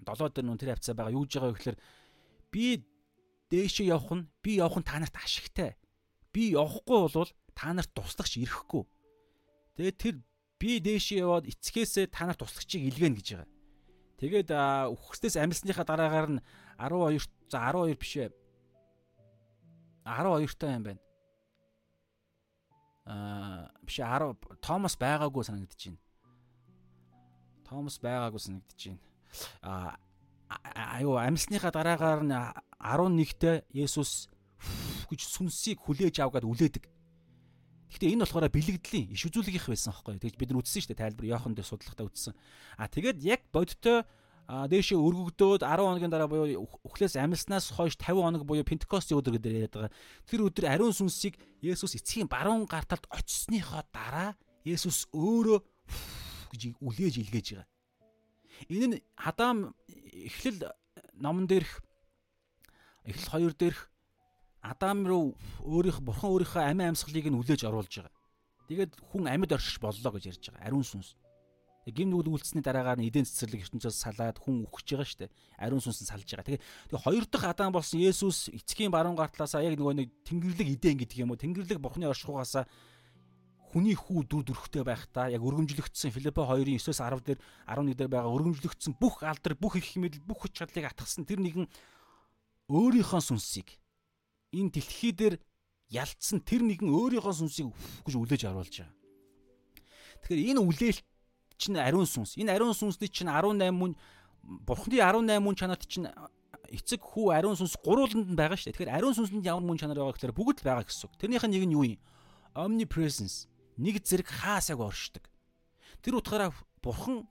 [0.02, 1.14] 7 дээр нүн тэр хавцаа байгаа.
[1.14, 1.78] Юуж байгаа гэхэлэр
[2.51, 2.82] би
[3.55, 5.78] дээшээ явах нь би явах нь та нарт ашигтай.
[6.35, 8.82] Би явахгүй бол та нарт туслагч ирэхгүй.
[9.78, 10.14] Тэгээд тэр
[10.59, 13.51] би дээшээ яваад эцгээсээ та нарт туслагчийг илгээнэ гэж байгаа.
[14.18, 14.51] Тэгээд
[14.98, 16.43] үхсдээс амьсныхаа дараагаар нь
[16.82, 18.35] 12 за 12 биш ээ
[20.09, 21.02] 12 таа юм байна.
[23.05, 26.01] Аа биш 10 Томас байгаагүй санагдаж байна.
[27.68, 29.01] Томас байгаагүй санагдаж байна.
[29.62, 29.97] Аа
[30.97, 32.36] аюу амьсныхаа дараагаар нь
[32.80, 34.32] 11-т Есүс
[35.10, 36.85] гэж сүнсийг хүлээж авгаад үлээдэг.
[37.89, 40.20] Гэхдээ энэ болохоор бэлэгдлийн иш үзүүлгийнх байсан аахгүй.
[40.20, 42.36] Тэгж бид нар үтсэн шүү дээ тайлбар Иохан дээр судлахтаа үтсэн.
[42.76, 44.09] А тэгээд яг бодиттой а
[44.49, 49.53] дээшээ өргөгдөөд 10 хоногийн дараа буюу өхлөөс амьснаас хойш 50 хоног буюу Пентекостийн өдөр гэдэг
[49.53, 49.93] яриад байгаа.
[50.25, 55.61] Тэр өдөр ариун сүнсийг Есүс эцгийн баруун гарталд очисныхоо дараа Есүс өөрөө
[56.57, 57.69] гэж үлээж илгээж байгаа.
[58.73, 60.73] Энэ нь Адам эхлэл
[61.12, 61.85] номон дээрх
[63.05, 63.93] эхлэл 2 дээрх
[64.65, 68.16] Адам руу өөрийнх бурхан өөрийнхөө амин амьсгалыг нь үлээж оруулж байгаа.
[68.73, 70.66] Тэгээд хүн амьд оршиж боллоо гэж ярьж байгаа.
[70.73, 71.20] Ариун сүнс.
[71.93, 75.31] Гим нүгэл үйлцсэний дараагаар нь эдийн цэцэрлэг ертөнцөөс салаад хүн үхэж байгаа шүү дээ.
[75.59, 76.47] Ариун сүнс нь салж байгаа.
[76.48, 76.62] Тэгээ
[76.93, 81.19] тэгээ хоёр дахь Адам болсон Есүс эцгийн баруун гартлаасаа яг нөгөө нэг Тэнгэрлэг эдэн гэдэг
[81.24, 81.40] юм уу?
[81.40, 82.69] Тэнгэрлэг Бурхны оршихугаасаа
[83.73, 87.39] хүний хүү дүр төрхтэй байхдаа яг өргөмжлөгдсөн Филиппо 2-ын 9-оос 10 дээр
[87.69, 91.69] 11 дээр байгаа өргөмжлөгдсөн бүх алдар, бүх их хэмээл, бүх хүч чадлыг атгсан тэр нэгэн
[92.73, 93.77] өөрийнхөө сүнсийг
[94.56, 95.36] энэ дэлхий дээр
[95.93, 97.69] ялцсан тэр нэгэн өөрийнхөө сүнсийг
[98.09, 98.97] гэж үлээж оруулж байгаа.
[100.24, 101.05] Тэгэхээр энэ үлээлт
[101.59, 102.39] чинь ариун сүнс.
[102.39, 103.98] Энэ ариун сүнсний чинь 18 мөн
[104.64, 106.09] Бурхны 18 мөн чанарт чинь
[106.70, 108.74] эцэг хүү ариун сүнс гурвууланд нь байгаа шүү дээ.
[108.78, 111.18] Тэгэхээр ариун сүнсэнд ямар мөн чанар байгаа гэхээр бүгд л байгаа гэсэн үг.
[111.18, 112.01] Тэрнийх нь нэг нь юу юм?
[112.55, 113.51] Omnipresence.
[113.76, 115.26] Нэг зэрэг хаасаг оршдог.
[116.01, 117.26] Тэр утгаараа Бурхан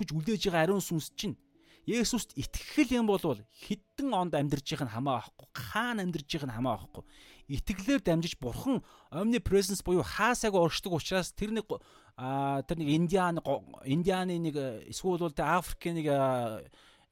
[0.00, 1.36] гэж үлдээж байгаа ариун сүнс чинь
[1.86, 6.56] Есүст итгэх юм бол хэдэн онд амьдарч байгаа нь хамаа авахгүй, хаана амьдарч байгаа нь
[6.58, 7.04] хамаа авахгүй.
[7.46, 8.82] Итгэлээр дамжиж бурхан
[9.14, 11.70] omni presence буюу хаасайг оршдог учраас тэр нэг
[12.16, 13.40] а тэр нэг индиан
[13.84, 14.56] индианы нэг
[14.88, 16.08] эсвэл бол тэ Африкийн нэг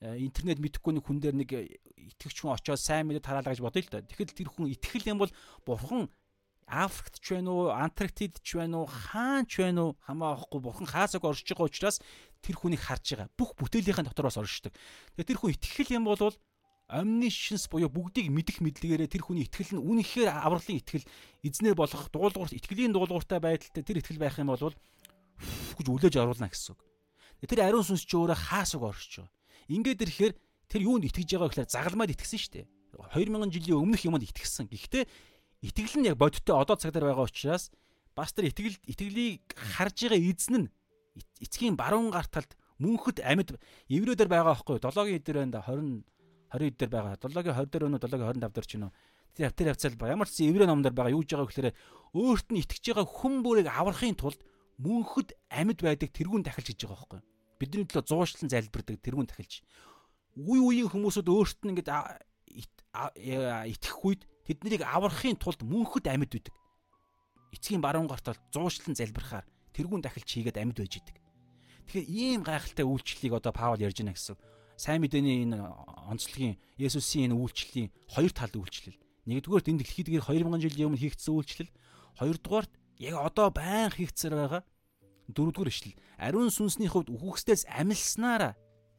[0.01, 3.93] интернет мэдхгүй нэг хүн дээр нэг итгэвч хүн очоод сайн мэдээ тараалаа гэж бодъё л
[3.93, 4.01] да.
[4.01, 5.33] Тэгэхэд тэр хүн итгэл юм бол
[5.65, 6.09] бурхан
[6.65, 10.89] Африкт ч байна уу, Антарктид ч байна уу, хаан ч байна уу хамаа авахгүй бурхан
[10.89, 12.01] хаасаг оршиж байгаа учраас
[12.41, 13.29] тэр хүнийг харж байгаа.
[13.37, 14.73] Бүх бүтээлийнхэн дотор бас оршдог.
[15.13, 16.33] Тэгээ тэр хүн итгэл юм бол
[16.89, 21.09] omniscience буюу бүгдийг мэдэх мэдлэгээрээ тэр хүний итгэл нь үнэхээр авралын итгэл
[21.41, 24.73] эзнээ болох дуулуурт итгэлийн дуулууртай байдалтай тэр итгэл байх юм бол
[25.79, 26.81] гэж үлээж оруулна гэсэн үг.
[27.45, 29.33] Тэр ариун сүнс чи өөрөө хаасаг оршиж байгаа.
[29.69, 30.35] Ингээд ирэхээр
[30.69, 32.67] тэр юунд итгэж байгаа гэхээр загалмаад итгэсэн шүү дээ.
[33.13, 34.71] 2000 жилийн өмнөх юмд итгэсэн.
[34.71, 35.05] Гэхдээ
[35.65, 37.69] итгэл нь яг бодиттой одоо цаг дээр байгаа учраас
[38.15, 39.43] бас тэр итгэл итгэлийг
[39.77, 40.67] харж байгаа эзэн нь
[41.41, 43.59] эцгийн баруун гар талд мөнхөд амьд
[43.89, 46.05] еврейдэр байгаа байхгүй 7-гийн эдэр байна да 20
[46.55, 48.93] 20 дээр байгаа 7-гийн 20 дээр өнөө 7-гийн 25 дээр ч нөө
[49.35, 51.75] тэр тэр хавцал ба ямар ч еврей номдор байгаа юу гэж байгаа гэхээр
[52.15, 54.41] өөрт нь итгэж байгаа хүн бүрийг аврахын тулд
[54.79, 57.21] мөнхөд амьд байдаг тэрүүн тахилж гэж байгаа байхгүй
[57.59, 59.63] бидний төлөө зуушлан залбирдаг тэрүүн тахилж
[60.35, 61.91] үе үеийн хүмүүсүүд өөрт нь ингээд
[62.95, 66.55] итгэх үед тэднийг аврахын тулд мөнхөд амьд байдаг.
[67.55, 71.17] Эцгийн баруун гартал зуушлан залбирахаар тэрүүн дахилч хийгээд амьд байж идэг.
[71.87, 74.39] Тэгэхээр ийм гайхалтай үйлчлэлийг одоо Паул ярьж байна гэсэн.
[74.75, 75.59] Сайн мэдээний энэ
[76.11, 78.99] онцлогийн Есүсийн энэ үйлчлэлийн хоёр талд үйлчлэл.
[79.31, 81.71] Нэгдүгээр энэ дэлхийд гэр 2000 жилийн өмнө хийгдсэн үйлчлэл.
[82.19, 84.63] Хоёрдугаарт яг одоо байн хийгдсээр байгаа.
[85.33, 85.99] Дөрөвдүгээр ишлэл.
[86.21, 88.55] Ариун сүнсний хувьд үхгсдээс амилснараа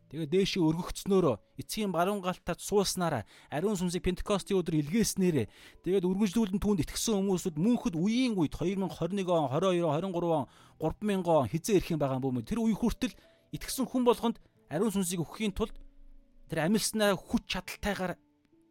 [0.05, 5.49] Тэгээ дээшээ өргөгцснөөрөө эцгийн баруун галтад сууснараа ариун сүнсийг Пентекостийн өдөр илгээснээрээ
[5.81, 10.45] тэгээд үргэлжлүүлэн түүнд итгэсэн хүмүүсүүд мөнхөд үеийн үед 2021 он 22 23 он
[10.77, 13.17] 3000 он хизээ ирэх юм байгаа юм бөөмө тэр үе хүртэл
[13.57, 14.37] итгэсэн хүн болгонд
[14.69, 15.73] ариун сүнсийг өгөхийн тулд
[16.53, 18.13] тэр амилснаа хүч чадалтайгаар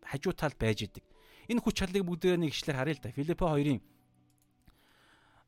[0.07, 1.03] хажуу талд байж идэг.
[1.51, 3.11] Энэ хүч чадлыг бүгдээрээ нэг ишлэр харъя л да.
[3.11, 3.94] Филиппо 2-ын а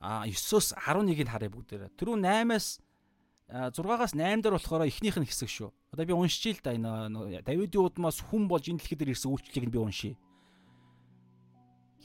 [0.01, 1.97] 9-оос 11-ийг харъя бүгдээрээ.
[1.97, 2.81] Тэрүү 8-аас
[3.47, 5.70] 6-аас 8 дээр болохоор эхнийх нь хэсэг шүү.
[5.94, 9.70] Одоо би уншиж л да энэ Давидын удмаас хүн болж энэ дэлхий дээр ирсэн үйлчлэгийг
[9.70, 10.18] би уншия.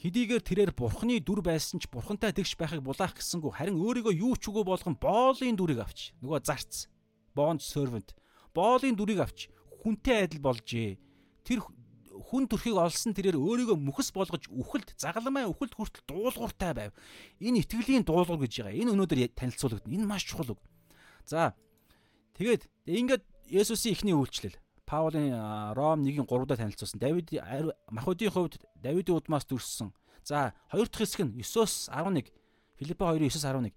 [0.02, 4.50] Хэдийгээр тэрээр бурхны дүр байсан ч бурхантай тэгш байхыг булаах гэсэнгүү харин өөрийгөө юу ч
[4.50, 6.90] үгүй болгон боолын дүрийг авч нөгөө зарц
[7.38, 8.10] bond servant
[8.50, 9.46] боолын дүрийг авч
[9.82, 10.98] хүнтэй адил болжээ.
[11.46, 11.62] Тэр
[12.32, 16.92] хүн төрхийг олсон тэрээр өөрийгөө мөхс болгож үхэлд загалмай үхэлд хүртэл дуулууртай байв.
[17.44, 18.72] Энэ итгэлийн дуулуур гэж байгаа.
[18.72, 19.92] Энэ өнөөдөр танилцуулагдана.
[19.92, 20.60] Энэ маш чухал үг.
[21.28, 21.52] За
[22.40, 24.56] тэгээд ингээд Есүсийн эхний үйлчлэл
[24.88, 25.36] Паулийн
[25.76, 26.96] Ром 1-ийн 3-даа танилцуулсан.
[26.96, 27.28] Давид
[27.92, 29.92] Махуудын хувьд Давидын удмаас дүрссэн.
[30.24, 32.32] За хоёр дахь хэсэг нь 9-оос 11.
[32.80, 33.76] Филиппо 2-9-оос 11.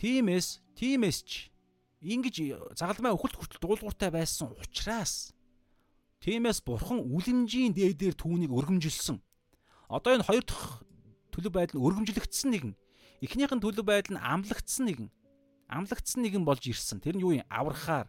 [0.00, 1.52] Тимээс тимээс ч
[2.00, 2.36] ингэж
[2.72, 5.35] загалмай өхөлт хүртэл дуулууртай байсан учраас
[6.26, 9.22] Тимээс бурхан үлэмжийн дээдээр түүнийг өргөмжилсөн.
[9.86, 10.82] Одоо энэ хоёр дахь
[11.30, 12.74] төлөв байдал нь өргөмжлөгдсөн нэгэн.
[13.22, 15.08] Эхнийх нь төлөв байдал нь амлагдсан нэгэн
[15.68, 17.02] амлагдсан нэгэн болж ирсэн.
[17.02, 17.46] Тэр нь юу юм?
[17.50, 18.06] Аврахаар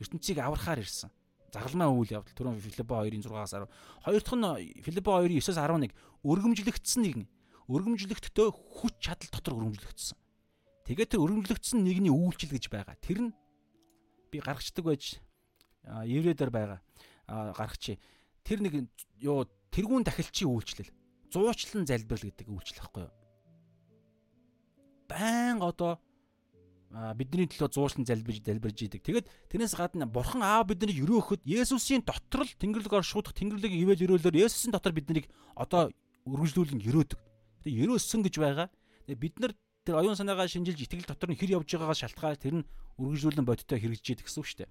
[0.00, 1.10] ертөнцийг аврахаар ирсэн.
[1.52, 3.68] Загалмай үйл явдал түрүүн Филиппо 2-ын 6-аас 10.
[4.04, 5.92] Хоёр дахь нь Филиппо 2-ын 9-аас 11
[6.24, 7.24] өргөмжлөгдсөн нэгэн.
[7.68, 10.18] Өргөмжлөгдтөө хүч чадал дотор өргөмжлөгдсөн.
[10.86, 12.96] Тэгээд тэр өргөмжлөгдсөн нэгний үйлчлэл гэж байгаа.
[13.00, 13.32] Тэр нь
[14.30, 15.18] би гаргацдаг байж
[15.84, 16.80] еврейдэр байгаа.
[17.26, 17.98] Гаргачих.
[18.46, 18.86] Тэр нэг
[19.20, 20.90] юу тэрүүн дахилчийн үйлчлэл.
[21.30, 23.14] Зуучлан залбирал гэдэг үйлчлэл байхгүй юу?
[25.10, 25.98] Баян одоо
[27.18, 29.02] бидний төлөө зуушлан залбирж залбирж идэг.
[29.02, 34.46] Тэгээд тэрнээс гадна Бурхан Аав биднийг өрөөхөд Есүсийн дотор л Тэнгэрлэг оршуудах Тэнгэрлэг ивэл өрөөлөөр
[34.46, 35.26] Есүсийн дотор биднийг
[35.58, 35.90] одоо
[36.24, 37.18] үргэлжлүүлэн өрөөдөг.
[37.66, 38.68] Тэгээд өрөөсөн гэж байгаа.
[39.10, 42.54] Тэгээд бид нар тэр оюун санаагаа шинжилж итгэл дотор нь хэр явж байгаагаас шалтгаалж тэр
[42.62, 42.68] нь
[43.02, 44.70] үргэлжлүүлэн бодиттой хэрэгжиж идэг гэсэн үг шүү дээ.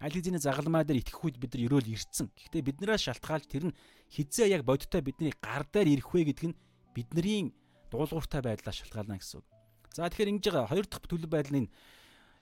[0.00, 2.32] Аль хэзээний загалмай дээр итгэх үед бид нар өрөөл ирсэн.
[2.32, 3.76] Гэхдээ биднээс шалтгаалж тэр нь
[4.08, 6.58] хизээ яг бодиттой бидний гар дээр ирэх вэ гэдг нь
[6.96, 7.52] бидний
[7.92, 9.46] дуулууртай байдлаас шалтгаална гэсэн үг.
[9.92, 11.72] За тэгэхээр ингэж байгаа хоёр дахь төлөв байдал нь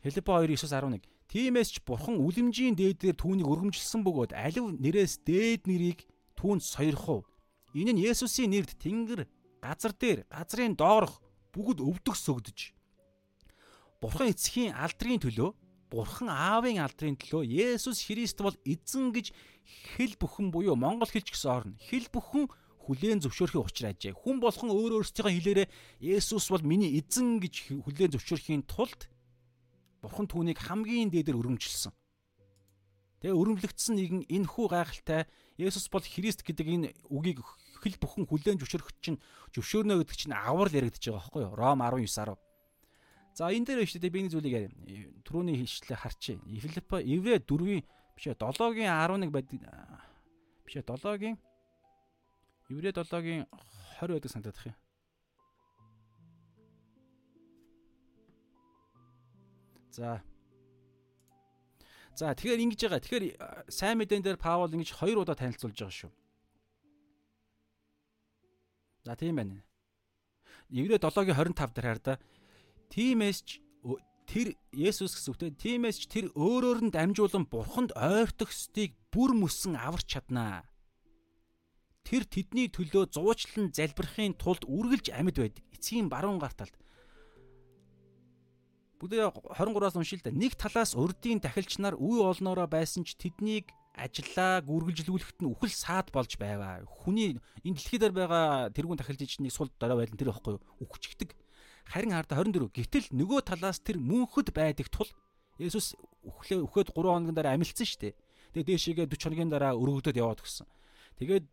[0.07, 1.03] Филиппо 2:9-11.
[1.27, 6.07] Тимээс ч бурхан үлэмжийн дээдээр түүнийг өргөмжилсөн бөгөөд алив нэрээс дээд нэрийг
[6.39, 7.27] түүнд сойрхов.
[7.75, 9.27] Энэ нь Есүсийн нэрд Тэнгэр
[9.61, 11.21] газар дээр, газрын доорх
[11.53, 12.73] бүгд өвдөх сөгдөж.
[14.01, 15.51] Бурхан эцгийн алдрын төлөө,
[15.89, 19.33] Бурхан аавын алдрын төлөө Есүс Христ бол эзэн гэж
[19.97, 21.77] хэл бүхэн буюу монгол хэлч гэсэн орно.
[21.81, 22.45] Хэл бүхэн
[22.85, 24.13] хүлээн зөвшөөрөхийг учраажээ.
[24.13, 25.69] Хүн болгон өөр өөрсдийнхөө хэлээрээ
[26.05, 29.09] Есүс бол миний эзэн гэж хүлээн зөвшөөрөхийн тулд
[30.05, 31.93] Бурхан түүнийг хамгийн дээдээр өрөмжилсөн.
[33.19, 35.27] Тэгээ өрөмжлөгдсөн нэгэн энэ хүү гайхалтай
[35.59, 37.43] Есүс бол Христ гэдэг энэ үгийг
[37.83, 39.19] хэл бүхэн хүлээн зөвшөөрөх чинь
[39.57, 41.57] зөвшөөрнө гэдэг чинь аврал яригдчихэж байгаа байхгүй юу?
[41.59, 42.48] Ром 19:10.
[43.39, 44.75] За энэ дээр шүү дээ би нэг зүйлийг яриа.
[45.23, 46.43] Түрүүний хэлшлээ харчээ.
[46.43, 47.87] Филиппо Еврэ 4-ийн
[48.19, 49.63] Биш ээ 7-гийн 11 байдаг.
[50.67, 51.39] Биш ээ 7-гийн
[52.67, 53.47] Еврей 7-гийн
[54.03, 54.75] 20 байдаг санагдах юм.
[59.95, 60.19] За.
[62.19, 62.99] За тэгэхээр ингэж байгаа.
[63.07, 63.27] Тэгэхээр
[63.71, 66.13] сайн мэдэн дээр Паул ингэж хоёр удаа танилцуулж байгаа шүү.
[69.07, 69.63] За тийм байна.
[70.75, 72.15] Еврей 7-гийн 25 дээр хараа да.
[72.89, 73.61] Тимээс ч
[74.29, 79.81] тэр Есүс гэсэн үгтэй тимээс ч тэр өөрөөр нь дамжуулан бурханд ойртох стыг бүр мөсөн
[79.81, 80.69] аварч чаднаа.
[82.05, 85.65] Тэр тэдний төлөө зуучлан залбирахын тулд үргэлж амьд байдаг.
[85.73, 86.77] Эцгийн баруун гарталд
[88.99, 90.35] Бүгдээ 23-аас уншил та.
[90.35, 96.11] Нэг талаас урдийн дахилч нар үе олноороо байсан ч тэднийг ажиллаа гүргэлжлүүлэхэд нь үхэл саад
[96.11, 96.83] болж байгаа.
[96.83, 101.31] Хүний энэ дэлхий дээр байгаа тэрүүн тахилжичнийг сул дараа байлан тэр ихгүй үхчихдэг.
[101.89, 105.09] Харин хард 24 гэтэл нөгөө талаас тэр мөнхөд байдаг тул
[105.59, 108.15] Есүс үхлээ үхээд 3 хоногийн дараа амилцсан шүү дээ.
[108.55, 110.71] Тэгээ дээшээгээ 40 хоногийн дараа өргөгдөд яваад гисэн.
[111.19, 111.45] Тэгээд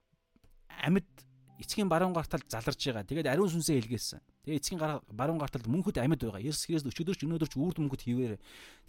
[0.69, 1.09] амьд
[1.57, 3.07] эцгийн баруун гартал заларж байгаа.
[3.07, 4.19] Тэгээд ариун сүнсээ илгээсэн.
[4.45, 4.79] Тэгээ эцгийн
[5.09, 6.43] баруун гарталд мөнхөд амьд байгаа.
[6.43, 8.37] Есүс Христ өчигдөр ч өнөөдөр ч үрд мөнхөд хിവэр.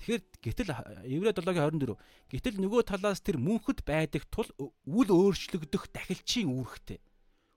[0.03, 0.71] Тэгэхээр гэтэл
[1.07, 1.97] Еврей 7-гийн 24.
[2.29, 6.99] Гэтэл нөгөө талаас тэр мөнхөд байдаг тул үл өөрчлөгдөх дахилчийн үүрэгтэй.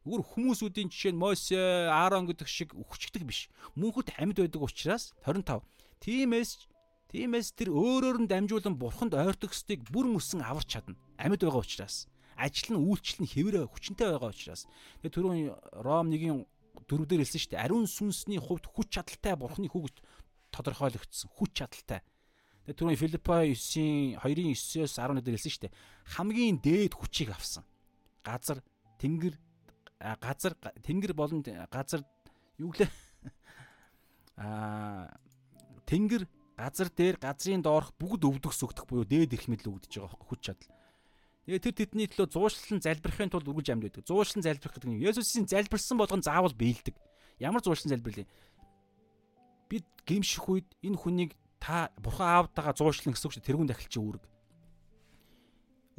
[0.08, 1.60] Өөр хүмүүсүүдийн жишээ нь Мосе,
[1.92, 3.52] Аарон гэдэг шиг үхчихдэг биш.
[3.76, 5.60] Мөнхөд амьд байдаг учраас 25.
[6.00, 6.70] Тимээс
[7.10, 10.94] Тимээс тэр өөрөөр нь дамжуулан бурханд ойртох стыг бүр мөсөн аварч чадна.
[11.18, 12.06] Амьд байгаа учраас
[12.38, 14.70] ажил нь үйлчлэл нь хэвээр хүчнтэй байгаа учраас
[15.02, 15.38] тэгээ түрүүн
[15.82, 16.46] Ром 1-ийн
[16.86, 17.66] дөрөвдөр хэлсэн шүү дээ.
[17.66, 20.00] Ариун сүнсний хувьд хүч чадалтай бурхны хүүгт
[20.54, 21.34] тодорхойлогдсон.
[21.34, 22.06] Хүч чадалтай.
[22.70, 25.78] Тэгээ түрүүн Филиппо 9-ийн 2-ын 9-оос 11 дээр хэлсэн шүү дээ.
[26.14, 27.66] Хамгийн дээд хүчийг авсан.
[28.22, 28.62] Газар,
[29.02, 29.34] тэнгэр,
[30.00, 32.02] газар, тэнгэр болон газар
[32.58, 32.92] юу гэлээ?
[34.40, 35.12] Аа
[35.90, 36.24] тэнгэр,
[36.56, 40.42] газар дээр, газрын доорх бүгд өвдөгс өгдөх буюу дээд эрх мэдэл өгдөж байгаа хөөхгүй хүч
[40.48, 40.72] чадал.
[41.50, 44.06] Тэгээ тэр тэдний төлөө зуушлан залбирахын тулд үргэлж амьд байдаг.
[44.06, 46.94] Зуушлан залбирах гэдэг нь Есүсийн залбирсан болгон заавал биелдэг.
[47.42, 48.30] Ямар зуушлан залбирлээ?
[49.66, 53.48] Бид гимших үед энэ хүнийг та бурхан аавтайгаа зуушлан гэсэн үг шүү.
[53.50, 54.24] Тэрүүн дахилчийн үүрэг.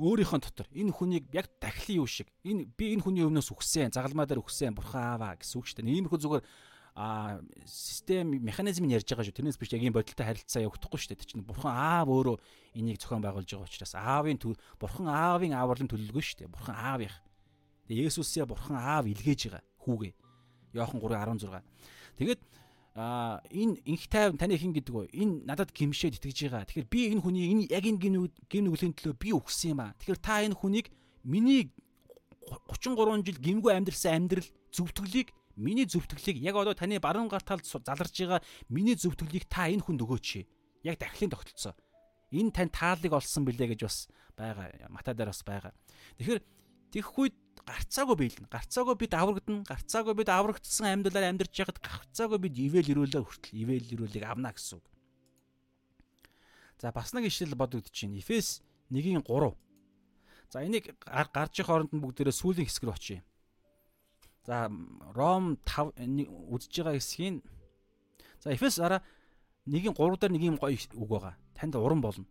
[0.00, 2.32] Өөрийнхөө дотор энэ хүнийг яг дахилын юу шиг.
[2.40, 5.84] Энэ би энэ хүний өмнөөс үхсэн, загалмаа дээр үхсэн бурхан ааваа гэсэн үг шүү.
[5.84, 6.44] Иймэрхүү зүгээр
[6.96, 9.36] а систем механизмыг ярьж байгаа шүү.
[9.36, 11.20] Тэрнээс биш яг ийм бодолтой харилцаа явагдахгүй шүү дээ.
[11.20, 12.36] Тэр чинь бурхан аав өөрөө
[12.80, 14.40] энийг зохион байгуулж байгаа учраас аавын
[14.80, 16.50] бурхан аавын ааварлын төлөвлөгөө шүү дээ.
[16.50, 17.16] Бурхан аавынх.
[17.86, 20.12] Тэгээ Есүсээ бурхан аав илгээж байгаа хүүгээ.
[20.74, 21.62] Иохан 3:16.
[22.18, 22.40] Тэгээд
[22.94, 25.04] а энэ инх тайван таны хэн гэдэг вэ?
[25.14, 26.66] Энэ надад гимшээд итгэж байгаа.
[26.66, 28.00] Тэгэхээр би энэ хүний энэ яг энэ
[28.50, 29.94] гин нүглийн төлөө би өгсөн юм аа.
[30.02, 30.90] Тэгэхээр та энэ хүнийг
[31.22, 31.70] миний
[32.66, 35.30] 33 жил гимгүй амьдрсан амьдрал зөвтгөлийг
[35.60, 38.40] Миний зөвтгөлийг яг одоо таны баруун гар талд заларж байгаа
[38.72, 40.46] миний зөвтгөлийг та энэ хүнд өгөөч.
[40.88, 41.76] Яг дахлын тогтолцоо.
[42.32, 44.08] Энэ тань тааллыг олсон билээ гэж бас
[44.38, 44.88] байгаа.
[44.88, 45.76] Мата дээр бас байгаа.
[46.16, 46.40] Тэгэхээр
[46.96, 48.48] тэгэх үед гарцаагүй биелнэ.
[48.50, 49.64] Гарцаагүй бид аврагдана.
[49.68, 54.78] Гарцаагүй бид аврагдсан амьдралаар амьдарч яхад гарцаагүй бид ивэл ирүүлээ хүртэл ивэл ирүүлийг авна гэсэн
[54.78, 54.86] үг.
[56.80, 58.18] За бас нэг ишлэл бодогдож байна.
[58.18, 59.54] Эфес 1-ийн 3.
[60.50, 63.20] За энийг гарч их хооронд нь бүгдээрээ сүүлийн хэсэг рүү очие.
[64.48, 64.66] За
[65.12, 67.44] Ром 5 үзэж байгаа хэсгийн
[68.40, 69.04] за Эфес араа
[69.68, 71.36] 1-ийн 3 дээр нэг юм гоё үг байгаа.
[71.54, 72.24] Танд уран болно.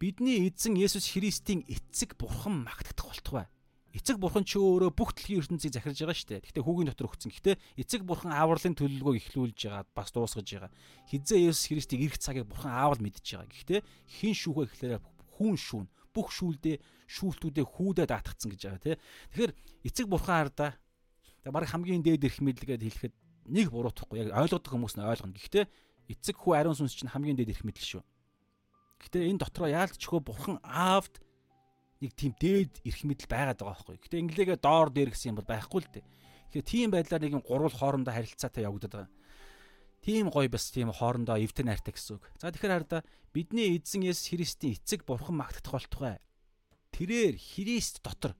[0.00, 3.46] Бидний эзэн Есүс Христийн эцэг бурхан магтагдах болтугай.
[3.90, 6.44] Эцэг бурхан ч өөрөө бүх дэлхийн ертөнцийг захирж байгаа шүү дээ.
[6.46, 7.30] Гэхдээ хүүгийн дотор өгсөн.
[7.34, 10.70] Гэхдээ эцэг бурхан ааварлын төлөвлөгөөг эхлүүлж байгаа, бас дуусгаж байгаа.
[11.10, 13.50] Хизээ Есүс Христийг ирэх цагийг бурхан аавал мэдж байгаа.
[13.50, 13.80] Гэхдээ
[14.14, 15.02] хин шүүхэ гэхлээр
[15.34, 15.86] хүн шүүн.
[16.14, 16.78] Бүх шүүлдээ
[17.10, 18.96] шүүлтүүдээ хүүдээ даатгцсан гэж байгаа тий.
[19.34, 19.52] Тэгэхээр
[19.90, 20.70] эцэг бурхан ардаа
[21.40, 23.14] Тэгээ баг хамгийн дээд эрх мэдлгээд хэлэхэд
[23.48, 25.32] нэг буруутахгүй яг ойлгодог хүмүүс нь ойлгоно.
[25.32, 25.64] Гэхдээ
[26.12, 28.02] эцэг хүү ариун сүнс чинь хамгийн дээд эрх мэдэл шүү.
[29.00, 31.24] Гэхдээ энэ дотроо яалтчгүй бурхан аавд
[32.00, 33.96] нэг тийм дээд эрх мэдэл байгаад байгаа байхгүй.
[34.00, 36.04] Гэхдээ инглигээ доор дээр гэсэн юм бол байхгүй л дээ.
[36.50, 39.12] Тэгэхээр тийм байдлаар нэг юм гурвал хоорондоо харилцаатай явагдаад байгаа.
[40.00, 42.24] Тийм гоё бас тийм хоорондоо эвтэн найртай гэсэн үг.
[42.40, 43.04] За тэгэхээр хараа
[43.36, 46.16] бидний эзэн Есүс Христийн эцэг бурхан магтах болтугай.
[46.96, 48.32] Тэрээр Христ дотор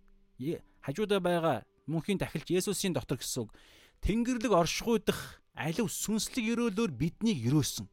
[0.80, 3.52] хажуудаа байгаа мөнхийн дахилч Есүсийн дотор гэсэн үг.
[4.00, 7.84] Тэнгэрлэг оршихуйдах алив сүнслэг өрөөлөөр биднийг өрөөсөн.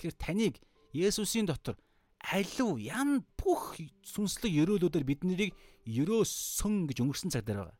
[0.00, 0.54] Тэгэхээр таныг
[0.96, 1.76] Есүсийн дотор
[2.20, 5.56] алив ян бүх сүнслэг өрөөлөдөр биднийг
[5.88, 7.78] өрөөсөн гэж өнгөрсөн цаг дээр байгаа.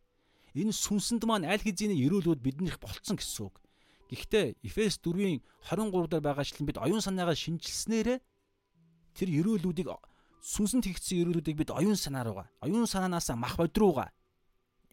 [0.56, 3.60] Энэ сүнсэнд маань аль хэзээний өрөөлөд биднийх болцсон гэсэн үг.
[4.10, 5.38] Гэхдээ Эфес 4-ийн
[5.70, 8.18] 23 дээр байгаачлан бид оюун санаагаа шинжилснээрээ
[9.14, 9.86] тэр өрөөлүүдийг
[10.42, 14.10] сүнсэнд хийгдсэн өрөөлүүдийг бид оюун санаа руугаа, оюун санаанаас мах бодруугаа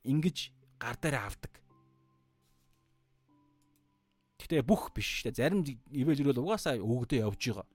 [0.06, 1.53] ингэж гар дээр авдаг.
[4.38, 5.40] Гэхдээ бүх биш шүү дээ.
[5.41, 7.65] Зарим ивэл ирэл угаасаа өгдөө явж байгаа.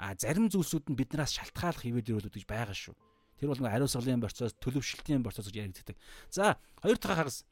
[0.00, 2.96] А зарим зүйлсүүд нь биднээс шалтгааллах хിവэр дөрөлүүд гэж байгаа шүү.
[3.36, 5.96] Тэр бол ариусгалын процесс, төлөвшөлтийн процесс гэж яригддаг.
[6.32, 7.44] За, хоёр дахь хагас.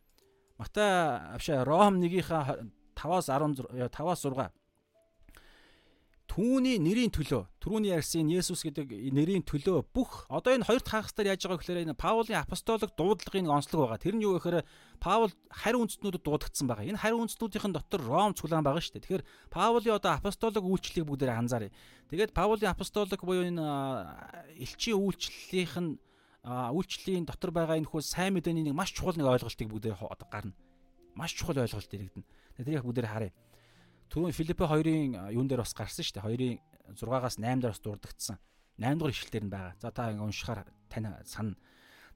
[0.57, 0.89] Матай
[1.37, 2.65] авшаа Ром 1-ийнхаа
[2.97, 4.49] 5-аас 16 5-аас 6
[6.28, 11.16] түүний нэрийн төлөө түрүүний ярьсан Есүс гэдэг нэрийн төлөө бүх одоо энэ хоёр дахь хагас
[11.16, 13.98] дээр яаж байгаа гэхээр энэ Паулийн апостолог дуудлагын онцлог байгаа.
[13.98, 14.60] Тэр нь юу гэхээр
[15.00, 16.84] Паул харь үндэстнүүдэд дуудагдсан байгаа.
[16.84, 19.05] Энэ харь үндэстнүүдийн дотор Ром цуглаан байгаа шүү дээ.
[19.09, 21.72] Тэгэхээр Паулийн одоо апостолог үйлчлэлийг бүгдээр анзааръя.
[22.12, 23.64] Тэгээд Паулийн апостолог буюу энэ
[24.60, 25.96] элчийн үйлчлэлийнх нь
[26.44, 29.96] үйлчлэлийн дотор байгаа энэ хүү сайн мэдээний нэг маш чухал нэг ойлголтыг бүгдээр
[30.28, 30.52] гарна.
[31.16, 32.24] Маш чухал ойлголт иргэдэнэ.
[32.56, 33.32] Тэгээд тэрийг бүгдээр харъя.
[34.09, 36.59] Түрүүн Филиппе 2-ын юун дээр бас гарсан шүү дээ.
[36.93, 38.39] 2-ын 6-аас 8 дээр бас дурддагдсан.
[38.80, 39.74] 8 дугаар ишлэлээр нь байгаа.
[39.80, 41.56] За та уншихаар тань санана.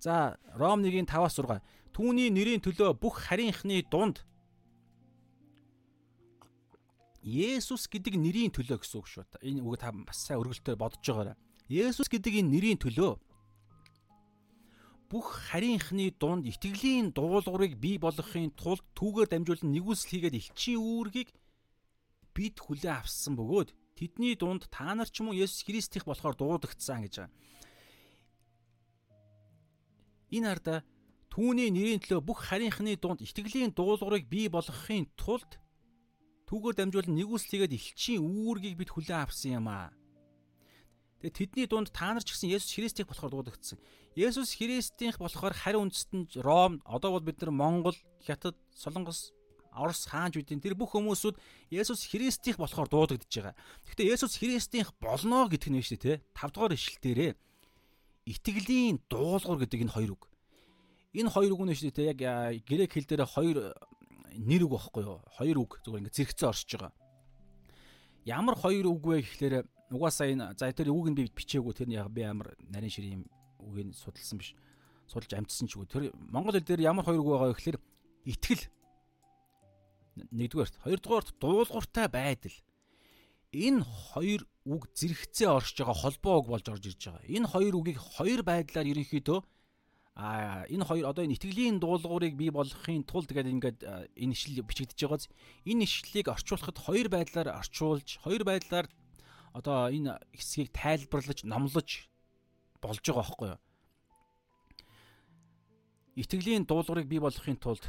[0.00, 1.60] За Ром 1-ийн 5-аас 6.
[1.92, 4.24] Түүний нэрийн төлөө бүх харийнхны дунд
[7.22, 9.24] Есүс гэдэг нэрийн төлөө гэсэн үг шүү.
[9.46, 11.36] Энэ үг та бас сайн өргөлтөөр бодож байгаарай.
[11.70, 13.14] Есүс гэдэг энэ нэрийн төлөө
[15.12, 21.28] бүх харийнхны дунд итгэлийн дуулуурыг бий болгохын тулд түүгээр дамжуулан нэгүсэл хийгээд элчийн үүргийг
[22.34, 27.14] бид хүлээн авсан бөгөөд тэдний дунд та нар ч мөн Есүс Христийнх болохоор дуудагдсан гэж
[27.22, 27.32] байгаа.
[30.32, 30.74] Энэ арда
[31.28, 35.60] түүний нэрийн төлөө бүх харийнхны дунд итгэлийн дуулуурыг бий болгохын тулд
[36.48, 39.92] түүгээр дамжуулан нэгүслэгээд элчийн үүргийг бид хүлээн авсан юм аа.
[41.20, 43.78] Тэгээ тэдний дунд та нар ч гэсэн Есүс Христийнх болохоор дуудагдсан.
[44.16, 49.32] Есүс Христийнх болохоор харин үндэстэн Ром одоо бол бид нар Монгол, Хятад, Солонгос
[49.72, 51.36] Орос хаанч үдийн тэр бүх хүмүүсүүд
[51.72, 53.56] Есүс Христийнх болохоор дуудагдж байгаа.
[53.88, 56.20] Гэхдээ Есүс Христийнх болно гэдэг нь дээ, тэ.
[56.36, 57.32] 5 дугаар ишлэл дээрээ
[58.28, 60.28] итгэлийн дуулуур гэдэг энэ хоёр үг.
[61.16, 62.20] Энэ хоёр үг нь шүү дээ, яг
[62.68, 63.74] грек хэл дээр хоёр
[64.38, 65.20] нэр үг багхгүй юу?
[65.36, 66.92] Хоёр үг зүгээр ингээ зэрэгцээ оршиж байгаа.
[68.24, 72.08] Ямар хоёр үг вэ гэхлээр угаасаа энэ за тэр үг нь би бичээгүй тэр яг
[72.08, 73.22] би амар нарийн ширийн
[73.60, 74.54] үгийг судалсан биш.
[75.10, 75.88] Судалж амжсан ч үгүй.
[75.90, 77.78] Тэр Монгол хэл дээр ямар хоёр үг байгаа вэ гэхлээр
[78.30, 78.64] итгэл
[80.16, 82.56] нэгдүгээрт хоёрдугаарт дуулууртай байдал
[83.52, 87.24] энэ хоёр үг зэрэгцээ оршиж байгаа холбоо үг болж орж ирж байгаа.
[87.28, 89.40] Энэ хоёр үгийг хоёр байдлаар ерөнхийдөө
[90.16, 93.78] а энэ хоёр одоо энэ итгэлийн дуулуурыг бий болгохын тулд гэдэг ингээд
[94.12, 95.24] энэ ишлэл бичигдэж байгааз
[95.64, 98.86] энэ ишлэлийг орчуулахад хоёр байдлаар орчуулж хоёр байдлаар
[99.56, 102.08] одоо энэ хэсгийг тайлбарлаж номлож
[102.80, 103.60] болж байгаа байхгүй юу.
[106.20, 107.84] Итгэлийн дуулуурыг бий болгохын тулд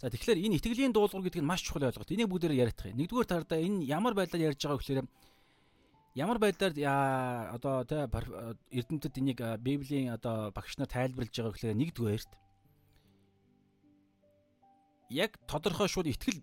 [0.00, 2.08] За тэгэхээр энэ итгэлийн дуулуур гэдэг нь маш чухал ойлголт.
[2.08, 3.04] Энийг бүгдээр яриадах юм.
[3.04, 5.04] Нэгдүгээр талдаа энэ ямар байдлаар ярьж байгаа гэхээр
[6.16, 6.72] ямар байдлаар
[7.52, 8.08] одоо тэ
[8.72, 12.32] эрдэмтэд энийг Библийн одоо багш нар тайлбарлаж байгаа гэхээр нэгдүгээрт
[15.12, 16.40] яг тодорхой шууд итгэл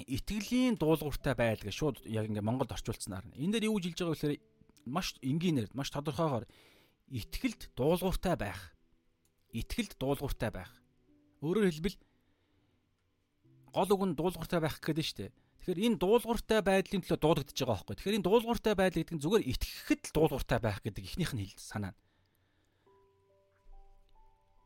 [0.00, 3.28] итгэлийн дуулууртай байл гэж шууд яг ингээ Монголд орчуулснаар.
[3.36, 4.40] Энэ дээр юу жилж байгаа гэхээр
[4.88, 6.48] маш энгийнээр маш тодорхойгоор
[7.12, 8.72] итгэлд дуулууртай байх.
[9.52, 10.72] Итгэлд дуулууртай байх.
[11.44, 11.96] Өөрөөр хэлбэл
[13.74, 15.32] гол үг нь дуулууртай байх гэдэг нь шүү дээ.
[15.64, 17.96] Тэгэхээр энэ дуулууртай байдлын төлөө дуудагдж байгаа байхгүй.
[17.98, 21.58] Тэгэхээр энэ дуулууртай байдал гэдэг нь зүгээр итгэхэд л дуулууртай байх гэдэг ихнийх нь хэл
[21.58, 21.94] санаа.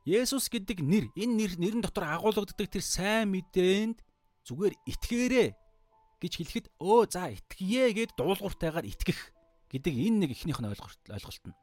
[0.09, 4.01] Есүс гэдэг нэр, энэ нэр нэрэн дотор агуулгаддаг тэр сайн мэдээнд
[4.49, 5.49] зүгээр итгээрэй
[6.19, 9.21] гэж хэлэхэд өө за итгэе гэд дуулууртайгаар итгэх
[9.69, 11.57] гэдэг энэ нэг ихнийх нь ойлголт ойлголт нь.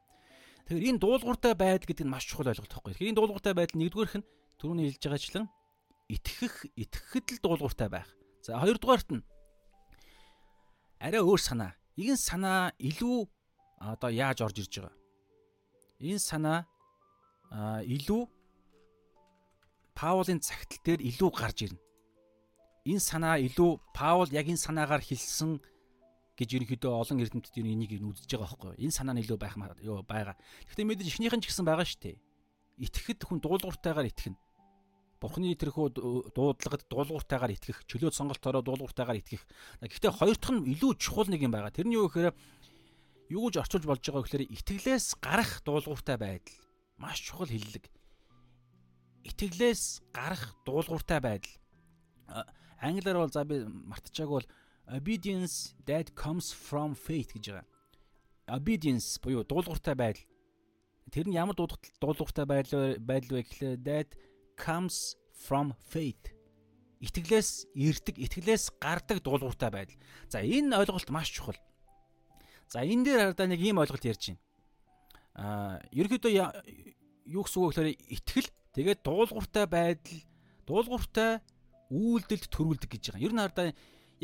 [0.64, 2.92] Тэгэхээр энэ дуулууртай байдал гэдэг нь маш чухал ойлголт байхгүй.
[2.94, 4.28] Тэгэхээр энэ дуулууртай байдал нэгдүгээрх нь
[4.62, 5.46] түрүүний хэлж байгаачлан
[6.08, 8.08] итгэх итгэхэд л дуулууртай байх.
[8.42, 9.22] За хоёрдугаарт нь
[11.02, 11.72] арай өөр санаа.
[11.98, 13.26] Энэ санаа илүү
[13.80, 14.96] одоо яаж орж ирж байгаа.
[16.00, 16.58] Энэ санаа
[17.84, 18.22] илүү
[19.96, 21.80] Паулын цагтл дээр илүү гарч ирнэ.
[22.84, 25.58] Энэ санаа илүү Паул яг энэ санаагаар хэлсэн
[26.36, 28.82] гэж ерөнхийдөө олон эрдэмтэд энийг үзэж байгаа байхгүй юу?
[28.84, 30.36] Энэ санаа нь илүү байх юу байгаа.
[30.68, 32.16] Гэхдээ мэдээж ихнийх нь ч гэсэн байгаа шүү дээ.
[32.76, 34.36] Итгэхэд хүн дуулууртайгаар итгэнэ.
[35.16, 35.96] Бурхны тэрхүү
[36.36, 39.48] дуудлагад дуулууртайгаар итгэх, чөлөөт сонголтоороо дуулууртайгаар итгэх.
[39.80, 41.72] Гэхдээ хоёр дахь нь илүү чухал нэг юм байгаа.
[41.72, 42.36] Тэр нь юу гэхээр
[43.32, 46.56] юу гэж орчуулж болж байгаа гэхээр итгэлээс гарах дуулууртай байдал.
[47.00, 47.88] Маш чухал хиллэг.
[49.24, 51.54] Итгэлээс гарах дуулууртай байдал.
[52.76, 54.46] Англиар бол за би мартчихааг бол
[54.92, 57.66] obedience that comes from faith гэж байгаа.
[58.52, 60.28] Obedience буюу дуулууртай байдал.
[61.10, 64.08] Тэр нь ямар дуулууртай байдал байдал вэ гэхлээр that
[64.56, 66.32] comes from faith.
[67.04, 70.00] Итгэлээс ирдэг, итгэлээс гардаг дуулууртай байдал.
[70.32, 71.60] За энэ ойлголт маш чухал.
[72.72, 74.40] За энэ дээр хараа нэг ийм ойлголт ярьж байна.
[75.36, 76.32] Аа, ерөөхдөө
[77.28, 80.20] юу гэсэн үг гэхээр итгэл тэгээд дуулууртай байдал,
[80.64, 81.44] дуулууртай
[81.92, 83.26] үйлдэлд төрүүлдэг гэж байгаа.
[83.28, 83.70] Ер нь хараа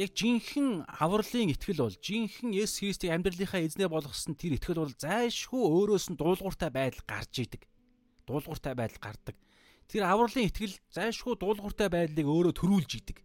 [0.01, 5.61] яг жинхэнэ авралын итгэл бол жинхэнэ Есүс Христийг амьдралынхаа эзнээ болгосон тэр итгэл бол зайлшгүй
[5.61, 7.69] өөрөөс нь дуулууртай байдал гарч идэг.
[8.25, 9.37] Дуулууртай байдал гардаг.
[9.93, 13.21] Тэр авралын итгэл зайлшгүй дуулууртай байдлыг өөрөө төрүүлж идэг.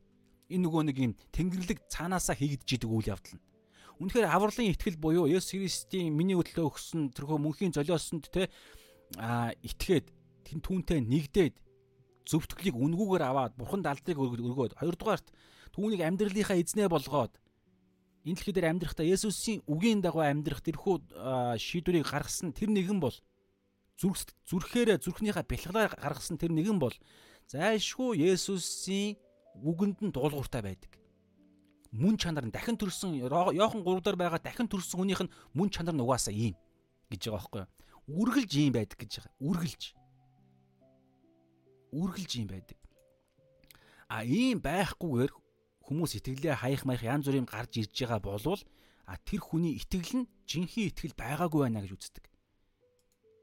[0.52, 3.46] Энэ нөгөө нэг юм тэнгэрлэг цаанаасаа хийгдэж идэг үйл явдал нь.
[4.04, 8.52] Үнэхээр авралын итгэл буюу Есүс Христийн миний өдлөө өгсөн тэрхүү мөнхийн золиосонд те
[9.16, 10.12] а итгээд
[10.44, 11.56] тэн түүнтэй нэгдээд
[12.28, 15.32] зөвтгөлийг үнгүүгээр аваад бурханд алдрыг өргөөд хоёрдугаарт
[15.72, 17.40] түүнийг амьдралынхаа эзнээ болгоод
[18.28, 21.16] энэ дэлхий дээр амьдрахдаа Есүсийн үгийн дагуу амьдрах тэрхүү
[21.56, 23.16] шийдвэрийг гаргасан тэр нэгэн бол
[23.98, 26.94] зүрх зүрхээрээ зүрхнийхээ бэлхлаар гаргасан тэр нэгэн бол
[27.50, 29.18] зайлшгүй Есүсийн
[29.58, 30.94] үгэнд нь дуулууртай байдаг.
[31.92, 35.96] Мөн чанар нь дахин төрсөн Йохан 3 дээр байгаа дахин төрсөн хүнийх нь мөн чанар
[35.98, 36.54] нь угаасаа ийм
[37.10, 37.72] гэж байгаа байхгүй юу?
[38.22, 39.34] Үргэлж ийм байдаг гэж байгаа.
[39.42, 39.84] Үргэлж.
[41.96, 42.78] Үргэлж ийм байдаг.
[44.12, 45.32] А ийм байхгүйгээр
[45.88, 48.62] хүмүүс итгэлээ хаях маях янз бүрийн гарч ирж байгаа болвол
[49.08, 52.27] а тэр хүний итгэл нь жинхэнэ итгэл байгаагүй байна гэж үздэг.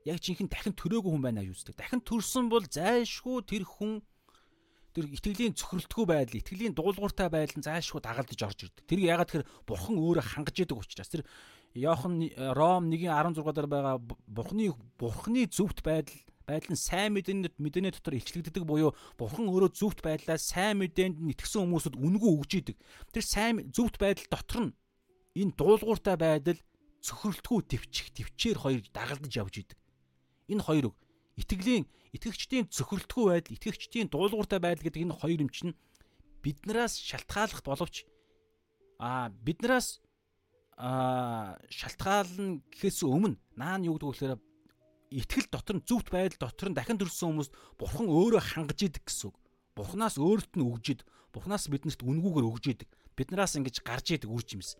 [0.04, 1.80] Яг жинхэнэ дахин төрөөгүй хүн байна гэж үздэг.
[1.80, 4.04] Дахин төрсөн бол зайлшгүй тэр хүн
[4.92, 8.84] тэр итгэлийн цөхрөлтгүй байдал, итгэлийн дуулууртай байдал нь зайлшгүй дагалдаж орж ирдэг.
[8.84, 11.24] Тэр ягаад тэгэхээр бурхан өөрөө хангаж идэг учраас тэр
[11.74, 12.22] Иохан
[12.54, 14.70] Ром 1:16 дээр байгаа бурхны
[15.00, 16.14] бурхны зөвхт байдал
[16.46, 21.66] байдал нь сайн мэдээний мэдээний дотор илчлэгддэг буюу бурхан өөрөө зөвхт байдлаа сайн мэдээнд нэтгэсэн
[21.66, 22.76] хүмүүсд үнгүү өгж идэг.
[23.10, 24.76] Тэр сайн зөвхт байдал дотор нь
[25.34, 26.60] энэ дуулууртай байдал
[27.02, 29.78] цөхрөлтгүй төвчих төвчээр хоёр дагалдаж явж идэг.
[30.48, 30.96] Энэ хоёр үг
[31.36, 31.84] итгэлийн
[32.14, 35.74] итгэгчдийн цөхрөлтгүй байдал, итгэгчдийн дуулууртай байдал гэдэг энэ хоёр юм чинь
[36.46, 38.06] биднээс шалтгааллах боловч
[39.02, 39.98] а биднээс
[40.78, 44.40] а шалтгаална гэхээс өмнө наа нь юу гэдэг вэ гэхээр
[45.10, 49.30] итгэл дотор нь зөвхт байдал дотор нь дахин төрсэн хүмүүст бурхан өөрөө хангаж идэг гэсэн
[49.30, 49.36] үг.
[49.74, 51.00] Бурханаас өөрт нь өгж ид.
[51.34, 52.88] Бурханаас биднэрт үнгүүгээр өгж идэг.
[53.14, 54.78] Биднээс ингэж гарч идэг үр жимс.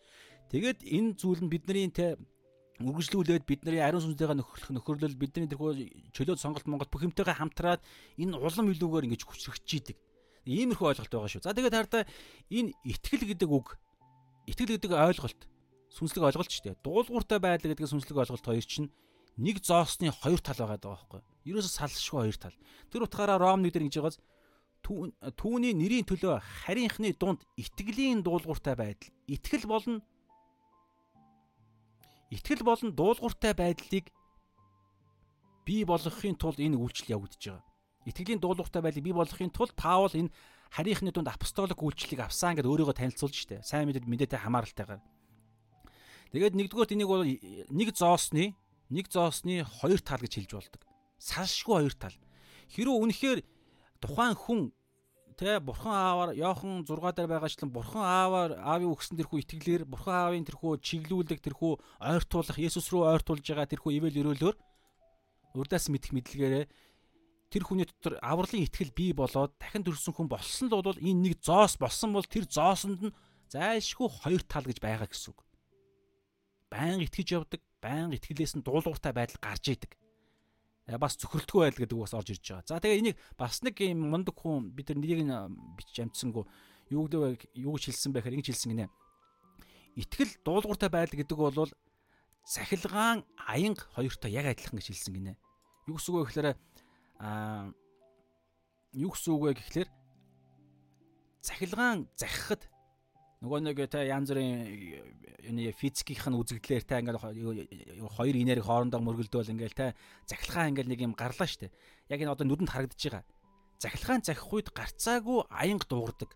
[0.50, 2.18] Тэгээд энэ зүйл нь бидний те
[2.82, 7.78] үргэлжлүүлээд бидний ариун сүнстэйгээ нөхөрлөх нөхөрлөл бидний тэрхүү чөлөөт сонголт Монгол бүх юмтэйгээ хамтраад
[8.18, 9.96] энэ улам илүүгээр ингэж хүчрэгч идэг.
[10.42, 11.46] Иймэрхүү ойлголт байгаа шүү.
[11.46, 12.02] За тэгээд хараа
[12.50, 13.78] энэ итгэл гэдэг үг
[14.50, 15.40] итгэл гэдэг ойлголт
[15.94, 16.82] сүнслэг ойлголт шүү дээ.
[16.82, 18.90] Дуулууртай байдал гэдэг сүнслэг ойлголт хоёр чинь
[19.38, 21.22] нэг зоосны хоёр тал байгаа даа байхгүй.
[21.46, 22.56] Ерөөсө салшгүй хоёр тал.
[22.90, 24.18] Тэр утгаараа Ром 1 дээр ингэж байгааз
[24.82, 29.14] түүний нэрийн төлөө харийнхны дунд итгэлийн дуулууртай байдал.
[29.30, 30.02] Итгэл болно
[32.30, 34.08] Итгэл болон дуулууртай байдлыг
[35.64, 37.64] бий болгохын тулд энэ үйлчлэл явагдаж байгаа.
[38.04, 40.32] Итгэлийн дуулууртай байдлыг бий болгохын тулд Паул энэ
[40.72, 43.64] харийнхны дунд апостолик үйлчлэлийг авсан гэдээ өөрийгөө танилцуулж штэ.
[43.64, 45.02] Сайн мэдээд мэдээтэй хамааралтайгаар.
[46.34, 48.58] Тэгээд нэгдүгээр энийг бол нэг зоосны
[48.90, 50.82] нэг зоосны хоёр тал гэж хэлж болдог.
[51.16, 52.16] Салшгүй хоёр тал.
[52.74, 53.40] Хэрвээ үнэхээр
[54.02, 54.60] тухайн хүн
[55.34, 60.46] тэ бурхан ааваар Йохан 6 дээр байгаачлан бурхан ааваар аавын өгсөн тэрхүү итгэлээр бурхан аавын
[60.46, 64.56] тэрхүү чиглүүлэг тэрхүү ойртуулах Есүс рүү ойртуулж байгаа тэрхүү ивэл өрөөлөөр
[65.58, 66.64] урдаас мэдэх мэдлэгээрээ
[67.54, 71.34] тэр хүний дотор авралын итгэл бий болоод дахин төрсөн хүн болсон л бол энэ нэг
[71.38, 73.16] зоос болсон бол тэр зоосонд нь
[73.50, 75.38] зайлшгүй хоёр тал гэж байгаа гэсэн үг.
[76.66, 79.94] Баян итгэж явдаг байнга итгэлээс нь дуулууртай байдал гарч идэг.
[80.84, 82.68] Э, бас зөвхөрлөлтгүй байдал гэдэг бас орж ирж байгаа.
[82.68, 85.24] За тэгээ энийг бас нэг юм мундаг хүн бид нар нэрийг
[85.80, 86.44] бичиж амжсангүй
[86.92, 88.92] юу гэдэг юу гэж хэлсэн байхаар ингэж хэлсэн гинэ.
[89.96, 91.72] Итгэл дуулууртай байдал гэдэг бол
[92.44, 95.32] сахилгаан аянга хоёртой яг адилхан гэж хэлсэн гинэ.
[95.88, 96.48] Юу гэсэн үг вэ гэхээр
[97.24, 97.72] аа
[98.92, 99.88] юу гэсэн үг вэ гэхээр
[101.40, 102.68] цахилгаан захихад
[103.44, 104.64] нөгөө нэг та янз бүрийн
[105.44, 107.20] юуны физикийнх нь үзэгдлээр та ингээл
[108.16, 109.92] хоёр инээрийг хоорондоо мөргөлдөөл ингээл та
[110.24, 111.68] захилгаан ингээл нэг юм гарлаа штэ.
[112.08, 113.24] Яг энэ одоо нүдэнд харагдаж байгаа.
[113.84, 116.30] Захилгаан захих үед гарцаагүй аянга дуугардаг.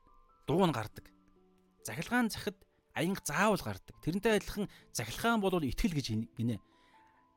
[0.45, 1.09] Дуу нь гардаг.
[1.89, 2.61] Захилгаан захид
[2.93, 3.97] аянга заавал гардаг.
[4.05, 6.07] Тэрнтэй адилхан захилгаан бол итгэл гэж
[6.37, 6.61] гинэ.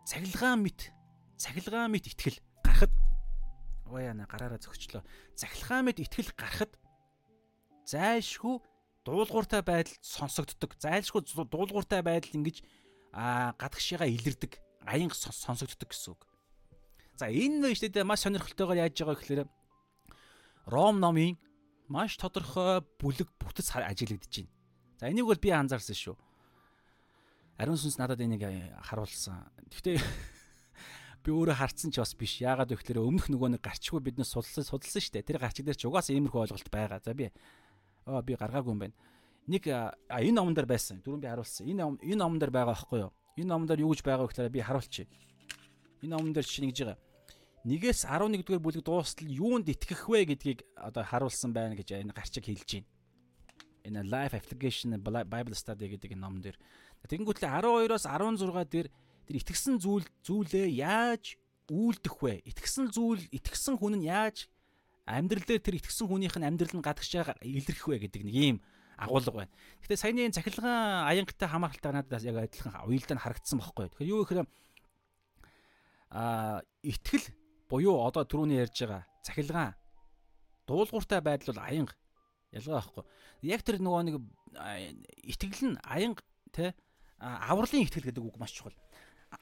[0.03, 0.91] Цахилгаан мэт
[1.39, 2.91] цахилгаан мэт итгэл гарахад
[3.87, 4.99] оо яна гараараа зөгчлөө.
[5.39, 6.75] Захилгаан мэт итгэл гарахад
[7.87, 8.59] зайлшгүй
[9.05, 10.77] дуулууртай байдал сонсогддог.
[10.77, 12.61] Зайлшгүй дуулууртай байдал ингэж
[13.13, 14.59] аа гадагшигаа илэрдэг.
[14.85, 16.21] Аянга сонсогддог гэсэн үг.
[17.17, 19.41] За энэ дээ маш сонирхолтойгоор яаж байгаа гэхээр
[20.65, 21.37] Ром номын
[21.89, 24.53] маш тодорхой бүлэг бүтэц ажиглагдаж байна.
[25.01, 26.15] За энийг бол би анзаарсан шүү.
[27.57, 28.45] Ариун сүнс надад энийг
[28.85, 29.49] харуулсан.
[29.73, 29.97] Гэхдээ
[31.25, 32.39] би өөрөө харцсан ч бас биш.
[32.41, 35.27] Яагаад вэ гэхээр өмнөх нөгөө нэг гарчгүй биднес судалсан судалсан шүү дээ.
[35.27, 37.01] Тэр гарчиг дээр ч угаасаа иймэрхүү ойлголт байгаа.
[37.01, 37.33] За би
[38.05, 38.95] би гаргаагүй юм байна.
[39.47, 41.01] Нэг энэ номон дээр байсан.
[41.01, 41.67] Дөрөв би харуулсан.
[41.67, 43.11] Энэ энэ номон дээр байгаа байхгүй юу?
[43.37, 45.07] Энэ номон дээр юу гэж байгаа вэ гэхээр би харуулчих.
[46.03, 46.99] Энэ номон дээр чинь гэж байгаа.
[47.61, 52.45] Нэгээс 11 дугаар бүлэг дуустал юунд итгэх вэ гэдгийг одоо харуулсан байна гэж энэ гарчиг
[52.49, 52.89] хэлж байна.
[53.85, 56.57] Энэ Life Application Bible Study гэдэг энэ ном дээр.
[57.05, 58.87] Тэгэнгүүтлээ 12-оос 16 дээр
[59.25, 61.37] тэр итгэсэн зүйл зүйлээ яаж
[61.71, 62.45] үйлдэх вэ?
[62.45, 64.50] Итгэсэн зүйл, итгэсэн хүн нь яаж
[65.11, 68.57] амьдрал дээр тэр итгэсэн хүнийх нь амьдрал нь гадагш илэрхэх вэ гэдэг нэг ийм
[69.01, 69.53] агуулга байна.
[69.81, 73.89] Гэхдээ саяны цахилгаан аянгатай хамааралтай надад яг адилхан уялдаа нь харагдсан байхгүй.
[73.89, 74.47] Тэгэхээр юу гэхээр
[76.11, 77.25] а итгэл
[77.71, 79.73] буюу одоо түрүүний ярьж байгаа цахилгаан
[80.67, 81.95] дуулууртай байдал бол аянга
[82.51, 83.03] ялгаа байхгүй.
[83.41, 84.15] Яг тэр нөгөө нэг
[85.23, 86.75] итгэл нь аянга те
[87.17, 88.75] авралын итгэл гэдэг үг маш чухал.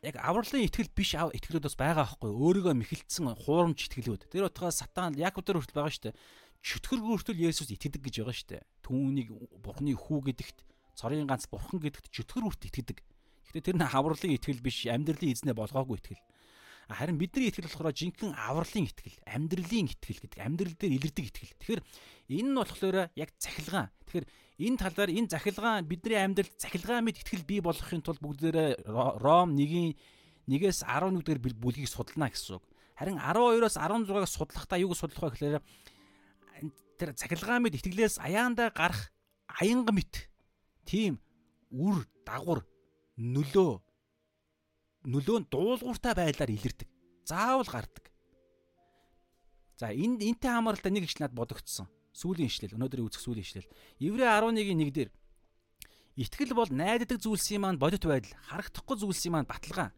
[0.06, 2.32] Яг авралын итгэл биш итгэлүүд бас байгаа байхгүй.
[2.32, 4.30] Өөрийгөө мэхэлдсэн хуурамч итгэлүүд.
[4.30, 6.20] Тэр утгаас сатан Яков дээр хүртэл байгаа дээ.
[6.62, 8.64] Чөтгөр хүртэл Есүс итгэдэг гэж байгаа дээ.
[8.86, 12.98] Түүнийг Бурхны хүү гэдэгт цорын ганц Бурхан гэдэгт чөтгөр хүртэл итгэдэг.
[13.50, 16.22] Гэхдээ тэр нь авралын итгэл биш, амьдралын эзнээ болгоогүй итгэл.
[16.90, 21.54] Харин бидний итгэл болохоор жинхэнэ авралын итгэл, амьдралын итгэл гэдэг амьдрал дээр илэрдэг итгэл.
[21.62, 21.82] Тэгэхээр
[22.34, 23.94] энэ нь болохоор яг цахилгаан.
[24.10, 24.26] Тэгэхээр
[24.60, 28.90] энэ талаар энэ захилгаан бидний амьдралд захилгаан мэд итгэл бий болгохын тулд бүгдээрээ
[29.22, 29.94] Ром 1-ийн
[30.50, 32.66] 1-ээс 11 дэх бүлгийг судална гэсэн үг.
[32.98, 35.64] Харин 12-оос 16-ыг судлахдаа юуг судлах вэ гэхээр
[37.00, 39.14] тэр захилгаан мэд итгэлээс аяандаа гарах
[39.48, 40.28] аянга мэт
[40.84, 41.24] тийм
[41.72, 42.68] үр дагавар
[43.16, 43.80] нөлөө
[45.06, 46.88] нөлөө нь дуулууртай байдлаар илэрдэг.
[47.24, 48.12] Заавал гардаг.
[49.80, 51.88] За энд энтэй хамааралтай нэг их над бодогдсон
[52.20, 53.70] сүүлийн ишлэл өнөөдрийн үзэх сүүлийн ишлэл.
[54.04, 55.10] Еврей 11-ийн 1 дээр
[56.20, 59.96] итгэл бол найддаг зүйлсийн маань бодит байдал, харагдахгүй зүйлсийн маань баталгаа.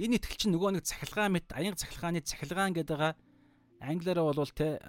[0.00, 3.14] Энэ итгэл чинь нөгөө нэг цахилгаан мэт аян цахилгааны цахилгаан гэдэг байгаа.
[3.84, 4.80] Англиараа бол те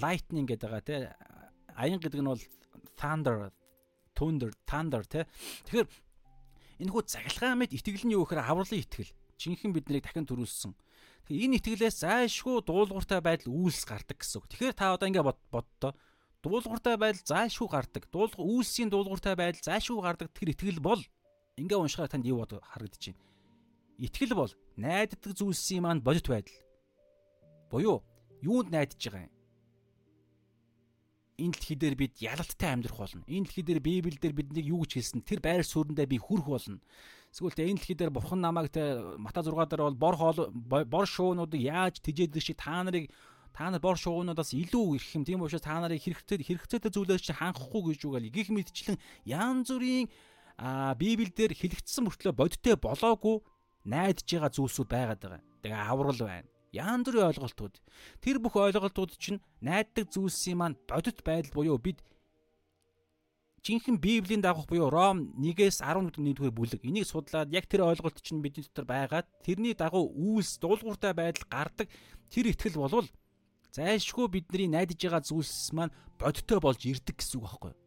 [0.00, 0.96] lightning гэдэг байгаа те
[1.76, 2.42] аян гэдэг нь бол
[2.96, 3.52] thunder
[4.16, 5.26] thunder thunder те.
[5.68, 5.88] Тэгэхээр
[6.80, 9.12] энэ хүү цахилгаан мэт итгэл нь юу гэхээр авралын итгэл.
[9.38, 10.72] Жинхэнэ биднийг дахин төрүүлсэн
[11.32, 14.48] Энэ итгэлээс зайлшгүй дуулууртай байдал үйлс гардаг гэсэн үг.
[14.52, 15.96] Тэгэхээр та одоо ингэ боддоо
[16.44, 18.04] дуулууртай байдал зайлшгүй гардаг.
[18.12, 21.00] Дуулур үйлсийн дуулууртай байдал зайлшгүй гардаг тэр итгэл бол
[21.56, 23.24] ингээ уншихаар танд юу бод харагдаж байна.
[23.96, 26.60] Итгэл бол найддаг зүйлсийн маань бодит байдал.
[27.72, 28.04] Буюу
[28.44, 29.33] юунд найдаж байгаа юм?
[31.38, 33.24] Энэ дэлхий дээр бид ялалттай амьдрах болно.
[33.26, 35.26] Энэ дэлхий дээр Библиэлд биднийг юу гэж хэлсэн?
[35.26, 36.78] Тэр байр сууриндаа би хүрх болно.
[37.34, 41.06] Эсвэл тэ энэ дэлхий дээр бурхан намайг тэ Мата 6 дээр бол бор хоол бор
[41.10, 43.10] шуунуудыг яаж тижээдэг шиг та нарыг
[43.50, 45.26] та нар бор шуугнуудаас илүү ирэх юм.
[45.26, 50.06] Тийм учраас та нарыг хэрэгтэй хэрэгцээтэй зүйлээс чинь ханхахгүй гэж үгээл гих мэдчлэн янз бүрийн
[50.58, 53.42] а Библиэлд хэлэгдсэн мөртлөө бодиттой болоогүй
[53.86, 55.42] найдаж байгаа зүйлсүүд байгаад байгаа.
[55.62, 56.53] Тэгээ аврал байна.
[56.74, 57.78] Янз бүрийн ойлголтууд.
[58.18, 62.02] Тэр бүх ойлголтууд чинь найддаг зүйлсийн маань бодит байдал буюу бид
[63.64, 66.84] жинхэнэ Библийн дагах буюу Ром 1-ээс 11-р бүлэг.
[66.84, 71.88] Энийг судлаад яг тэр ойлголт чинь бидний дотор байгаад тэрний дагуу үйлс дуулууртай байдал гардаг
[72.28, 73.08] тэр итгэл болвол
[73.72, 77.80] зайлшгүй бидний найдаж байгаа зүйлс маань бодиттой болж ирдэг гэсэн үг байхгүй юу?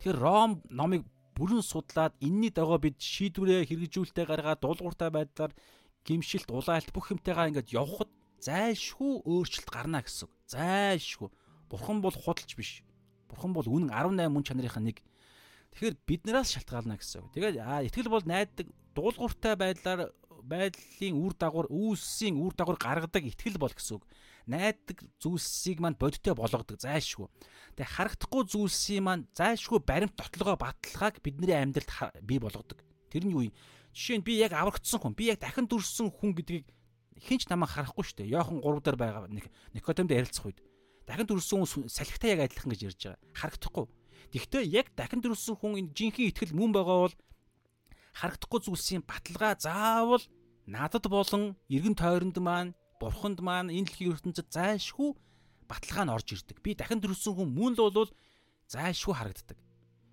[0.00, 1.04] Тэгэхээр Ром номыг
[1.36, 5.52] бүрэн судлаад энэний дагуу бид шийдвэрээ хэрэгжүүлэлтээ гаргаад дуулууртай байдлаар
[6.06, 10.30] гимшилт, улаалт бүх юмтайгаа ингээд явхад зайлшгүй өөрчлөлт гарна гэсэн.
[10.46, 11.28] Зайлшгүй.
[11.66, 12.86] Бурхан бол худалч биш.
[13.26, 15.02] Бурхан бол үнэн 18 мөн чанарын нэг.
[15.74, 17.26] Тэгэхээр биднээс шалтгаална гэсэн.
[17.34, 17.58] Тэгээд
[17.90, 20.14] итгэл бол найддаг дуулууртай байдлаар
[20.46, 24.04] байдлын үр дагавар үүсийн үр дагавар гаргадаг итгэл бол гэсэн үг.
[24.46, 27.26] Найддаг зүйлсийг манд бодиттой болгодог зайлшгүй.
[27.74, 32.78] Тэгээ харагдахгүй зүйлсийн манд зайлшгүй баримт дотлогоо баталгааг бидний амьдралд бий болгодог.
[33.10, 33.54] Тэр нь юу юм?
[33.96, 36.68] Жишээ нь би яг аврагдсан хүн, би яг дахин дүрсэн хүн гэдгийг
[37.16, 38.36] хинч намайг харахгүй шүү дээ.
[38.36, 39.24] Йохан 3 дээр байгаа
[39.72, 40.60] Никодемд ярилцах үед
[41.08, 43.24] дахин төрүүлсэн хүн салхитай яг адилхан гэж ярьж байгаа.
[43.40, 43.86] Харагдахгүй.
[44.36, 47.16] Гэхдээ яг дахин төрүүлсэн хүн энэ жинхэнэ ихтгэл мөн байгаа бол
[48.20, 50.24] харагдахгүй зүйлсийн баталгаа заавал
[50.68, 55.16] надад болон эргэн тойронд маань бурханд маань энэ дэлхийн ертөнцид зайлшгүй
[55.72, 56.60] баталгаа нь орж ирдэг.
[56.60, 58.12] Би дахин төрүүлсэн хүн мөн л бол
[58.68, 59.56] зайлшгүй харагддаг.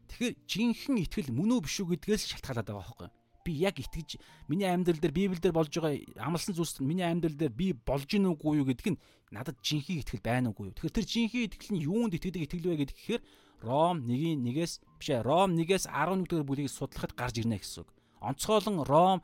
[0.07, 3.22] Тэгэхээр жинхэнэ ихтгэл мөн үү биш үү гэдгээс шалтгаалаад байгаа байхгүй юу?
[3.43, 7.73] Би яг итгэж миний амьдрал дээр Библиэлд болж байгаа амлсан зүйлс миний амьдрал дээр би
[7.75, 10.75] болж гин үгүй юу гэдг нь надад жинхэнэ итгэл байна уугүй юу.
[10.79, 13.21] Тэгэхээр тэр жинхэнэ итгэл нь юунд итгэдэг итгэл вэ гэдэг гэхээр
[13.63, 17.89] Ром 1-ийн 1-ээс биш ээ Ром 1-ээс 11 дугаар бүлгийг судлахад гарч ирнэ гэсэн үг.
[18.19, 19.19] Онцгойлон Ром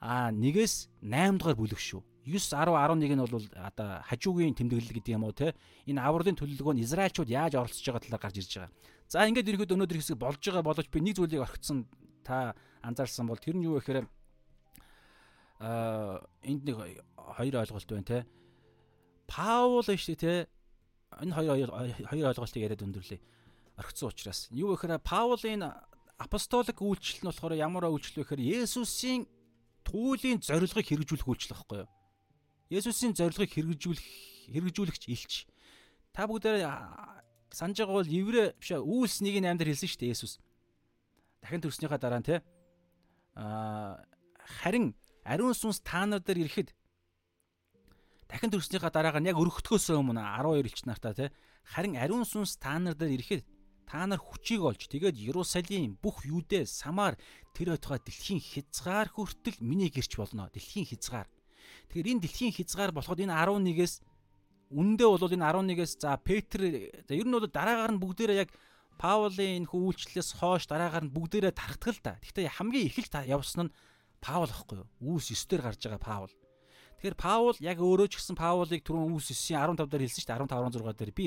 [0.00, 2.04] а 1-ээс 8 дугаар бүлэг шүү.
[2.26, 5.54] 9 10 11 нь бол одоо хажуугийн тэмдэглэл гэдэг юм уу те
[5.86, 8.72] энэ авралын төлөвлөгөө нь Израильчууд яаж оролцож байгаа талаар гарч ирж байгаа.
[9.06, 11.86] За ингээд ерөөд өнөөдөр хэсэг болж байгаа боловч би нэг зүйлийг орхицсан
[12.26, 14.06] та анзаарсан бол тэр нь юу гэхээр
[15.60, 18.18] аа энд нэг хоёр ойлголт байна те.
[19.26, 20.34] Паул шүү дээ те.
[21.22, 21.70] Энэ хоёр
[22.06, 23.18] хоёр ойлголтыг яриад өндөрлөө.
[23.76, 24.48] Орхицсон учраас.
[24.54, 25.66] Юу гэхээр Паулийн
[26.18, 29.26] апостолик үйлчлэл нь болохоор ямар үйлчлэл вэ гэхээр Есүсийн
[29.84, 31.90] түүлийн зорилгыг хэрэгжүүлэх үйлчлэл байхгүй юу?
[32.72, 34.06] Есүсийн зорилгыг хэрэгжүүлэх
[34.54, 35.32] хэрэгжүүлэгч илч.
[36.16, 36.64] Та бүгдээ
[37.52, 40.32] санаж байгаа бол еврей биш үүс 1-8 дээр хэлсэн шүү дээ Есүс.
[41.44, 42.40] Дахин төрснийхаа дараа нь те
[43.36, 46.72] харин ариун сүнс та нар дээр ирэхэд
[48.32, 51.26] дахин төрснийхаа дараагаар нь яг өргөхтгөөс өмнө 12 элч нартаа те.
[51.68, 53.42] Харин ариун сүнс та нар дээр ирэхэд
[53.86, 57.14] та нар хүчийг олж тэгээд Ерусалим бүх Юудэ Самар
[57.54, 61.28] тэр хотгоо дэлхийн хязгаар хүртэл миний гэрч болно дэлхийн хязгаар.
[61.92, 63.94] Тэгэхээр энэ дэлхийн хязгаар болоход энэ 11-ээс
[64.74, 66.60] үндэ бол энэ 11-ээс за Петр
[67.06, 68.50] за ер нь бол дараагаар нь бүгдээрээ яг
[68.96, 72.12] Паулийн энэ хүүлчлээс хойш дараагаар нь бүгдээрээ тархдаг л да.
[72.24, 73.74] Гэхдээ хамгийн л явсан нь
[74.20, 74.88] Паул ахгүй юу?
[75.20, 76.32] Үүс 9 дээр гарч байгаа Паул.
[76.96, 80.40] Тэгэхээр Паул яг өөрөө ч гэсэн Паулыг түрүүн Үүс 9-ийн 15 дээр хэлсэн шүү дээ
[80.48, 81.24] 15 16 дээр би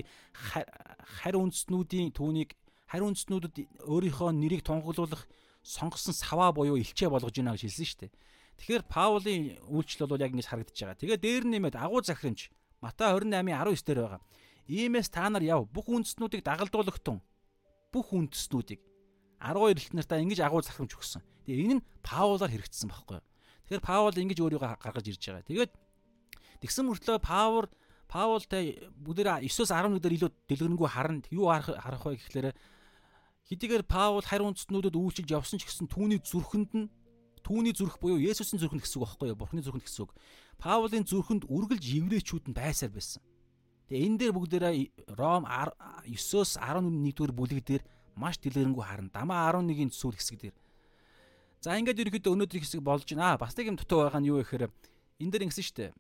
[1.21, 2.57] харь үндэстнүүдийн түүнийг
[2.89, 5.29] харь үндэстнүүдэд өөрийнхөө нэрийг тунхаглуулах
[5.61, 8.11] сонгосон саваа буюу илчээ болгож байна гэж хэлсэн шүү дээ.
[8.57, 10.99] Тэгэхээр Паулийн үйлчлэл бол яг ингэж харагдаж байгаа.
[10.99, 12.49] Тэгээ дээр нэмээд агуу захирамж
[12.81, 14.21] Матай 28-ын 19 дээр байгаа.
[14.65, 17.21] Иймээс та нар яв бүх үндэстнүүдийг дагалдуулахтун
[17.89, 18.81] бүх үндэстнүүдийг
[19.39, 21.23] 12 элт нартаа ингэж агуу захирамж өгсөн.
[21.47, 23.25] Тэгээ энэ нь Паулаар хэрэгжсэн байхгүй юу?
[23.69, 25.47] Тэгэхээр Паул ингэж өөрийгөө гаргаж ирж байгаа.
[25.47, 25.71] Тэгээд
[26.59, 27.67] тэгсэн мөртлөө Паул
[28.09, 31.23] Паултай бүгдээ 9-оос 11 дээр илүү дэлгэрэнгүй харна.
[31.29, 32.57] Юу харах вэ гэхлээр
[33.47, 36.89] хэдийгээр Паул хариу үндэстнүүдэд үйлчилж явсан ч гэсэн түүний зүрхэнд нь
[37.45, 39.37] түүний зүрх буюу Есүсийн зүрхэнд гэсэн үг байхгүй юу?
[39.37, 40.13] Бурхны зүрхэнд гэсэн үг.
[40.57, 43.21] Паулын зүрхэнд үргэлж еврейчүүд нь байсаар байсан.
[43.89, 44.75] Тэгээ энэ дээр бүгдээрээ
[45.17, 46.87] Ром 9-оос 11
[47.17, 49.09] дугаар бүлэг дээр маш дэлгэрэнгүй харна.
[49.09, 50.55] Дамаа 11-ийн сүүл хэсэг дээр
[51.59, 53.35] За ингээд ерөөхдөө өнөөдрийн хэсэг болж байна.
[53.35, 54.71] Бас нэг юм дутуу байгаа нь юу гэхээр
[55.19, 55.91] энэ дээр ингэсэн шүү дээ.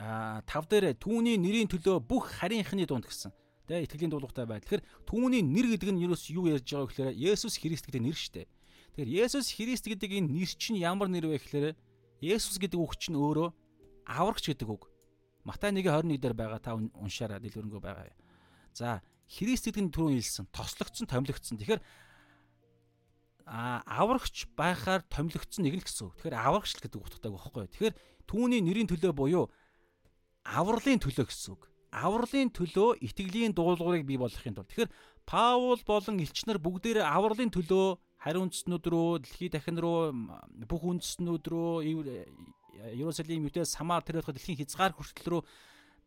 [0.00, 3.28] Аа тав дээр түүний нэрийн төлөө бүх харийнхны дунд гэсэн.
[3.68, 4.64] Тэ итгэлийн дуулууртай байл.
[4.64, 8.46] Тэгэхээр түүний нэр гэдэг нь юу ярьж байгаа гэхээр Есүс Христ гэдэг нэр шүү дээ.
[8.96, 11.76] Тэгэхээр Есүс Христ гэдэг энэ нэр чинь ямар нэр вэ гэхээр
[12.24, 13.52] Есүс гэдэг үг чинь өөрөө
[14.08, 14.88] аврагч гэдэг үг.
[15.44, 18.12] Матай 1:21 дээр байгаа та уншаараа дэлгэрэнгүй байгаа.
[18.74, 21.58] За Христ гэдэг нь түрүү хэлсэн, тослогдсон, томилогдсон.
[21.58, 21.82] Тэгэхээр
[23.46, 26.14] а аврагч байхаар томилогдсон нэг л гэсэн үг.
[26.18, 27.66] Тэгэхээр аврагч л гэдэг утгатай байхгүй.
[27.70, 27.94] Тэгэхээр
[28.26, 29.46] түүний нэрийн төлөө буюу
[30.42, 31.70] авралын төлөө гэсэн үг.
[31.90, 34.70] Авралын төлөө итгэлийн дуулуурыг бий болгохын тулд.
[34.70, 34.90] Тэгэхээр
[35.26, 40.12] Паул болон элчнэр бүгдээрээ авралын төлөө хариу үндэстнүүд рүү, дэлхий дахин руу,
[40.66, 41.72] бүх үндэстнүүд рүү,
[42.94, 45.42] Иерусалим, Юдэ, Самар тэр их дэлхийн хязгаар хүртэл рүү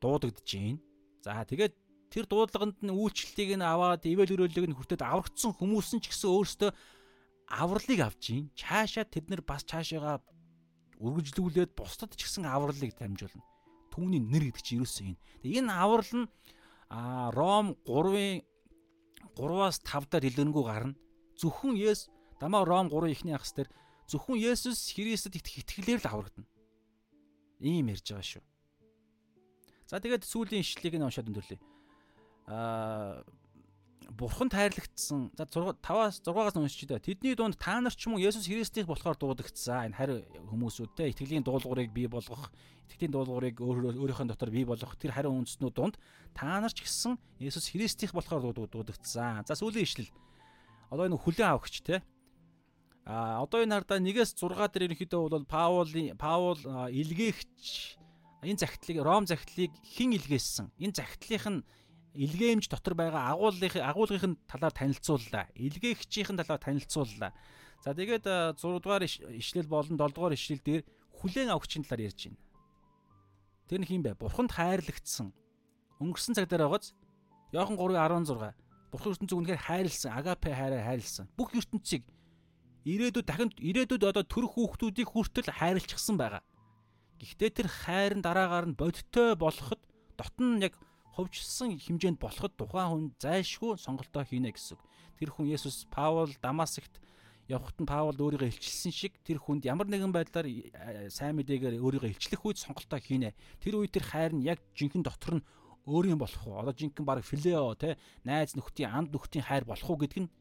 [0.02, 0.80] дуудагдж байна.
[1.24, 1.74] За тэгээд
[2.12, 6.30] тэр дуудлаганд нь үйлчлэлийг нь аваад ивэл өрөөлөг нь хүртээд аврагдсан хүмүүс нь ч гэсэн
[6.30, 6.72] өөрсдөө
[7.50, 8.52] авралыг авж гин.
[8.58, 10.22] Чаашаа тэд нар бас цаашаага
[11.02, 13.44] үргэлжлүүлээд бусдад ч гэсэн авралыг дамжуулна.
[13.92, 15.18] Түүний нэр гэдэг чинь юм.
[15.42, 16.28] Тэгээ энэ аврал нь
[16.90, 18.46] а Ром 3-ын
[19.34, 20.98] 3-аас 5 даар дэлгэрэнгүй гарна.
[21.38, 23.70] Зөвхөн Есүс дамаа Ром 3 ихний ахс дээр
[24.06, 26.53] зөвхөн Есүс Христэд итгэх итгэлээр л аврагдана.
[27.64, 28.44] Ийм ярьж байгаа шүү.
[29.88, 31.60] За тэгээд сүүлийн ишлэлийг нь уншаад өндөрлөе.
[32.52, 33.24] Аа
[34.12, 35.32] бурхан тайрлагдсан.
[35.38, 37.00] За 6 5-аас 6-аас уншиж дээ.
[37.00, 39.90] Тэдний дунд та нар ч уу Есүс Христийг болохоор дуудагдсан.
[39.90, 40.14] Энэ хари
[40.52, 42.52] хүмүүсүүдтэй итгэлийн дуулуурыг бий болгох,
[42.88, 45.96] итгэлийн дуулуурыг өөрийнхөө дотор бий болгох тэр хари үндэстнүүд дунд
[46.36, 49.48] та нар ч гэсэн Есүс Христийг болохоор дуудагдсан.
[49.48, 50.12] За сүүлийн ишлэл.
[50.92, 52.04] Одоо энэ хүлэн авахч те.
[53.04, 56.56] А одоо энэ хардаа 1-ээс 6 дээр ерөнхийдөө бол Паулийн Паул
[56.88, 58.00] илгээгч
[58.48, 60.72] энэ загтлыг Ром загтлыг хэн илгээсэн?
[60.80, 61.66] Энэ загтлынх нь
[62.16, 65.52] илгээмж дотор байгаа агуулгын агуулгын талаар танилцууллаа.
[65.52, 67.36] Илгээгчийн талаар танилцууллаа.
[67.84, 70.88] За тэгээд 6 дугаар ишлэл болон 7 дугаар ишлэл дээр
[71.20, 72.40] хүлээн авахчийн талаар ярьж байна.
[73.68, 74.16] Тэр нь хин бэ?
[74.16, 75.36] Бурханд хайрлагдсан.
[76.00, 76.96] Өнгөрсөн цаг дээр байгааз
[77.52, 78.56] Иохан 3:16
[78.94, 81.26] Бурхан ертөнцийг үнэхээр хайрлсан, агапе хайраар хайрлсан.
[81.34, 82.06] Бүх ертөнцийг
[82.84, 86.44] ирээдүйд дахин ирээдүйд одоо төрөх хүүхдүүдийг хүртэл хайрлчихсан байгаа.
[87.24, 89.80] Гэхдээ тэр хайр нь дараагаар нь бодиттой болоход
[90.20, 90.76] дотн яг
[91.16, 94.78] ховжсон хэмжээнд болоход тухайн хүн зайлшгүй сонголтоо хийнэ гэсэн.
[95.16, 97.00] Тэр хүн Есүс Паул Дамасагт
[97.48, 102.12] явхад нь Паул өөрийгөө илчилсэн шиг тэр хүнд ямар нэгэн байдлаар э, сайн мэдээгээр өөрийгөө
[102.12, 103.32] илчлэх үед сонголтоо хийнэ.
[103.64, 105.46] Тэр үед тэр хайр нь яг жинхэнэ дотор нь
[105.86, 106.60] өөр юм болох уу?
[106.60, 107.96] Одоо жинхэнэ баг филео те
[108.26, 110.32] найз нөхдийн анд нөхдийн хайр болох уу гэдэг нь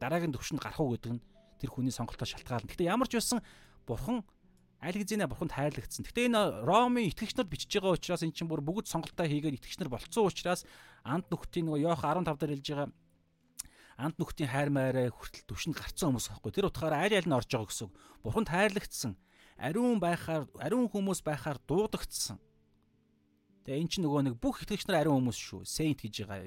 [0.00, 1.22] дараагийн төвшөнд гарах уу гэдэг нь
[1.60, 2.68] тэр хүний сонголтоо шалтгаална.
[2.68, 3.40] Гэхдээ ямар ч байсан
[3.86, 4.22] бурхан
[4.84, 6.04] аль хэзээ бурханд хайрлагдсан.
[6.04, 9.80] Гэтэ энэ Ромын итгэгч нарт бичиж байгаа учраас эн чинь бүр бүгд сонголтоо хийгээд итгэгч
[9.80, 10.68] нар болцсон учраас
[11.08, 12.88] анд нүхтийн нөгөө Йох 15 дээр хэлж байгаа
[13.96, 16.52] анд нүхтийн хайр маяараа хүртэл төвшөнд гарцсан хүмүүс байхгүй.
[16.52, 17.88] Тэр утгаараа аль аль нь орж байгаа гэсэн.
[18.20, 19.12] Бурханд хайрлагдсан.
[19.56, 22.36] Ариун байхаар ариун хүмүүс байхаар дуудагдсан.
[23.64, 25.62] Тэгээ эн чинь нөгөө нэг бүх итгэгч нар ариун хүмүүс шүү.
[25.64, 26.44] Saint гэж байгаа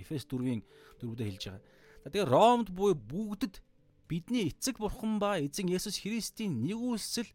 [0.00, 0.62] Эфес 4-ийн
[1.02, 1.62] 4-д хэлж байгаа.
[2.08, 3.58] Тэгээ Ромд буй бүгдэд
[4.08, 7.30] бидний эцэг бурхан ба эзэн Есүс Христийн нэгүүлсэл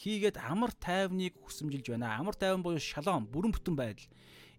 [0.00, 2.16] хийгээд амар тайвныг хүсэмжилж байна.
[2.16, 4.08] Амар тайван буюу шалом, бүрэн бүтэн байдал.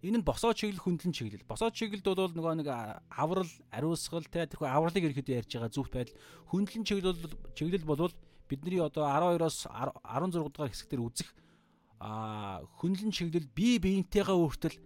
[0.02, 1.46] Энэ нь босоо чиглэл хөндлөн чиглэл.
[1.46, 2.68] Босоо чиглэлд бол нөгөө нэг
[3.10, 6.18] аврал, ариусгал те тэрхүү авралыг ерөөд ярьж байгаа зүгт байдал.
[6.50, 7.18] Хөндлөн чиглэл
[7.54, 8.10] чиглэл бол
[8.50, 11.30] бидний одоо 12-оос 16 дугаар хэсгээр үзэх
[12.02, 14.76] хөндлөн чиглэл бие биентэйгээ өөртөл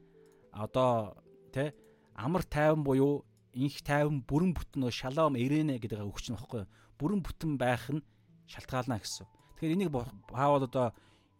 [0.52, 1.16] одоо
[1.48, 1.72] те
[2.12, 3.24] амар тайван буюу
[3.56, 6.68] инх тайван бүрэн бүтэн шалом ирэнэ гэдэг өгч нь баггүй.
[7.00, 8.04] Бүрэн бүтэн байх нь
[8.52, 9.24] шалтгаална гэсэн.
[9.56, 9.90] Тэгэхээр энийг
[10.28, 10.92] Паул одоо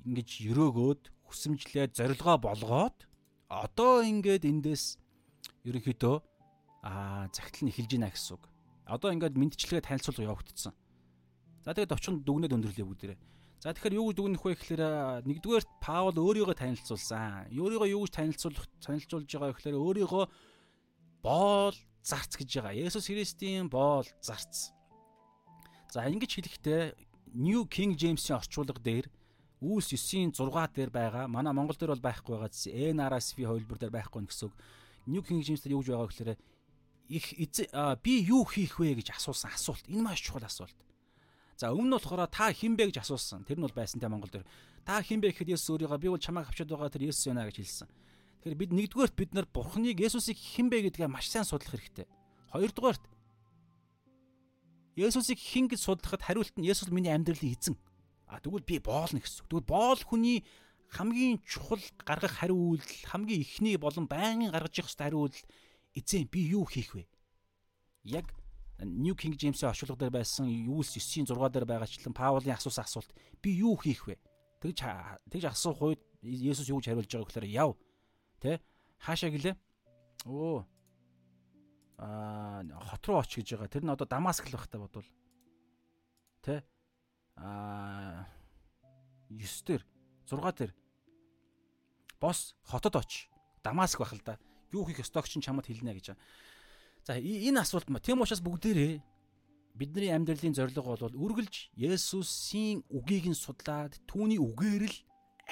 [0.09, 2.97] ингэж өрөөгөөд хүсэмжлээд зорилгоо болгоод
[3.53, 4.97] одоо ингээд эндээс
[5.69, 6.17] ерөнхийдөө
[6.89, 8.45] аа загтал нь эхэлж байна гэсэн үг.
[8.89, 10.73] Одоо ингээд мэдчилгээ танилцуулга явагдсан.
[11.67, 13.19] За тэгээд очин дүгнээд өндөрлөө бүгдээрээ.
[13.61, 14.83] За тэгэхээр юу гэж дүгнэх вэ гэхээр
[15.27, 17.51] нэгдүгээр Паул өөрийгөө танилцуулсан.
[17.51, 20.25] Өөрийгөө юу гэж танилцуулах танилцуулж байгаа гэхээр өөрийгөө
[21.27, 22.87] боол зарц гэж байгаа.
[22.87, 24.71] Есүс Христийн боол зарц.
[25.91, 26.83] За ингэж хэлэхдээ
[27.35, 29.11] New King James-ийн орчуулга дээр
[29.57, 31.27] Үүс 9-ийн 6 дээр байгаа.
[31.27, 32.95] Манай Монгол дээр бол байхгүй байгаа гэсэн.
[33.01, 34.55] NRSV хувилбар дээр байхгүй гэсэн үг.
[35.09, 36.33] New King James дээр юу гэж байгаа гэхээр
[37.09, 37.27] их
[38.05, 39.83] би юу хийх вэ гэж асуусан асуулт.
[39.89, 40.77] Энэ маш чухал асуулт.
[41.57, 43.49] За өмнө нь болохоор та хин бэ гэж асуусан.
[43.49, 44.45] Тэр нь бол байсан те Монгол дээр.
[44.85, 47.57] Та хин бэ гэхэд Есүс өөрийгөө би бол чамайг авчиад байгаа тэр Есүс байна гэж
[47.65, 47.89] хэлсэн.
[48.47, 52.07] Тэгэхээр бид нэгдүгээрт бид нар Бурхныг Есүсийг хин бэ гэдгээ маш сайн судлах хэрэгтэй.
[52.55, 53.03] Хоёрдугаарт
[54.95, 57.75] Есүсийг хин гэж судлахад хариулт нь Есүс миний амьдралын эзэн.
[58.31, 59.51] А тэгвэл би боолно гэсэн.
[59.51, 60.47] Тэгвэл боол хүний
[60.95, 65.51] хамгийн чухал гаргах хариу үйлдэл хамгийн ихний болон байнгын гаргаж явах ёстой хариу үйлдэл
[65.99, 67.03] эзэн би юу хийх вэ?
[68.07, 68.31] Яг
[68.79, 73.11] New King James-ийн орчуулга дээр байсан Юулс 9-ийн 6 дээр байгаачлан Паулын асуусан асуулт
[73.43, 74.23] би юу хийх вэ?
[74.63, 74.87] Тэгж
[75.35, 77.75] тэгж асуух үед Есүс юу гэж хариулж байгааг гэхээр яв.
[78.41, 78.61] Тэ?
[79.01, 79.57] Хаашаа гэлээ?
[80.27, 80.67] Оо.
[81.99, 83.73] Аа хот руу оч гэж байгаа.
[83.73, 85.09] Тэр нь одоо Дамаск л байх та бодвол.
[86.45, 86.65] Тэ?
[87.37, 88.25] аа
[89.29, 89.83] 9 дээр
[90.29, 90.73] 6 дээр
[92.21, 93.29] бос хотод оч
[93.63, 94.39] Дамаск байх л да.
[94.73, 96.17] Юу хийх ёстойг чинь чамд хэлнэ гэж.
[97.05, 98.01] За энэ асуулт ма.
[98.01, 99.01] Тийм учраас бүгдээрээ
[99.77, 104.97] бидний амьдралын зорилго бол үргэлж Есүсийн үгийг нь судлаад түүний үгээр л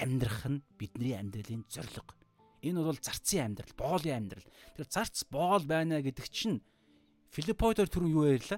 [0.01, 2.17] амьдрах нь бидний амьдралын зорилго.
[2.65, 4.47] Энэ бол зарцын амьдрал, боолын амьдрал.
[4.73, 6.65] Тэр зарц боол байна гэдэг чинь
[7.29, 8.57] Филиппойдор түрүү юу ярьлаа?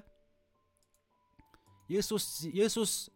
[1.92, 3.12] Есүс Есүс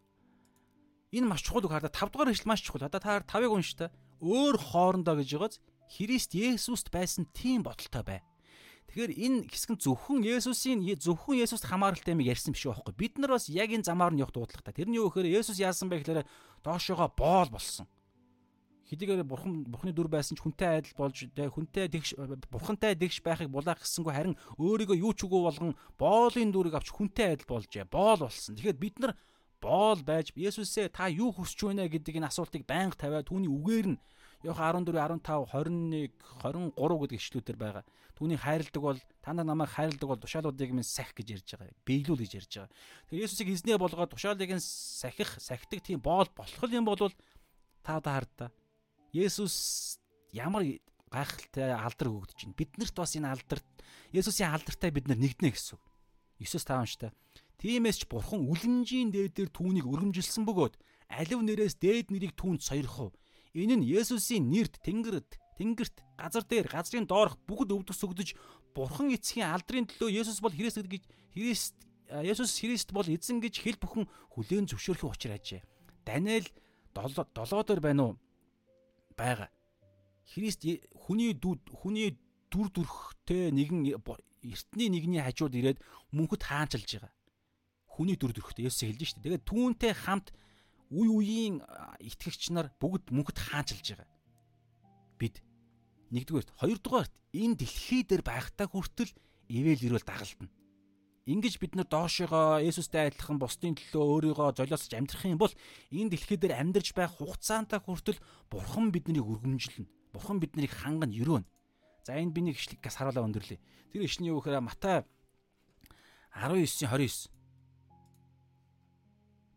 [1.13, 2.89] Энэ маш чухал үг хараа 5 дугаар ишлэл маш чухал.
[2.89, 3.93] Одоо та 5-ыг унш та.
[4.17, 5.61] Өөр хоорондоо гэж байгааз
[5.93, 8.19] Христ Есүст байсан тийм бодолтой бай.
[8.89, 12.97] Тэгэхээр энэ хэсэг нь зөвхөн Есүсийн зөвхөн Есүст хамааралтай юм ярьсан биш байхгүй.
[12.97, 14.73] Бид нар бас яг энэ замаар нь явах дуудлагатай.
[14.73, 16.25] Тэрний юу гэхээр Есүс яасан бэ гэхээр
[16.65, 17.85] доошоогоо боол болсон.
[18.93, 22.13] Хэдийгээр бурхан бурхны дүр байсан ч хүнтэй адил болж хүнтэй тэгш
[22.53, 27.33] бурхантай тэгш байхыг булаах гэсэнгүй харин өөрийгөө юу ч үгүй болгон боолын дүрийг авч хүнтэй
[27.33, 27.89] адил болжээ.
[27.89, 28.53] Боол болсон.
[28.53, 29.17] Тэгэхээр бид нар
[29.57, 34.01] боол байж Есүсээ та юу хүсэж байна гэдэг энэ асуултыг байнга тавиад түүний үгээр нь
[34.45, 36.13] Йохан 14 15
[36.43, 37.83] 21 23 гэдэг ишлүүдээр байгаа.
[38.13, 41.81] Түүний хайрладаг бол та нар намайг хайрладаг бол тушаалуудыг минь сахих гэж ярьж байгаа.
[41.87, 42.71] Биелүүл гэж ярьж байгаа.
[43.07, 46.99] Тэгэхээр Есүсийг эзнээ болгоод тушаалыг нь сахих, сахидаг тийм боол болох юм бол
[47.81, 48.51] та одоо хардаа.
[49.13, 50.01] Есүс
[50.33, 50.65] ямар
[51.13, 52.57] гайхалтай алдар өгдөж байна.
[52.57, 53.67] Биднэрт бас энэ алдарт
[54.09, 55.77] Есүсийн алдартай бид нар нэгднэ гэсэн.
[56.41, 57.11] 9-5 штай.
[57.61, 60.75] Тиймээс ч бурхан үлэмжийн дээдээр түүнийг өргөмжилсэн бөгөөд
[61.13, 63.13] алив нэрээс дээд нэрийг түүнд сойрхов.
[63.53, 68.33] Энэ нь Есүсийн нэрд тэнгэрт, тэнгэрт, газар дээр, газрын доорх бүгд өвдөс өгдөж
[68.73, 71.05] бурхан эцгийн алдрын төлөө Есүс бол Христ гэж
[71.37, 71.77] Христ
[72.09, 75.61] Есүс Христ бол эзэн гэж хэл бүхэн хүлээн зөвшөөрөх учраа ажээ.
[76.05, 76.49] Даниэл
[76.97, 77.29] 7
[77.63, 78.13] дээр байна уу?
[79.23, 79.47] Бага.
[80.35, 80.67] Христ
[81.07, 82.19] хүний дүд хүний
[82.51, 83.95] дүр төрхтэй нэгэн
[84.43, 85.79] эртний нэгний хажууд ирээд
[86.11, 87.13] мөнхөд хаанчилж байгаа
[87.93, 89.21] хүний дүр төрхтэй Есүс хэлж штэ.
[89.21, 90.33] Тэгээд түүнтэй хамт
[90.89, 91.61] үе үеийн
[92.01, 94.09] итгэгч нар бүгд мөнхөд хаанчилж байгаа.
[95.21, 95.45] Бид
[96.09, 99.13] нэгдүгээрт, хоёрдугаарт энэ дэлхий дээр байхдаа хүртэл
[99.49, 100.49] ивэл ирүүл дагалдана.
[101.23, 105.55] Ингиж бид нар доошогоо Есүстэй адилхан бусдын төлөө өөрийгөө золиосож амьдрах юм бол
[105.87, 108.19] энэ дэлхий дээр амьдарч байх хугацаантаа хүртэл
[108.51, 109.87] Бурхан биднийг өргөмжилнө.
[110.11, 111.47] Бурхан биднийг хангана өрөөнө.
[112.03, 113.55] За энэ би нэг ишлэгээс харуулаа өндөрлөе.
[113.95, 115.07] Тэр ишлэн юу гэхээр Матай
[116.35, 117.31] 19-ийн 29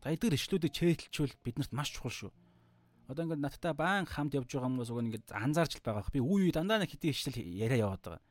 [0.07, 2.31] За эдгээр ишлүүдийг чэйтэлчүүл биднэрт маш чухал шүү.
[3.11, 6.07] Одоо ингээд надтай баан хамт явж байгаа хүмүүс уг ингээд анзаарч байгаа.
[6.15, 8.23] Би үе үе дандаа нэг хэдийн ишлэл яриа яваад байгаа.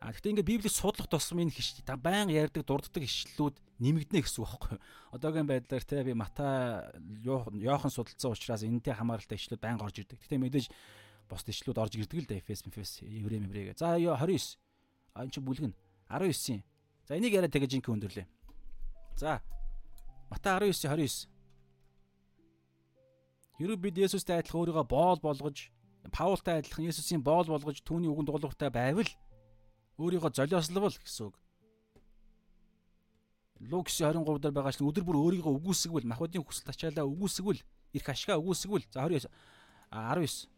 [0.00, 4.44] А гэхдээ ингээд Библийг судлах тусам энэ хиш та баан ярьдаг дурддаг ишлэлүүд нэмэгдэнэ гэсэн
[4.44, 4.78] үг байхгүй.
[5.16, 6.84] Одоогийн байдлаар те би Матай
[7.24, 10.20] Йохан судалсан учраас энэтэй хамааралтай ишлүүд баан орж ирдэг.
[10.20, 10.66] Гэхдээ мэдээж
[11.28, 13.80] бос ишлүүд орж ирдэг л да Эфес, Эфес, Еврей, Меврэгээ.
[13.80, 14.60] За 29.
[15.16, 15.72] А энэ чи бүлгэн
[16.12, 16.60] 19.
[17.08, 18.26] За энийг яриа тэгэж инкэ өндөрлөө.
[19.16, 19.40] За
[20.28, 21.28] Матай 19:29.
[23.56, 25.72] Хэрвээ бид Есүстэй адилхан өөрийгөө боол болгож
[26.12, 29.08] Паултай адилхан Есүсийн боол болгож түүний үгэнд дуулууртай байвал
[29.98, 31.36] өөрийгөө золиословол гэсэн үг.
[33.70, 37.60] Лукс 23 дээр байгаа чинь өдөр бүр өөрийгөө үгүйсгвэл махбодын хүсэлт ачаалаа үгүйсгвэл
[37.96, 39.30] их ашгаа үгүйсгвэл за 29
[39.90, 40.48] 19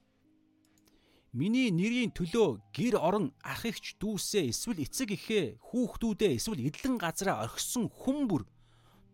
[1.39, 7.45] Миний нэрийн төлөө гэр орон ах эгч дүүсээ эсвэл эцэг эхээ хүүхдүүдээ эсвэл эдлэн газраа
[7.45, 8.43] орхисон хүн бүр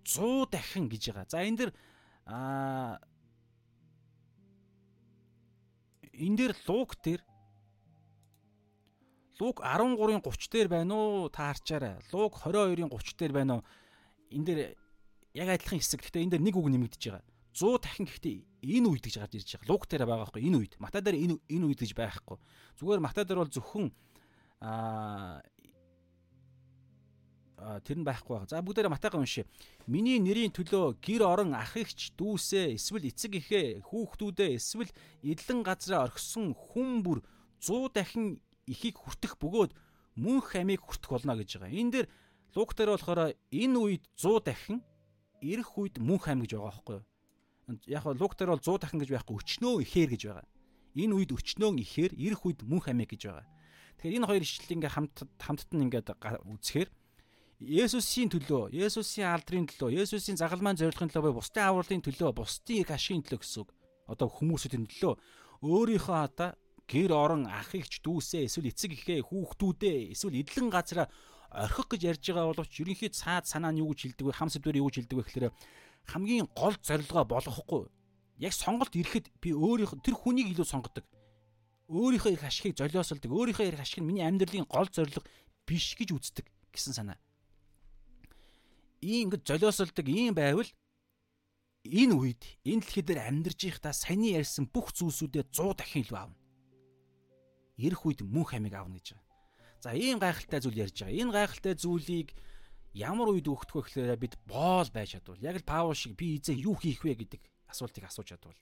[0.06, 1.26] 100 дахин гэж байгаа.
[1.26, 1.70] За энэ дэр
[2.30, 3.02] аа
[6.14, 7.20] энэ дэр Лук дээр
[9.40, 11.28] Лук 13-ын 30 дээр байна уу?
[11.28, 11.98] Та харчаарай.
[12.12, 13.62] Лук 22-ын 30 дээр байна уу?
[14.30, 14.60] Энэ дээр
[15.34, 16.06] яг адилхан хэсэг.
[16.06, 17.26] Гэхдээ энэ дээр нэг үг нэмэгдэж байгаа.
[17.54, 18.36] 100 дахин гэхдээ
[18.78, 19.70] энэ үед гэж гарч ирж байгаа.
[19.70, 20.74] Лук дээр байгаа байхгүй энэ үед.
[20.78, 22.38] Матай дээр энэ энэ үед гэж байхгүй.
[22.78, 23.86] Зүгээр Матай дээр бол зөвхөн
[24.62, 25.42] аа
[27.86, 28.50] тэр нь байхгүй байгаа.
[28.50, 29.46] За бүгдээрээ Матайгаа уншия.
[29.86, 34.90] Миний нэрийн төлөө гэр орон ах эгч дүүсээ эсвэл эцэг эхээ хүүхдүүдээ эсвэл
[35.22, 37.18] эдлэн газраа орхисон хүн бүр
[37.62, 39.72] 100 дахин ихийг хүртэх бөгөөд
[40.16, 41.74] мөнх амийг хүртэх болно гэж байгаа.
[41.74, 42.08] Энэ дээр
[42.54, 44.78] Лук дээр болохоор энэ үед 100 дахин
[45.42, 47.04] ирэх үед мөнх ам гэж байгаа байхгүй юу?
[47.90, 50.46] Яг нь Лук дээр бол 100 дахин гэж байхгүй өчнөө ихээр гэж байгаа.
[50.94, 53.46] Энэ үед өчнөө ихээр ирэх үед мөнх амийг гэж байгаа.
[53.98, 56.90] Тэгэхээр энэ хоёр ишлэл ингээ хамт хамтд нь ингээд үзэхээр
[57.64, 63.24] Есүсийн төлөө, Есүсийн алдрын төлөө, Есүсийн загалмайн зорилгын төлөө бусдын авралын төлөө, бусдын их ашигын
[63.24, 63.70] төлөө гэсэн үг.
[64.10, 65.14] Одоо хүмүүсийн төлөө
[65.64, 66.50] өөрийнхөө одоо
[66.88, 71.08] гэр орон ах эгч дүүсээ эсвэл эцэг эхээ хүүхдүүдээ эсвэл эдлэн газараа
[71.50, 74.32] орхих гэж ярьж байгаа боловч ерөнхий цаад санаа нь юу гэж хэлдэг вэ?
[74.34, 75.46] Хам сэдвэр юу гэж хэлдэг вэ гэхээр
[76.10, 77.88] хамгийн гол зорилгоо болгохгүй.
[78.42, 81.06] Яг сонголт ирэхэд би өөрийнх тэр хүнийг илүү сонгодог.
[81.88, 83.30] Өөрийнхөө их ашигыг золиосолдог.
[83.30, 85.22] Өөрийнхөө их ашиг нь миний амьдралын гол зорилго
[85.62, 87.18] биш гэж үздэг гэсэн санаа
[89.04, 90.68] ийм ингэж золиосолдог ийм байвал
[91.84, 96.36] энэ үед энэ дэлхий дээр амьдарч байхдаа саяны ярьсан бүх зүйлсүүдээ 100 дахин илүү аавна.
[97.76, 99.26] Ирэх үед мөнх амиг аавна гэж байгаа.
[99.82, 101.18] За ийм гайхалтай зүйл ярьж байгаа.
[101.18, 102.28] Энэ гайхалтай зүйлийг
[102.94, 106.62] ямар үед өгөх вэ гэхээр бид боол байж чадвал яг л Паул шиг би эзэн
[106.62, 108.54] юу хийх вэ гэдэг асуултыг асууж чадвал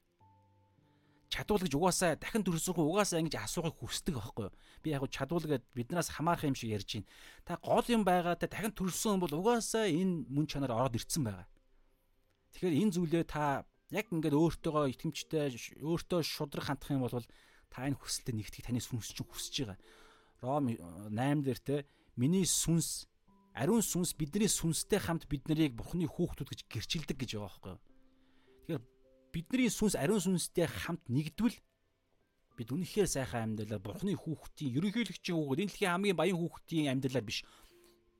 [1.32, 4.56] чадвал гэж угаасаа дахин төрсөхгүй угаасаа ингэж асуухыг хүсдэг байхгүй юу.
[4.84, 7.08] Би яг чадвал гэд биднээс хамаарах юм шиг ярьж байна.
[7.48, 11.48] Та гол юм байгаа та дахин төрсөн бол угаасаа энэ мөн чанар ороод ирцэн байгаа.
[12.52, 13.64] Тэгэхээр энэ зүйлээ та
[13.96, 17.24] яг ингээд өөртөөгөө итгэмжтэй өөртөө шудраг хандах юм бол
[17.72, 19.80] та энэ хүсэлтэд нэгтгэх таны сүнс чинь хүсэж байгаа.
[20.44, 21.76] Ром 8 дээр те
[22.20, 23.08] миний сүнс
[23.56, 27.80] ариун сүнс бидний сүнстэй хамт бид нарыг бурхны хүүхдүүд гэж гэрчилдэг гэж байгаа байхгүй юу.
[28.68, 28.82] Тэгэхээр
[29.32, 31.56] бидний сүнс ариун сүнстэй хамт нэгдвэл
[32.56, 37.40] бид үнэхээр сайхан амьдралаар бурхны хүүхдийн ерөнхийлөгчийн хүүхэд энэ дэлхийн хамгийн баян хүүхдийн амьдралаар биш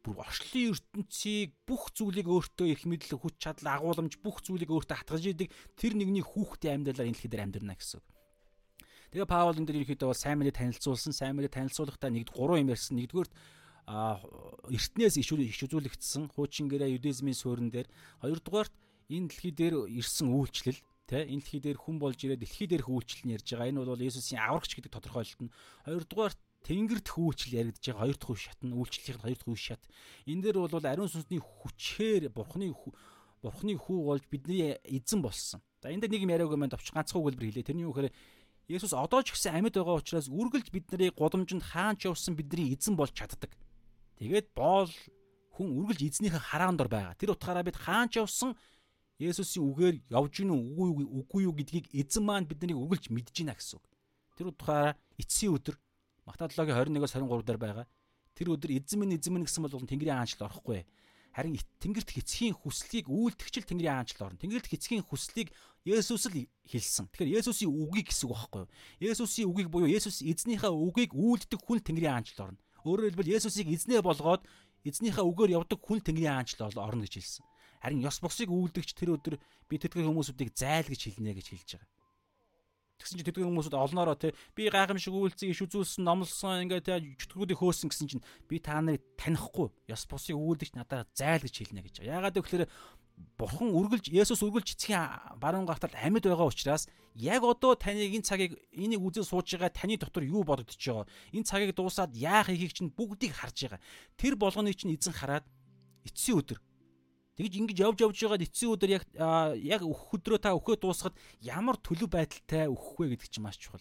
[0.02, 5.24] бүр орчлын ертөнцийг бүх зүйлийг өөртөө их мэдл хүч чадал агууламж бүх зүйлийг өөртөө хатгаж
[5.30, 5.48] идэг
[5.78, 8.02] тэр нэгний хүүхдийн амьдралаар энэ дэлхий дээр амьдрна гэсэн.
[9.12, 12.72] Тэгээ Паул энэ дээр ерөөхдөө бол сайн мэрийг танилцуулсан, сайн мэрийг танилцуулахдаа нэгд гурван юм
[12.72, 12.96] ярьсан.
[12.96, 13.30] Нэгдүгээр
[13.92, 14.24] а
[14.72, 17.92] эртнээс иш үзүүлэгдсэн хуучин гэрээ юдизмын суурин дээр
[18.24, 18.72] хоёрдугаарт
[19.12, 20.80] энэ дэлхий дээр ирсэн үйлчлэл
[21.12, 23.68] Тэ энэ дэлхий дээр хүн болж ирээд дэлхий дээрх үйлчлэл нь ярьж байгаа.
[23.68, 25.52] Энэ бол Есүсийн аврагч гэдэг тодорхойлолт нь.
[25.84, 26.32] Хоёрдугаар
[26.64, 28.00] тэнгэр дэх үйлчлэл яригдж байгаа.
[28.06, 29.82] Хоёр дахь үе шат нь үйлчлэлийн хоёр дахь үе шат.
[30.30, 32.72] Энэ дээр бол ариун сүнсний хүчээр бурхны
[33.42, 35.60] бурхны хүү болж бидний эзэн болсон.
[35.82, 37.66] За энэ дээр нэг юм яриаг юм товч ганцхан үгэлбэр хэлээ.
[37.66, 38.14] Тэрний юу гэхээр
[38.70, 42.70] Есүс одоо ч гэсэн амьд байгаа учраас үргэлж бид нарыг годомжинд хаан ч явсан бидний
[42.70, 43.50] эзэн болж чаддаг.
[44.22, 44.90] Тэгээд боол
[45.58, 47.18] хүн үргэлж эзнийхээ хараан дор байгаа.
[47.18, 48.54] Тэр утгаараа бид хаан ч явсан
[49.22, 53.78] Есүсийн үгээр явж гин үгүй үгүй юу гэдгийг эзэн маань биднийг өгүүлж мэдж гинэ гэсэн
[53.78, 53.84] үг.
[54.34, 55.78] Тэр утгаараа эцсийн өдөр
[56.26, 57.86] Матадлогийн 21-оос 23 дээр байгаа.
[58.34, 60.82] Тэр өдөр эзэн минь эзэн минь гэсэн бол Тэнгэрийн хаанчлал орохгүй.
[61.32, 64.40] Харин Тэнгэрт хэцхийн хүслийг үйлдэгчл Тэнгэрийн хаанчлал орно.
[64.40, 65.48] Тэнгэрт хэцхийн хүслийг
[65.82, 67.08] Есүс л хэлсэн.
[67.08, 68.70] Тэгэхээр Есүсийн үгийг гэсэн үг байхгүй юу?
[69.00, 72.60] Есүсийн үгийг буюу Есүс эзнийхээ үгийг үйлддэг хүн Тэнгэрийн хаанчлал орно.
[72.84, 74.44] Өөрөөр хэлбэл Есүсийг эзнээ болгоод
[74.84, 77.44] эзнийхээ үгээр явдаг хүн Тэнгэрийн хаанчлал орно гэж хэлсэн.
[77.82, 79.34] Харин ёс бусыг үйлдэгч тэр өдөр
[79.66, 82.01] би тэтгэх хүмүүсүүдийг зайл гэж хэлнэ гэж хэлж байгаа.
[83.02, 87.58] Тэгсэн чинь тэтгэх хүмүүсүүд олноороо те би гайхамшиг үйлцгийг иш үзүүлсэн номлосон ингээ те чөтгөрүүдийг
[87.58, 91.94] хөөсөн гэсэн чинь би та нарыг танихгүй ёс бусыг үйлдэгч надад зайл гэж хэлнэ гэж.
[92.06, 92.70] Яагаад гэвэл
[93.38, 98.56] Бурхан үргэлж Есүс үргэлж эцгийн баруун гарталд амьд байгаа учраас яг одоо таныг энэ цагийг
[98.72, 101.06] энийг үзэл сууж байгаа таны дотор юу бодогдож байгаа.
[101.36, 103.80] Энэ цагийг дуусаад яах ихийг чинь бүгдийг харж байгаа.
[104.16, 105.44] Тэр болгоныг чинь эзэн хараад
[106.08, 106.58] эцсийн өдөр
[107.36, 109.04] Тэгж ингэж явж явж байгаад эцсийн өдөр яг
[109.56, 113.80] яг өөх өдрөө та өөхөө дуусахад ямар төлөв байдалтай өөх вэ гэдэг чинь маш чухал.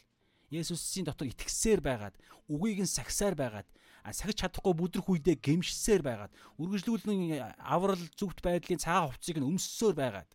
[0.52, 2.16] Есүсийн дотор итгэсээр байгаад,
[2.52, 3.68] үгийг нь сахисаар байгаад,
[4.12, 10.28] сахиж чадахгүй бүдрэх үедээ гэмшсээр байгаад, үргэлжлүүлэн аврал зүвт байдлын цагаан хувцсыг нь өмссөөр байгаад.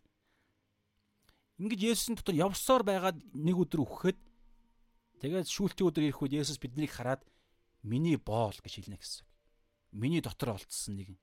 [1.61, 4.17] Ингэж Есүсийн дотор явсаар байгаад нэг өдөр өөхөд
[5.17, 7.25] Тэгээд шүүлтийн өдөр ирэх үед Есүс биднийг хараад
[7.81, 9.25] миний боол гэж хэлнэ гэсэн.
[9.97, 11.17] Миний дотор олдсон нэг.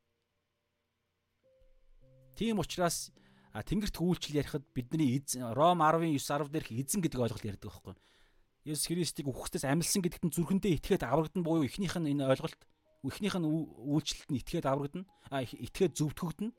[2.34, 3.14] Тийм учраас
[3.54, 5.22] Тэнгэрт үйлчлэл ярихад бидний
[5.54, 7.94] Ром 10-ын 9 10 дээрх эзэн гэдэг ойлголт ярьдаг байхгүй.
[8.66, 12.58] Есүс Христийг үхсдээс амилсан гэдэгт нь зүрхэндээ итгээд аврагдан буюу эхнийх нь энэ ойлголт
[13.06, 15.06] эхнийх нь үйлчлэлт нь итгээд аврагдана.
[15.30, 16.50] А итгээд зөвтгөгдөн.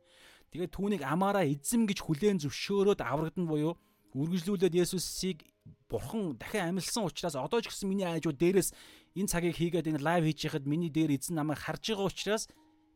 [0.55, 3.73] Тэгээд түүнийг амаараа эзэм гэж хүлээн зөвшөөрөөд аврагдана буюу
[4.15, 5.43] үргэлжлүүлээд Есүсийг
[5.89, 8.71] бурхан дахин амилсан учраас одоо ч гэсэн миний айжууд дээрээс
[9.19, 12.47] энэ цагийг хийгээд энэ лайв хийж яхад миний дээр эзэн намайг харж байгаа учраас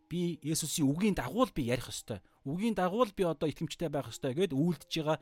[0.07, 2.23] би Есүсийн үгийн дагуу л би ярих ёстой.
[2.47, 5.17] Үгийн дагуу л би одоо итгэмжтэй байх ёстой гэд үйлдэж байгаа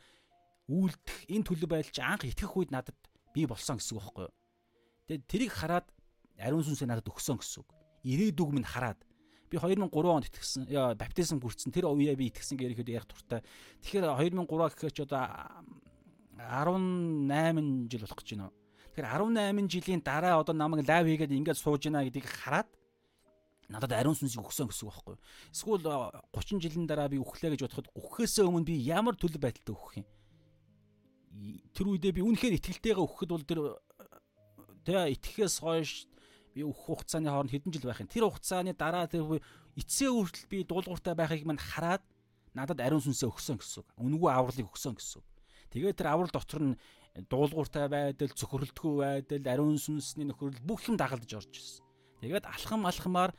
[0.70, 2.98] үйлдэх энэ төлөв байдал чи анх итгэх үед надад
[3.34, 4.36] би болсон гэсэн үг байхгүй юу.
[5.08, 5.88] Тэгээд тэрийг хараад
[6.38, 7.70] ариун сүнсээ надад өгсөн гэсэн үг.
[8.06, 9.00] Ирээдүг минь хараад
[9.50, 10.68] би 2003 онд итгэсэн.
[11.00, 11.72] Баптизм хүрсэн.
[11.74, 13.42] Тэр үеэ би итгэсэн гэрэхэд яг туртай.
[13.82, 15.24] Тэгэхээр 2003 гэхээр ч одоо
[16.38, 18.52] 18 жил болох гэж байна.
[18.94, 22.70] Тэгэхээр 18 жилийн дараа одоо намайг лайв хийгээд ингээд сууж байна гэдгийг хараад
[23.68, 25.18] надад ариун сүнсийг өгсөн гэсэн үг байхгүй?
[25.52, 25.84] Эсвэл
[26.32, 30.08] 30 жилийн дараа би өглөө гэж бодоход өгөхөөсөө өмнө би ямар төлөв байдалтай өгөх юм?
[31.76, 33.60] Тэр үедээ би үнэхээр итгэлтэйгээ өгөхөд бол тэр
[34.88, 36.08] тэ итгэхээс хойш
[36.56, 38.08] би өгөх хугацааны хооронд хэдэн жил байх юм.
[38.08, 39.44] Тэр хугацааны дараа тэр
[39.76, 42.02] эцсээ хүртэл би дуулууртай байхыг мань хараад
[42.56, 43.88] надад ариун сүнсээ өгсөн гэсэн үг.
[44.00, 45.28] Үнэгүй авралыг өгсөн гэсэн үг.
[45.76, 46.80] Тэгээд тэр аврал дотор нь
[47.30, 51.86] дуулууртай байдал, цөхрөлтгүй байдал, ариун сүнсний нөхөрлөл бүх юм дагалдаж орж ирсэн.
[52.22, 53.36] Тэгээд алхам алхмаар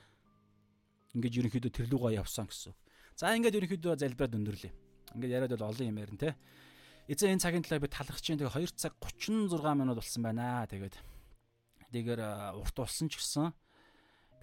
[1.18, 2.72] ингээд ерөнхийдөө тэр лугаа явсан гэсэн.
[3.18, 4.72] За ингээд ерөнхийдөө залбираад өндөрлөө.
[5.18, 6.30] Ингээд яриад бол олон юм ярина те.
[7.10, 10.62] Эзэн энэ цагийн төлөө би талархаж чинь тэгээ 2 цаг 36 минут болсон байна.
[10.70, 10.96] Тэгээд
[11.88, 12.20] Тэгээр
[12.60, 13.48] урт болсон ч гэсэн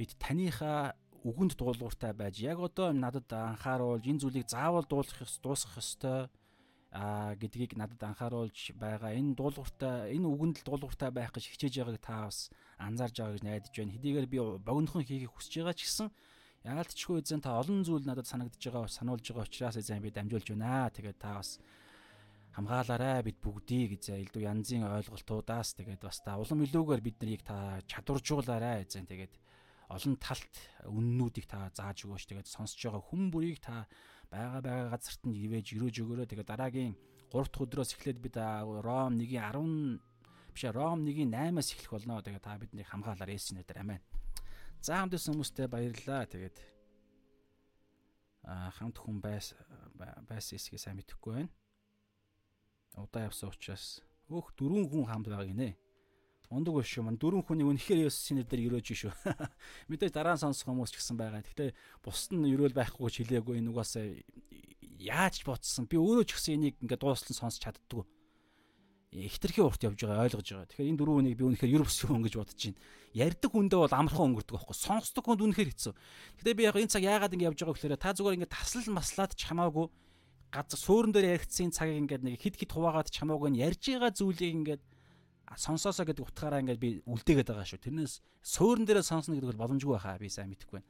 [0.01, 6.25] бид таныхаа үгэнд дуулууртай байж яг одоо надад анхааруулж энэ зүйлийг заавал дуулах дуусгах ёстой
[6.89, 12.01] а гэдгийг надад анхааруулж байгаа энэ дуулууртай энэ үгэнд л дуулууртай байх гэж хичээж байгааг
[12.01, 12.49] та бас
[12.81, 13.93] анзаарж байгаа гэж найдаж байна.
[13.93, 16.09] Хэдийгээр би богинохон хийхийг хүсэж байгаа ч гэсэн
[16.65, 20.89] яалтчгүй эзэн та олон зүйл надад санагдж байгаа сануулж байгаа учраас эзэн би дамжуулж байна.
[20.89, 21.61] Тэгээд та бас
[22.57, 27.77] хамгаалаарай бид бүгдийг гэж элдв янзын ойлголтуудаас тэгээд бас та улам илүүгээр бид нарыг та
[27.85, 29.05] чадваржуулаарай эзэн.
[29.05, 29.33] Тэгээд
[29.93, 30.55] олон талт
[30.89, 32.25] үннүүдийг та зааж өгөөч.
[32.33, 33.85] Тэгээд сонсож байгаа хүн бүрийг та
[34.33, 36.29] байгаа байгаа газарт нь ивэж өрөөж өгөөрэй.
[36.33, 36.97] Тэгээд дараагийн
[37.29, 38.35] 3 дахь өдрөөс эхлээд бид
[38.81, 40.01] Ром 1-ийн 10
[40.49, 42.25] биш Ром 1-ийн 8-аас эхлэх болно.
[42.25, 44.01] Тэгээд та биднийг хамгаалаар Есүс нэрээр амен.
[44.85, 46.57] За хамт ирсэн хүмүүстээ баярлалаа тэгээд
[48.77, 49.57] хамт хүн байс
[50.30, 51.53] байс эсгээ сайн мэдэхгүй байна
[53.01, 53.99] удаа явсан учраас
[54.31, 55.75] өөх дөрвөн хүн хамт байгаа гинэ.
[56.49, 56.95] Ундаг биш.
[57.01, 59.11] Ман дөрвөн хүний үнэхээр Есүсийн нэрээр өрөөж шүү.
[59.89, 61.41] Мэдээж дараа нь сонсох хүмүүс ч гэсэн байгаа.
[61.43, 61.73] Гэхдээ
[62.05, 64.05] бусд нь өрөөл байхгүй гэж хэлээгүй энэ угаасаа
[65.01, 65.89] яаж бодсон.
[65.89, 68.05] Би өөрөө ч гэсэн энийг ингээд дуустал сонсч чаддгүй.
[69.23, 70.67] Ихтэрхий урт явж байгаа ойлгож байгаа.
[70.67, 72.79] Тэгэхээр энэ дөрвөн хүнийг би үнэхээр ер бүсгүй хүн гэж бодож байна.
[73.15, 74.75] Ярддаг хүндээ бол амархан өнгөрдөг байхгүй.
[74.75, 75.93] Сонсдог хүнд үнэхээр хэцүү.
[76.41, 79.31] Гэхдээ би яг энэ цаг яагаад ингэ явж байгаа гэхээр та зүгээр ингээд таслал маслаад
[79.37, 79.87] ч хамаагүй
[80.51, 84.11] газар суурин дээр яригдсан цагийг ингээд нэг хид хид хуваагаад ч хамаагүй нь ярьж байгаа
[84.15, 84.83] зүйлийг ингээд
[85.55, 87.83] сонсоосоо гэдэг утгаараа ингээд би үлдээгээд байгаа шүү.
[87.83, 88.13] Тэрнээс
[88.43, 90.89] суурин дээрээ сонсно гэдэг бол боломжгүй байхаа би сайн мэдэхгүй байна.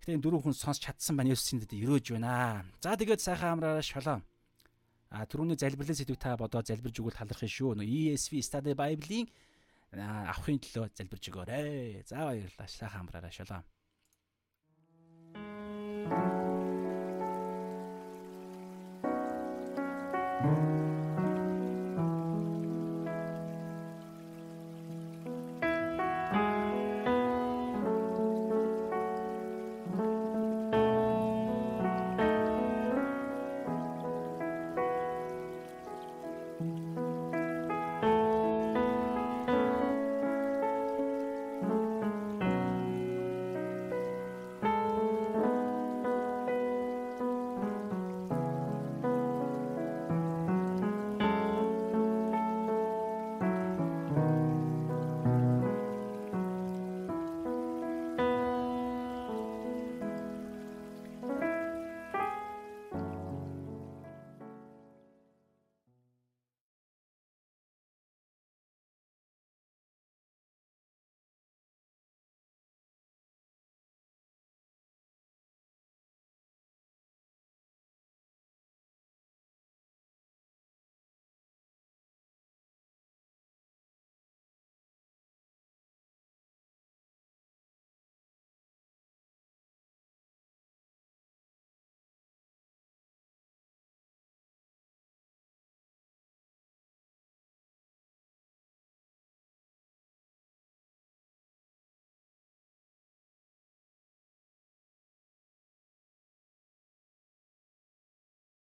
[0.00, 2.64] Гэтэ энэ дөрөв хүн сонсч чадсан байна Есүсийн дэд өрөөж байна.
[2.80, 4.24] За тэгээд сайхан амраараа шалаа.
[5.10, 7.74] А түрүүний залбирлын сэдвийг та бодоод залбирж өгвөл талархах шүү.
[7.82, 9.26] Нөө ESV Study Bible-ийн
[9.98, 12.06] авахын төлөө залбирж өгөөрэй.
[12.06, 12.70] За баярлалаа.
[12.70, 13.64] Сайхан амраараа шалаа.